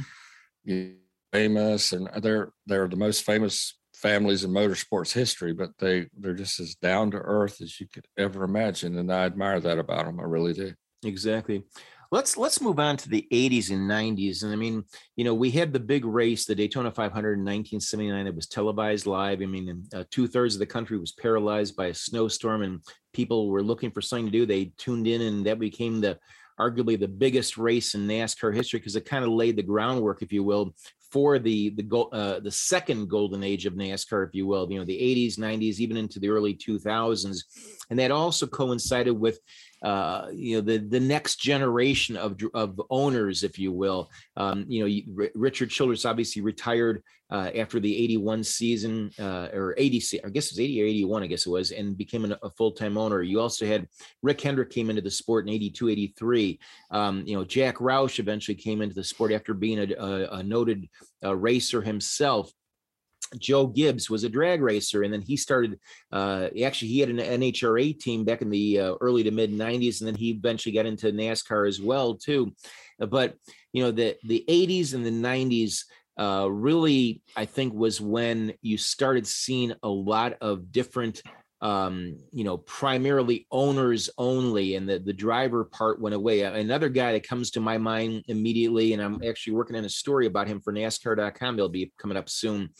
mm-hmm. 0.67 0.91
famous, 1.33 1.93
and 1.93 2.09
they're 2.23 2.53
they're 2.67 2.89
the 2.89 2.97
most 2.97 3.25
famous 3.25 3.79
families 3.95 4.45
in 4.45 4.51
motorsports 4.51 5.13
history. 5.13 5.53
But 5.53 5.71
they 5.79 6.09
they're 6.17 6.35
just 6.35 6.61
as 6.61 6.75
down 6.75 7.11
to 7.13 7.19
earth 7.19 7.61
as 7.61 7.81
you 7.81 7.87
could 7.93 8.07
ever 8.19 8.45
imagine, 8.45 8.99
and 8.99 9.13
I 9.13 9.25
admire 9.25 9.61
that 9.61 9.79
about 9.79 10.07
them. 10.07 10.21
I 10.21 10.25
really 10.25 10.53
do. 10.53 10.75
Exactly 11.05 11.65
let's 12.11 12.37
let's 12.37 12.61
move 12.61 12.81
on 12.81 12.97
to 12.97 13.09
the 13.09 13.27
80s 13.33 13.71
and 13.71 13.89
90s 13.89 14.43
and 14.43 14.53
i 14.53 14.57
mean 14.57 14.85
you 15.17 15.25
know 15.25 15.35
we 15.35 15.51
had 15.51 15.73
the 15.73 15.81
big 15.81 16.05
race 16.05 16.45
the 16.45 16.55
daytona 16.55 16.91
500 16.91 17.35
in 17.35 17.41
1979 17.41 18.27
it 18.27 18.35
was 18.35 18.47
televised 18.47 19.07
live. 19.07 19.41
I 19.43 19.47
mean 19.47 19.85
uh, 19.95 20.05
two-thirds 20.11 20.55
of 20.55 20.59
the 20.59 20.67
country 20.67 20.99
was 20.99 21.13
paralyzed 21.13 21.77
by 21.77 21.87
a 21.87 21.95
snowstorm 21.95 22.63
and 22.63 22.81
people 23.13 23.49
were 23.49 23.63
looking 23.63 23.91
for 23.91 24.01
something 24.01 24.27
to 24.27 24.33
do. 24.33 24.47
They 24.47 24.73
tuned 24.77 25.07
in 25.07 25.23
and 25.23 25.47
that 25.47 25.59
became 25.59 26.01
the 26.01 26.19
arguably 26.59 26.99
the 26.99 27.09
biggest 27.09 27.57
race 27.57 27.95
in 27.95 28.07
nascar 28.07 28.55
history 28.55 28.81
because 28.81 28.97
it 28.97 29.07
kind 29.07 29.25
of 29.25 29.31
laid 29.31 29.57
the 29.57 29.63
groundwork 29.63 30.23
if 30.23 30.33
you 30.33 30.45
will 30.45 30.75
for 31.11 31.39
the 31.39 31.71
the 31.71 31.99
uh, 32.13 32.41
the 32.41 32.51
second 32.51 33.09
golden 33.09 33.43
age 33.43 33.67
of 33.67 33.75
NASCAR, 33.75 34.29
if 34.29 34.35
you 34.35 34.47
will, 34.47 34.71
you 34.71 34.79
know, 34.79 34.85
the 34.85 34.97
80s, 34.97 35.39
90s, 35.39 35.79
even 35.79 35.97
into 35.97 36.21
the 36.21 36.29
early 36.29 36.55
2000s, 36.55 37.39
and 37.91 37.99
that 37.99 38.13
also 38.13 38.47
coincided 38.47 39.13
with 39.13 39.41
uh, 39.83 40.29
you 40.33 40.57
know 40.57 40.61
the 40.61 40.79
the 40.79 41.01
next 41.01 41.37
generation 41.37 42.17
of 42.17 42.39
of 42.55 42.81
owners, 42.91 43.43
if 43.43 43.59
you 43.59 43.73
will. 43.73 44.11
Um, 44.37 44.67
you 44.69 44.87
know, 45.17 45.29
Richard 45.35 45.71
Childress 45.71 46.05
obviously 46.05 46.43
retired 46.43 47.03
uh, 47.31 47.51
after 47.57 47.81
the 47.81 47.97
'81 47.97 48.45
season 48.45 49.11
uh, 49.19 49.49
or 49.53 49.75
'80, 49.79 50.21
I 50.25 50.29
guess 50.29 50.47
it 50.47 50.53
was 50.53 50.61
'80 50.61 50.83
or 50.83 50.87
'81, 50.87 51.23
I 51.23 51.27
guess 51.29 51.47
it 51.47 51.51
was, 51.51 51.71
and 51.71 51.97
became 51.97 52.25
an, 52.25 52.35
a 52.43 52.51
full 52.51 52.73
time 52.73 52.99
owner. 52.99 53.23
You 53.23 53.41
also 53.41 53.67
had 53.67 53.89
Rick 54.23 54.41
Hendrick 54.43 54.71
came 54.71 54.91
into 54.91 55.03
the 55.03 55.11
sport 55.11 55.47
in 55.47 55.55
'82, 55.55 55.89
'83. 55.89 56.61
Um, 56.91 57.25
you 57.27 57.35
know, 57.35 57.45
Jack 57.45 57.77
Roush 57.77 58.19
eventually 58.19 58.57
came 58.57 58.83
into 58.83 58.95
the 58.95 59.05
sport 59.05 59.33
after 59.33 59.55
being 59.55 59.79
a, 59.79 59.95
a, 59.95 60.39
a 60.39 60.43
noted 60.43 60.89
uh, 61.25 61.35
racer 61.35 61.81
himself. 61.81 62.53
Joe 63.39 63.67
Gibbs 63.67 64.11
was 64.11 64.25
a 64.25 64.29
drag 64.29 64.61
racer, 64.61 65.03
and 65.03 65.13
then 65.13 65.23
he 65.23 65.37
started. 65.37 65.79
Uh, 66.11 66.49
actually, 66.65 66.89
he 66.89 67.01
had 67.01 67.11
an 67.11 67.19
NHRA 67.19 67.99
team 67.99 68.25
back 68.25 68.43
in 68.43 68.51
the 68.51 68.81
uh, 68.81 68.95
early 69.01 69.23
to 69.23 69.31
mid 69.31 69.53
'90s, 69.53 70.01
and 70.01 70.09
then 70.09 70.15
he 70.15 70.31
eventually 70.31 70.75
got 70.75 70.87
into 70.87 71.13
NASCAR 71.13 71.69
as 71.69 71.81
well 71.81 72.15
too. 72.15 72.53
But 72.99 73.35
you 73.73 73.83
know, 73.83 73.91
the 73.91 74.17
the 74.25 74.45
'80s 74.49 74.95
and 74.95 75.05
the 75.05 75.11
'90s 75.11 75.85
uh, 76.19 76.49
really, 76.51 77.23
I 77.37 77.45
think, 77.45 77.73
was 77.73 78.01
when 78.01 78.53
you 78.63 78.77
started 78.77 79.27
seeing 79.27 79.73
a 79.83 79.89
lot 79.89 80.35
of 80.41 80.73
different 80.73 81.23
um, 81.63 82.17
you 82.33 82.43
know, 82.43 82.57
primarily 82.57 83.47
owners 83.51 84.09
only, 84.17 84.77
and 84.77 84.89
the 84.89 84.99
the 84.99 85.13
driver 85.13 85.65
part 85.65 86.01
went 86.01 86.15
away. 86.15 86.41
Another 86.41 86.89
guy 86.89 87.13
that 87.13 87.29
comes 87.29 87.51
to 87.51 87.61
my 87.61 87.77
mind 87.77 88.25
immediately, 88.29 88.95
and 88.95 89.03
I'm 89.03 89.23
actually 89.23 89.53
working 89.53 89.77
on 89.77 89.85
a 89.85 89.91
story 89.91 90.27
about 90.27 90.49
him 90.49 90.61
for 90.61 90.73
NASCAR.com. 90.73 91.57
They'll 91.57 91.69
be 91.69 91.93
coming 91.99 92.17
up 92.17 92.31
soon 92.31 92.71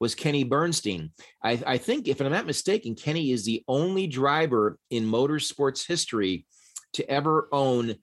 was 0.00 0.14
Kenny 0.14 0.44
Bernstein. 0.44 1.10
I, 1.44 1.62
I 1.66 1.78
think, 1.78 2.08
if 2.08 2.20
I'm 2.20 2.32
not 2.32 2.46
mistaken, 2.46 2.94
Kenny 2.94 3.30
is 3.30 3.44
the 3.44 3.62
only 3.68 4.06
driver 4.06 4.78
in 4.90 5.04
motorsports 5.04 5.86
history 5.86 6.46
to 6.94 7.08
ever 7.08 7.48
own 7.52 7.94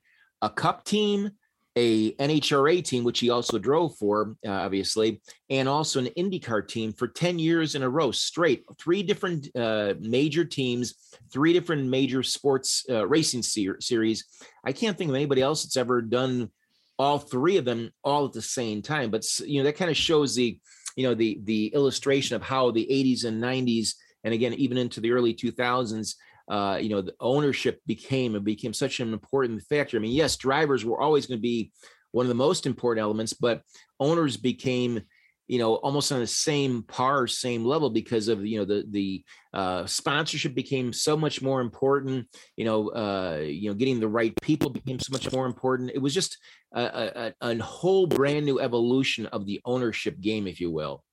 a 0.41 0.49
cup 0.49 0.85
team, 0.85 1.31
a 1.75 2.13
NHRA 2.13 2.83
team, 2.83 3.03
which 3.03 3.19
he 3.19 3.29
also 3.29 3.57
drove 3.57 3.97
for, 3.97 4.35
uh, 4.45 4.51
obviously, 4.51 5.21
and 5.49 5.67
also 5.67 5.99
an 5.99 6.09
IndyCar 6.17 6.67
team 6.67 6.93
for 6.93 7.07
10 7.07 7.39
years 7.39 7.75
in 7.75 7.83
a 7.83 7.89
row 7.89 8.11
straight. 8.11 8.63
Three 8.79 9.03
different 9.03 9.49
uh, 9.55 9.95
major 9.99 10.45
teams, 10.45 10.95
three 11.31 11.53
different 11.53 11.87
major 11.87 12.23
sports 12.23 12.85
uh, 12.89 13.07
racing 13.07 13.43
ser- 13.43 13.81
series. 13.81 14.25
I 14.63 14.71
can't 14.71 14.97
think 14.97 15.09
of 15.09 15.15
anybody 15.15 15.41
else 15.41 15.63
that's 15.63 15.77
ever 15.77 16.01
done 16.01 16.51
all 16.99 17.19
three 17.19 17.57
of 17.57 17.65
them 17.65 17.91
all 18.03 18.25
at 18.25 18.33
the 18.33 18.41
same 18.41 18.81
time. 18.81 19.11
But 19.11 19.23
you 19.41 19.59
know 19.59 19.65
that 19.65 19.77
kind 19.77 19.91
of 19.91 19.97
shows 19.97 20.35
the 20.35 20.59
you 20.97 21.03
know 21.03 21.13
the 21.13 21.39
the 21.43 21.67
illustration 21.67 22.35
of 22.35 22.41
how 22.41 22.71
the 22.71 22.85
80s 22.85 23.23
and 23.23 23.41
90s 23.41 23.93
and 24.25 24.33
again 24.33 24.53
even 24.55 24.77
into 24.77 24.99
the 24.99 25.11
early 25.11 25.33
2000s 25.33 26.15
uh, 26.49 26.77
you 26.81 26.89
know 26.89 27.01
the 27.01 27.13
ownership 27.19 27.81
became 27.85 28.35
and 28.35 28.43
became 28.43 28.73
such 28.73 29.01
an 29.01 29.11
important 29.11 29.61
factor. 29.63 29.95
I 29.95 30.01
mean 30.01 30.11
yes 30.11 30.35
drivers 30.35 30.83
were 30.83 30.99
always 30.99 31.25
going 31.27 31.37
to 31.37 31.41
be 31.41 31.71
one 32.11 32.25
of 32.25 32.29
the 32.29 32.35
most 32.35 32.65
important 32.65 33.03
elements 33.03 33.33
but 33.33 33.61
owners 33.99 34.35
became 34.35 35.01
you 35.47 35.59
know 35.59 35.75
almost 35.75 36.11
on 36.11 36.19
the 36.19 36.27
same 36.27 36.83
par 36.83 37.27
same 37.27 37.63
level 37.65 37.89
because 37.89 38.27
of 38.27 38.45
you 38.45 38.59
know 38.59 38.65
the 38.65 38.85
the 38.89 39.23
uh, 39.53 39.85
sponsorship 39.85 40.53
became 40.53 40.93
so 40.93 41.17
much 41.17 41.41
more 41.41 41.61
important 41.61 42.27
you 42.55 42.65
know 42.65 42.89
uh, 42.89 43.39
you 43.43 43.69
know 43.69 43.73
getting 43.73 43.99
the 43.99 44.07
right 44.07 44.33
people 44.41 44.69
became 44.69 44.99
so 44.99 45.11
much 45.11 45.31
more 45.31 45.45
important 45.45 45.91
it 45.93 46.01
was 46.01 46.13
just 46.13 46.37
a, 46.73 47.33
a, 47.41 47.49
a 47.49 47.57
whole 47.59 48.05
brand 48.07 48.45
new 48.45 48.59
evolution 48.59 49.25
of 49.27 49.45
the 49.45 49.59
ownership 49.65 50.19
game 50.19 50.47
if 50.47 50.59
you 50.59 50.69
will 50.71 51.03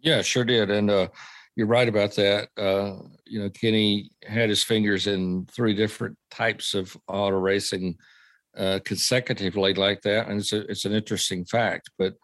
yeah 0.00 0.22
sure 0.22 0.44
did 0.44 0.70
and 0.70 0.90
uh 0.90 1.08
you're 1.58 1.66
right 1.66 1.88
about 1.88 2.14
that. 2.14 2.50
Uh, 2.56 3.02
you 3.26 3.40
know, 3.40 3.50
Kenny 3.50 4.12
had 4.24 4.48
his 4.48 4.62
fingers 4.62 5.08
in 5.08 5.44
three 5.46 5.74
different 5.74 6.16
types 6.30 6.72
of 6.72 6.96
auto 7.08 7.36
racing 7.36 7.96
uh, 8.58 8.80
consecutively 8.84 9.74
like 9.74 10.02
that, 10.02 10.28
and 10.28 10.40
it's 10.40 10.52
a, 10.52 10.60
it's 10.70 10.84
an 10.84 10.92
interesting 10.92 11.44
fact. 11.44 11.90
But 11.98 12.14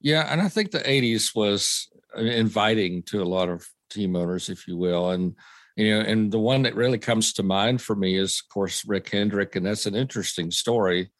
yeah, 0.00 0.26
and 0.32 0.40
I 0.40 0.48
think 0.48 0.70
the 0.70 0.78
'80s 0.80 1.34
was 1.34 1.88
uh, 2.16 2.22
inviting 2.22 3.02
to 3.04 3.22
a 3.22 3.24
lot 3.24 3.48
of 3.48 3.66
team 3.90 4.16
owners, 4.16 4.48
if 4.48 4.66
you 4.66 4.76
will, 4.76 5.10
and 5.10 5.34
you 5.76 5.94
know, 5.94 6.00
and 6.00 6.30
the 6.30 6.38
one 6.38 6.62
that 6.62 6.74
really 6.74 6.98
comes 6.98 7.32
to 7.34 7.42
mind 7.42 7.80
for 7.80 7.96
me 7.96 8.16
is, 8.16 8.42
of 8.44 8.52
course, 8.52 8.84
Rick 8.86 9.10
Hendrick, 9.10 9.56
and 9.56 9.66
that's 9.66 9.86
an 9.86 9.94
interesting 9.94 10.50
story 10.50 11.10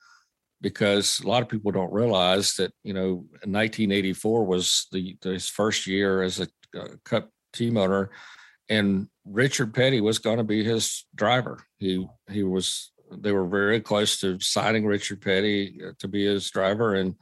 because 0.61 1.21
a 1.21 1.27
lot 1.27 1.43
of 1.43 1.49
people 1.49 1.73
don't 1.73 1.93
realize 1.93 2.55
that 2.55 2.73
you 2.85 2.95
know 2.95 3.27
1984 3.45 4.45
was 4.45 4.87
the 4.93 5.17
his 5.23 5.49
first 5.49 5.87
year 5.87 6.23
as 6.23 6.41
a 6.41 6.47
uh, 6.79 6.89
Cup 7.05 7.31
team 7.53 7.77
owner, 7.77 8.11
and 8.69 9.09
Richard 9.25 9.75
Petty 9.75 10.01
was 10.01 10.19
going 10.19 10.39
to 10.39 10.45
be 10.45 10.65
his 10.65 11.07
driver. 11.15 11.65
He 11.79 12.07
he 12.31 12.43
was. 12.43 12.91
They 13.21 13.33
were 13.33 13.47
very 13.47 13.81
close 13.81 14.19
to 14.21 14.39
signing 14.41 14.87
Richard 14.87 15.21
Petty 15.21 15.81
uh, 15.85 15.93
to 15.99 16.09
be 16.09 16.25
his 16.25 16.51
driver, 16.51 16.95
and 16.95 17.17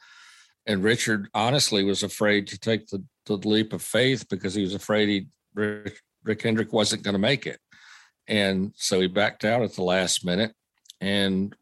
and 0.67 0.85
Richard 0.85 1.29
honestly 1.35 1.85
was 1.85 2.03
afraid 2.03 2.47
to 2.49 2.59
take 2.59 2.87
the, 2.89 3.03
the 3.27 3.37
leap 3.37 3.73
of 3.73 3.83
faith 3.83 4.29
because 4.29 4.55
he 4.55 4.63
was 4.63 4.75
afraid 4.75 5.09
he 5.09 5.27
Rick, 5.55 6.01
Rick 6.23 6.43
Hendrick 6.43 6.73
wasn't 6.73 7.03
going 7.03 7.15
to 7.15 7.19
make 7.19 7.47
it, 7.47 7.61
and 8.29 8.73
so 8.77 9.01
he 9.01 9.07
backed 9.07 9.45
out 9.45 9.63
at 9.63 9.75
the 9.75 9.83
last 9.83 10.25
minute. 10.25 10.53
And 11.01 11.55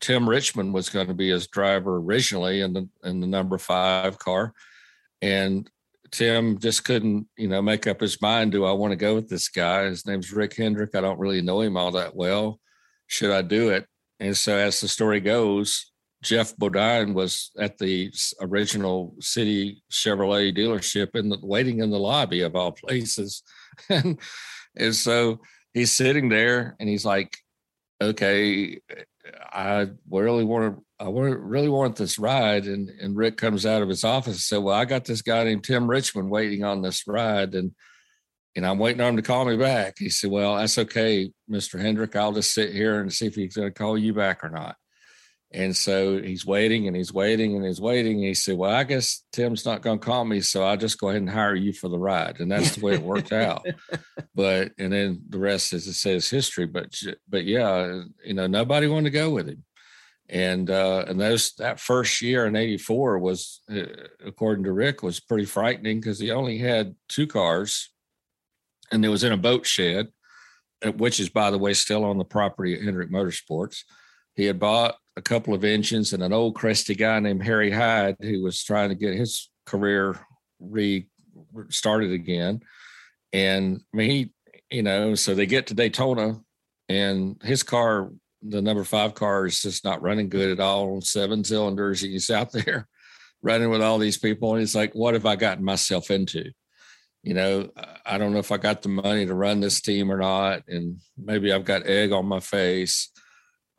Tim 0.00 0.28
Richmond 0.28 0.74
was 0.74 0.88
going 0.88 1.06
to 1.06 1.14
be 1.14 1.30
his 1.30 1.46
driver 1.46 1.96
originally 1.96 2.60
in 2.60 2.72
the 2.72 2.88
in 3.04 3.20
the 3.20 3.26
number 3.26 3.58
five 3.58 4.18
car, 4.18 4.52
and 5.22 5.70
Tim 6.10 6.58
just 6.58 6.84
couldn't, 6.84 7.28
you 7.36 7.48
know, 7.48 7.62
make 7.62 7.86
up 7.86 8.00
his 8.00 8.20
mind. 8.20 8.52
Do 8.52 8.64
I 8.64 8.72
want 8.72 8.92
to 8.92 8.96
go 8.96 9.14
with 9.14 9.28
this 9.28 9.48
guy? 9.48 9.84
His 9.84 10.06
name's 10.06 10.32
Rick 10.32 10.56
Hendrick. 10.56 10.94
I 10.94 11.00
don't 11.00 11.20
really 11.20 11.42
know 11.42 11.60
him 11.60 11.76
all 11.76 11.92
that 11.92 12.16
well. 12.16 12.58
Should 13.10 13.32
I 13.32 13.42
do 13.42 13.70
it? 13.70 13.86
And 14.20 14.36
so, 14.36 14.56
as 14.56 14.80
the 14.80 14.86
story 14.86 15.18
goes, 15.18 15.90
Geoff 16.22 16.56
Bodine 16.56 17.12
was 17.12 17.50
at 17.58 17.76
the 17.76 18.12
original 18.40 19.16
City 19.18 19.82
Chevrolet 19.90 20.56
dealership 20.56 21.14
and 21.14 21.34
waiting 21.42 21.80
in 21.80 21.90
the 21.90 21.98
lobby 21.98 22.42
of 22.42 22.54
all 22.54 22.70
places. 22.70 23.42
and, 23.88 24.20
and 24.76 24.94
so 24.94 25.40
he's 25.74 25.92
sitting 25.92 26.28
there 26.28 26.76
and 26.78 26.88
he's 26.88 27.04
like, 27.04 27.36
okay, 28.00 28.78
I 29.52 29.88
really 30.08 30.44
want 30.44 30.76
to 30.76 30.82
I 31.00 31.08
really 31.08 31.68
want 31.68 31.96
this 31.96 32.18
ride. 32.18 32.66
And, 32.66 32.90
and 32.90 33.16
Rick 33.16 33.38
comes 33.38 33.64
out 33.66 33.82
of 33.82 33.88
his 33.88 34.04
office 34.04 34.34
and 34.34 34.40
said, 34.40 34.58
Well, 34.58 34.76
I 34.76 34.84
got 34.84 35.06
this 35.06 35.22
guy 35.22 35.44
named 35.44 35.64
Tim 35.64 35.88
Richmond 35.88 36.30
waiting 36.30 36.62
on 36.62 36.82
this 36.82 37.04
ride. 37.06 37.54
And, 37.54 37.74
and 38.56 38.66
I'm 38.66 38.78
waiting 38.78 39.00
on 39.00 39.10
him 39.10 39.16
to 39.16 39.22
call 39.22 39.44
me 39.44 39.56
back. 39.56 39.96
He 39.98 40.10
said, 40.10 40.30
Well, 40.30 40.56
that's 40.56 40.78
okay, 40.78 41.30
Mr. 41.50 41.80
Hendrick. 41.80 42.16
I'll 42.16 42.32
just 42.32 42.52
sit 42.52 42.72
here 42.72 43.00
and 43.00 43.12
see 43.12 43.26
if 43.26 43.34
he's 43.34 43.56
going 43.56 43.68
to 43.68 43.78
call 43.78 43.96
you 43.96 44.12
back 44.12 44.44
or 44.44 44.50
not. 44.50 44.76
And 45.52 45.76
so 45.76 46.22
he's 46.22 46.46
waiting 46.46 46.86
and 46.86 46.96
he's 46.96 47.12
waiting 47.12 47.56
and 47.56 47.64
he's 47.64 47.80
waiting. 47.80 48.20
he 48.20 48.34
said, 48.34 48.56
Well, 48.56 48.70
I 48.70 48.84
guess 48.84 49.24
Tim's 49.32 49.64
not 49.64 49.82
going 49.82 49.98
to 49.98 50.04
call 50.04 50.24
me. 50.24 50.40
So 50.40 50.62
I'll 50.62 50.76
just 50.76 50.98
go 50.98 51.08
ahead 51.08 51.22
and 51.22 51.30
hire 51.30 51.54
you 51.54 51.72
for 51.72 51.88
the 51.88 51.98
ride. 51.98 52.40
And 52.40 52.50
that's 52.50 52.76
the 52.76 52.84
way 52.84 52.94
it 52.94 53.02
worked 53.02 53.32
out. 53.32 53.66
But, 54.32 54.72
and 54.78 54.92
then 54.92 55.22
the 55.28 55.38
rest, 55.38 55.72
as 55.72 55.86
it 55.86 55.94
says, 55.94 56.30
history. 56.30 56.64
But, 56.64 56.94
but 57.28 57.44
yeah, 57.44 58.02
you 58.24 58.32
know, 58.32 58.46
nobody 58.46 58.86
wanted 58.86 59.10
to 59.10 59.18
go 59.18 59.30
with 59.30 59.48
him 59.48 59.64
and 60.30 60.70
uh, 60.70 61.04
and 61.08 61.20
those 61.20 61.52
that 61.54 61.80
first 61.80 62.22
year 62.22 62.46
in 62.46 62.54
'84 62.54 63.18
was, 63.18 63.62
uh, 63.70 63.82
according 64.24 64.64
to 64.64 64.72
Rick, 64.72 65.02
was 65.02 65.20
pretty 65.20 65.44
frightening 65.44 66.00
because 66.00 66.20
he 66.20 66.30
only 66.30 66.58
had 66.58 66.94
two 67.08 67.26
cars, 67.26 67.90
and 68.90 69.04
it 69.04 69.08
was 69.08 69.24
in 69.24 69.32
a 69.32 69.36
boat 69.36 69.66
shed, 69.66 70.08
uh, 70.84 70.92
which 70.92 71.20
is 71.20 71.28
by 71.28 71.50
the 71.50 71.58
way 71.58 71.72
still 71.72 72.04
on 72.04 72.18
the 72.18 72.24
property 72.24 72.74
of 72.74 72.82
Hendrick 72.82 73.10
Motorsports. 73.10 73.82
He 74.34 74.44
had 74.44 74.58
bought 74.58 74.96
a 75.16 75.22
couple 75.22 75.54
of 75.54 75.64
engines 75.64 76.12
and 76.12 76.22
an 76.22 76.32
old 76.32 76.54
crusty 76.54 76.94
guy 76.94 77.18
named 77.20 77.42
Harry 77.42 77.70
Hyde 77.70 78.16
who 78.20 78.42
was 78.42 78.62
trying 78.62 78.88
to 78.88 78.94
get 78.94 79.14
his 79.14 79.50
career 79.66 80.18
restarted 81.52 82.12
again, 82.12 82.60
and 83.32 83.80
I 83.92 83.96
mean 83.96 84.10
he, 84.10 84.32
you 84.70 84.82
know, 84.82 85.14
so 85.14 85.34
they 85.34 85.46
get 85.46 85.66
to 85.68 85.74
Daytona, 85.74 86.40
and 86.88 87.40
his 87.42 87.62
car 87.62 88.10
the 88.42 88.62
number 88.62 88.84
five 88.84 89.14
car 89.14 89.46
is 89.46 89.60
just 89.60 89.84
not 89.84 90.02
running 90.02 90.28
good 90.28 90.50
at 90.50 90.60
all 90.60 90.94
on 90.94 91.02
seven 91.02 91.44
cylinders. 91.44 92.00
He's 92.00 92.30
out 92.30 92.52
there 92.52 92.88
running 93.42 93.70
with 93.70 93.82
all 93.82 93.98
these 93.98 94.18
people. 94.18 94.52
And 94.52 94.60
he's 94.60 94.74
like, 94.74 94.94
what 94.94 95.14
have 95.14 95.26
I 95.26 95.36
gotten 95.36 95.64
myself 95.64 96.10
into? 96.10 96.50
You 97.22 97.34
know, 97.34 97.70
I 98.06 98.18
don't 98.18 98.32
know 98.32 98.38
if 98.38 98.50
I 98.50 98.56
got 98.56 98.82
the 98.82 98.88
money 98.88 99.26
to 99.26 99.34
run 99.34 99.60
this 99.60 99.80
team 99.80 100.10
or 100.10 100.16
not. 100.16 100.62
And 100.68 101.00
maybe 101.18 101.52
I've 101.52 101.64
got 101.64 101.86
egg 101.86 102.12
on 102.12 102.26
my 102.26 102.40
face. 102.40 103.10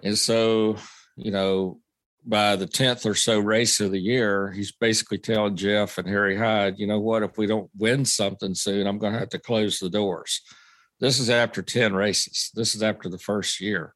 And 0.04 0.18
so, 0.18 0.78
you 1.16 1.32
know, 1.32 1.80
by 2.24 2.56
the 2.56 2.68
10th 2.68 3.06
or 3.06 3.16
so 3.16 3.40
race 3.40 3.80
of 3.80 3.92
the 3.92 4.00
year, 4.00 4.52
he's 4.52 4.72
basically 4.72 5.18
telling 5.18 5.56
Geoff 5.56 5.98
and 5.98 6.08
Harry 6.08 6.38
Hyde, 6.38 6.78
you 6.78 6.86
know 6.86 7.00
what, 7.00 7.24
if 7.24 7.38
we 7.38 7.48
don't 7.48 7.70
win 7.78 8.06
something 8.06 8.54
soon, 8.54 8.86
I'm 8.86 9.00
going 9.00 9.14
to 9.14 9.20
have 9.20 9.30
to 9.30 9.40
close 9.40 9.80
the 9.80 9.90
doors. 9.90 10.42
This 11.00 11.20
is 11.20 11.32
after 11.32 11.64
10 11.64 11.94
races. 11.96 12.52
This 12.54 12.76
is 12.76 12.84
after 12.84 13.10
the 13.10 13.18
first 13.18 13.60
year 13.60 13.96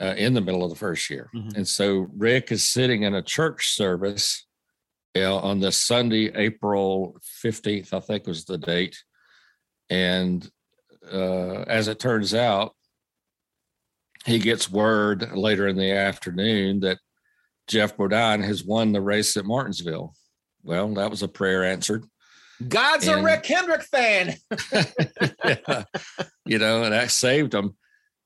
uh, 0.00 0.14
in 0.16 0.32
the 0.32 0.40
middle 0.40 0.64
of 0.64 0.70
the 0.70 0.76
first 0.76 1.10
year. 1.10 1.28
Mm-hmm. 1.34 1.56
And 1.56 1.68
so 1.68 2.08
Rick 2.16 2.50
is 2.50 2.66
sitting 2.66 3.02
in 3.02 3.14
a 3.14 3.22
church 3.22 3.74
service 3.74 4.46
on 5.24 5.60
the 5.60 5.72
Sunday, 5.72 6.30
April 6.34 7.16
15th, 7.44 7.92
I 7.92 8.00
think 8.00 8.26
was 8.26 8.44
the 8.44 8.58
date. 8.58 9.02
And 9.90 10.48
uh, 11.10 11.62
as 11.62 11.88
it 11.88 11.98
turns 11.98 12.34
out, 12.34 12.74
he 14.24 14.38
gets 14.38 14.70
word 14.70 15.32
later 15.32 15.68
in 15.68 15.76
the 15.76 15.92
afternoon 15.92 16.80
that 16.80 16.98
Geoff 17.66 17.96
Bodine 17.96 18.42
has 18.42 18.64
won 18.64 18.92
the 18.92 19.00
race 19.00 19.36
at 19.36 19.44
Martinsville. 19.44 20.14
Well, 20.62 20.94
that 20.94 21.10
was 21.10 21.22
a 21.22 21.28
prayer 21.28 21.64
answered. 21.64 22.04
God's 22.66 23.06
and, 23.06 23.20
a 23.20 23.22
Rick 23.22 23.46
Hendrick 23.46 23.82
fan. 23.82 24.34
yeah, 24.72 25.84
you 26.44 26.58
know, 26.58 26.82
and 26.82 26.92
that 26.92 27.10
saved 27.10 27.54
him. 27.54 27.76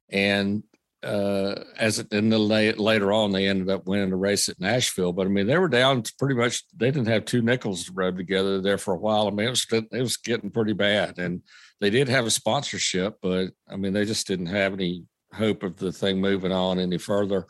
And 0.09 0.63
uh, 1.03 1.65
as 1.79 1.99
it 1.99 2.13
in 2.13 2.29
the 2.29 2.39
late, 2.39 2.79
later 2.79 3.13
on, 3.13 3.33
they 3.33 3.49
ended 3.49 3.69
up 3.69 3.87
winning 3.87 4.11
the 4.11 4.17
race 4.17 4.49
at 4.49 4.61
Nashville. 4.61 5.13
But 5.13 5.27
I 5.27 5.31
mean, 5.31 5.47
they 5.47 5.59
were 5.59 5.69
down 5.69 6.05
pretty 6.19 6.35
much. 6.35 6.65
They 6.77 6.91
didn't 6.91 7.09
have 7.09 7.25
two 7.25 7.43
nickels 7.43 7.85
to 7.85 7.93
rub 7.93 8.17
together 8.17 8.61
there 8.61 8.79
for 8.79 8.95
a 8.95 8.99
while. 8.99 9.27
I 9.27 9.31
mean, 9.31 9.47
it 9.47 9.51
was 9.51 9.67
it 9.71 10.03
was 10.03 10.17
getting 10.17 10.51
pretty 10.51 10.75
bad, 10.75 11.19
and 11.19 11.43
they 11.81 11.91
did 11.91 12.09
have 12.09 12.27
a 12.27 12.31
sponsorship, 12.31 13.19
but 13.21 13.51
I 13.69 13.77
mean, 13.77 13.93
they 13.93 14.05
just 14.05 14.27
didn't 14.27 14.47
have 14.47 14.73
any 14.73 15.05
hope 15.35 15.63
of 15.63 15.77
the 15.77 15.93
thing 15.93 16.21
moving 16.21 16.53
on 16.53 16.79
any 16.79 16.99
further. 16.99 17.47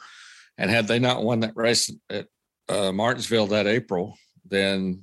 And 0.57 0.71
had 0.71 0.87
they 0.87 0.99
not 0.99 1.23
won 1.23 1.41
that 1.41 1.57
race 1.57 1.93
at 2.09 2.29
uh, 2.69 2.93
Martinsville 2.93 3.49
that 3.49 3.67
April, 3.67 4.17
then 4.47 5.03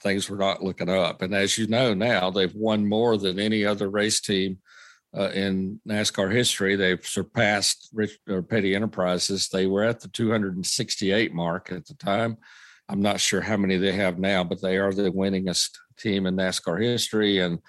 things 0.00 0.28
were 0.28 0.36
not 0.36 0.62
looking 0.62 0.88
up. 0.88 1.22
And 1.22 1.34
as 1.34 1.56
you 1.56 1.66
know 1.66 1.94
now, 1.94 2.30
they've 2.30 2.54
won 2.54 2.88
more 2.88 3.16
than 3.16 3.38
any 3.38 3.64
other 3.64 3.88
race 3.88 4.20
team 4.20 4.58
uh, 5.16 5.30
in 5.30 5.80
NASCAR 5.88 6.32
history. 6.32 6.76
They've 6.76 7.04
surpassed 7.04 7.88
Rich 7.92 8.18
or 8.28 8.42
Petty 8.42 8.74
Enterprises. 8.74 9.48
They 9.48 9.66
were 9.66 9.84
at 9.84 10.00
the 10.00 10.08
268 10.08 11.34
mark 11.34 11.72
at 11.72 11.86
the 11.86 11.94
time. 11.94 12.36
I'm 12.88 13.02
not 13.02 13.20
sure 13.20 13.40
how 13.40 13.56
many 13.56 13.76
they 13.76 13.92
have 13.92 14.18
now, 14.18 14.44
but 14.44 14.60
they 14.60 14.76
are 14.78 14.92
the 14.92 15.10
winningest 15.10 15.70
team 15.98 16.26
in 16.26 16.36
NASCAR 16.36 16.82
history. 16.82 17.38
And 17.38 17.60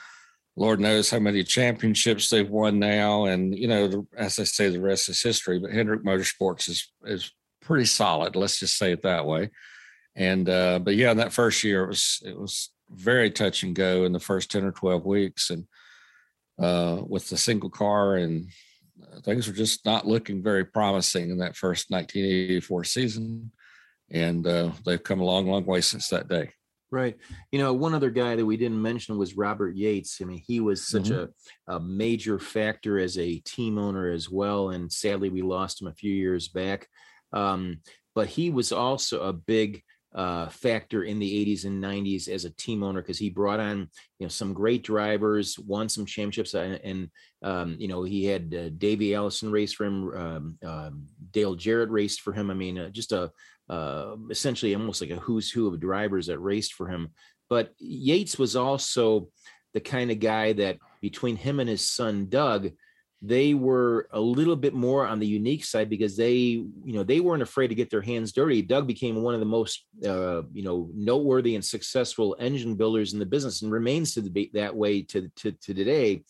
Lord 0.56 0.80
knows 0.80 1.10
how 1.10 1.20
many 1.20 1.44
championships 1.44 2.30
they've 2.30 2.50
won 2.50 2.80
now. 2.80 3.26
And, 3.26 3.58
you 3.58 3.68
know, 3.68 3.88
the, 3.88 4.08
as 4.18 4.40
I 4.40 4.44
say, 4.44 4.70
the 4.70 4.82
rest 4.82 5.10
is 5.10 5.22
history. 5.22 5.60
But 5.60 5.72
Hendrick 5.72 6.04
Motorsports 6.04 6.70
is, 6.70 6.92
is 7.06 7.32
pretty 7.62 7.86
solid. 7.86 8.36
Let's 8.36 8.60
just 8.60 8.78
say 8.78 8.92
it 8.92 9.04
that 9.04 9.26
way. 9.26 9.52
And, 10.16 10.50
uh, 10.50 10.80
but 10.80 10.96
yeah, 10.96 11.12
in 11.12 11.18
that 11.18 11.34
first 11.34 11.64
year, 11.64 11.84
it 11.84 11.88
was, 11.88 12.22
it 12.26 12.38
was 12.38 12.72
very 12.90 13.32
touch 13.32 13.64
and 13.64 13.76
go 13.76 14.04
in 14.06 14.12
the 14.12 14.20
first 14.20 14.52
10 14.52 14.66
or 14.66 14.72
12 14.72 15.06
weeks. 15.06 15.52
And, 15.52 15.68
uh, 16.62 17.02
with 17.08 17.30
the 17.30 17.38
single 17.38 17.70
car, 17.70 18.16
and 18.16 18.48
things 19.24 19.48
were 19.48 19.54
just 19.54 19.86
not 19.86 20.08
looking 20.08 20.44
very 20.44 20.66
promising 20.66 21.30
in 21.30 21.38
that 21.40 21.56
first 21.56 21.90
1984 21.90 22.84
season. 22.84 23.52
And 24.12 24.46
uh, 24.46 24.72
they've 24.86 25.02
come 25.02 25.22
a 25.22 25.26
long, 25.26 25.48
long 25.48 25.66
way 25.66 25.82
since 25.82 26.10
that 26.10 26.28
day. 26.28 26.52
Right. 26.92 27.18
You 27.54 27.60
know, 27.60 27.74
one 27.74 27.94
other 27.94 28.10
guy 28.10 28.36
that 28.36 28.46
we 28.46 28.58
didn't 28.58 28.82
mention 28.82 29.18
was 29.18 29.38
Robert 29.38 29.76
Yates. 29.76 30.20
I 30.22 30.26
mean, 30.26 30.44
he 30.46 30.60
was 30.60 30.86
such 30.86 31.04
mm-hmm. 31.04 31.72
a, 31.72 31.78
a 31.78 31.80
major 31.80 32.38
factor 32.38 33.00
as 33.00 33.18
a 33.18 33.40
team 33.40 33.78
owner 33.78 34.12
as 34.12 34.30
well. 34.30 34.72
And 34.72 34.92
sadly, 34.92 35.30
we 35.30 35.42
lost 35.42 35.82
him 35.82 35.88
a 35.88 35.94
few 35.94 36.14
years 36.14 36.50
back. 36.50 36.90
Um, 37.32 37.80
but 38.14 38.28
he 38.28 38.50
was 38.50 38.74
also 38.74 39.22
a 39.22 39.32
big 39.32 39.84
uh, 40.14 40.50
factor 40.50 41.04
in 41.04 41.20
the 41.20 41.46
80s 41.46 41.66
and 41.66 41.82
90s 41.82 42.28
as 42.28 42.44
a 42.44 42.50
team 42.52 42.84
owner 42.84 43.02
because 43.02 43.18
he 43.18 43.30
brought 43.30 43.60
on 43.60 43.90
you 44.20 44.26
know 44.26 44.30
some 44.30 44.54
great 44.54 44.84
drivers, 44.84 45.58
won 45.60 45.88
some 45.88 46.06
championships, 46.06 46.54
and, 46.54 46.80
and 46.84 47.10
um, 47.44 47.76
you 47.80 47.88
know 47.88 48.04
he 48.04 48.26
had 48.26 48.54
uh, 48.54 48.70
Davey 48.78 49.16
Allison 49.16 49.52
race 49.52 49.74
for 49.74 49.86
him, 49.86 50.14
um, 50.14 50.58
um, 50.64 51.08
Dale 51.32 51.56
Jarrett 51.56 51.90
raced 51.90 52.22
for 52.22 52.34
him. 52.34 52.52
I 52.52 52.54
mean, 52.54 52.78
uh, 52.78 52.90
just 52.90 53.14
a 53.14 53.32
uh, 53.70 54.16
essentially 54.30 54.76
almost 54.76 55.02
like 55.02 55.12
a 55.12 55.16
who's 55.16 55.50
who 55.50 55.68
of 55.68 55.80
drivers 55.80 56.28
that 56.28 56.40
raced 56.40 56.74
for 56.74 56.88
him. 56.88 57.12
But 57.50 57.74
Yates 57.80 58.38
was 58.38 58.56
also 58.56 59.30
the 59.74 59.80
kind 59.80 60.12
of 60.12 60.20
guy 60.20 60.54
that 60.54 60.78
between 61.02 61.38
him 61.38 61.60
and 61.60 61.70
his 61.70 61.90
son 61.90 62.28
Doug 62.28 62.72
they 63.22 63.54
were 63.54 64.08
a 64.12 64.20
little 64.20 64.56
bit 64.56 64.74
more 64.74 65.06
on 65.06 65.20
the 65.20 65.28
unique 65.28 65.64
side 65.64 65.90
because 65.90 66.18
they 66.18 66.34
you 66.34 66.74
know 66.86 67.04
they 67.04 67.20
weren't 67.20 67.44
afraid 67.44 67.68
to 67.68 67.76
get 67.76 67.90
their 67.92 68.02
hands 68.02 68.32
dirty. 68.32 68.62
Doug 68.62 68.88
became 68.88 69.22
one 69.22 69.36
of 69.36 69.40
the 69.40 69.46
most 69.46 69.86
uh, 70.04 70.42
you 70.52 70.64
know 70.64 70.90
noteworthy 70.94 71.56
and 71.56 71.64
successful 71.64 72.36
engine 72.40 72.76
builders 72.76 73.14
in 73.14 73.20
the 73.20 73.26
business 73.26 73.62
and 73.62 73.72
remains 73.72 74.16
to 74.16 74.22
be 74.22 74.50
that 74.54 74.76
way 74.76 75.04
to, 75.04 75.30
to, 75.36 75.52
to 75.52 75.74
today. 75.74 76.24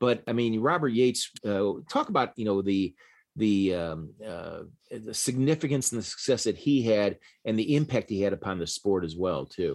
But 0.00 0.22
i 0.26 0.32
mean 0.32 0.60
robert 0.60 0.88
yates 0.88 1.30
uh, 1.46 1.72
talk 1.88 2.08
about 2.10 2.32
you 2.36 2.44
know 2.44 2.60
the 2.60 2.94
the 3.36 3.74
um, 3.74 4.10
uh, 4.24 4.60
the 4.90 5.14
significance 5.14 5.90
and 5.90 6.00
the 6.00 6.04
success 6.04 6.44
that 6.44 6.56
he 6.56 6.82
had 6.82 7.18
and 7.44 7.58
the 7.58 7.74
impact 7.74 8.10
he 8.10 8.20
had 8.20 8.32
upon 8.32 8.58
the 8.58 8.66
sport 8.66 9.02
as 9.04 9.16
well 9.16 9.44
too. 9.46 9.74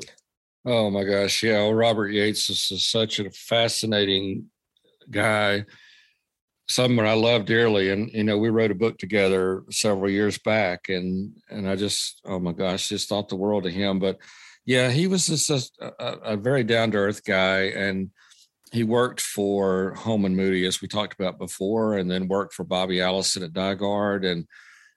Oh 0.65 0.89
my 0.89 1.03
gosh. 1.03 1.41
Yeah 1.41 1.63
well, 1.63 1.73
robert 1.73 2.09
yates 2.09 2.49
is, 2.49 2.69
is 2.71 2.87
such 2.87 3.19
a 3.19 3.31
fascinating 3.31 4.45
guy 5.09 5.65
someone 6.69 7.07
I 7.07 7.13
love 7.13 7.45
dearly. 7.45 7.89
And, 7.89 8.11
you 8.13 8.23
know, 8.23 8.37
we 8.37 8.49
wrote 8.49 8.71
a 8.71 8.75
book 8.75 8.97
together 8.99 9.63
several 9.71 10.09
years 10.09 10.37
back 10.37 10.87
and, 10.87 11.33
and 11.49 11.67
I 11.67 11.75
just, 11.75 12.21
oh 12.25 12.39
my 12.39 12.53
gosh, 12.53 12.87
just 12.87 13.09
thought 13.09 13.27
the 13.27 13.35
world 13.35 13.65
of 13.65 13.73
him. 13.73 13.99
But 13.99 14.19
yeah, 14.65 14.91
he 14.91 15.07
was 15.07 15.25
just 15.25 15.49
a, 15.81 15.91
a, 15.99 16.37
very 16.37 16.63
down 16.63 16.91
to 16.91 16.97
earth 16.97 17.25
guy. 17.25 17.61
And 17.69 18.11
he 18.71 18.83
worked 18.83 19.19
for 19.19 19.95
Holman 19.95 20.35
Moody, 20.35 20.67
as 20.67 20.79
we 20.79 20.87
talked 20.87 21.19
about 21.19 21.39
before, 21.39 21.97
and 21.97 22.09
then 22.09 22.27
worked 22.27 22.53
for 22.53 22.63
Bobby 22.63 23.01
Allison 23.01 23.41
at 23.41 23.53
DiGard 23.53 24.31
and, 24.31 24.45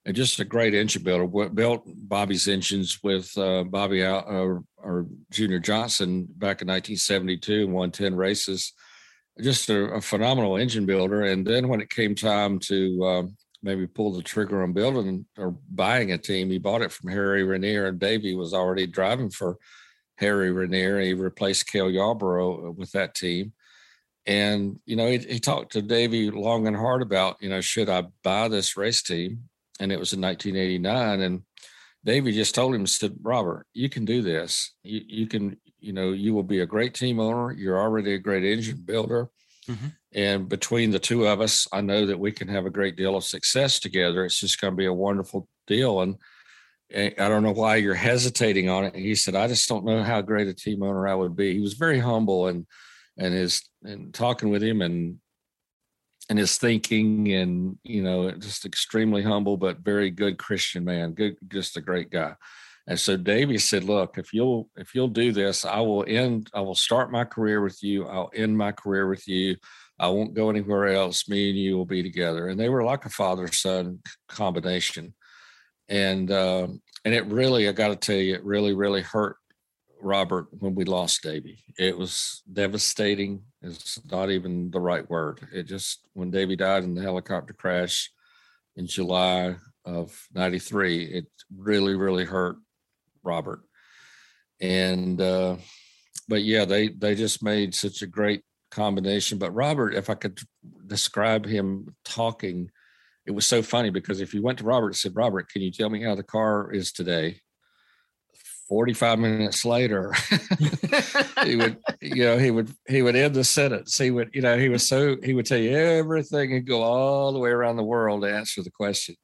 and 0.04 0.14
just 0.14 0.40
a 0.40 0.44
great 0.44 0.74
engine 0.74 1.02
builder. 1.02 1.48
Built 1.48 1.84
Bobby's 1.86 2.48
engines 2.48 2.98
with 3.02 3.36
uh, 3.38 3.64
Bobby 3.64 4.04
uh, 4.04 4.20
or 4.20 5.06
Junior 5.30 5.58
Johnson 5.58 6.26
back 6.36 6.60
in 6.60 6.68
1972 6.68 7.64
and 7.64 7.72
won 7.72 7.90
10 7.90 8.14
races 8.14 8.74
just 9.40 9.70
a, 9.70 9.94
a, 9.94 10.00
phenomenal 10.00 10.56
engine 10.56 10.86
builder. 10.86 11.22
And 11.22 11.46
then 11.46 11.68
when 11.68 11.80
it 11.80 11.90
came 11.90 12.14
time 12.14 12.58
to 12.60 13.04
uh, 13.04 13.22
maybe 13.62 13.86
pull 13.86 14.12
the 14.12 14.22
trigger 14.22 14.62
on 14.62 14.72
building 14.72 15.26
or 15.38 15.56
buying 15.70 16.12
a 16.12 16.18
team, 16.18 16.50
he 16.50 16.58
bought 16.58 16.82
it 16.82 16.92
from 16.92 17.10
Harry 17.10 17.44
Ranier, 17.44 17.86
and 17.86 17.98
Davey 17.98 18.34
was 18.34 18.52
already 18.52 18.86
driving 18.86 19.30
for 19.30 19.56
Harry 20.16 20.52
Ranier. 20.52 21.00
He 21.00 21.14
replaced 21.14 21.70
Cale 21.70 21.90
Yarborough 21.90 22.72
with 22.72 22.92
that 22.92 23.14
team. 23.14 23.52
And, 24.26 24.78
you 24.86 24.96
know, 24.96 25.08
he, 25.08 25.18
he 25.18 25.40
talked 25.40 25.72
to 25.72 25.82
Davey 25.82 26.30
long 26.30 26.66
and 26.66 26.76
hard 26.76 27.02
about, 27.02 27.38
you 27.40 27.48
know, 27.48 27.60
should 27.60 27.88
I 27.88 28.04
buy 28.22 28.48
this 28.48 28.76
race 28.76 29.02
team? 29.02 29.44
And 29.80 29.90
it 29.90 29.98
was 29.98 30.12
in 30.12 30.20
1989. 30.20 31.20
And 31.20 31.42
Davey 32.04 32.32
just 32.32 32.54
told 32.54 32.74
him, 32.74 32.86
said, 32.86 33.16
Robert, 33.22 33.66
you 33.72 33.88
can 33.88 34.04
do 34.04 34.22
this. 34.22 34.74
You, 34.84 35.00
you 35.06 35.26
can, 35.26 35.56
you 35.82 35.92
know, 35.92 36.12
you 36.12 36.32
will 36.32 36.42
be 36.42 36.60
a 36.60 36.66
great 36.66 36.94
team 36.94 37.20
owner. 37.20 37.52
You're 37.52 37.80
already 37.80 38.14
a 38.14 38.18
great 38.18 38.44
engine 38.44 38.82
builder. 38.84 39.28
Mm-hmm. 39.68 39.86
And 40.14 40.48
between 40.48 40.90
the 40.90 40.98
two 40.98 41.26
of 41.26 41.40
us, 41.40 41.66
I 41.72 41.80
know 41.80 42.06
that 42.06 42.18
we 42.18 42.32
can 42.32 42.48
have 42.48 42.66
a 42.66 42.70
great 42.70 42.96
deal 42.96 43.16
of 43.16 43.24
success 43.24 43.80
together. 43.80 44.24
It's 44.24 44.38
just 44.38 44.60
going 44.60 44.72
to 44.72 44.76
be 44.76 44.86
a 44.86 44.92
wonderful 44.92 45.48
deal. 45.66 46.00
And, 46.00 46.16
and 46.92 47.14
I 47.18 47.28
don't 47.28 47.42
know 47.42 47.52
why 47.52 47.76
you're 47.76 47.94
hesitating 47.94 48.68
on 48.68 48.84
it. 48.84 48.94
And 48.94 49.02
he 49.02 49.14
said, 49.14 49.34
I 49.34 49.48
just 49.48 49.68
don't 49.68 49.84
know 49.84 50.02
how 50.02 50.20
great 50.20 50.48
a 50.48 50.54
team 50.54 50.82
owner 50.82 51.08
I 51.08 51.14
would 51.14 51.36
be. 51.36 51.54
He 51.54 51.60
was 51.60 51.74
very 51.74 51.98
humble 51.98 52.48
and, 52.48 52.66
and 53.18 53.34
his, 53.34 53.62
and 53.82 54.12
talking 54.12 54.50
with 54.50 54.62
him 54.62 54.82
and 54.82 55.18
and 56.30 56.38
his 56.38 56.56
thinking 56.56 57.32
and 57.32 57.76
you 57.82 58.00
know 58.00 58.30
just 58.30 58.64
extremely 58.64 59.22
humble 59.22 59.56
but 59.56 59.80
very 59.80 60.08
good 60.08 60.38
christian 60.38 60.84
man 60.84 61.12
good 61.12 61.36
just 61.48 61.76
a 61.76 61.80
great 61.80 62.10
guy 62.10 62.32
and 62.92 63.00
so 63.00 63.16
davey 63.16 63.56
said 63.56 63.84
look 63.84 64.18
if 64.18 64.34
you'll 64.34 64.68
if 64.76 64.94
you'll 64.94 65.08
do 65.08 65.32
this 65.32 65.64
i 65.64 65.80
will 65.80 66.04
end 66.06 66.50
i 66.54 66.60
will 66.60 66.74
start 66.74 67.10
my 67.10 67.24
career 67.24 67.62
with 67.62 67.82
you 67.82 68.06
i'll 68.06 68.30
end 68.34 68.56
my 68.56 68.70
career 68.70 69.08
with 69.08 69.26
you 69.26 69.56
i 69.98 70.06
won't 70.06 70.34
go 70.34 70.50
anywhere 70.50 70.88
else 70.88 71.26
me 71.26 71.48
and 71.48 71.58
you 71.58 71.74
will 71.74 71.86
be 71.86 72.02
together 72.02 72.48
and 72.48 72.60
they 72.60 72.68
were 72.68 72.84
like 72.84 73.06
a 73.06 73.10
father 73.10 73.50
son 73.50 73.98
combination 74.28 75.14
and 75.88 76.30
um, 76.30 76.82
and 77.06 77.14
it 77.14 77.24
really 77.26 77.66
i 77.66 77.72
got 77.72 77.88
to 77.88 77.96
tell 77.96 78.20
you 78.20 78.34
it 78.34 78.44
really 78.44 78.74
really 78.74 79.02
hurt 79.02 79.36
Robert 80.04 80.48
when 80.58 80.74
we 80.74 80.84
lost 80.84 81.22
Davey. 81.22 81.60
It 81.78 81.96
was 81.96 82.42
devastating. 82.52 83.44
It's 83.62 84.00
not 84.10 84.30
even 84.30 84.68
the 84.72 84.80
right 84.80 85.08
word. 85.08 85.46
It 85.52 85.62
just 85.68 86.08
when 86.12 86.32
Davey 86.32 86.56
died 86.56 86.82
in 86.82 86.96
the 86.96 87.02
helicopter 87.02 87.54
crash 87.54 88.10
in 88.74 88.88
July 88.88 89.54
of 89.84 90.26
'93, 90.34 91.04
it 91.04 91.26
really, 91.56 91.94
really 91.94 92.24
hurt 92.24 92.56
Robert. 93.22 93.60
And 94.60 95.20
uh, 95.20 95.56
but 96.28 96.42
yeah, 96.42 96.64
they 96.64 96.88
they 96.88 97.14
just 97.14 97.42
made 97.42 97.74
such 97.74 98.02
a 98.02 98.06
great 98.06 98.42
combination. 98.70 99.38
But 99.38 99.54
Robert, 99.54 99.94
if 99.94 100.08
I 100.08 100.14
could 100.14 100.40
describe 100.86 101.46
him 101.46 101.94
talking, 102.04 102.70
it 103.26 103.32
was 103.32 103.46
so 103.46 103.62
funny 103.62 103.90
because 103.90 104.20
if 104.20 104.34
you 104.34 104.42
went 104.42 104.58
to 104.58 104.64
Robert 104.64 104.88
and 104.88 104.96
said, 104.96 105.16
Robert, 105.16 105.48
can 105.48 105.62
you 105.62 105.70
tell 105.70 105.90
me 105.90 106.02
how 106.02 106.14
the 106.14 106.22
car 106.22 106.72
is 106.72 106.92
today? 106.92 107.40
45 108.68 109.18
minutes 109.18 109.66
later 109.66 110.14
he 111.44 111.56
would 111.56 111.76
you 112.00 112.24
know 112.24 112.38
he 112.38 112.50
would 112.50 112.70
he 112.88 113.02
would 113.02 113.14
end 113.14 113.34
the 113.34 113.44
sentence 113.44 113.98
he 113.98 114.10
would 114.10 114.30
you 114.32 114.40
know 114.40 114.56
he 114.56 114.70
was 114.70 114.86
so 114.86 115.16
he 115.22 115.34
would 115.34 115.44
tell 115.44 115.58
you 115.58 115.76
everything 115.76 116.54
and 116.54 116.66
go 116.66 116.82
all 116.82 117.34
the 117.34 117.38
way 117.38 117.50
around 117.50 117.76
the 117.76 117.82
world 117.82 118.22
to 118.22 118.34
answer 118.34 118.62
the 118.62 118.70
question 118.70 119.14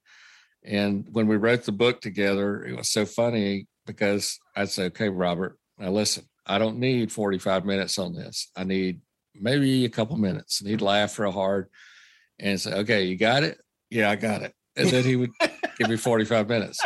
and 0.64 1.08
when 1.12 1.26
we 1.26 1.38
wrote 1.38 1.62
the 1.62 1.72
book 1.72 2.02
together 2.02 2.62
it 2.62 2.76
was 2.76 2.90
so 2.90 3.06
funny 3.06 3.66
because 3.88 4.38
i'd 4.56 4.68
say 4.68 4.84
okay 4.84 5.08
robert 5.08 5.58
now 5.78 5.90
listen 5.90 6.24
i 6.46 6.58
don't 6.58 6.78
need 6.78 7.10
45 7.10 7.64
minutes 7.64 7.98
on 7.98 8.14
this 8.14 8.50
i 8.56 8.62
need 8.62 9.00
maybe 9.34 9.84
a 9.84 9.90
couple 9.90 10.16
minutes 10.16 10.60
and 10.60 10.70
he'd 10.70 10.80
laugh 10.80 11.18
real 11.18 11.32
hard 11.32 11.68
and 12.38 12.60
say 12.60 12.72
okay 12.72 13.04
you 13.04 13.16
got 13.16 13.42
it 13.42 13.58
yeah 13.90 14.10
i 14.10 14.14
got 14.14 14.42
it 14.42 14.54
and 14.76 14.88
then 14.90 15.02
he 15.02 15.16
would 15.16 15.30
give 15.78 15.88
me 15.88 15.96
45 15.96 16.48
minutes 16.48 16.80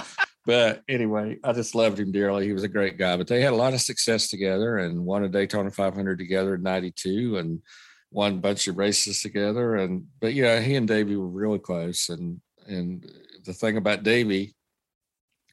but 0.44 0.82
anyway, 0.88 1.38
I 1.44 1.52
just 1.52 1.74
loved 1.74 2.00
him 2.00 2.10
dearly. 2.10 2.46
He 2.46 2.52
was 2.52 2.64
a 2.64 2.68
great 2.68 2.98
guy. 2.98 3.16
But 3.16 3.28
they 3.28 3.40
had 3.40 3.52
a 3.52 3.56
lot 3.56 3.74
of 3.74 3.80
success 3.80 4.28
together 4.28 4.78
and 4.78 5.04
won 5.04 5.24
a 5.24 5.28
Daytona 5.28 5.70
500 5.70 6.18
together 6.18 6.56
in 6.56 6.62
'92 6.62 7.38
and 7.38 7.62
won 8.10 8.34
a 8.34 8.38
bunch 8.38 8.66
of 8.66 8.76
races 8.76 9.20
together. 9.20 9.76
And 9.76 10.06
but 10.20 10.34
yeah, 10.34 10.60
he 10.60 10.74
and 10.74 10.88
Davey 10.88 11.16
were 11.16 11.28
really 11.28 11.60
close. 11.60 12.08
And 12.08 12.40
and 12.66 13.08
the 13.44 13.52
thing 13.52 13.76
about 13.76 14.02
Davey, 14.02 14.54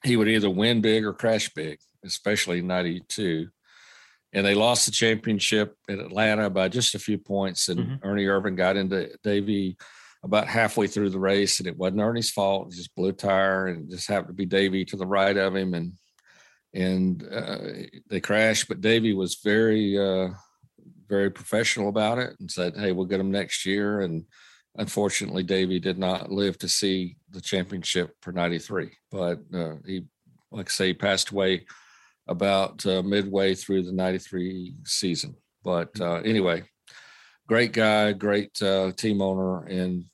he 0.04 0.16
would 0.16 0.30
either 0.30 0.50
win 0.50 0.82
big 0.82 1.06
or 1.06 1.14
crash 1.14 1.50
big, 1.54 1.80
especially 2.04 2.60
in 2.60 2.68
'92. 2.68 3.48
And 4.32 4.46
they 4.46 4.54
lost 4.54 4.86
the 4.86 4.92
championship 4.92 5.76
in 5.88 6.00
Atlanta 6.00 6.50
by 6.50 6.70
just 6.70 6.94
a 6.94 7.00
few 7.00 7.18
points. 7.18 7.68
And 7.68 7.80
mm-hmm. 7.80 8.08
Ernie 8.08 8.26
Irvan 8.26 8.56
got 8.56 8.78
into 8.78 9.10
Davey 9.24 9.76
about 10.24 10.48
halfway 10.48 10.88
through 10.88 11.10
the 11.10 11.20
race, 11.20 11.60
and 11.60 11.68
it 11.68 11.78
wasn't 11.78 12.02
Ernie's 12.02 12.32
fault. 12.32 12.72
It 12.72 12.76
just 12.76 12.94
blew 12.96 13.10
a 13.10 13.14
tire, 13.14 13.68
and 13.68 13.90
just 13.90 14.08
happened 14.08 14.30
to 14.30 14.34
be 14.34 14.46
Davey 14.46 14.86
to 14.86 14.98
the 14.98 15.08
right 15.08 15.36
of 15.36 15.56
him, 15.56 15.74
and 15.74 15.94
and 16.74 17.28
uh, 17.32 17.58
they 18.10 18.20
crashed. 18.20 18.68
But 18.68 18.82
Davey 18.82 19.14
was 19.14 19.40
very 19.44 19.98
uh, 19.98 20.30
very 21.08 21.32
professional 21.32 21.90
about 21.90 22.20
it 22.20 22.36
and 22.40 22.52
said, 22.52 22.76
"Hey, 22.76 22.92
we'll 22.92 23.06
get 23.06 23.20
him 23.20 23.32
next 23.32 23.66
year." 23.66 24.02
And 24.02 24.26
unfortunately, 24.80 25.44
Davey 25.44 25.80
did 25.80 26.00
not 26.00 26.32
live 26.32 26.58
to 26.60 26.68
see 26.68 27.18
the 27.30 27.42
championship 27.42 28.16
for 28.22 28.32
'93, 28.32 28.90
but 29.12 29.40
uh, 29.54 29.76
he, 29.86 30.06
like 30.52 30.70
I 30.70 30.72
say, 30.72 30.88
he 30.88 30.94
passed 30.94 31.30
away 31.30 31.66
about 32.28 32.86
uh, 32.86 33.04
midway 33.04 33.54
through 33.54 33.84
the 33.84 33.92
'93 33.92 34.76
season. 34.86 35.36
But 35.64 36.00
uh, 36.00 36.22
anyway, 36.22 36.64
great 37.48 37.74
guy, 37.74 38.14
great 38.14 38.60
uh, 38.62 38.94
team 38.94 39.22
owner, 39.22 39.66
and 39.66 40.06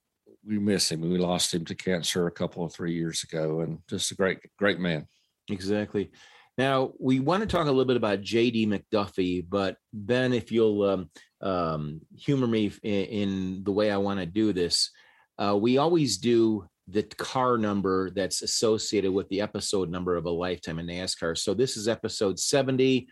we 0.45 0.59
miss 0.59 0.91
him. 0.91 1.01
We 1.01 1.17
lost 1.17 1.53
him 1.53 1.63
to 1.65 1.75
cancer 1.75 2.27
a 2.27 2.31
couple 2.31 2.65
of 2.65 2.73
three 2.73 2.93
years 2.93 3.23
ago, 3.23 3.61
and 3.61 3.79
just 3.89 4.11
a 4.11 4.15
great, 4.15 4.39
great 4.57 4.79
man. 4.79 5.07
Exactly. 5.49 6.11
Now 6.57 6.93
we 6.99 7.19
want 7.19 7.41
to 7.41 7.47
talk 7.47 7.63
a 7.63 7.69
little 7.69 7.85
bit 7.85 7.97
about 7.97 8.21
JD 8.21 8.67
McDuffie, 8.67 9.45
but 9.47 9.77
Ben, 9.91 10.33
if 10.33 10.51
you'll 10.51 10.83
um, 10.83 11.09
um, 11.41 12.01
humor 12.15 12.47
me 12.47 12.71
in, 12.81 13.05
in, 13.05 13.63
the 13.63 13.71
way 13.71 13.91
I 13.91 13.97
want 13.97 14.19
to 14.19 14.25
do 14.25 14.53
this, 14.53 14.91
uh, 15.37 15.57
we 15.59 15.77
always 15.77 16.17
do 16.17 16.65
the 16.87 17.03
car 17.03 17.57
number 17.57 18.09
that's 18.11 18.41
associated 18.41 19.11
with 19.11 19.27
the 19.29 19.41
episode 19.41 19.89
number 19.89 20.15
of 20.15 20.25
a 20.25 20.29
lifetime 20.29 20.79
in 20.79 20.87
NASCAR. 20.87 21.37
So 21.37 21.53
this 21.53 21.75
is 21.75 21.87
episode 21.87 22.39
70. 22.39 23.07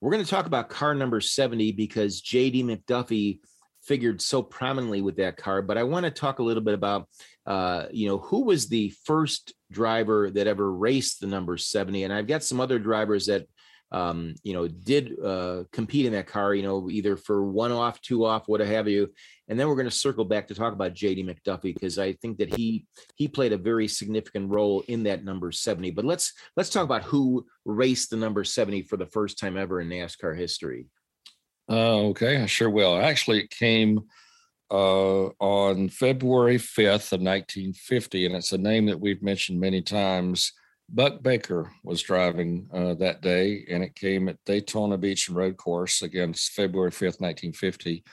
We're 0.00 0.10
going 0.10 0.24
to 0.24 0.30
talk 0.30 0.46
about 0.46 0.68
car 0.68 0.94
number 0.94 1.20
70 1.20 1.72
because 1.72 2.22
JD 2.22 2.64
McDuffie 2.64 3.40
figured 3.82 4.20
so 4.20 4.42
prominently 4.42 5.02
with 5.02 5.16
that 5.16 5.36
car. 5.36 5.62
But 5.62 5.78
I 5.78 5.84
want 5.84 6.04
to 6.04 6.10
talk 6.10 6.38
a 6.38 6.42
little 6.42 6.62
bit 6.62 6.74
about, 6.74 7.08
uh, 7.46 7.86
you 7.90 8.08
know, 8.08 8.18
who 8.18 8.44
was 8.44 8.68
the 8.68 8.92
first 9.04 9.52
driver 9.70 10.30
that 10.30 10.46
ever 10.46 10.72
raced 10.72 11.20
the 11.20 11.26
number 11.26 11.56
70. 11.56 12.04
And 12.04 12.12
I've 12.12 12.26
got 12.26 12.42
some 12.42 12.60
other 12.60 12.78
drivers 12.78 13.26
that 13.26 13.46
um, 13.90 14.34
you 14.42 14.52
know, 14.52 14.68
did 14.68 15.18
uh, 15.24 15.64
compete 15.72 16.06
in 16.06 16.12
that 16.12 16.26
car, 16.26 16.54
you 16.54 16.62
know, 16.62 16.90
either 16.90 17.16
for 17.16 17.44
one 17.44 17.72
off, 17.72 18.00
two 18.00 18.24
off, 18.24 18.46
what 18.46 18.60
have 18.60 18.86
you. 18.86 19.10
And 19.48 19.58
then 19.58 19.66
we're 19.66 19.76
going 19.76 19.88
to 19.88 19.90
circle 19.90 20.26
back 20.26 20.48
to 20.48 20.54
talk 20.54 20.74
about 20.74 20.94
JD 20.94 21.24
McDuffie 21.24 21.74
because 21.74 21.98
I 21.98 22.12
think 22.14 22.38
that 22.38 22.54
he 22.54 22.84
he 23.14 23.28
played 23.28 23.52
a 23.52 23.58
very 23.58 23.88
significant 23.88 24.50
role 24.50 24.84
in 24.88 25.04
that 25.04 25.24
number 25.24 25.50
70. 25.52 25.92
But 25.92 26.04
let's 26.04 26.34
let's 26.56 26.68
talk 26.68 26.84
about 26.84 27.04
who 27.04 27.46
raced 27.64 28.10
the 28.10 28.16
number 28.16 28.44
70 28.44 28.82
for 28.82 28.98
the 28.98 29.06
first 29.06 29.38
time 29.38 29.56
ever 29.56 29.80
in 29.80 29.88
NASCAR 29.88 30.36
history. 30.36 30.86
Uh, 31.70 32.08
okay, 32.08 32.42
I 32.42 32.46
sure 32.46 32.70
will. 32.70 32.98
Actually, 32.98 33.40
it 33.40 33.50
came 33.50 34.00
uh, 34.70 35.26
on 35.40 35.88
February 35.88 36.58
5th 36.58 37.12
of 37.12 37.20
1950, 37.20 38.26
and 38.26 38.34
it's 38.34 38.52
a 38.52 38.58
name 38.58 38.86
that 38.86 39.00
we've 39.00 39.22
mentioned 39.22 39.60
many 39.60 39.82
times. 39.82 40.52
Buck 40.90 41.22
Baker 41.22 41.70
was 41.84 42.02
driving 42.02 42.68
uh, 42.72 42.94
that 42.94 43.20
day, 43.20 43.64
and 43.70 43.82
it 43.82 43.94
came 43.94 44.28
at 44.28 44.42
Daytona 44.46 44.96
Beach 44.96 45.28
and 45.28 45.36
Road 45.36 45.56
Course 45.56 46.02
against 46.02 46.52
February 46.52 46.90
5th, 46.90 47.20
1950. 47.20 48.04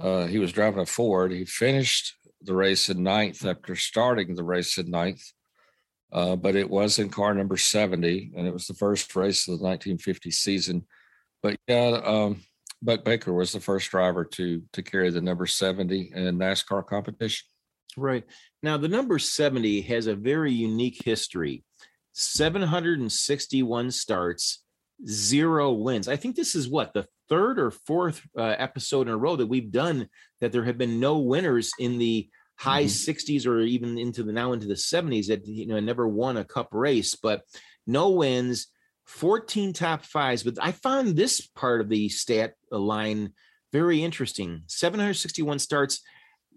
Uh, 0.00 0.26
he 0.26 0.38
was 0.38 0.52
driving 0.52 0.80
a 0.80 0.86
Ford. 0.86 1.32
He 1.32 1.44
finished 1.44 2.14
the 2.40 2.54
race 2.54 2.88
in 2.88 3.02
ninth 3.02 3.44
after 3.44 3.76
starting 3.76 4.34
the 4.34 4.44
race 4.44 4.78
in 4.78 4.90
ninth, 4.90 5.24
uh, 6.12 6.36
but 6.36 6.56
it 6.56 6.68
was 6.68 6.98
in 6.98 7.08
car 7.08 7.34
number 7.34 7.56
70, 7.56 8.32
and 8.36 8.46
it 8.46 8.52
was 8.52 8.66
the 8.66 8.74
first 8.74 9.14
race 9.14 9.48
of 9.48 9.58
the 9.58 9.64
1950 9.64 10.30
season. 10.30 10.86
But 11.42 11.56
yeah, 11.66 12.00
um, 12.04 12.42
Buck 12.82 13.04
Baker 13.04 13.32
was 13.32 13.52
the 13.52 13.60
first 13.60 13.90
driver 13.90 14.24
to 14.24 14.62
to 14.72 14.82
carry 14.82 15.10
the 15.10 15.20
number 15.20 15.46
70 15.46 16.12
in 16.14 16.38
NASCAR 16.38 16.84
competition. 16.84 17.46
Right. 17.96 18.24
Now, 18.62 18.76
the 18.76 18.88
number 18.88 19.18
70 19.18 19.82
has 19.82 20.06
a 20.06 20.14
very 20.14 20.52
unique 20.52 21.02
history 21.04 21.64
761 22.14 23.90
starts, 23.90 24.62
zero 25.06 25.72
wins. 25.72 26.08
I 26.08 26.16
think 26.16 26.36
this 26.36 26.54
is 26.54 26.68
what 26.68 26.92
the 26.92 27.06
third 27.28 27.58
or 27.58 27.70
fourth 27.70 28.22
uh, 28.36 28.54
episode 28.58 29.08
in 29.08 29.14
a 29.14 29.16
row 29.16 29.36
that 29.36 29.46
we've 29.46 29.70
done 29.70 30.08
that 30.40 30.52
there 30.52 30.64
have 30.64 30.78
been 30.78 31.00
no 31.00 31.18
winners 31.18 31.72
in 31.78 31.98
the 31.98 32.28
high 32.58 32.84
mm-hmm. 32.84 33.10
60s 33.10 33.46
or 33.46 33.60
even 33.60 33.98
into 33.98 34.22
the 34.22 34.32
now 34.32 34.52
into 34.52 34.66
the 34.66 34.74
70s 34.74 35.26
that 35.28 35.46
you 35.46 35.66
know 35.66 35.80
never 35.80 36.06
won 36.06 36.36
a 36.36 36.44
cup 36.44 36.68
race, 36.72 37.14
but 37.14 37.42
no 37.86 38.10
wins 38.10 38.68
14 39.06 39.72
top 39.72 40.04
fives. 40.04 40.42
But 40.42 40.58
I 40.60 40.72
found 40.72 41.16
this 41.16 41.40
part 41.40 41.80
of 41.80 41.88
the 41.88 42.08
stat 42.08 42.54
line 42.70 43.32
very 43.72 44.02
interesting 44.02 44.62
761 44.66 45.58
starts, 45.58 46.02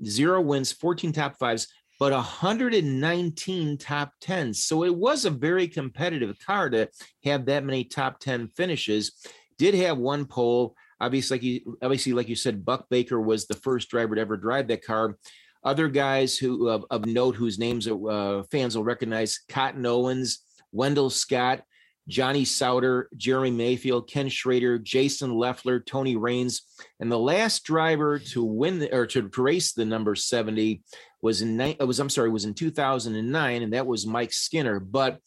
zero 0.06 0.42
wins, 0.42 0.72
14 0.74 1.14
top 1.14 1.38
fives, 1.38 1.68
but 2.00 2.12
119 2.12 3.78
top 3.78 4.12
10s. 4.22 4.58
So 4.58 4.84
it 4.84 4.94
was 4.96 5.26
a 5.26 5.30
very 5.30 5.68
competitive 5.68 6.38
car 6.46 6.70
to 6.70 6.90
have 7.24 7.46
that 7.46 7.64
many 7.64 7.86
top 7.86 8.20
10 8.20 8.50
finishes. 8.50 9.14
Did 9.58 9.76
have 9.76 9.98
one 9.98 10.26
pole. 10.26 10.76
Obviously, 11.00 11.38
like 11.38 11.44
you, 11.44 11.78
obviously, 11.82 12.14
like 12.14 12.28
you 12.28 12.36
said, 12.36 12.66
Buck 12.66 12.88
Baker 12.90 13.20
was 13.20 13.48
the 13.48 13.56
first 13.56 13.90
driver 13.90 14.16
to 14.16 14.22
ever 14.22 14.38
drive 14.38 14.68
that 14.68 14.84
car. 14.84 15.18
Other 15.64 15.88
guys 15.88 16.38
who 16.38 16.68
of, 16.68 16.86
of 16.90 17.06
note 17.06 17.36
whose 17.36 17.58
names 17.58 17.88
uh, 17.88 18.44
fans 18.52 18.78
will 18.78 18.84
recognize: 18.84 19.40
Cotton 19.50 19.86
Owens, 19.86 20.40
Wendell 20.72 21.10
Scott, 21.10 21.64
Johnny 22.08 22.46
Sauter, 22.46 23.10
Jeremy 23.18 23.52
Mayfield, 23.52 24.10
Ken 24.10 24.30
Schrader, 24.30 24.78
Jason 24.78 25.34
Leffler, 25.34 25.80
Tony 25.80 26.16
Raines, 26.16 26.62
and 27.00 27.12
the 27.12 27.20
last 27.20 27.64
driver 27.64 28.20
to 28.20 28.44
win 28.44 28.80
the, 28.80 28.96
or 28.96 29.08
to 29.08 29.30
race 29.38 29.74
the 29.74 29.86
number 29.86 30.16
70 30.16 30.84
was 31.22 31.42
in 31.42 31.60
uh, 31.60 31.74
was 31.80 32.00
I'm 32.00 32.10
sorry 32.10 32.30
was 32.30 32.46
in 32.46 32.54
2009, 32.54 33.64
and 33.64 33.74
that 33.74 33.88
was 33.88 34.06
Mike 34.06 34.34
Skinner. 34.34 34.80
But 34.80 35.20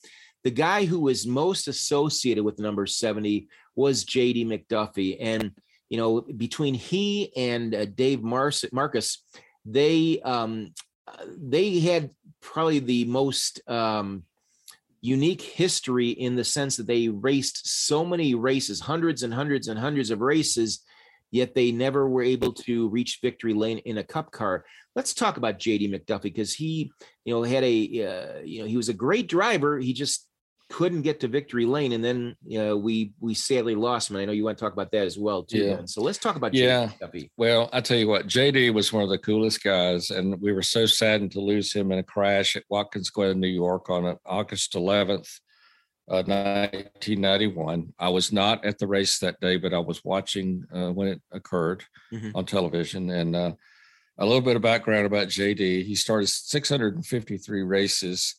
the 0.44 0.50
guy 0.50 0.84
who 0.84 1.00
was 1.00 1.26
most 1.26 1.66
associated 1.66 2.44
with 2.44 2.60
number 2.60 2.86
70 2.86 3.48
was 3.74 4.04
J.D. 4.04 4.44
McDuffie, 4.44 5.16
and 5.20 5.52
you 5.88 5.98
know 5.98 6.20
between 6.20 6.74
he 6.74 7.32
and 7.36 7.74
uh, 7.74 7.84
Dave 7.86 8.20
Marcis, 8.20 8.72
Marcus, 8.72 9.24
they 9.64 10.20
um, 10.20 10.72
uh, 11.08 11.24
they 11.36 11.80
had 11.80 12.10
probably 12.40 12.78
the 12.78 13.04
most 13.06 13.60
um, 13.68 14.22
unique 15.00 15.42
history 15.42 16.10
in 16.10 16.36
the 16.36 16.44
sense 16.44 16.76
that 16.76 16.86
they 16.86 17.08
raced 17.08 17.86
so 17.86 18.04
many 18.04 18.34
races, 18.34 18.80
hundreds 18.80 19.22
and 19.22 19.32
hundreds 19.32 19.68
and 19.68 19.78
hundreds 19.78 20.10
of 20.10 20.20
races, 20.20 20.84
yet 21.30 21.54
they 21.54 21.72
never 21.72 22.08
were 22.08 22.22
able 22.22 22.52
to 22.52 22.88
reach 22.88 23.20
victory 23.22 23.54
lane 23.54 23.78
in 23.78 23.98
a 23.98 24.04
cup 24.04 24.30
car. 24.30 24.64
Let's 24.94 25.14
talk 25.14 25.36
about 25.36 25.58
JD 25.58 25.90
McDuffie 25.90 26.22
because 26.22 26.54
he, 26.54 26.90
you 27.24 27.34
know, 27.34 27.42
had 27.42 27.64
a, 27.64 27.76
uh, 28.04 28.40
you 28.44 28.60
know, 28.60 28.66
he 28.66 28.76
was 28.76 28.88
a 28.88 28.94
great 28.94 29.28
driver. 29.28 29.78
He 29.78 29.92
just 29.92 30.27
couldn't 30.70 31.02
get 31.02 31.20
to 31.20 31.28
victory 31.28 31.64
lane, 31.64 31.92
and 31.92 32.04
then 32.04 32.36
you 32.44 32.58
know, 32.58 32.76
we 32.76 33.12
we 33.20 33.34
sadly 33.34 33.74
lost 33.74 34.10
him. 34.10 34.16
And 34.16 34.22
I 34.22 34.26
know 34.26 34.32
you 34.32 34.44
want 34.44 34.58
to 34.58 34.64
talk 34.64 34.72
about 34.72 34.90
that 34.92 35.06
as 35.06 35.18
well 35.18 35.42
too. 35.42 35.58
Yeah. 35.58 35.80
So 35.86 36.02
let's 36.02 36.18
talk 36.18 36.36
about 36.36 36.54
yeah. 36.54 36.90
JD 37.00 37.30
Well, 37.36 37.70
I 37.72 37.80
tell 37.80 37.96
you 37.96 38.08
what, 38.08 38.26
JD 38.26 38.74
was 38.74 38.92
one 38.92 39.02
of 39.02 39.08
the 39.08 39.18
coolest 39.18 39.62
guys, 39.62 40.10
and 40.10 40.40
we 40.40 40.52
were 40.52 40.62
so 40.62 40.86
saddened 40.86 41.32
to 41.32 41.40
lose 41.40 41.72
him 41.72 41.90
in 41.92 41.98
a 41.98 42.02
crash 42.02 42.56
at 42.56 42.64
Watkins 42.68 43.10
Glen, 43.10 43.40
New 43.40 43.48
York, 43.48 43.88
on 43.90 44.16
August 44.26 44.74
11th. 44.74 45.40
Uh, 46.10 46.24
1991. 46.24 47.92
I 47.98 48.08
was 48.08 48.32
not 48.32 48.64
at 48.64 48.78
the 48.78 48.86
race 48.86 49.18
that 49.18 49.38
day, 49.40 49.58
but 49.58 49.74
I 49.74 49.78
was 49.78 50.02
watching 50.02 50.64
uh, 50.74 50.88
when 50.90 51.08
it 51.08 51.20
occurred 51.32 51.84
mm-hmm. 52.10 52.30
on 52.34 52.46
television. 52.46 53.10
And 53.10 53.36
uh, 53.36 53.52
a 54.18 54.24
little 54.24 54.40
bit 54.40 54.56
of 54.56 54.62
background 54.62 55.06
about 55.06 55.28
JD. 55.28 55.84
He 55.84 55.94
started 55.94 56.28
653 56.28 57.62
races 57.62 58.36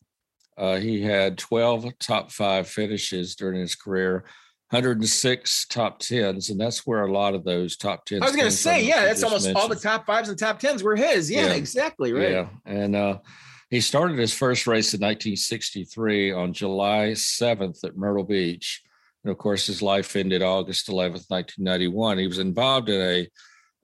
uh, 0.59 0.75
he 0.75 1.01
had 1.01 1.37
12 1.37 1.97
top 1.99 2.31
five 2.31 2.67
finishes 2.67 3.35
during 3.35 3.61
his 3.61 3.75
career, 3.75 4.25
106 4.71 5.65
top 5.67 5.99
tens, 5.99 6.49
and 6.49 6.59
that's 6.59 6.85
where 6.85 7.05
a 7.05 7.11
lot 7.11 7.33
of 7.33 7.45
those 7.45 7.77
top 7.77 8.05
tens. 8.05 8.21
I 8.21 8.25
was 8.25 8.35
going 8.35 8.49
to 8.49 8.55
say, 8.55 8.83
yeah, 8.83 9.05
that's 9.05 9.23
almost 9.23 9.45
mentioned. 9.45 9.61
all 9.61 9.69
the 9.69 9.75
top 9.75 10.05
fives 10.05 10.27
and 10.27 10.37
top 10.37 10.59
tens 10.59 10.83
were 10.83 10.97
his. 10.97 11.31
Yeah, 11.31 11.47
yeah. 11.47 11.53
exactly 11.53 12.11
right. 12.11 12.31
Yeah, 12.31 12.47
and 12.65 12.93
uh, 12.93 13.19
he 13.69 13.79
started 13.79 14.19
his 14.19 14.33
first 14.33 14.67
race 14.67 14.93
in 14.93 14.99
1963 14.99 16.33
on 16.33 16.51
July 16.51 17.11
7th 17.11 17.83
at 17.85 17.95
Myrtle 17.95 18.25
Beach. 18.25 18.83
And 19.23 19.31
of 19.31 19.37
course, 19.37 19.65
his 19.65 19.81
life 19.81 20.15
ended 20.17 20.41
August 20.41 20.87
11th, 20.87 21.29
1991. 21.29 22.17
He 22.17 22.27
was 22.27 22.39
involved 22.39 22.89
in 22.89 22.99
a, 22.99 23.27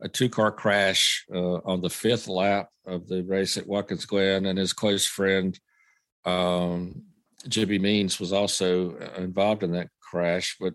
a 0.01 0.09
two 0.09 0.27
car 0.27 0.51
crash 0.51 1.25
uh, 1.33 1.55
on 1.65 1.79
the 1.79 1.89
fifth 1.89 2.27
lap 2.27 2.67
of 2.85 3.07
the 3.07 3.23
race 3.23 3.55
at 3.55 3.67
Watkins 3.67 4.05
Glen, 4.05 4.45
and 4.45 4.59
his 4.59 4.73
close 4.73 5.05
friend 5.05 5.57
um, 6.25 7.03
Jimmy 7.47 7.79
Means 7.79 8.19
was 8.19 8.33
also 8.33 8.97
uh, 8.97 9.21
involved 9.21 9.63
in 9.63 9.71
that 9.73 9.89
crash, 10.01 10.57
but 10.59 10.73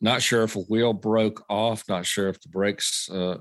not 0.00 0.22
sure 0.22 0.44
if 0.44 0.56
a 0.56 0.60
wheel 0.60 0.92
broke 0.92 1.44
off. 1.48 1.84
Not 1.88 2.06
sure 2.06 2.28
if 2.28 2.40
the 2.40 2.48
brakes 2.48 3.08
uh, 3.10 3.36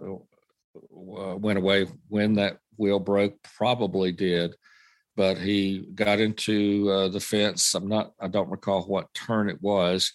went 0.90 1.60
away 1.60 1.88
when 2.08 2.34
that 2.34 2.58
wheel 2.78 3.00
broke. 3.00 3.36
Probably 3.58 4.12
did, 4.12 4.56
but 5.16 5.38
he 5.38 5.88
got 5.94 6.20
into 6.20 6.90
uh, 6.90 7.08
the 7.10 7.20
fence. 7.20 7.76
I'm 7.76 7.88
not. 7.88 8.14
I 8.20 8.28
don't 8.28 8.50
recall 8.50 8.84
what 8.84 9.14
turn 9.14 9.50
it 9.50 9.62
was, 9.62 10.12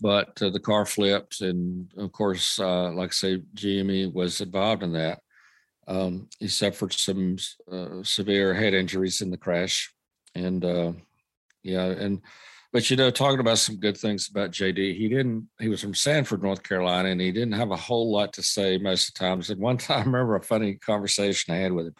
but 0.00 0.40
uh, 0.42 0.50
the 0.50 0.60
car 0.60 0.86
flipped, 0.86 1.40
and 1.40 1.90
of 1.96 2.12
course, 2.12 2.58
uh, 2.58 2.92
like 2.92 3.10
I 3.10 3.12
say, 3.12 3.42
Jimmy 3.54 4.06
was 4.06 4.40
involved 4.40 4.82
in 4.82 4.92
that. 4.92 5.20
Um, 5.88 6.28
he 6.40 6.48
suffered 6.48 6.92
some 6.92 7.36
uh, 7.70 8.02
severe 8.02 8.52
head 8.52 8.74
injuries 8.74 9.20
in 9.20 9.30
the 9.30 9.36
crash 9.36 9.95
and 10.36 10.64
uh, 10.64 10.92
yeah, 11.62 11.86
and 11.86 12.20
but 12.72 12.90
you 12.90 12.96
know, 12.96 13.10
talking 13.10 13.40
about 13.40 13.58
some 13.58 13.76
good 13.76 13.96
things 13.96 14.28
about 14.28 14.50
JD, 14.50 14.96
he 14.96 15.08
didn't. 15.08 15.48
He 15.58 15.68
was 15.68 15.80
from 15.80 15.94
Sanford, 15.94 16.42
North 16.42 16.62
Carolina, 16.62 17.08
and 17.08 17.20
he 17.20 17.32
didn't 17.32 17.54
have 17.54 17.70
a 17.70 17.76
whole 17.76 18.12
lot 18.12 18.32
to 18.34 18.42
say 18.42 18.76
most 18.78 19.08
of 19.08 19.14
the 19.14 19.20
times. 19.20 19.50
And 19.50 19.60
one 19.60 19.76
time, 19.78 20.00
I 20.00 20.04
remember 20.04 20.36
a 20.36 20.42
funny 20.42 20.74
conversation 20.74 21.54
I 21.54 21.58
had 21.58 21.72
with 21.72 21.86
him. 21.86 21.94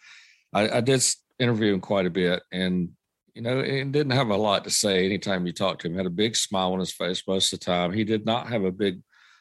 I, 0.52 0.68
I 0.68 0.80
did 0.80 1.02
interview 1.38 1.74
him 1.74 1.80
quite 1.80 2.06
a 2.06 2.10
bit, 2.10 2.42
and 2.52 2.90
you 3.34 3.42
know, 3.42 3.62
he 3.62 3.84
didn't 3.84 4.10
have 4.10 4.28
a 4.28 4.36
lot 4.36 4.64
to 4.64 4.70
say 4.70 5.04
anytime 5.04 5.46
you 5.46 5.52
talked 5.52 5.82
to 5.82 5.88
him. 5.88 5.94
He 5.94 5.98
had 5.98 6.06
a 6.06 6.10
big 6.10 6.36
smile 6.36 6.72
on 6.72 6.80
his 6.80 6.92
face 6.92 7.22
most 7.28 7.52
of 7.52 7.58
the 7.58 7.64
time. 7.64 7.92
He 7.92 8.04
did 8.04 8.24
not 8.24 8.48
have 8.48 8.64
a 8.64 8.72
big 8.72 9.00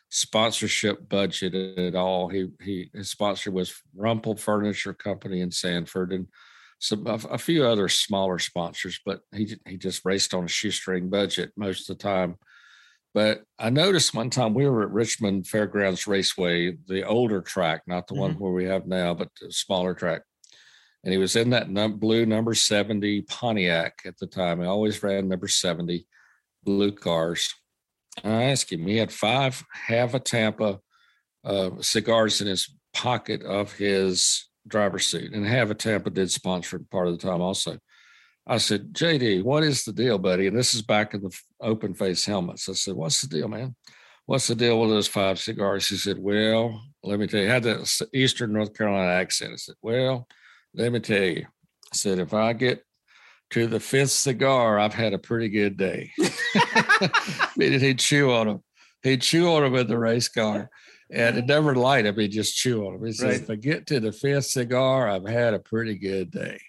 sponsorship 0.09 1.07
budget 1.09 1.53
at 1.53 1.95
all. 1.95 2.29
He 2.29 2.49
he 2.61 2.89
his 2.93 3.09
sponsor 3.09 3.51
was 3.51 3.81
Rumpel 3.97 4.39
Furniture 4.39 4.93
Company 4.93 5.41
in 5.41 5.51
Sanford, 5.51 6.13
and 6.13 6.27
some 6.79 7.07
a, 7.07 7.19
a, 7.31 7.37
few 7.37 7.65
other 7.65 7.87
smaller 7.89 8.39
sponsors, 8.39 8.99
but 9.05 9.21
he 9.33 9.55
he 9.67 9.77
just 9.77 10.03
raced 10.05 10.33
on 10.33 10.43
a 10.43 10.47
shoestring 10.47 11.09
budget 11.09 11.51
most 11.55 11.89
of 11.89 11.97
the 11.97 12.03
time. 12.03 12.35
But 13.13 13.43
I 13.57 13.69
noticed 13.69 14.13
one 14.13 14.29
time 14.29 14.53
we 14.53 14.67
were 14.67 14.83
at 14.83 14.91
Richmond 14.91 15.47
Fairgrounds 15.47 16.05
Raceway, 16.05 16.75
the 16.87 17.03
older 17.07 17.41
track, 17.41 17.83
not 17.87 18.07
the 18.07 18.13
mm-hmm. 18.13 18.21
one 18.21 18.33
where 18.33 18.51
we 18.51 18.65
have 18.65 18.87
now, 18.87 19.13
but 19.13 19.29
the 19.39 19.51
smaller 19.51 19.93
track. 19.93 20.23
And 21.05 21.13
he 21.13 21.17
was 21.17 21.37
in 21.37 21.51
that 21.51 21.69
num- 21.69 21.97
blue 21.97 22.25
number 22.25 22.53
70 22.53 23.21
Pontiac 23.21 24.01
at 24.05 24.17
the 24.17 24.27
time. 24.27 24.59
He 24.59 24.65
always 24.65 25.01
ran 25.01 25.29
number 25.29 25.47
70 25.47 26.05
blue 26.63 26.91
cars. 26.91 27.53
And 28.23 28.33
I 28.33 28.43
asked 28.45 28.71
him, 28.71 28.85
he 28.85 28.97
had 28.97 29.13
five 29.13 29.63
Hav-A-Tampa 29.71 30.79
uh, 31.45 31.69
cigars 31.79 32.41
in 32.41 32.47
his 32.47 32.75
pocket 32.93 33.43
of 33.43 33.71
his 33.73 34.47
driver's 34.67 35.07
seat. 35.07 35.33
And 35.33 35.45
Hav-A-Tampa 35.45 36.09
did 36.09 36.31
sponsor 36.31 36.79
part 36.91 37.07
of 37.07 37.17
the 37.17 37.27
time 37.27 37.41
also. 37.41 37.77
I 38.47 38.57
said, 38.57 38.93
JD, 38.93 39.43
what 39.43 39.63
is 39.63 39.83
the 39.83 39.93
deal, 39.93 40.17
buddy? 40.17 40.47
And 40.47 40.57
this 40.57 40.73
is 40.73 40.81
back 40.81 41.13
in 41.13 41.21
the 41.21 41.35
open 41.61 41.93
face 41.95 42.25
helmets. 42.25 42.69
I 42.69 42.73
said, 42.73 42.93
What's 42.93 43.21
the 43.21 43.27
deal, 43.27 43.47
man? 43.47 43.75
What's 44.27 44.47
the 44.47 44.55
deal 44.55 44.79
with 44.79 44.91
those 44.91 45.07
five 45.07 45.39
cigars? 45.39 45.87
He 45.87 45.97
said, 45.97 46.17
Well, 46.19 46.79
let 47.03 47.19
me 47.19 47.25
tell 47.25 47.41
you, 47.41 47.47
I 47.49 47.53
had 47.53 47.63
that 47.63 48.07
Eastern 48.13 48.53
North 48.53 48.75
Carolina 48.75 49.11
accent. 49.11 49.53
I 49.53 49.55
said, 49.55 49.75
Well, 49.81 50.27
let 50.75 50.91
me 50.91 50.99
tell 50.99 51.23
you. 51.23 51.45
I 51.91 51.95
said, 51.95 52.19
if 52.19 52.33
I 52.33 52.53
get 52.53 52.83
to 53.51 53.67
the 53.67 53.79
fifth 53.79 54.11
cigar, 54.11 54.77
I've 54.77 54.93
had 54.93 55.13
a 55.13 55.19
pretty 55.19 55.49
good 55.49 55.77
day. 55.77 56.11
Meaning 57.57 57.79
he'd 57.79 57.99
chew 57.99 58.31
on 58.31 58.47
them. 58.47 58.63
He'd 59.01 59.21
chew 59.21 59.49
on 59.51 59.63
them 59.63 59.75
in 59.75 59.87
the 59.87 59.97
race 59.97 60.27
car. 60.27 60.69
And 61.11 61.37
it 61.37 61.45
never 61.45 61.75
light 61.75 62.05
him, 62.05 62.17
he'd 62.17 62.29
just 62.29 62.55
chew 62.55 62.85
on 62.87 62.93
them. 62.93 63.05
He 63.05 63.13
said, 63.13 63.27
right. 63.27 63.41
if 63.41 63.49
I 63.49 63.55
get 63.55 63.85
to 63.87 63.99
the 63.99 64.11
fifth 64.11 64.45
cigar, 64.45 65.07
I've 65.07 65.27
had 65.27 65.53
a 65.53 65.59
pretty 65.59 65.95
good 65.95 66.31
day. 66.31 66.59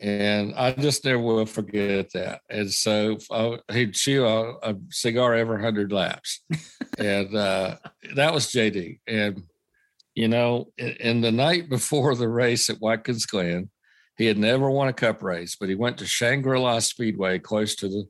And 0.00 0.54
I 0.54 0.72
just 0.72 1.04
never 1.04 1.18
will 1.18 1.44
forget 1.44 2.12
that. 2.12 2.42
And 2.48 2.70
so 2.70 3.18
uh, 3.30 3.56
he'd 3.72 3.94
chew 3.94 4.24
a, 4.24 4.52
a, 4.62 4.76
cigar 4.90 5.34
every 5.34 5.56
100 5.56 5.90
laps. 5.90 6.44
and 6.98 7.34
uh, 7.34 7.76
that 8.14 8.32
was 8.32 8.46
JD. 8.46 9.00
And, 9.08 9.42
you 10.14 10.28
know, 10.28 10.70
in, 10.78 10.88
in 11.00 11.20
the 11.20 11.32
night 11.32 11.68
before 11.68 12.14
the 12.14 12.28
race 12.28 12.70
at 12.70 12.80
Watkins 12.80 13.26
Glen, 13.26 13.70
he 14.18 14.26
had 14.26 14.38
never 14.38 14.70
won 14.70 14.88
a 14.88 14.92
cup 14.92 15.22
race, 15.22 15.56
but 15.58 15.68
he 15.68 15.76
went 15.76 15.98
to 15.98 16.06
Shangri 16.06 16.58
La 16.58 16.80
Speedway 16.80 17.38
close 17.38 17.74
to 17.76 17.88
the 17.88 18.04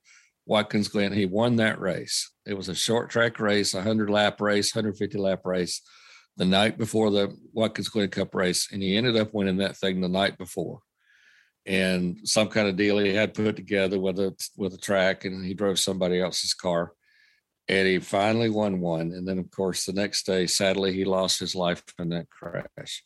Watkins 0.47 0.89
Glen. 0.89 1.13
He 1.13 1.27
won 1.27 1.57
that 1.57 1.81
race. 1.81 2.31
It 2.49 2.57
was 2.57 2.71
a 2.71 2.75
short 2.75 3.11
track 3.11 3.39
race, 3.39 3.75
a 3.75 3.79
100 3.79 4.09
lap 4.09 4.41
race, 4.41 4.75
150 4.75 5.19
lap 5.19 5.41
race 5.45 5.83
the 6.39 6.47
night 6.47 6.79
before 6.79 7.11
the 7.11 7.37
Watkins 7.53 7.91
Glen 7.91 8.09
Cup 8.09 8.35
race. 8.35 8.69
And 8.73 8.83
he 8.83 8.97
ended 8.97 9.19
up 9.19 9.35
winning 9.35 9.59
that 9.59 9.77
thing 9.77 10.01
the 10.01 10.09
night 10.09 10.39
before. 10.39 10.81
And 11.67 12.21
some 12.25 12.49
kind 12.49 12.67
of 12.67 12.77
deal 12.77 12.97
he 12.97 13.13
had 13.13 13.35
put 13.35 13.57
together 13.57 14.01
with 14.01 14.19
a 14.19 14.35
with 14.57 14.73
a 14.73 14.79
track, 14.79 15.27
and 15.27 15.45
he 15.45 15.53
drove 15.53 15.79
somebody 15.79 16.21
else's 16.21 16.55
car. 16.55 16.93
And 17.69 17.87
he 17.87 17.99
finally 17.99 18.49
won 18.49 18.81
one. 18.81 19.13
And 19.13 19.29
then, 19.29 19.39
of 19.39 19.51
course, 19.51 19.85
the 19.85 19.93
next 19.93 20.25
day, 20.25 20.47
sadly, 20.47 20.95
he 20.95 21.05
lost 21.05 21.39
his 21.39 21.55
life 21.55 21.83
in 21.99 22.09
that 22.11 22.31
crash. 22.31 23.05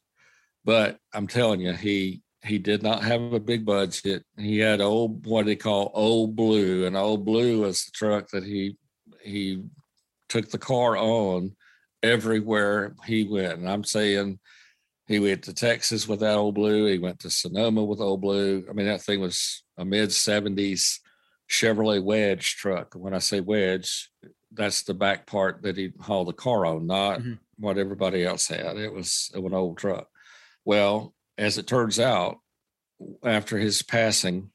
But 0.64 0.98
I'm 1.12 1.26
telling 1.26 1.60
you, 1.60 1.72
he 1.72 2.22
he 2.44 2.58
did 2.58 2.84
not 2.84 3.02
have 3.02 3.32
a 3.32 3.40
big 3.40 3.64
budget. 3.64 4.24
He 4.36 4.58
had 4.58 4.80
old 4.80 5.26
what 5.26 5.46
they 5.46 5.56
call 5.56 5.90
old 5.94 6.36
blue, 6.36 6.86
and 6.86 6.96
old 6.96 7.24
blue 7.24 7.62
was 7.62 7.84
the 7.84 7.90
truck 7.92 8.28
that 8.30 8.44
he 8.44 8.76
he 9.22 9.64
took 10.28 10.50
the 10.50 10.58
car 10.58 10.96
on 10.96 11.54
everywhere 12.02 12.94
he 13.06 13.24
went. 13.24 13.58
And 13.58 13.68
I'm 13.68 13.84
saying 13.84 14.38
he 15.06 15.18
went 15.18 15.44
to 15.44 15.54
Texas 15.54 16.08
with 16.08 16.20
that 16.20 16.36
old 16.36 16.54
blue. 16.54 16.86
He 16.86 16.98
went 16.98 17.20
to 17.20 17.30
Sonoma 17.30 17.84
with 17.84 18.00
old 18.00 18.20
blue. 18.20 18.64
I 18.68 18.72
mean, 18.72 18.86
that 18.86 19.02
thing 19.02 19.20
was 19.20 19.62
a 19.76 19.84
mid 19.84 20.10
70s 20.10 20.98
Chevrolet 21.50 22.02
Wedge 22.02 22.56
truck. 22.56 22.94
When 22.94 23.14
I 23.14 23.18
say 23.18 23.40
Wedge, 23.40 24.10
that's 24.52 24.82
the 24.82 24.94
back 24.94 25.26
part 25.26 25.62
that 25.62 25.76
he 25.76 25.92
hauled 26.00 26.28
the 26.28 26.32
car 26.32 26.66
on, 26.66 26.86
not 26.86 27.20
mm-hmm. 27.20 27.34
what 27.58 27.78
everybody 27.78 28.24
else 28.24 28.48
had. 28.48 28.76
It 28.76 28.92
was, 28.92 29.30
it 29.34 29.40
was 29.40 29.52
an 29.52 29.58
old 29.58 29.78
truck. 29.78 30.08
Well, 30.64 31.14
as 31.36 31.58
it 31.58 31.66
turns 31.66 31.98
out, 31.98 32.38
after 33.24 33.58
his 33.58 33.82
passing, 33.82 34.50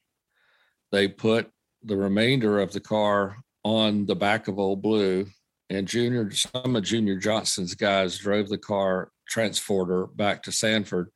they 0.91 1.07
put 1.07 1.51
the 1.83 1.97
remainder 1.97 2.59
of 2.59 2.71
the 2.71 2.79
car 2.79 3.37
on 3.67 4.05
the 4.05 4.15
back 4.15 4.47
of 4.47 4.59
Old 4.59 4.81
Blue, 4.81 5.27
and 5.69 5.85
Junior, 5.85 6.31
some 6.31 6.77
of 6.77 6.83
Junior 6.83 7.17
Johnson's 7.17 7.75
guys 7.75 8.17
drove 8.17 8.47
the 8.47 8.57
car 8.57 9.11
transporter 9.27 10.07
back 10.07 10.43
to 10.43 10.53
Sanford, 10.53 11.09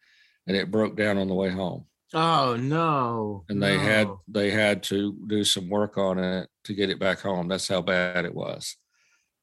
and 0.45 0.57
it 0.57 0.69
broke 0.69 0.97
down 0.97 1.17
on 1.17 1.29
the 1.29 1.33
way 1.33 1.49
home. 1.49 1.85
Oh 2.13 2.57
no! 2.59 3.45
And 3.47 3.63
they 3.63 3.77
no. 3.77 3.83
had 3.83 4.09
they 4.27 4.51
had 4.51 4.83
to 4.83 5.17
do 5.27 5.45
some 5.45 5.69
work 5.69 5.97
on 5.97 6.19
it 6.19 6.49
to 6.65 6.73
get 6.73 6.89
it 6.89 6.99
back 6.99 7.21
home. 7.21 7.47
That's 7.47 7.69
how 7.69 7.81
bad 7.81 8.25
it 8.25 8.35
was. 8.35 8.75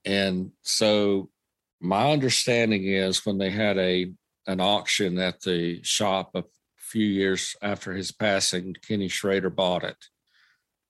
And 0.04 0.50
so, 0.60 1.30
my 1.80 2.12
understanding 2.12 2.84
is 2.84 3.24
when 3.24 3.38
they 3.38 3.48
had 3.50 3.78
a 3.78 4.12
an 4.46 4.60
auction 4.60 5.18
at 5.18 5.40
the 5.40 5.82
shop 5.82 6.32
a 6.34 6.44
few 6.76 7.06
years 7.06 7.56
after 7.62 7.94
his 7.94 8.12
passing, 8.12 8.74
Kenny 8.86 9.08
Schrader 9.08 9.48
bought 9.48 9.84
it 9.84 9.96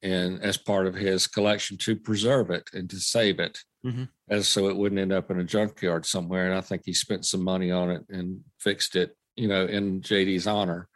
and 0.02 0.40
as 0.42 0.56
part 0.56 0.86
of 0.86 0.94
his 0.94 1.26
collection 1.26 1.76
to 1.78 1.96
preserve 1.96 2.50
it 2.50 2.68
and 2.72 2.88
to 2.90 2.98
save 2.98 3.40
it. 3.40 3.58
Mm-hmm. 3.86 4.04
as 4.28 4.48
so 4.48 4.68
it 4.68 4.76
wouldn't 4.76 5.00
end 5.00 5.12
up 5.12 5.30
in 5.30 5.38
a 5.38 5.44
junkyard 5.44 6.04
somewhere 6.04 6.46
and 6.46 6.54
i 6.58 6.60
think 6.60 6.82
he 6.84 6.92
spent 6.92 7.24
some 7.24 7.44
money 7.44 7.70
on 7.70 7.92
it 7.92 8.02
and 8.08 8.40
fixed 8.58 8.96
it 8.96 9.16
you 9.36 9.46
know 9.46 9.66
in 9.66 10.02
jd's 10.02 10.48
honor 10.48 10.88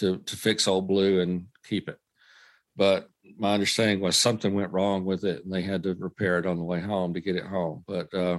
to 0.00 0.18
to 0.18 0.36
fix 0.36 0.66
old 0.66 0.88
blue 0.88 1.20
and 1.20 1.46
keep 1.64 1.88
it. 1.88 1.98
But 2.76 3.08
my 3.38 3.54
understanding 3.54 4.00
was 4.00 4.16
something 4.16 4.54
went 4.54 4.72
wrong 4.72 5.04
with 5.04 5.24
it 5.24 5.44
and 5.44 5.52
they 5.52 5.62
had 5.62 5.82
to 5.84 5.94
repair 5.94 6.38
it 6.38 6.46
on 6.46 6.56
the 6.56 6.64
way 6.64 6.80
home 6.80 7.14
to 7.14 7.20
get 7.20 7.36
it 7.36 7.46
home. 7.46 7.84
But 7.86 8.12
uh 8.12 8.38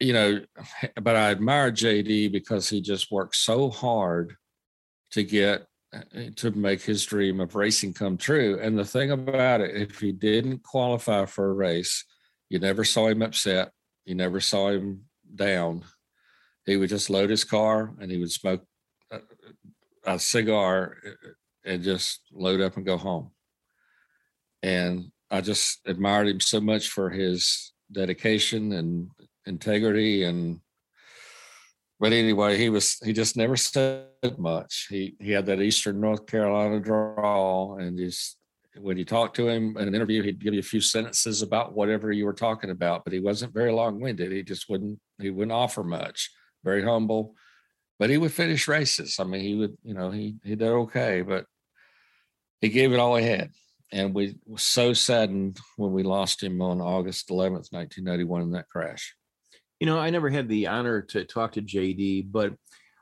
you 0.00 0.12
know 0.12 0.40
but 1.02 1.16
i 1.16 1.32
admire 1.32 1.72
jd 1.72 2.30
because 2.30 2.68
he 2.68 2.80
just 2.80 3.10
worked 3.10 3.34
so 3.34 3.68
hard 3.68 4.36
to 5.10 5.24
get 5.24 5.66
to 6.36 6.50
make 6.50 6.82
his 6.82 7.04
dream 7.04 7.40
of 7.40 7.54
racing 7.54 7.94
come 7.94 8.16
true. 8.16 8.58
And 8.60 8.78
the 8.78 8.84
thing 8.84 9.10
about 9.10 9.60
it, 9.60 9.74
if 9.74 9.98
he 9.98 10.12
didn't 10.12 10.62
qualify 10.62 11.24
for 11.24 11.50
a 11.50 11.54
race, 11.54 12.04
you 12.48 12.58
never 12.58 12.84
saw 12.84 13.08
him 13.08 13.22
upset. 13.22 13.72
You 14.04 14.14
never 14.14 14.40
saw 14.40 14.70
him 14.70 15.04
down. 15.34 15.84
He 16.66 16.76
would 16.76 16.90
just 16.90 17.10
load 17.10 17.30
his 17.30 17.44
car 17.44 17.94
and 18.00 18.10
he 18.10 18.18
would 18.18 18.30
smoke 18.30 18.64
a, 19.10 19.20
a 20.04 20.18
cigar 20.18 20.96
uh, 21.06 21.28
and 21.64 21.82
just 21.82 22.20
load 22.32 22.60
up 22.60 22.76
and 22.76 22.86
go 22.86 22.96
home. 22.96 23.30
And 24.62 25.10
I 25.30 25.40
just 25.40 25.80
admired 25.86 26.28
him 26.28 26.40
so 26.40 26.60
much 26.60 26.88
for 26.88 27.10
his 27.10 27.72
dedication 27.92 28.72
and 28.72 29.10
integrity 29.46 30.24
and 30.24 30.60
but 32.00 32.12
anyway, 32.12 32.56
he 32.56 32.68
was 32.68 32.98
he 33.04 33.12
just 33.12 33.36
never 33.36 33.56
said 33.56 34.06
much. 34.36 34.86
He 34.88 35.16
he 35.18 35.32
had 35.32 35.46
that 35.46 35.60
Eastern 35.60 36.00
North 36.00 36.26
Carolina 36.26 36.80
drawl, 36.80 37.78
and 37.78 37.98
just 37.98 38.36
when 38.76 38.96
you 38.96 39.04
talked 39.04 39.34
to 39.36 39.48
him 39.48 39.76
in 39.76 39.88
an 39.88 39.94
interview, 39.94 40.22
he'd 40.22 40.42
give 40.42 40.54
you 40.54 40.60
a 40.60 40.62
few 40.62 40.80
sentences 40.80 41.42
about 41.42 41.74
whatever 41.74 42.12
you 42.12 42.24
were 42.24 42.32
talking 42.32 42.70
about, 42.70 43.02
but 43.02 43.12
he 43.12 43.18
wasn't 43.18 43.52
very 43.52 43.72
long 43.72 44.00
winded. 44.00 44.30
He 44.30 44.42
just 44.42 44.68
wouldn't 44.68 45.00
he 45.20 45.30
wouldn't 45.30 45.52
offer 45.52 45.82
much. 45.82 46.30
Very 46.64 46.84
humble, 46.84 47.34
but 47.98 48.10
he 48.10 48.18
would 48.18 48.32
finish 48.32 48.68
races. 48.68 49.16
I 49.18 49.24
mean, 49.24 49.40
he 49.40 49.56
would 49.56 49.76
you 49.82 49.94
know 49.94 50.10
he 50.10 50.36
he 50.44 50.54
did 50.54 50.68
okay, 50.68 51.22
but 51.22 51.46
he 52.60 52.68
gave 52.68 52.92
it 52.92 53.00
all 53.00 53.16
he 53.16 53.26
had. 53.26 53.50
And 53.90 54.14
we 54.14 54.36
were 54.46 54.58
so 54.58 54.92
saddened 54.92 55.58
when 55.76 55.92
we 55.92 56.02
lost 56.02 56.42
him 56.42 56.60
on 56.60 56.80
August 56.80 57.30
11th, 57.30 57.72
1991, 57.72 58.42
in 58.42 58.50
that 58.50 58.68
crash. 58.68 59.16
You 59.80 59.86
know, 59.86 59.98
I 59.98 60.10
never 60.10 60.28
had 60.28 60.48
the 60.48 60.66
honor 60.66 61.02
to 61.02 61.24
talk 61.24 61.52
to 61.52 61.62
JD, 61.62 62.32
but 62.32 62.54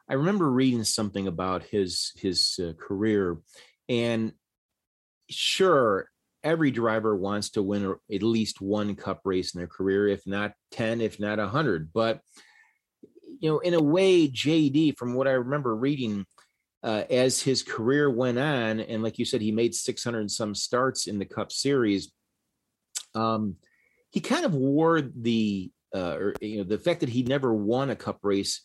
I 0.08 0.14
remember 0.14 0.50
reading 0.50 0.84
something 0.84 1.26
about 1.26 1.64
his 1.64 2.12
his 2.16 2.60
uh, 2.62 2.72
career, 2.74 3.38
and 3.88 4.32
sure, 5.28 6.10
every 6.44 6.70
driver 6.70 7.16
wants 7.16 7.50
to 7.50 7.62
win 7.62 7.94
at 8.12 8.22
least 8.22 8.60
one 8.60 8.94
Cup 8.94 9.22
race 9.24 9.54
in 9.54 9.58
their 9.58 9.68
career, 9.68 10.06
if 10.08 10.26
not 10.26 10.52
ten, 10.70 11.00
if 11.00 11.18
not 11.18 11.38
a 11.38 11.48
hundred. 11.48 11.92
But 11.92 12.20
you 13.40 13.50
know, 13.50 13.58
in 13.58 13.74
a 13.74 13.82
way, 13.82 14.28
JD, 14.28 14.96
from 14.96 15.14
what 15.14 15.28
I 15.28 15.32
remember 15.32 15.74
reading, 15.74 16.24
uh, 16.82 17.04
as 17.10 17.40
his 17.40 17.62
career 17.62 18.10
went 18.10 18.38
on, 18.38 18.80
and 18.80 19.02
like 19.02 19.18
you 19.18 19.24
said, 19.24 19.40
he 19.40 19.50
made 19.50 19.74
600 19.74 20.30
some 20.30 20.54
starts 20.54 21.06
in 21.06 21.18
the 21.18 21.24
Cup 21.24 21.52
Series. 21.52 22.12
Um, 23.14 23.56
he 24.10 24.20
kind 24.20 24.44
of 24.44 24.54
wore 24.54 25.00
the 25.00 25.70
uh, 25.96 26.16
or 26.16 26.34
you 26.40 26.58
know 26.58 26.64
the 26.64 26.78
fact 26.78 27.00
that 27.00 27.08
he 27.08 27.22
never 27.22 27.54
won 27.54 27.90
a 27.90 27.96
cup 27.96 28.18
race 28.22 28.60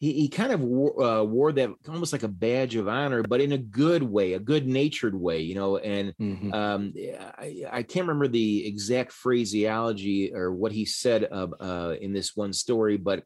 he, 0.00 0.12
he 0.12 0.28
kind 0.28 0.52
of 0.52 0.60
wore, 0.60 1.02
uh, 1.02 1.22
wore 1.22 1.52
that 1.52 1.70
almost 1.88 2.12
like 2.12 2.24
a 2.24 2.28
badge 2.28 2.74
of 2.74 2.88
honor 2.88 3.22
but 3.22 3.40
in 3.40 3.52
a 3.52 3.58
good 3.58 4.02
way 4.02 4.32
a 4.34 4.38
good 4.38 4.66
natured 4.66 5.14
way 5.14 5.40
you 5.40 5.54
know 5.54 5.76
and 5.78 6.12
mm-hmm. 6.20 6.52
um, 6.52 6.92
I, 7.38 7.64
I, 7.70 7.82
can't 7.82 8.06
remember 8.06 8.28
the 8.28 8.66
exact 8.66 9.12
phraseology 9.12 10.34
or 10.34 10.52
what 10.52 10.72
he 10.72 10.84
said 10.84 11.28
uh, 11.32 11.94
in 12.00 12.12
this 12.12 12.34
one 12.34 12.52
story 12.52 12.96
but 12.96 13.22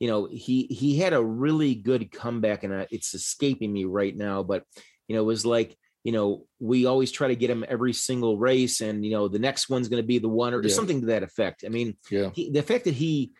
you 0.00 0.08
know 0.08 0.26
he 0.30 0.64
he 0.64 0.98
had 0.98 1.12
a 1.12 1.24
really 1.24 1.74
good 1.74 2.10
comeback 2.10 2.64
and 2.64 2.72
uh, 2.72 2.86
it's 2.90 3.14
escaping 3.14 3.72
me 3.72 3.84
right 3.84 4.16
now 4.16 4.42
but 4.42 4.64
you 5.08 5.14
know 5.14 5.22
it 5.22 5.26
was 5.26 5.46
like 5.46 5.76
you 6.06 6.12
know, 6.12 6.46
we 6.60 6.86
always 6.86 7.10
try 7.10 7.26
to 7.26 7.34
get 7.34 7.50
him 7.50 7.64
every 7.66 7.92
single 7.92 8.38
race, 8.38 8.80
and 8.80 9.04
you 9.04 9.10
know, 9.10 9.26
the 9.26 9.40
next 9.40 9.68
one's 9.68 9.88
going 9.88 10.00
to 10.00 10.06
be 10.06 10.20
the 10.20 10.28
one 10.28 10.54
or 10.54 10.62
yeah. 10.62 10.72
something 10.72 11.00
to 11.00 11.06
that 11.08 11.24
effect. 11.24 11.64
I 11.66 11.68
mean, 11.68 11.96
yeah. 12.12 12.30
he, 12.32 12.48
the 12.48 12.62
fact 12.62 12.84
that 12.84 12.94
he 12.94 13.32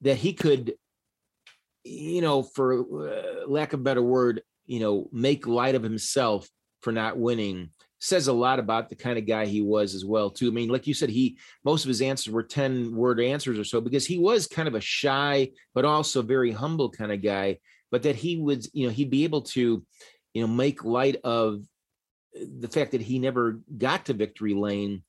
that 0.00 0.16
he 0.16 0.32
could, 0.32 0.72
you 1.84 2.22
know, 2.22 2.42
for 2.42 2.80
uh, 2.80 3.46
lack 3.46 3.74
of 3.74 3.80
a 3.80 3.82
better 3.82 4.00
word, 4.00 4.40
you 4.64 4.80
know, 4.80 5.10
make 5.12 5.46
light 5.46 5.74
of 5.74 5.82
himself 5.82 6.48
for 6.80 6.90
not 6.90 7.18
winning 7.18 7.68
says 7.98 8.28
a 8.28 8.32
lot 8.32 8.58
about 8.58 8.88
the 8.88 8.96
kind 8.96 9.18
of 9.18 9.26
guy 9.26 9.44
he 9.44 9.60
was 9.60 9.94
as 9.94 10.04
well 10.04 10.30
too. 10.30 10.48
I 10.48 10.52
mean, 10.52 10.70
like 10.70 10.86
you 10.86 10.94
said, 10.94 11.10
he 11.10 11.36
most 11.66 11.84
of 11.84 11.88
his 11.88 12.00
answers 12.00 12.32
were 12.32 12.42
10 12.42 12.96
word 12.96 13.20
answers 13.20 13.58
or 13.58 13.64
so 13.64 13.82
because 13.82 14.06
he 14.06 14.18
was 14.18 14.46
kind 14.46 14.68
of 14.68 14.74
a 14.74 14.80
shy 14.80 15.50
but 15.74 15.84
also 15.84 16.22
very 16.22 16.50
humble 16.50 16.88
kind 16.88 17.12
of 17.12 17.22
guy, 17.22 17.58
but 17.90 18.04
that 18.04 18.16
he 18.16 18.38
would, 18.38 18.64
you 18.72 18.86
know, 18.86 18.92
he'd 18.92 19.10
be 19.10 19.24
able 19.24 19.42
to, 19.42 19.84
you 20.32 20.40
know, 20.40 20.48
make 20.48 20.82
light 20.82 21.16
of 21.24 21.60
the 22.58 22.68
fact 22.68 22.92
that 22.92 23.00
he 23.00 23.18
never 23.18 23.60
got 23.78 24.06
to 24.06 24.14
victory 24.14 24.54
lane 24.54 25.02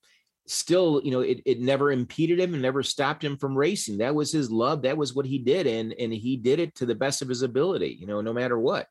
still 0.46 1.02
you 1.04 1.12
know 1.12 1.20
it, 1.20 1.42
it 1.46 1.60
never 1.60 1.92
impeded 1.92 2.40
him 2.40 2.54
and 2.54 2.62
never 2.62 2.82
stopped 2.82 3.24
him 3.24 3.38
from 3.38 3.58
racing. 3.58 3.98
That 3.98 4.16
was 4.16 4.32
his 4.32 4.50
love. 4.50 4.84
That 4.84 4.98
was 4.98 5.14
what 5.14 5.26
he 5.26 5.38
did. 5.38 5.68
And 5.68 5.94
and 5.94 6.14
he 6.14 6.38
did 6.38 6.60
it 6.60 6.76
to 6.76 6.86
the 6.86 6.96
best 6.96 7.22
of 7.22 7.30
his 7.30 7.42
ability 7.42 7.98
you 8.00 8.08
know 8.08 8.22
no 8.22 8.34
matter 8.34 8.58
what. 8.58 8.88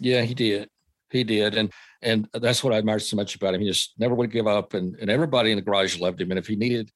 Yeah 0.00 0.22
he 0.22 0.34
did. 0.34 0.68
He 1.10 1.24
did. 1.24 1.56
And 1.56 1.72
and 2.02 2.28
that's 2.32 2.64
what 2.64 2.72
i 2.72 2.78
admired 2.78 3.02
so 3.02 3.16
much 3.16 3.34
about 3.34 3.54
him. 3.54 3.60
He 3.60 3.68
just 3.68 3.92
never 3.98 4.14
would 4.14 4.32
give 4.32 4.46
up. 4.46 4.74
And 4.74 4.96
and 4.96 5.10
everybody 5.10 5.50
in 5.50 5.56
the 5.56 5.62
garage 5.62 5.98
loved 6.00 6.20
him. 6.20 6.30
And 6.30 6.38
if 6.38 6.46
he 6.46 6.56
needed 6.56 6.90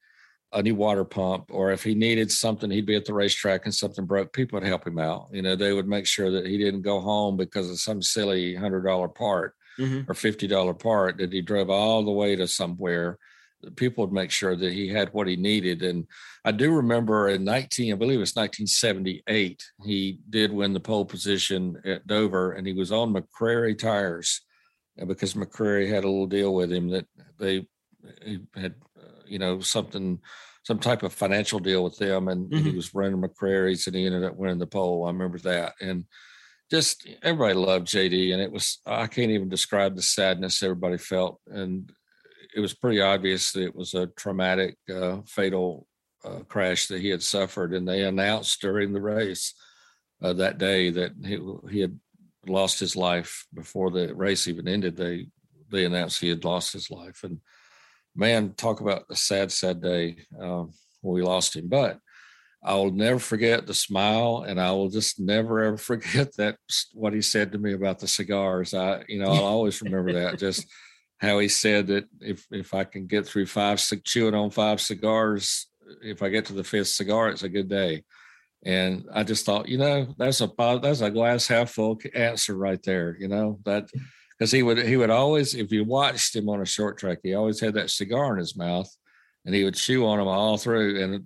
a 0.55 0.63
new 0.63 0.73
water 0.73 1.03
pump 1.03 1.45
or 1.49 1.71
if 1.71 1.83
he 1.83 1.93
needed 1.93 2.31
something 2.31 2.71
he'd 2.71 2.85
be 2.85 2.95
at 2.95 3.05
the 3.05 3.13
racetrack 3.13 3.65
and 3.65 3.75
something 3.75 4.05
broke 4.05 4.31
people 4.31 4.57
would 4.57 4.67
help 4.67 4.87
him 4.87 4.97
out. 4.97 5.27
You 5.31 5.41
know 5.41 5.55
they 5.55 5.73
would 5.73 5.87
make 5.87 6.07
sure 6.07 6.31
that 6.31 6.47
he 6.47 6.57
didn't 6.57 6.81
go 6.81 7.01
home 7.01 7.35
because 7.37 7.69
of 7.69 7.79
some 7.79 8.01
silly 8.01 8.55
hundred 8.55 8.83
dollar 8.85 9.09
part 9.09 9.53
mm-hmm. 9.77 10.09
or 10.09 10.13
fifty 10.13 10.47
dollar 10.47 10.73
part 10.73 11.17
that 11.17 11.33
he 11.33 11.41
drove 11.41 11.69
all 11.69 12.03
the 12.03 12.11
way 12.11 12.35
to 12.37 12.47
somewhere. 12.47 13.19
People 13.75 14.05
would 14.05 14.13
make 14.13 14.31
sure 14.31 14.55
that 14.55 14.71
he 14.71 14.87
had 14.87 15.11
what 15.11 15.27
he 15.27 15.35
needed. 15.35 15.83
And 15.83 16.07
i 16.45 16.51
do 16.51 16.71
remember 16.71 17.29
in 17.29 17.43
19 17.43 17.93
i 17.93 17.97
believe 17.97 18.17
it 18.17 18.19
was 18.19 18.35
1978 18.35 19.63
he 19.83 20.19
did 20.29 20.53
win 20.53 20.73
the 20.73 20.79
pole 20.79 21.05
position 21.05 21.81
at 21.83 22.05
dover 22.07 22.51
and 22.53 22.65
he 22.65 22.73
was 22.73 22.91
on 22.91 23.13
McCreary 23.13 23.77
tires. 23.77 24.41
Because 25.05 25.33
McCreary 25.33 25.89
had 25.89 26.05
a 26.05 26.09
little 26.09 26.27
deal 26.27 26.53
with 26.53 26.71
him 26.71 26.87
that 26.91 27.05
they 27.37 27.67
had 28.55 28.75
you 29.27 29.39
know 29.39 29.59
something 29.59 30.19
some 30.63 30.79
type 30.79 31.03
of 31.03 31.13
financial 31.13 31.59
deal 31.59 31.83
with 31.83 31.97
them 31.97 32.27
and 32.27 32.49
mm-hmm. 32.49 32.69
he 32.69 32.75
was 32.75 32.93
running 32.95 33.21
McCreary's 33.21 33.87
and 33.87 33.95
he 33.95 34.05
ended 34.05 34.23
up 34.23 34.35
winning 34.35 34.57
the 34.57 34.67
pole 34.67 35.05
i 35.05 35.07
remember 35.09 35.37
that. 35.39 35.73
And 35.79 36.05
just 36.71 37.07
everybody 37.21 37.53
loved 37.53 37.87
jd 37.87 38.33
and 38.33 38.41
it 38.41 38.51
was 38.51 38.79
i 38.87 39.05
can't 39.05 39.31
even 39.31 39.49
describe 39.49 39.95
the 39.95 40.01
sadness 40.01 40.63
everybody 40.63 40.97
felt. 40.97 41.39
And 41.47 41.91
it 42.55 42.61
was 42.61 42.73
pretty 42.73 43.01
obvious 43.01 43.51
that 43.51 43.63
it 43.63 43.75
was 43.75 43.93
a 43.93 44.07
traumatic 44.07 44.77
uh, 44.93 45.17
fatal 45.27 45.87
uh, 46.23 46.39
crash 46.47 46.87
that 46.87 47.01
he 47.01 47.09
had 47.09 47.21
suffered. 47.21 47.73
And 47.73 47.87
they 47.87 48.03
announced 48.03 48.61
during 48.61 48.93
the 48.93 49.01
race 49.01 49.53
uh, 50.23 50.33
that 50.33 50.57
day 50.57 50.89
that 50.89 51.11
he, 51.23 51.37
he 51.69 51.81
had 51.81 51.99
lost 52.47 52.79
his 52.79 52.95
life 52.95 53.45
before 53.53 53.91
the 53.91 54.15
race 54.15 54.47
even 54.47 54.67
ended. 54.67 54.95
They 54.95 55.27
they 55.69 55.85
announced 55.85 56.21
he 56.21 56.29
had 56.29 56.45
lost 56.45 56.73
his 56.73 56.89
life. 56.89 57.23
And 57.23 57.39
man, 58.15 58.53
talk 58.53 58.81
about 58.81 59.03
a 59.09 59.15
sad, 59.15 59.51
sad 59.51 59.81
day 59.81 60.17
um, 60.39 60.71
when 61.01 61.15
we 61.15 61.21
lost 61.21 61.55
him. 61.55 61.67
But 61.67 61.99
I 62.63 62.73
will 62.73 62.91
never 62.91 63.19
forget 63.19 63.67
the 63.67 63.73
smile, 63.73 64.45
and 64.47 64.59
I 64.59 64.71
will 64.71 64.89
just 64.89 65.19
never 65.19 65.63
ever 65.63 65.77
forget 65.91 66.35
that 66.37 66.57
what 66.93 67.13
he 67.13 67.21
said 67.21 67.51
to 67.51 67.57
me 67.57 67.73
about 67.73 67.99
the 67.99 68.07
cigars. 68.07 68.73
I, 68.73 69.03
you 69.07 69.19
know, 69.19 69.31
I'll 69.31 69.45
always 69.45 69.81
remember 69.81 70.13
that. 70.13 70.39
Just 70.39 70.65
how 71.19 71.39
he 71.39 71.47
said 71.47 71.87
that 71.87 72.05
if 72.21 72.45
if 72.51 72.73
I 72.73 72.83
can 72.83 73.07
get 73.07 73.27
through 73.27 73.45
five 73.45 73.81
chewing 74.03 74.35
on 74.35 74.49
five 74.49 74.81
cigars, 74.81 75.67
if 76.01 76.23
I 76.23 76.29
get 76.29 76.45
to 76.45 76.53
the 76.53 76.63
fifth 76.63 76.87
cigar, 76.87 77.29
it's 77.29 77.43
a 77.43 77.49
good 77.49 77.69
day. 77.69 78.03
And 78.65 79.05
I 79.13 79.23
just 79.23 79.45
thought, 79.45 79.69
you 79.69 79.77
know, 79.77 80.15
that's 80.17 80.41
a 80.41 80.51
that's 80.81 81.01
a 81.01 81.11
glass 81.11 81.47
half 81.47 81.69
full 81.69 81.99
answer 82.15 82.57
right 82.57 82.81
there. 82.81 83.15
You 83.19 83.27
know 83.27 83.59
that 83.65 83.89
because 84.37 84.51
he 84.51 84.63
would 84.63 84.79
he 84.79 84.97
would 84.97 85.09
always 85.09 85.55
if 85.55 85.71
you 85.71 85.83
watched 85.83 86.35
him 86.35 86.49
on 86.49 86.61
a 86.61 86.65
short 86.65 86.97
track 86.97 87.19
he 87.23 87.33
always 87.33 87.59
had 87.59 87.73
that 87.73 87.89
cigar 87.89 88.33
in 88.33 88.39
his 88.39 88.55
mouth 88.55 88.89
and 89.45 89.53
he 89.53 89.63
would 89.63 89.75
chew 89.75 90.05
on 90.05 90.17
them 90.17 90.27
all 90.27 90.57
through 90.57 91.01
and 91.01 91.15
uh, 91.15 91.19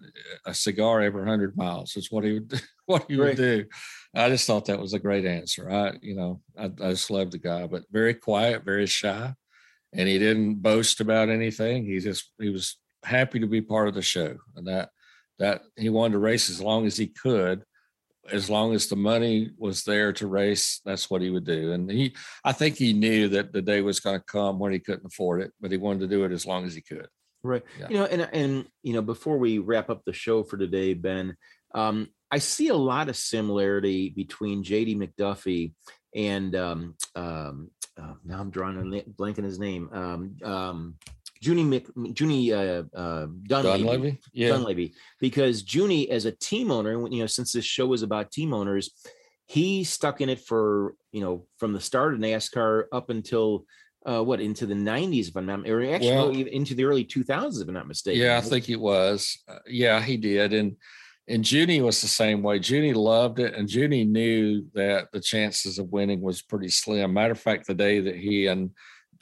a 0.46 0.54
cigar 0.54 1.02
every 1.02 1.22
100 1.22 1.56
miles 1.56 1.96
is 1.96 2.12
what 2.12 2.24
he 2.24 2.34
would 2.34 2.62
what 2.86 3.06
he 3.08 3.18
would 3.18 3.38
do. 3.38 3.66
I 4.16 4.30
just 4.30 4.48
thought 4.48 4.66
that 4.66 4.80
was 4.80 4.94
a 4.94 5.00
great 5.00 5.26
answer. 5.26 5.70
I 5.70 5.94
you 6.02 6.16
know 6.16 6.42
I, 6.58 6.66
I 6.66 6.92
just 6.92 7.12
loved 7.12 7.32
the 7.32 7.38
guy 7.38 7.68
but 7.68 7.84
very 7.92 8.14
quiet 8.14 8.66
very 8.66 8.86
shy 8.86 9.34
and 9.94 10.08
he 10.08 10.20
didn't 10.20 10.62
boast 10.62 11.02
about 11.02 11.30
anything. 11.30 11.86
He 11.86 12.00
just 12.00 12.32
he 12.40 12.50
was 12.50 12.78
happy 13.04 13.40
to 13.40 13.48
be 13.48 13.62
part 13.62 13.88
of 13.88 13.96
the 13.96 14.02
show 14.02 14.36
and 14.56 14.68
that 14.68 14.90
that 15.40 15.62
he 15.78 15.90
wanted 15.90 16.14
to 16.14 16.20
race 16.20 16.50
as 16.50 16.62
long 16.62 16.86
as 16.86 16.98
he 16.98 17.08
could 17.08 17.64
as 18.32 18.50
long 18.50 18.74
as 18.74 18.88
the 18.88 18.96
money 18.96 19.52
was 19.58 19.84
there 19.84 20.14
to 20.14 20.28
race, 20.28 20.82
that's 20.86 21.10
what 21.10 21.22
he 21.22 21.30
would 21.30 21.46
do. 21.46 21.72
And 21.72 21.90
he, 21.90 22.16
I 22.44 22.52
think 22.52 22.76
he 22.76 22.94
knew 22.94 23.30
that 23.30 23.54
the 23.54 23.62
day 23.62 23.82
was 23.82 24.00
going 24.00 24.20
to 24.20 24.26
come 24.26 24.60
when 24.60 24.72
he 24.72 24.80
couldn't 24.80 25.06
afford 25.06 25.42
it, 25.42 25.52
but 25.60 25.72
he 25.72 25.78
wanted 25.78 26.02
to 26.02 26.08
do 26.08 26.24
it 26.26 26.32
as 26.32 26.46
long 26.46 26.66
as 26.66 26.76
he 26.76 26.82
could. 26.82 27.08
Right. 27.44 27.64
Yeah. 27.80 27.88
You 27.90 27.98
know, 27.98 28.06
and 28.06 28.30
and 28.34 28.68
you 28.84 28.94
know, 28.94 29.02
before 29.02 29.38
we 29.38 29.60
wrap 29.60 29.90
up 29.90 30.04
the 30.06 30.14
show 30.14 30.44
for 30.44 30.58
today, 30.58 30.94
Ben, 30.94 31.38
um, 31.74 32.10
I 32.32 32.40
see 32.40 32.68
a 32.68 32.76
lot 32.76 33.10
of 33.10 33.16
similarity 33.16 34.10
between 34.10 34.64
JD 34.64 34.98
McDuffie 34.98 35.74
and 36.14 36.56
um, 36.56 36.96
um, 37.16 37.72
uh, 37.98 38.14
now 38.26 38.40
I'm 38.40 38.50
drawing 38.50 38.94
a 38.94 39.04
blank 39.10 39.38
in 39.38 39.44
his 39.44 39.60
name. 39.60 39.90
Junie 41.42 41.64
Mc, 41.64 41.88
Junie 42.20 42.52
uh, 42.52 42.84
uh, 42.94 43.28
Donlavey, 43.48 43.84
Donlavey, 43.84 44.18
yeah, 44.34 44.50
Donlavey, 44.50 44.94
because 45.20 45.64
Junie, 45.64 46.10
as 46.10 46.26
a 46.26 46.32
team 46.32 46.70
owner, 46.70 46.92
you 47.08 47.20
know, 47.22 47.28
since 47.28 47.54
this 47.54 47.66
show 47.66 47.94
is 47.94 48.02
about 48.02 48.32
team 48.32 48.54
owners, 48.54 48.92
he 49.46 49.84
stuck 49.84 50.22
in 50.22 50.30
it 50.30 50.42
for 50.42 50.96
you 51.12 51.22
know 51.22 51.46
from 51.58 51.74
the 51.74 51.80
start 51.80 52.14
of 52.14 52.20
NASCAR 52.20 52.86
up 52.92 53.10
until 53.10 53.66
uh, 54.06 54.24
what 54.24 54.42
into 54.42 54.66
the 54.66 54.74
90s, 54.74 55.30
if 55.30 55.36
I'm 55.36 55.46
not, 55.46 55.68
or 55.68 55.84
actually 55.94 56.12
well, 56.12 56.30
into 56.32 56.74
the 56.74 56.86
early 56.86 57.06
2000s, 57.06 57.62
if 57.62 57.68
I'm 57.68 57.74
not 57.74 57.88
mistaken. 57.88 58.22
Yeah, 58.22 58.38
I 58.38 58.42
think 58.42 58.70
it 58.70 58.80
was. 58.80 59.38
Uh, 59.48 59.60
yeah, 59.68 60.02
he 60.02 60.18
did, 60.18 60.54
and 60.54 60.76
and 61.28 61.50
Junie 61.50 61.82
was 61.82 62.02
the 62.02 62.08
same 62.08 62.42
way. 62.42 62.60
Junie 62.60 62.94
loved 62.94 63.40
it, 63.40 63.54
and 63.54 63.72
Junie 63.72 64.06
knew 64.06 64.66
that 64.74 65.12
the 65.12 65.20
chances 65.20 65.78
of 65.78 65.92
winning 65.92 66.22
was 66.22 66.42
pretty 66.42 66.70
slim. 66.70 67.14
Matter 67.14 67.34
of 67.34 67.40
fact, 67.40 67.68
the 67.68 67.76
day 67.76 68.00
that 68.00 68.16
he 68.16 68.48
and 68.48 68.72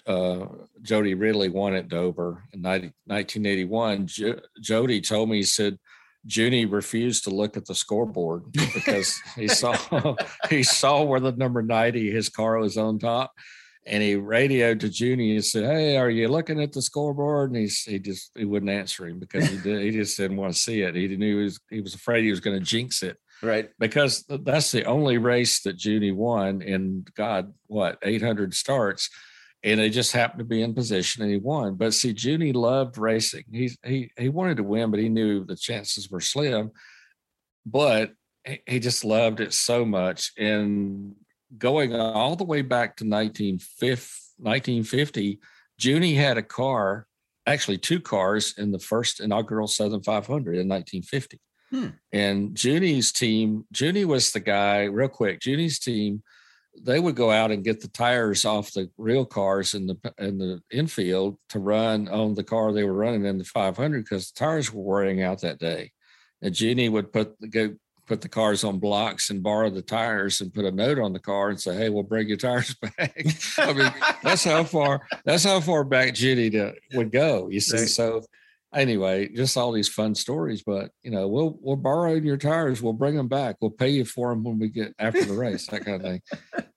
uh, 0.07 0.47
Jody 0.81 1.13
Ridley 1.13 1.49
won 1.49 1.75
at 1.75 1.89
Dover 1.89 2.43
in 2.53 2.61
90, 2.61 2.87
1981, 3.05 4.07
J- 4.07 4.39
Jody 4.61 5.01
told 5.01 5.29
me, 5.29 5.37
he 5.37 5.43
said, 5.43 5.77
Junie 6.25 6.65
refused 6.65 7.23
to 7.23 7.29
look 7.29 7.55
at 7.55 7.65
the 7.65 7.75
scoreboard 7.75 8.51
because 8.51 9.17
he 9.35 9.47
saw 9.47 10.15
he 10.49 10.61
saw 10.61 11.03
where 11.03 11.21
the 11.21 11.31
number 11.31 11.61
90 11.61 12.11
his 12.11 12.27
car 12.27 12.57
was 12.57 12.77
on 12.77 12.99
top 12.99 13.31
and 13.87 14.03
he 14.03 14.15
radioed 14.15 14.81
to 14.81 14.89
Junie 14.89 15.35
and 15.35 15.45
said, 15.45 15.63
"Hey, 15.63 15.95
are 15.95 16.09
you 16.09 16.27
looking 16.27 16.61
at 16.61 16.73
the 16.73 16.81
scoreboard?" 16.81 17.51
And 17.51 17.59
he 17.59 17.67
he 17.89 17.99
just 17.99 18.31
he 18.35 18.45
wouldn't 18.45 18.69
answer 18.69 19.07
him 19.07 19.19
because 19.19 19.47
he 19.47 19.57
did, 19.57 19.81
he 19.81 19.91
just 19.91 20.17
didn't 20.17 20.37
want 20.37 20.53
to 20.53 20.59
see 20.59 20.81
it. 20.81 20.93
He 20.93 21.07
knew 21.15 21.37
he 21.37 21.43
was 21.43 21.59
he 21.69 21.81
was 21.81 21.95
afraid 21.95 22.23
he 22.23 22.29
was 22.29 22.41
going 22.41 22.59
to 22.59 22.65
jinx 22.65 23.01
it. 23.01 23.17
Right. 23.41 23.69
Because 23.79 24.25
that's 24.27 24.71
the 24.71 24.83
only 24.85 25.17
race 25.19 25.61
that 25.61 25.83
Junie 25.83 26.11
won 26.11 26.61
in 26.61 27.05
God 27.15 27.53
what 27.67 27.99
800 28.01 28.53
starts 28.53 29.09
and 29.71 29.79
they 29.81 29.89
just 29.89 30.13
happened 30.13 30.39
to 30.39 30.45
be 30.45 30.61
in 30.61 30.73
position 30.73 31.21
and 31.21 31.31
he 31.31 31.37
won. 31.37 31.75
But 31.75 31.93
see, 31.93 32.15
Junie 32.17 32.53
loved 32.53 32.97
racing. 32.97 33.43
He 33.51 33.71
he 33.83 34.09
he 34.17 34.29
wanted 34.29 34.55
to 34.57 34.63
win, 34.63 34.89
but 34.91 35.01
he 35.01 35.09
knew 35.09 35.43
the 35.43 35.57
chances 35.57 36.09
were 36.09 36.21
slim. 36.21 36.71
But 37.65 38.13
he 38.65 38.79
just 38.79 39.03
loved 39.03 39.41
it 39.41 39.53
so 39.53 39.83
much. 39.83 40.31
And 40.37 41.15
going 41.57 41.93
all 41.93 42.37
the 42.37 42.45
way 42.45 42.61
back 42.61 42.95
to 42.97 43.03
1950, 43.03 45.39
Junie 45.77 46.13
had 46.13 46.37
a 46.37 46.43
car, 46.43 47.07
actually 47.45 47.77
two 47.77 47.99
cars 47.99 48.53
in 48.57 48.71
the 48.71 48.79
first 48.79 49.19
inaugural 49.19 49.67
Southern 49.67 50.01
500 50.01 50.55
in 50.55 50.69
1950. 50.69 51.41
Hmm. 51.71 51.87
And 52.13 52.57
Junie's 52.57 53.11
team, 53.11 53.65
Junie 53.75 54.05
was 54.05 54.31
the 54.31 54.39
guy, 54.39 54.85
real 54.85 55.09
quick, 55.09 55.41
Junie's 55.41 55.79
team– 55.79 56.23
they 56.83 56.99
would 56.99 57.15
go 57.15 57.31
out 57.31 57.51
and 57.51 57.63
get 57.63 57.81
the 57.81 57.87
tires 57.87 58.45
off 58.45 58.73
the 58.73 58.89
real 58.97 59.25
cars 59.25 59.73
in 59.73 59.87
the 59.87 60.13
in 60.17 60.37
the 60.37 60.61
infield 60.71 61.37
to 61.49 61.59
run 61.59 62.07
on 62.07 62.35
the 62.35 62.43
car 62.43 62.71
they 62.71 62.83
were 62.83 62.93
running 62.93 63.25
in 63.25 63.37
the 63.37 63.43
500 63.43 64.03
because 64.03 64.31
the 64.31 64.39
tires 64.39 64.73
were 64.73 64.83
wearing 64.83 65.21
out 65.21 65.41
that 65.41 65.59
day. 65.59 65.91
And 66.41 66.59
Junie 66.59 66.89
would 66.89 67.11
put 67.11 67.39
the, 67.39 67.47
go 67.47 67.75
put 68.05 68.21
the 68.21 68.29
cars 68.29 68.63
on 68.63 68.79
blocks 68.79 69.29
and 69.29 69.43
borrow 69.43 69.69
the 69.69 69.81
tires 69.81 70.39
and 70.39 70.53
put 70.53 70.65
a 70.65 70.71
note 70.71 70.97
on 70.97 71.13
the 71.13 71.19
car 71.19 71.49
and 71.49 71.59
say, 71.59 71.75
"Hey, 71.75 71.89
we'll 71.89 72.03
bring 72.03 72.27
your 72.27 72.37
tires 72.37 72.73
back." 72.97 73.25
I 73.57 73.73
mean, 73.73 73.91
that's 74.23 74.43
how 74.43 74.63
far 74.63 75.07
that's 75.25 75.43
how 75.43 75.59
far 75.59 75.83
back 75.83 76.13
to, 76.13 76.73
would 76.93 77.11
go. 77.11 77.49
You 77.49 77.59
see, 77.59 77.85
so 77.85 78.23
anyway, 78.73 79.29
just 79.29 79.57
all 79.57 79.71
these 79.71 79.89
fun 79.89 80.15
stories. 80.15 80.63
But 80.65 80.91
you 81.03 81.11
know, 81.11 81.27
we'll 81.27 81.57
we'll 81.61 81.75
borrow 81.75 82.13
your 82.13 82.37
tires, 82.37 82.81
we'll 82.81 82.93
bring 82.93 83.15
them 83.15 83.27
back, 83.27 83.57
we'll 83.61 83.71
pay 83.71 83.89
you 83.89 84.05
for 84.05 84.29
them 84.29 84.43
when 84.43 84.59
we 84.59 84.69
get 84.69 84.93
after 84.99 85.23
the 85.23 85.33
race, 85.33 85.67
that 85.67 85.85
kind 85.85 85.97
of 85.97 86.01
thing. 86.01 86.21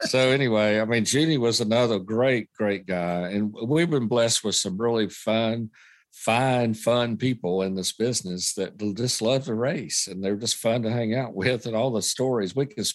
So 0.03 0.19
anyway, 0.19 0.81
I 0.81 0.85
mean, 0.85 1.05
Junie 1.07 1.39
was 1.39 1.61
another 1.61 1.99
great, 1.99 2.53
great 2.53 2.87
guy, 2.87 3.31
and 3.31 3.55
we've 3.67 3.91
been 3.91 4.09
blessed 4.09 4.45
with 4.45 4.55
some 4.55 4.79
really 4.79 5.09
fun, 5.09 5.71
fine, 6.13 6.75
fun 6.75 7.17
people 7.17 7.63
in 7.63 7.75
this 7.75 7.93
business 7.93 8.55
that 8.55 8.79
just 8.97 9.21
love 9.21 9.45
the 9.45 9.55
race, 9.55 10.07
and 10.07 10.23
they're 10.23 10.37
just 10.37 10.57
fun 10.57 10.83
to 10.83 10.91
hang 10.91 11.15
out 11.15 11.35
with, 11.35 11.67
and 11.67 11.77
all 11.77 11.91
the 11.91 12.03
stories 12.03 12.55
we 12.55 12.67
could 12.67 12.87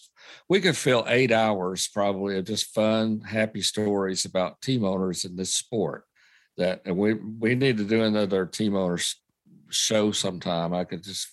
we 0.50 0.60
could 0.60 0.76
fill 0.76 1.06
eight 1.08 1.32
hours 1.32 1.88
probably 1.94 2.38
of 2.38 2.46
just 2.46 2.74
fun, 2.74 3.22
happy 3.22 3.62
stories 3.62 4.26
about 4.26 4.62
team 4.62 4.84
owners 4.84 5.26
in 5.26 5.36
this 5.36 5.54
sport 5.54 6.06
that 6.58 6.82
and 6.86 6.98
we 6.98 7.14
we 7.14 7.56
need 7.56 7.78
to 7.78 7.84
do 7.84 8.04
another 8.04 8.46
team 8.46 8.76
owners 8.76 9.16
show 9.70 10.12
sometime. 10.12 10.74
I 10.74 10.84
could 10.84 11.04
just 11.04 11.28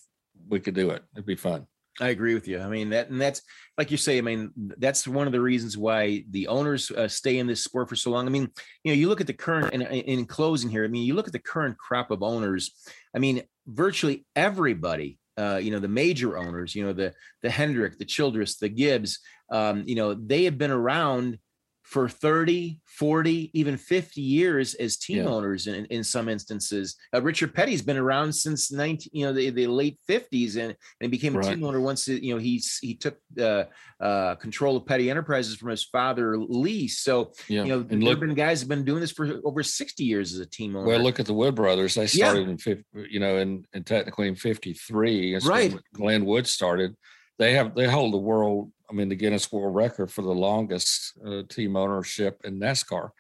we 0.49 0.61
could 0.61 0.75
do 0.75 0.91
it. 0.91 1.03
It'd 1.15 1.27
be 1.27 1.37
fun. 1.37 1.67
I 2.01 2.09
agree 2.09 2.35
with 2.35 2.49
you. 2.49 2.59
I 2.61 2.69
mean 2.69 2.91
that, 2.91 3.11
and 3.11 3.21
that's 3.21 3.43
like 3.77 3.91
you 3.91 3.97
say. 3.97 4.19
I 4.19 4.23
mean 4.23 4.51
that's 4.79 5.07
one 5.07 5.27
of 5.27 5.33
the 5.33 5.41
reasons 5.41 5.77
why 5.77 6.25
the 6.31 6.49
owners 6.49 6.91
uh, 6.91 7.09
stay 7.09 7.39
in 7.39 7.47
this 7.47 7.63
sport 7.63 7.89
for 7.89 7.97
so 7.97 8.11
long. 8.11 8.27
I 8.27 8.31
mean, 8.31 8.49
you 8.83 8.93
know, 8.93 8.99
you 8.99 9.09
look 9.09 9.21
at 9.21 9.27
the 9.27 9.33
current. 9.33 9.75
And 9.75 9.83
in 9.83 10.25
closing 10.25 10.71
here, 10.71 10.85
I 10.85 10.89
mean, 10.89 11.07
you 11.07 11.15
look 11.15 11.27
at 11.27 11.33
the 11.33 11.39
current 11.39 11.77
crop 11.79 12.11
of 12.11 12.23
owners. 12.23 12.73
I 13.15 13.19
mean, 13.19 13.43
virtually 13.67 14.25
everybody. 14.35 15.19
Uh, 15.39 15.59
you 15.63 15.71
know, 15.71 15.79
the 15.79 15.89
major 15.89 16.37
owners. 16.37 16.75
You 16.75 16.85
know, 16.87 16.93
the 16.93 17.13
the 17.43 17.51
Hendrick, 17.51 17.99
the 17.99 18.05
Childress, 18.05 18.57
the 18.57 18.69
Gibbs. 18.69 19.19
Um, 19.51 19.85
you 19.87 19.95
know, 19.95 20.15
they 20.15 20.45
have 20.45 20.57
been 20.57 20.71
around 20.71 21.39
for 21.83 22.09
30, 22.09 22.81
40, 22.87 23.51
even 23.55 23.77
50 23.77 24.21
years 24.21 24.75
as 24.75 24.97
team 24.97 25.19
yeah. 25.19 25.25
owners 25.25 25.67
in, 25.67 25.85
in 25.87 26.05
some 26.05 26.29
instances. 26.29 26.97
Uh, 27.13 27.21
Richard 27.21 27.55
Petty's 27.55 27.83
been 27.83 27.97
around 27.97 28.33
since 28.33 28.71
19, 28.71 29.11
you 29.13 29.27
know, 29.27 29.33
the, 29.33 29.51
the 29.51 29.67
late 29.67 29.99
50s 30.09 30.57
and, 30.57 30.77
and 31.01 31.11
became 31.11 31.35
a 31.35 31.41
right. 31.41 31.55
team 31.55 31.65
owner 31.65 31.81
once, 31.81 32.07
you 32.07 32.35
know, 32.35 32.41
he's, 32.41 32.79
he 32.81 32.95
took 32.95 33.19
uh, 33.41 33.65
uh, 34.01 34.37
control 34.37 34.77
of 34.77 34.87
Petty 34.87 35.11
Enterprises 35.11 35.57
from 35.57 35.71
his 35.71 35.85
father, 35.85 36.39
Lee. 36.39 36.89
So, 36.89 37.33
yeah. 37.49 37.65
you 37.65 37.69
know, 37.69 37.87
and 37.91 38.03
there 38.03 38.11
have 38.11 38.21
been 38.21 38.35
guys 38.35 38.61
have 38.61 38.69
been 38.69 38.85
doing 38.85 39.01
this 39.01 39.13
for 39.13 39.41
over 39.45 39.63
60 39.63 40.05
years 40.05 40.33
as 40.33 40.41
a 40.41 40.47
team 40.47 40.77
owner. 40.77 40.87
Well, 40.87 41.01
look 41.01 41.21
at 41.21 41.27
the 41.27 41.35
Wood 41.35 41.57
brothers. 41.57 41.95
They 41.95 42.07
started 42.07 42.61
yeah. 42.65 42.73
in, 42.73 43.07
you 43.11 43.21
know, 43.21 43.39
in, 43.39 43.67
in 43.75 43.85
technically 43.85 44.29
in 44.29 44.37
53. 44.37 45.39
right. 45.45 45.75
Glenn 45.93 46.25
Wood 46.25 46.47
started. 46.47 46.97
They 47.39 47.55
have, 47.55 47.75
they 47.75 47.89
hold 47.89 48.15
the 48.15 48.19
world 48.19 48.71
I 48.93 48.95
mean, 48.95 49.09
the 49.09 49.17
Guinness 49.17 49.51
World 49.51 49.75
Record 49.75 50.11
for 50.11 50.21
the 50.21 50.35
longest 50.35 51.19
uh, 51.27 51.43
team 51.49 51.77
ownership 51.77 52.43
in 52.45 52.61
NASCAR. 52.61 53.11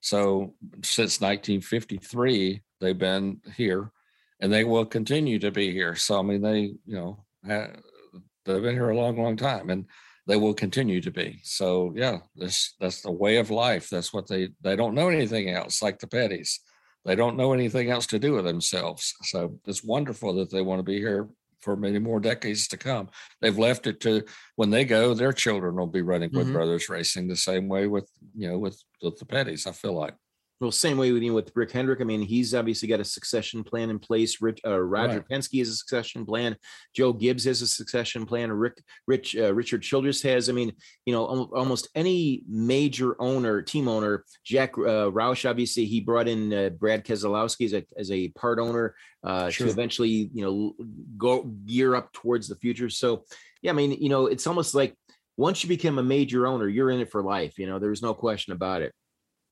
So 0.00 0.54
since 0.82 1.20
1953, 1.20 2.62
they've 2.80 2.98
been 2.98 3.40
here, 3.56 3.92
and 4.40 4.52
they 4.52 4.64
will 4.64 4.84
continue 4.84 5.38
to 5.38 5.52
be 5.52 5.70
here. 5.70 5.94
So 5.94 6.18
I 6.18 6.22
mean, 6.22 6.42
they 6.42 6.60
you 6.60 6.76
know 6.86 7.24
they've 7.44 8.62
been 8.62 8.74
here 8.74 8.90
a 8.90 8.96
long, 8.96 9.22
long 9.22 9.36
time, 9.36 9.70
and 9.70 9.86
they 10.26 10.36
will 10.36 10.54
continue 10.54 11.00
to 11.00 11.12
be. 11.12 11.38
So 11.44 11.92
yeah, 11.94 12.18
this 12.34 12.74
that's 12.80 13.02
the 13.02 13.12
way 13.12 13.36
of 13.36 13.50
life. 13.50 13.88
That's 13.88 14.12
what 14.12 14.26
they 14.26 14.48
they 14.62 14.74
don't 14.74 14.94
know 14.94 15.10
anything 15.10 15.50
else, 15.50 15.80
like 15.80 16.00
the 16.00 16.08
Petties. 16.08 16.58
They 17.04 17.14
don't 17.14 17.36
know 17.36 17.52
anything 17.52 17.90
else 17.90 18.06
to 18.08 18.18
do 18.18 18.32
with 18.32 18.44
themselves. 18.44 19.14
So 19.22 19.58
it's 19.66 19.84
wonderful 19.84 20.34
that 20.34 20.50
they 20.50 20.60
want 20.60 20.80
to 20.80 20.82
be 20.82 20.98
here 20.98 21.28
for 21.60 21.76
many 21.76 21.98
more 21.98 22.20
decades 22.20 22.68
to 22.68 22.76
come. 22.76 23.08
They've 23.40 23.58
left 23.58 23.86
it 23.86 24.00
to 24.00 24.24
when 24.56 24.70
they 24.70 24.84
go, 24.84 25.14
their 25.14 25.32
children 25.32 25.76
will 25.76 25.86
be 25.86 26.02
running 26.02 26.30
with 26.32 26.44
mm-hmm. 26.44 26.54
Brothers 26.54 26.88
Racing 26.88 27.28
the 27.28 27.36
same 27.36 27.68
way 27.68 27.86
with 27.86 28.10
you 28.36 28.48
know 28.48 28.58
with, 28.58 28.82
with 29.02 29.18
the 29.18 29.26
Petties. 29.26 29.66
I 29.66 29.72
feel 29.72 29.94
like. 29.94 30.14
Well, 30.60 30.70
same 30.70 30.98
way 30.98 31.10
with 31.10 31.22
you 31.22 31.32
with 31.32 31.50
Rick 31.54 31.72
Hendrick. 31.72 32.02
I 32.02 32.04
mean, 32.04 32.20
he's 32.20 32.54
obviously 32.54 32.86
got 32.86 33.00
a 33.00 33.04
succession 33.04 33.64
plan 33.64 33.88
in 33.88 33.98
place. 33.98 34.42
Rich, 34.42 34.60
uh, 34.66 34.78
Roger 34.78 35.20
right. 35.20 35.28
Penske 35.28 35.58
has 35.58 35.70
a 35.70 35.74
succession 35.74 36.26
plan. 36.26 36.54
Joe 36.94 37.14
Gibbs 37.14 37.44
has 37.44 37.62
a 37.62 37.66
succession 37.66 38.26
plan. 38.26 38.52
Rick, 38.52 38.82
Rich, 39.06 39.36
uh, 39.36 39.54
Richard 39.54 39.80
Childress 39.80 40.20
has. 40.22 40.50
I 40.50 40.52
mean, 40.52 40.72
you 41.06 41.14
know, 41.14 41.24
almost 41.24 41.88
any 41.94 42.42
major 42.46 43.16
owner, 43.22 43.62
team 43.62 43.88
owner. 43.88 44.24
Jack 44.44 44.76
uh, 44.76 45.08
Roush, 45.10 45.48
obviously, 45.48 45.86
he 45.86 46.00
brought 46.00 46.28
in 46.28 46.52
uh, 46.52 46.68
Brad 46.68 47.06
Keselowski 47.06 47.64
as 47.64 47.72
a, 47.72 47.86
as 47.96 48.10
a 48.10 48.28
part 48.28 48.58
owner 48.58 48.94
uh, 49.24 49.48
sure. 49.48 49.66
to 49.66 49.72
eventually, 49.72 50.30
you 50.34 50.44
know, 50.44 50.74
go 51.16 51.44
gear 51.44 51.94
up 51.94 52.12
towards 52.12 52.48
the 52.48 52.56
future. 52.56 52.90
So, 52.90 53.24
yeah, 53.62 53.70
I 53.70 53.74
mean, 53.74 53.92
you 53.92 54.10
know, 54.10 54.26
it's 54.26 54.46
almost 54.46 54.74
like 54.74 54.94
once 55.38 55.64
you 55.64 55.70
become 55.70 55.98
a 55.98 56.02
major 56.02 56.46
owner, 56.46 56.68
you're 56.68 56.90
in 56.90 57.00
it 57.00 57.10
for 57.10 57.22
life. 57.22 57.58
You 57.58 57.66
know, 57.66 57.78
there's 57.78 58.02
no 58.02 58.12
question 58.12 58.52
about 58.52 58.82
it. 58.82 58.92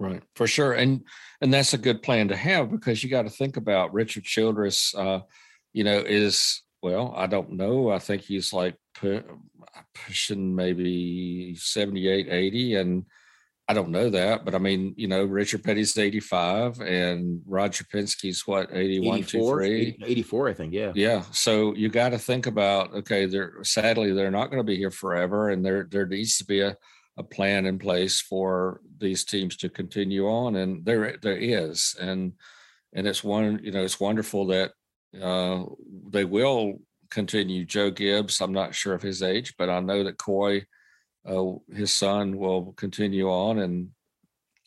Right, 0.01 0.23
for 0.37 0.47
sure, 0.47 0.73
and 0.75 1.03
and 1.41 1.53
that's 1.53 1.75
a 1.75 1.79
good 1.79 2.03
plan 2.03 2.29
to 2.29 2.37
have 2.37 2.71
because 2.71 3.03
you 3.03 3.11
got 3.11 3.23
to 3.23 3.31
think 3.31 3.57
about 3.57 3.93
Richard 3.93 4.25
Childress. 4.25 4.95
Uh, 4.95 5.21
you 5.73 5.85
know, 5.85 5.99
is 5.99 6.63
well, 6.83 7.13
I 7.17 7.27
don't 7.27 7.53
know. 7.53 7.91
I 7.91 7.99
think 7.99 8.23
he's 8.23 8.53
like 8.53 8.77
pushing 10.07 10.55
maybe 10.55 11.55
78, 11.57 12.29
80, 12.29 12.75
and 12.77 13.07
I 13.71 13.75
don't 13.75 13.91
know 13.91 14.09
that, 14.11 14.47
but 14.47 14.55
I 14.55 14.59
mean, 14.59 14.95
you 14.97 15.09
know, 15.09 15.25
Richard 15.25 15.63
Petty's 15.63 15.99
85 15.99 16.81
and 16.81 17.43
Roger 17.47 17.85
Penske's 17.85 18.47
what, 18.47 18.71
81, 18.73 19.19
84, 19.19 19.63
84, 19.63 20.49
I 20.49 20.55
think. 20.55 20.73
Yeah. 20.73 20.93
Yeah. 20.95 21.23
So 21.33 21.75
you 21.75 21.91
got 21.91 22.11
to 22.11 22.19
think 22.19 22.47
about, 22.47 22.95
okay, 22.95 23.27
they're 23.27 23.63
sadly, 23.65 24.13
they're 24.13 24.31
not 24.31 24.47
going 24.47 24.61
to 24.61 24.65
be 24.65 24.77
here 24.77 24.91
forever. 24.91 25.51
And 25.51 25.63
there, 25.63 25.87
there 25.91 26.07
needs 26.07 26.39
to 26.39 26.47
be 26.47 26.61
a, 26.61 26.77
a 27.19 27.23
plan 27.25 27.67
in 27.67 27.79
place 27.79 28.21
for 28.21 28.81
these 28.99 29.25
teams 29.25 29.57
to 29.57 29.69
continue 29.69 30.27
on, 30.27 30.57
and 30.57 30.85
there 30.85 31.17
there 31.21 31.37
is, 31.37 31.97
and 32.01 32.33
and 32.93 33.07
it's 33.07 33.25
one 33.25 33.61
you 33.63 33.73
know 33.73 33.83
it's 33.83 34.01
wonderful 34.01 34.47
that 34.47 34.73
uh, 35.21 35.65
they 36.11 36.25
will 36.25 36.79
continue. 37.11 37.65
Joe 37.65 37.91
Gibbs, 37.91 38.41
I'm 38.41 38.53
not 38.53 38.75
sure 38.75 38.95
of 38.95 39.03
his 39.03 39.23
age, 39.23 39.55
but 39.59 39.69
I 39.69 39.81
know 39.81 40.05
that 40.05 40.19
Coy, 40.19 40.67
uh, 41.27 41.53
his 41.75 41.93
son, 41.93 42.39
will 42.39 42.73
continue 42.75 43.29
on, 43.29 43.59
and 43.59 43.91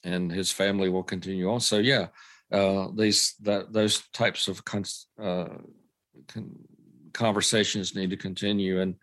and 0.04 0.32
his 0.32 0.52
family 0.52 0.90
will 0.90 1.04
continue 1.04 1.50
on. 1.50 1.62
So 1.62 1.78
yeah, 1.78 2.08
uh, 2.52 2.88
these 2.94 3.36
that 3.42 3.72
those 3.72 4.04
types 4.12 4.50
of 4.50 4.66
con- 4.66 4.84
uh, 5.22 5.48
con- 6.28 6.60
conversations 7.14 7.96
need 7.96 8.10
to 8.10 8.18
continue, 8.18 8.82
and 8.82 8.96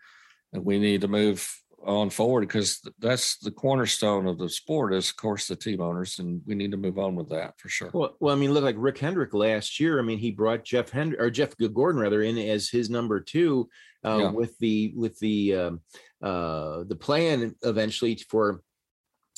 and 0.53 0.63
we 0.63 0.77
need 0.77 1.01
to 1.01 1.07
move 1.07 1.49
on 1.85 2.09
forward 2.09 2.41
because 2.41 2.81
that's 2.99 3.37
the 3.37 3.51
cornerstone 3.51 4.27
of 4.27 4.37
the 4.37 4.49
sport 4.49 4.93
is 4.93 5.09
of 5.09 5.15
course 5.15 5.47
the 5.47 5.55
team 5.55 5.81
owners 5.81 6.19
and 6.19 6.41
we 6.45 6.55
need 6.55 6.71
to 6.71 6.77
move 6.77 6.97
on 6.97 7.15
with 7.15 7.29
that 7.29 7.53
for 7.57 7.69
sure 7.69 7.89
well, 7.93 8.15
well 8.19 8.35
i 8.35 8.37
mean 8.37 8.53
look 8.53 8.63
like 8.63 8.75
rick 8.77 8.97
hendrick 8.97 9.33
last 9.33 9.79
year 9.79 9.99
i 9.99 10.01
mean 10.01 10.17
he 10.17 10.31
brought 10.31 10.63
jeff 10.63 10.89
hendrick 10.89 11.21
or 11.21 11.29
jeff 11.29 11.53
gordon 11.73 12.01
rather 12.01 12.21
in 12.21 12.37
as 12.37 12.69
his 12.69 12.89
number 12.89 13.19
two 13.19 13.69
uh, 14.05 14.17
yeah. 14.17 14.31
with 14.31 14.57
the 14.59 14.93
with 14.95 15.17
the 15.19 15.55
um, 15.55 15.81
uh, 16.21 16.83
the 16.87 16.95
plan 16.95 17.55
eventually 17.63 18.15
for 18.29 18.61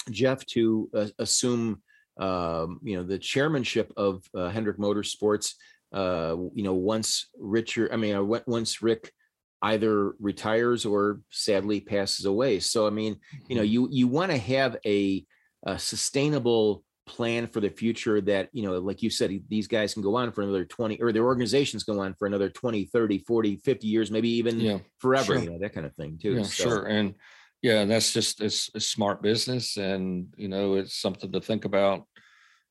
jeff 0.10 0.46
to 0.46 0.90
uh, 0.96 1.08
assume 1.20 1.82
um, 2.20 2.80
you 2.84 2.98
know 2.98 3.04
the 3.04 3.20
chairmanship 3.20 3.92
of 3.98 4.24
uh, 4.36 4.50
hendrick 4.50 4.78
motorsports 4.78 5.54
uh, 5.94 6.36
you 6.54 6.64
know 6.64 6.74
once 6.74 7.28
richard 7.38 7.92
i 7.92 7.96
mean 7.96 8.16
uh, 8.16 8.24
once 8.48 8.82
rick 8.82 9.12
either 9.62 10.14
retires 10.20 10.86
or 10.86 11.22
sadly 11.30 11.80
passes 11.80 12.26
away. 12.26 12.60
So 12.60 12.88
I 12.88 12.90
mean, 12.90 13.18
you 13.48 13.56
know, 13.56 13.62
mm-hmm. 13.62 13.72
you 13.72 13.88
you 13.92 14.08
want 14.08 14.32
to 14.32 14.38
have 14.38 14.78
a, 14.86 15.26
a, 15.64 15.78
sustainable 15.78 16.84
plan 17.06 17.48
for 17.48 17.60
the 17.60 17.70
future 17.70 18.22
that, 18.22 18.50
you 18.54 18.64
know, 18.64 18.80
like 18.80 19.04
you 19.04 19.10
said, 19.10 19.38
these 19.50 19.68
guys 19.68 19.94
can 19.94 20.02
go 20.02 20.16
on 20.16 20.32
for 20.32 20.42
another 20.42 20.66
20 20.66 21.02
or 21.02 21.12
their 21.12 21.26
organizations 21.26 21.84
go 21.84 22.00
on 22.00 22.16
for 22.18 22.26
another 22.26 22.50
20, 22.50 22.86
30, 22.86 23.20
40, 23.20 23.58
50 23.58 23.88
years, 23.88 24.12
maybe 24.12 24.30
even 24.30 24.60
yeah, 24.60 24.80
forever, 25.00 25.34
sure. 25.34 25.44
you 25.44 25.50
know, 25.50 25.60
that 25.60 25.74
kind 25.74 25.86
of 25.86 25.96
thing 25.96 26.18
too. 26.22 26.36
Yeah, 26.36 26.44
so. 26.44 26.64
sure. 26.64 26.86
And 26.86 27.16
yeah, 27.62 27.82
and 27.82 27.92
that's 27.92 28.14
just 28.14 28.42
it's, 28.42 28.70
it's 28.74 28.88
smart 28.88 29.22
business 29.22 29.78
and 29.78 30.34
you 30.38 30.48
know, 30.48 30.76
it's 30.76 31.00
something 31.00 31.32
to 31.32 31.42
think 31.42 31.66
about 31.66 32.08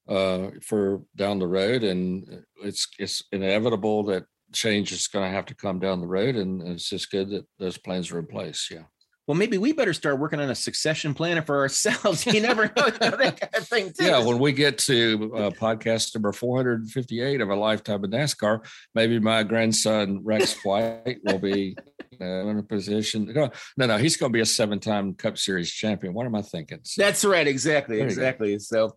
uh 0.09 0.49
for 0.63 1.03
down 1.15 1.39
the 1.39 1.47
road 1.47 1.85
and 1.85 2.43
it's 2.65 2.89
it's 2.99 3.23
inevitable 3.33 4.05
that 4.05 4.25
change 4.53 4.93
is 4.93 5.09
going 5.09 5.25
to 5.25 5.35
have 5.35 5.47
to 5.47 5.55
come 5.55 5.79
down 5.79 6.01
the 6.01 6.07
road, 6.07 6.37
and 6.37 6.67
it's 6.67 6.89
just 6.89 7.11
good 7.11 7.31
that 7.31 7.47
those 7.59 7.79
plans 7.79 8.11
are 8.11 8.19
in 8.19 8.27
place. 8.27 8.69
Yeah. 8.71 8.85
Well, 9.27 9.37
maybe 9.37 9.59
we 9.59 9.73
better 9.73 9.93
start 9.93 10.19
working 10.19 10.41
on 10.41 10.51
a 10.51 10.57
succession 10.57 11.15
plan 11.15 11.41
for 11.45 11.59
ourselves. 11.59 12.27
You 12.31 12.41
never 12.41 12.65
know, 12.77 12.91
that 12.91 13.41
kind 13.41 13.55
of 13.55 13.69
thing. 13.69 13.93
Too. 13.93 14.07
Yeah, 14.07 14.25
when 14.25 14.41
we 14.41 14.53
get 14.53 14.77
to 14.79 15.33
uh, 15.37 15.51
podcast 15.51 16.15
number 16.15 16.33
458 16.33 17.41
of 17.41 17.49
a 17.49 17.55
lifetime 17.55 18.05
in 18.05 18.11
NASCAR, 18.11 18.67
maybe 18.95 19.21
my 19.21 19.45
grandson 19.45 20.21
Rex 20.25 20.55
White 20.65 21.19
will 21.25 21.39
be 21.39 21.77
uh, 22.21 22.47
in 22.47 22.59
a 22.59 22.63
position. 22.63 23.33
No, 23.77 23.87
no, 23.87 23.99
he's 23.99 24.17
going 24.17 24.33
to 24.33 24.37
be 24.37 24.41
a 24.41 24.47
seven-time 24.47 25.15
Cup 25.15 25.39
Series 25.39 25.71
champion. 25.71 26.13
What 26.13 26.27
am 26.27 26.35
I 26.35 26.43
thinking? 26.43 26.81
So, 26.83 27.03
That's 27.03 27.25
right. 27.25 27.47
Exactly. 27.47 28.01
Exactly. 28.01 28.59
So, 28.59 28.97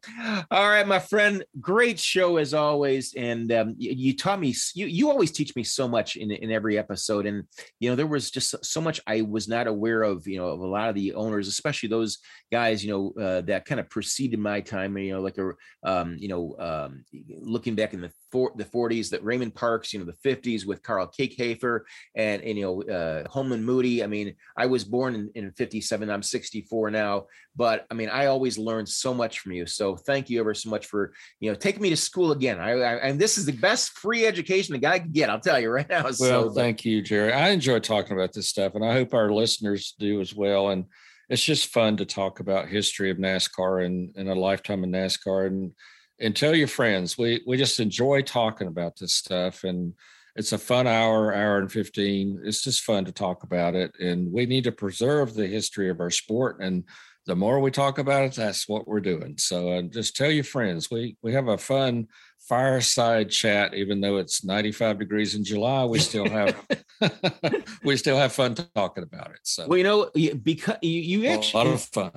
all 0.51 0.69
right, 0.69 0.87
my 0.87 0.99
friend. 0.99 1.43
Great 1.59 1.99
show 1.99 2.37
as 2.37 2.53
always. 2.53 3.13
And 3.15 3.51
um, 3.51 3.75
you, 3.77 3.91
you, 3.91 4.17
taught 4.17 4.39
me. 4.39 4.53
You 4.75 4.87
you 4.87 5.09
always 5.09 5.31
teach 5.31 5.55
me 5.55 5.63
so 5.63 5.87
much 5.87 6.15
in 6.15 6.31
in 6.31 6.51
every 6.51 6.77
episode. 6.77 7.25
And 7.25 7.43
you 7.79 7.89
know 7.89 7.95
there 7.95 8.07
was 8.07 8.31
just 8.31 8.65
so 8.65 8.81
much 8.81 8.99
I 9.07 9.21
was 9.21 9.47
not 9.47 9.67
aware 9.67 10.03
of. 10.03 10.27
You 10.27 10.39
know 10.39 10.47
of 10.47 10.59
a 10.59 10.67
lot 10.67 10.89
of 10.89 10.95
the 10.95 11.13
owners, 11.13 11.47
especially 11.47 11.89
those 11.89 12.19
guys. 12.51 12.83
You 12.83 12.91
know 12.91 13.23
uh, 13.23 13.41
that 13.41 13.65
kind 13.65 13.79
of 13.79 13.89
preceded 13.89 14.39
my 14.39 14.61
time. 14.61 14.97
You 14.97 15.13
know 15.13 15.21
like 15.21 15.37
a 15.37 15.51
um, 15.83 16.17
you 16.19 16.27
know 16.27 16.55
um, 16.59 17.05
looking 17.29 17.75
back 17.75 17.93
in 17.93 18.01
the 18.01 18.11
for, 18.31 18.51
the 18.55 18.65
40s, 18.65 19.11
that 19.11 19.23
Raymond 19.23 19.55
Parks. 19.55 19.93
You 19.93 19.99
know 19.99 20.05
the 20.05 20.29
50s 20.29 20.65
with 20.65 20.83
Carl 20.83 21.07
Kiekhaefer 21.07 21.81
and, 22.15 22.41
and 22.41 22.57
you 22.57 22.63
know. 22.63 22.83
Uh, 22.83 23.12
Holman 23.29 23.63
Moody. 23.63 24.03
I 24.03 24.07
mean, 24.07 24.35
I 24.57 24.65
was 24.65 24.83
born 24.83 25.15
in, 25.15 25.31
in 25.35 25.51
57. 25.51 26.09
I'm 26.09 26.23
64 26.23 26.91
now, 26.91 27.25
but 27.55 27.85
I 27.89 27.93
mean, 27.93 28.09
I 28.09 28.27
always 28.27 28.57
learned 28.57 28.89
so 28.89 29.13
much 29.13 29.39
from 29.39 29.51
you. 29.51 29.65
So 29.65 29.95
thank 29.95 30.29
you 30.29 30.39
ever 30.39 30.53
so 30.53 30.69
much 30.69 30.85
for, 30.85 31.13
you 31.39 31.49
know, 31.51 31.55
taking 31.55 31.81
me 31.81 31.89
to 31.89 31.97
school 31.97 32.31
again. 32.31 32.59
I, 32.59 32.71
I 32.71 32.95
and 32.95 33.19
this 33.19 33.37
is 33.37 33.45
the 33.45 33.51
best 33.51 33.91
free 33.91 34.25
education 34.25 34.75
a 34.75 34.77
guy 34.77 34.99
can 34.99 35.11
get. 35.11 35.29
I'll 35.29 35.39
tell 35.39 35.59
you 35.59 35.69
right 35.69 35.89
now. 35.89 36.03
Well, 36.19 36.49
so, 36.49 36.49
thank 36.51 36.85
you, 36.85 37.01
Jerry. 37.01 37.33
I 37.33 37.49
enjoy 37.49 37.79
talking 37.79 38.13
about 38.13 38.33
this 38.33 38.49
stuff 38.49 38.75
and 38.75 38.85
I 38.85 38.93
hope 38.93 39.13
our 39.13 39.31
listeners 39.31 39.95
do 39.97 40.21
as 40.21 40.35
well. 40.35 40.69
And 40.69 40.85
it's 41.29 41.43
just 41.43 41.73
fun 41.73 41.97
to 41.97 42.05
talk 42.05 42.39
about 42.39 42.67
history 42.67 43.09
of 43.09 43.17
NASCAR 43.17 43.85
and, 43.85 44.13
and 44.15 44.29
a 44.29 44.35
lifetime 44.35 44.83
of 44.83 44.89
NASCAR 44.89 45.47
and, 45.47 45.71
and 46.19 46.35
tell 46.35 46.55
your 46.55 46.67
friends, 46.67 47.17
we, 47.17 47.41
we 47.47 47.57
just 47.57 47.79
enjoy 47.79 48.21
talking 48.21 48.67
about 48.67 48.97
this 48.97 49.15
stuff 49.15 49.63
and, 49.63 49.93
it's 50.35 50.51
a 50.51 50.57
fun 50.57 50.87
hour, 50.87 51.33
hour 51.33 51.59
and 51.59 51.71
15. 51.71 52.41
It's 52.43 52.63
just 52.63 52.83
fun 52.83 53.05
to 53.05 53.11
talk 53.11 53.43
about 53.43 53.75
it. 53.75 53.93
And 53.99 54.31
we 54.31 54.45
need 54.45 54.63
to 54.63 54.71
preserve 54.71 55.33
the 55.33 55.47
history 55.47 55.89
of 55.89 55.99
our 55.99 56.09
sport. 56.09 56.59
And 56.59 56.83
the 57.25 57.35
more 57.35 57.59
we 57.59 57.71
talk 57.71 57.99
about 57.99 58.23
it, 58.23 58.33
that's 58.33 58.67
what 58.67 58.87
we're 58.87 58.99
doing. 58.99 59.37
So 59.37 59.71
uh, 59.71 59.81
just 59.83 60.15
tell 60.15 60.31
your 60.31 60.43
friends. 60.43 60.89
We 60.91 61.15
we 61.21 61.33
have 61.33 61.47
a 61.47 61.57
fun 61.57 62.07
fireside 62.39 63.29
chat, 63.29 63.73
even 63.73 64.01
though 64.01 64.17
it's 64.17 64.43
95 64.43 64.99
degrees 64.99 65.35
in 65.35 65.43
July. 65.43 65.85
We 65.85 65.99
still 65.99 66.27
have 66.27 66.67
we 67.83 67.95
still 67.95 68.17
have 68.17 68.33
fun 68.33 68.55
talking 68.75 69.03
about 69.03 69.31
it. 69.31 69.39
So 69.43 69.67
well, 69.67 69.77
you 69.77 69.83
know, 69.83 70.09
because 70.43 70.77
you, 70.81 70.99
you 70.99 71.27
actually 71.27 71.61
a 71.61 71.63
lot 71.65 71.73
of 71.73 71.81
fun. 71.81 72.11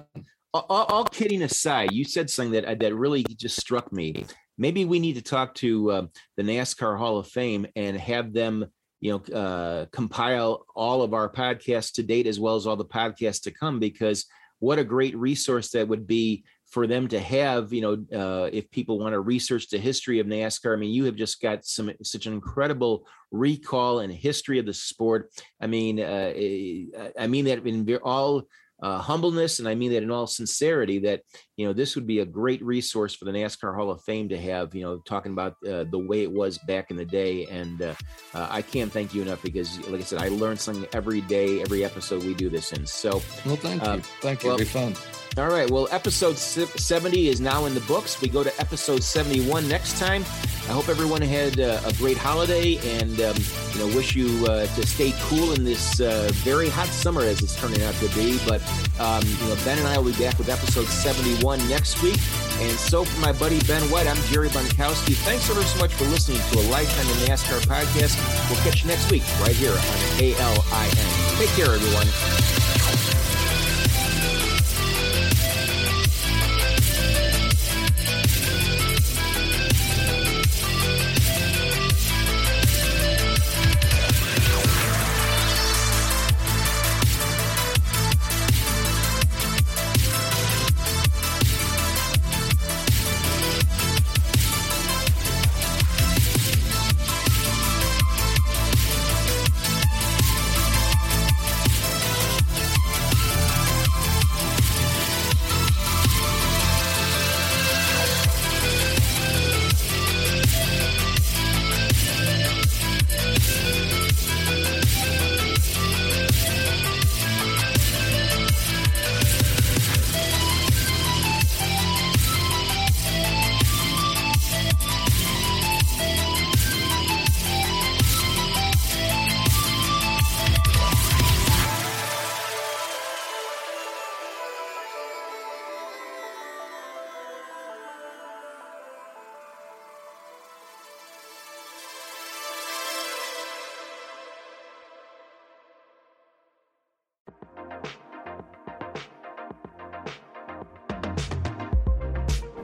All, 0.54 0.64
all, 0.70 1.04
kidding 1.04 1.42
aside, 1.42 1.92
you 1.92 2.04
said 2.04 2.30
something 2.30 2.62
that 2.62 2.78
that 2.78 2.94
really 2.94 3.22
just 3.24 3.60
struck 3.60 3.92
me 3.92 4.24
maybe 4.58 4.84
we 4.84 4.98
need 4.98 5.14
to 5.14 5.22
talk 5.22 5.54
to 5.54 5.90
uh, 5.90 6.06
the 6.36 6.42
NASCAR 6.42 6.98
Hall 6.98 7.18
of 7.18 7.28
Fame 7.28 7.66
and 7.76 7.96
have 7.96 8.32
them, 8.32 8.66
you 9.00 9.12
know, 9.12 9.34
uh, 9.34 9.86
compile 9.92 10.64
all 10.74 11.02
of 11.02 11.14
our 11.14 11.30
podcasts 11.30 11.92
to 11.94 12.02
date 12.02 12.26
as 12.26 12.40
well 12.40 12.56
as 12.56 12.66
all 12.66 12.76
the 12.76 12.84
podcasts 12.84 13.42
to 13.42 13.50
come. 13.50 13.78
Because 13.78 14.26
what 14.58 14.78
a 14.78 14.84
great 14.84 15.16
resource 15.16 15.70
that 15.70 15.88
would 15.88 16.06
be 16.06 16.44
for 16.66 16.86
them 16.86 17.08
to 17.08 17.20
have. 17.20 17.72
You 17.72 17.82
know, 17.82 18.18
uh, 18.18 18.50
if 18.52 18.70
people 18.70 18.98
want 18.98 19.12
to 19.12 19.20
research 19.20 19.68
the 19.68 19.78
history 19.78 20.18
of 20.18 20.26
NASCAR, 20.26 20.74
I 20.74 20.76
mean, 20.76 20.92
you 20.92 21.04
have 21.04 21.16
just 21.16 21.40
got 21.40 21.64
some 21.64 21.90
such 22.02 22.26
an 22.26 22.32
incredible 22.32 23.06
recall 23.30 24.00
and 24.00 24.12
history 24.12 24.58
of 24.58 24.66
the 24.66 24.74
sport. 24.74 25.30
I 25.60 25.66
mean, 25.66 26.00
uh, 26.00 26.32
I 27.18 27.26
mean 27.26 27.44
that 27.46 27.66
in 27.66 27.96
all 28.02 28.44
uh, 28.82 28.98
humbleness, 28.98 29.58
and 29.58 29.68
I 29.68 29.74
mean 29.74 29.92
that 29.92 30.02
in 30.02 30.10
all 30.10 30.26
sincerity, 30.26 31.00
that 31.00 31.22
you 31.56 31.66
know 31.66 31.72
this 31.72 31.94
would 31.94 32.06
be 32.06 32.20
a 32.20 32.24
great 32.24 32.62
resource 32.62 33.14
for 33.14 33.24
the 33.24 33.32
NASCAR 33.32 33.74
Hall 33.74 33.90
of 33.90 34.02
Fame 34.02 34.28
to 34.28 34.38
have. 34.38 34.74
You 34.74 34.82
know, 34.82 34.98
talking 34.98 35.32
about 35.32 35.56
uh, 35.66 35.84
the 35.84 35.98
way 35.98 36.22
it 36.22 36.30
was 36.30 36.58
back 36.58 36.90
in 36.90 36.96
the 36.96 37.04
day, 37.04 37.46
and 37.46 37.80
uh, 37.80 37.94
uh 38.34 38.48
I 38.50 38.62
can't 38.62 38.92
thank 38.92 39.14
you 39.14 39.22
enough 39.22 39.42
because, 39.42 39.78
like 39.88 40.00
I 40.00 40.04
said, 40.04 40.20
I 40.20 40.28
learn 40.28 40.56
something 40.56 40.86
every 40.92 41.22
day, 41.22 41.62
every 41.62 41.84
episode 41.84 42.24
we 42.24 42.34
do 42.34 42.50
this 42.50 42.72
in. 42.72 42.86
So, 42.86 43.22
well, 43.44 43.56
thank 43.56 43.82
you, 43.82 43.88
uh, 43.88 44.00
thank 44.20 44.42
you, 44.42 44.50
well, 44.50 44.60
it'll 44.60 44.64
be 44.64 44.94
fun. 44.94 44.94
All 45.38 45.48
right. 45.48 45.70
Well, 45.70 45.86
episode 45.90 46.38
70 46.38 47.28
is 47.28 47.42
now 47.42 47.66
in 47.66 47.74
the 47.74 47.82
books. 47.82 48.18
We 48.22 48.28
go 48.28 48.42
to 48.42 48.50
episode 48.58 49.02
71 49.02 49.68
next 49.68 49.98
time. 49.98 50.22
I 50.66 50.72
hope 50.72 50.88
everyone 50.88 51.20
had 51.20 51.60
uh, 51.60 51.78
a 51.84 51.92
great 51.92 52.16
holiday 52.16 52.78
and, 52.98 53.20
um, 53.20 53.36
you 53.72 53.80
know, 53.80 53.94
wish 53.94 54.16
you 54.16 54.46
uh, 54.46 54.64
to 54.64 54.86
stay 54.86 55.12
cool 55.24 55.52
in 55.52 55.62
this 55.62 56.00
uh, 56.00 56.30
very 56.36 56.70
hot 56.70 56.88
summer 56.88 57.20
as 57.20 57.42
it's 57.42 57.54
turning 57.60 57.82
out 57.82 57.92
to 57.96 58.08
be. 58.14 58.38
But, 58.46 58.62
um, 58.98 59.22
you 59.42 59.48
know, 59.48 59.56
Ben 59.62 59.76
and 59.76 59.86
I 59.86 59.98
will 59.98 60.10
be 60.10 60.18
back 60.18 60.38
with 60.38 60.48
episode 60.48 60.86
71 60.86 61.45
next 61.54 62.02
week. 62.02 62.18
And 62.58 62.76
so 62.78 63.04
for 63.04 63.20
my 63.20 63.32
buddy 63.32 63.60
Ben 63.60 63.82
White, 63.90 64.08
I'm 64.08 64.20
Jerry 64.24 64.48
Bonkowski. 64.48 65.14
Thanks 65.14 65.48
ever 65.48 65.62
so 65.62 65.78
much 65.78 65.92
for 65.94 66.04
listening 66.06 66.40
to 66.50 66.58
a 66.58 66.64
Lifetime 66.70 67.06
in 67.06 67.28
NASCAR 67.28 67.60
podcast. 67.66 68.16
We'll 68.50 68.58
catch 68.64 68.82
you 68.82 68.88
next 68.88 69.10
week 69.10 69.22
right 69.40 69.54
here 69.54 69.70
on 69.70 70.20
ALIN. 70.20 71.38
Take 71.38 71.50
care, 71.50 71.72
everyone. 71.72 72.75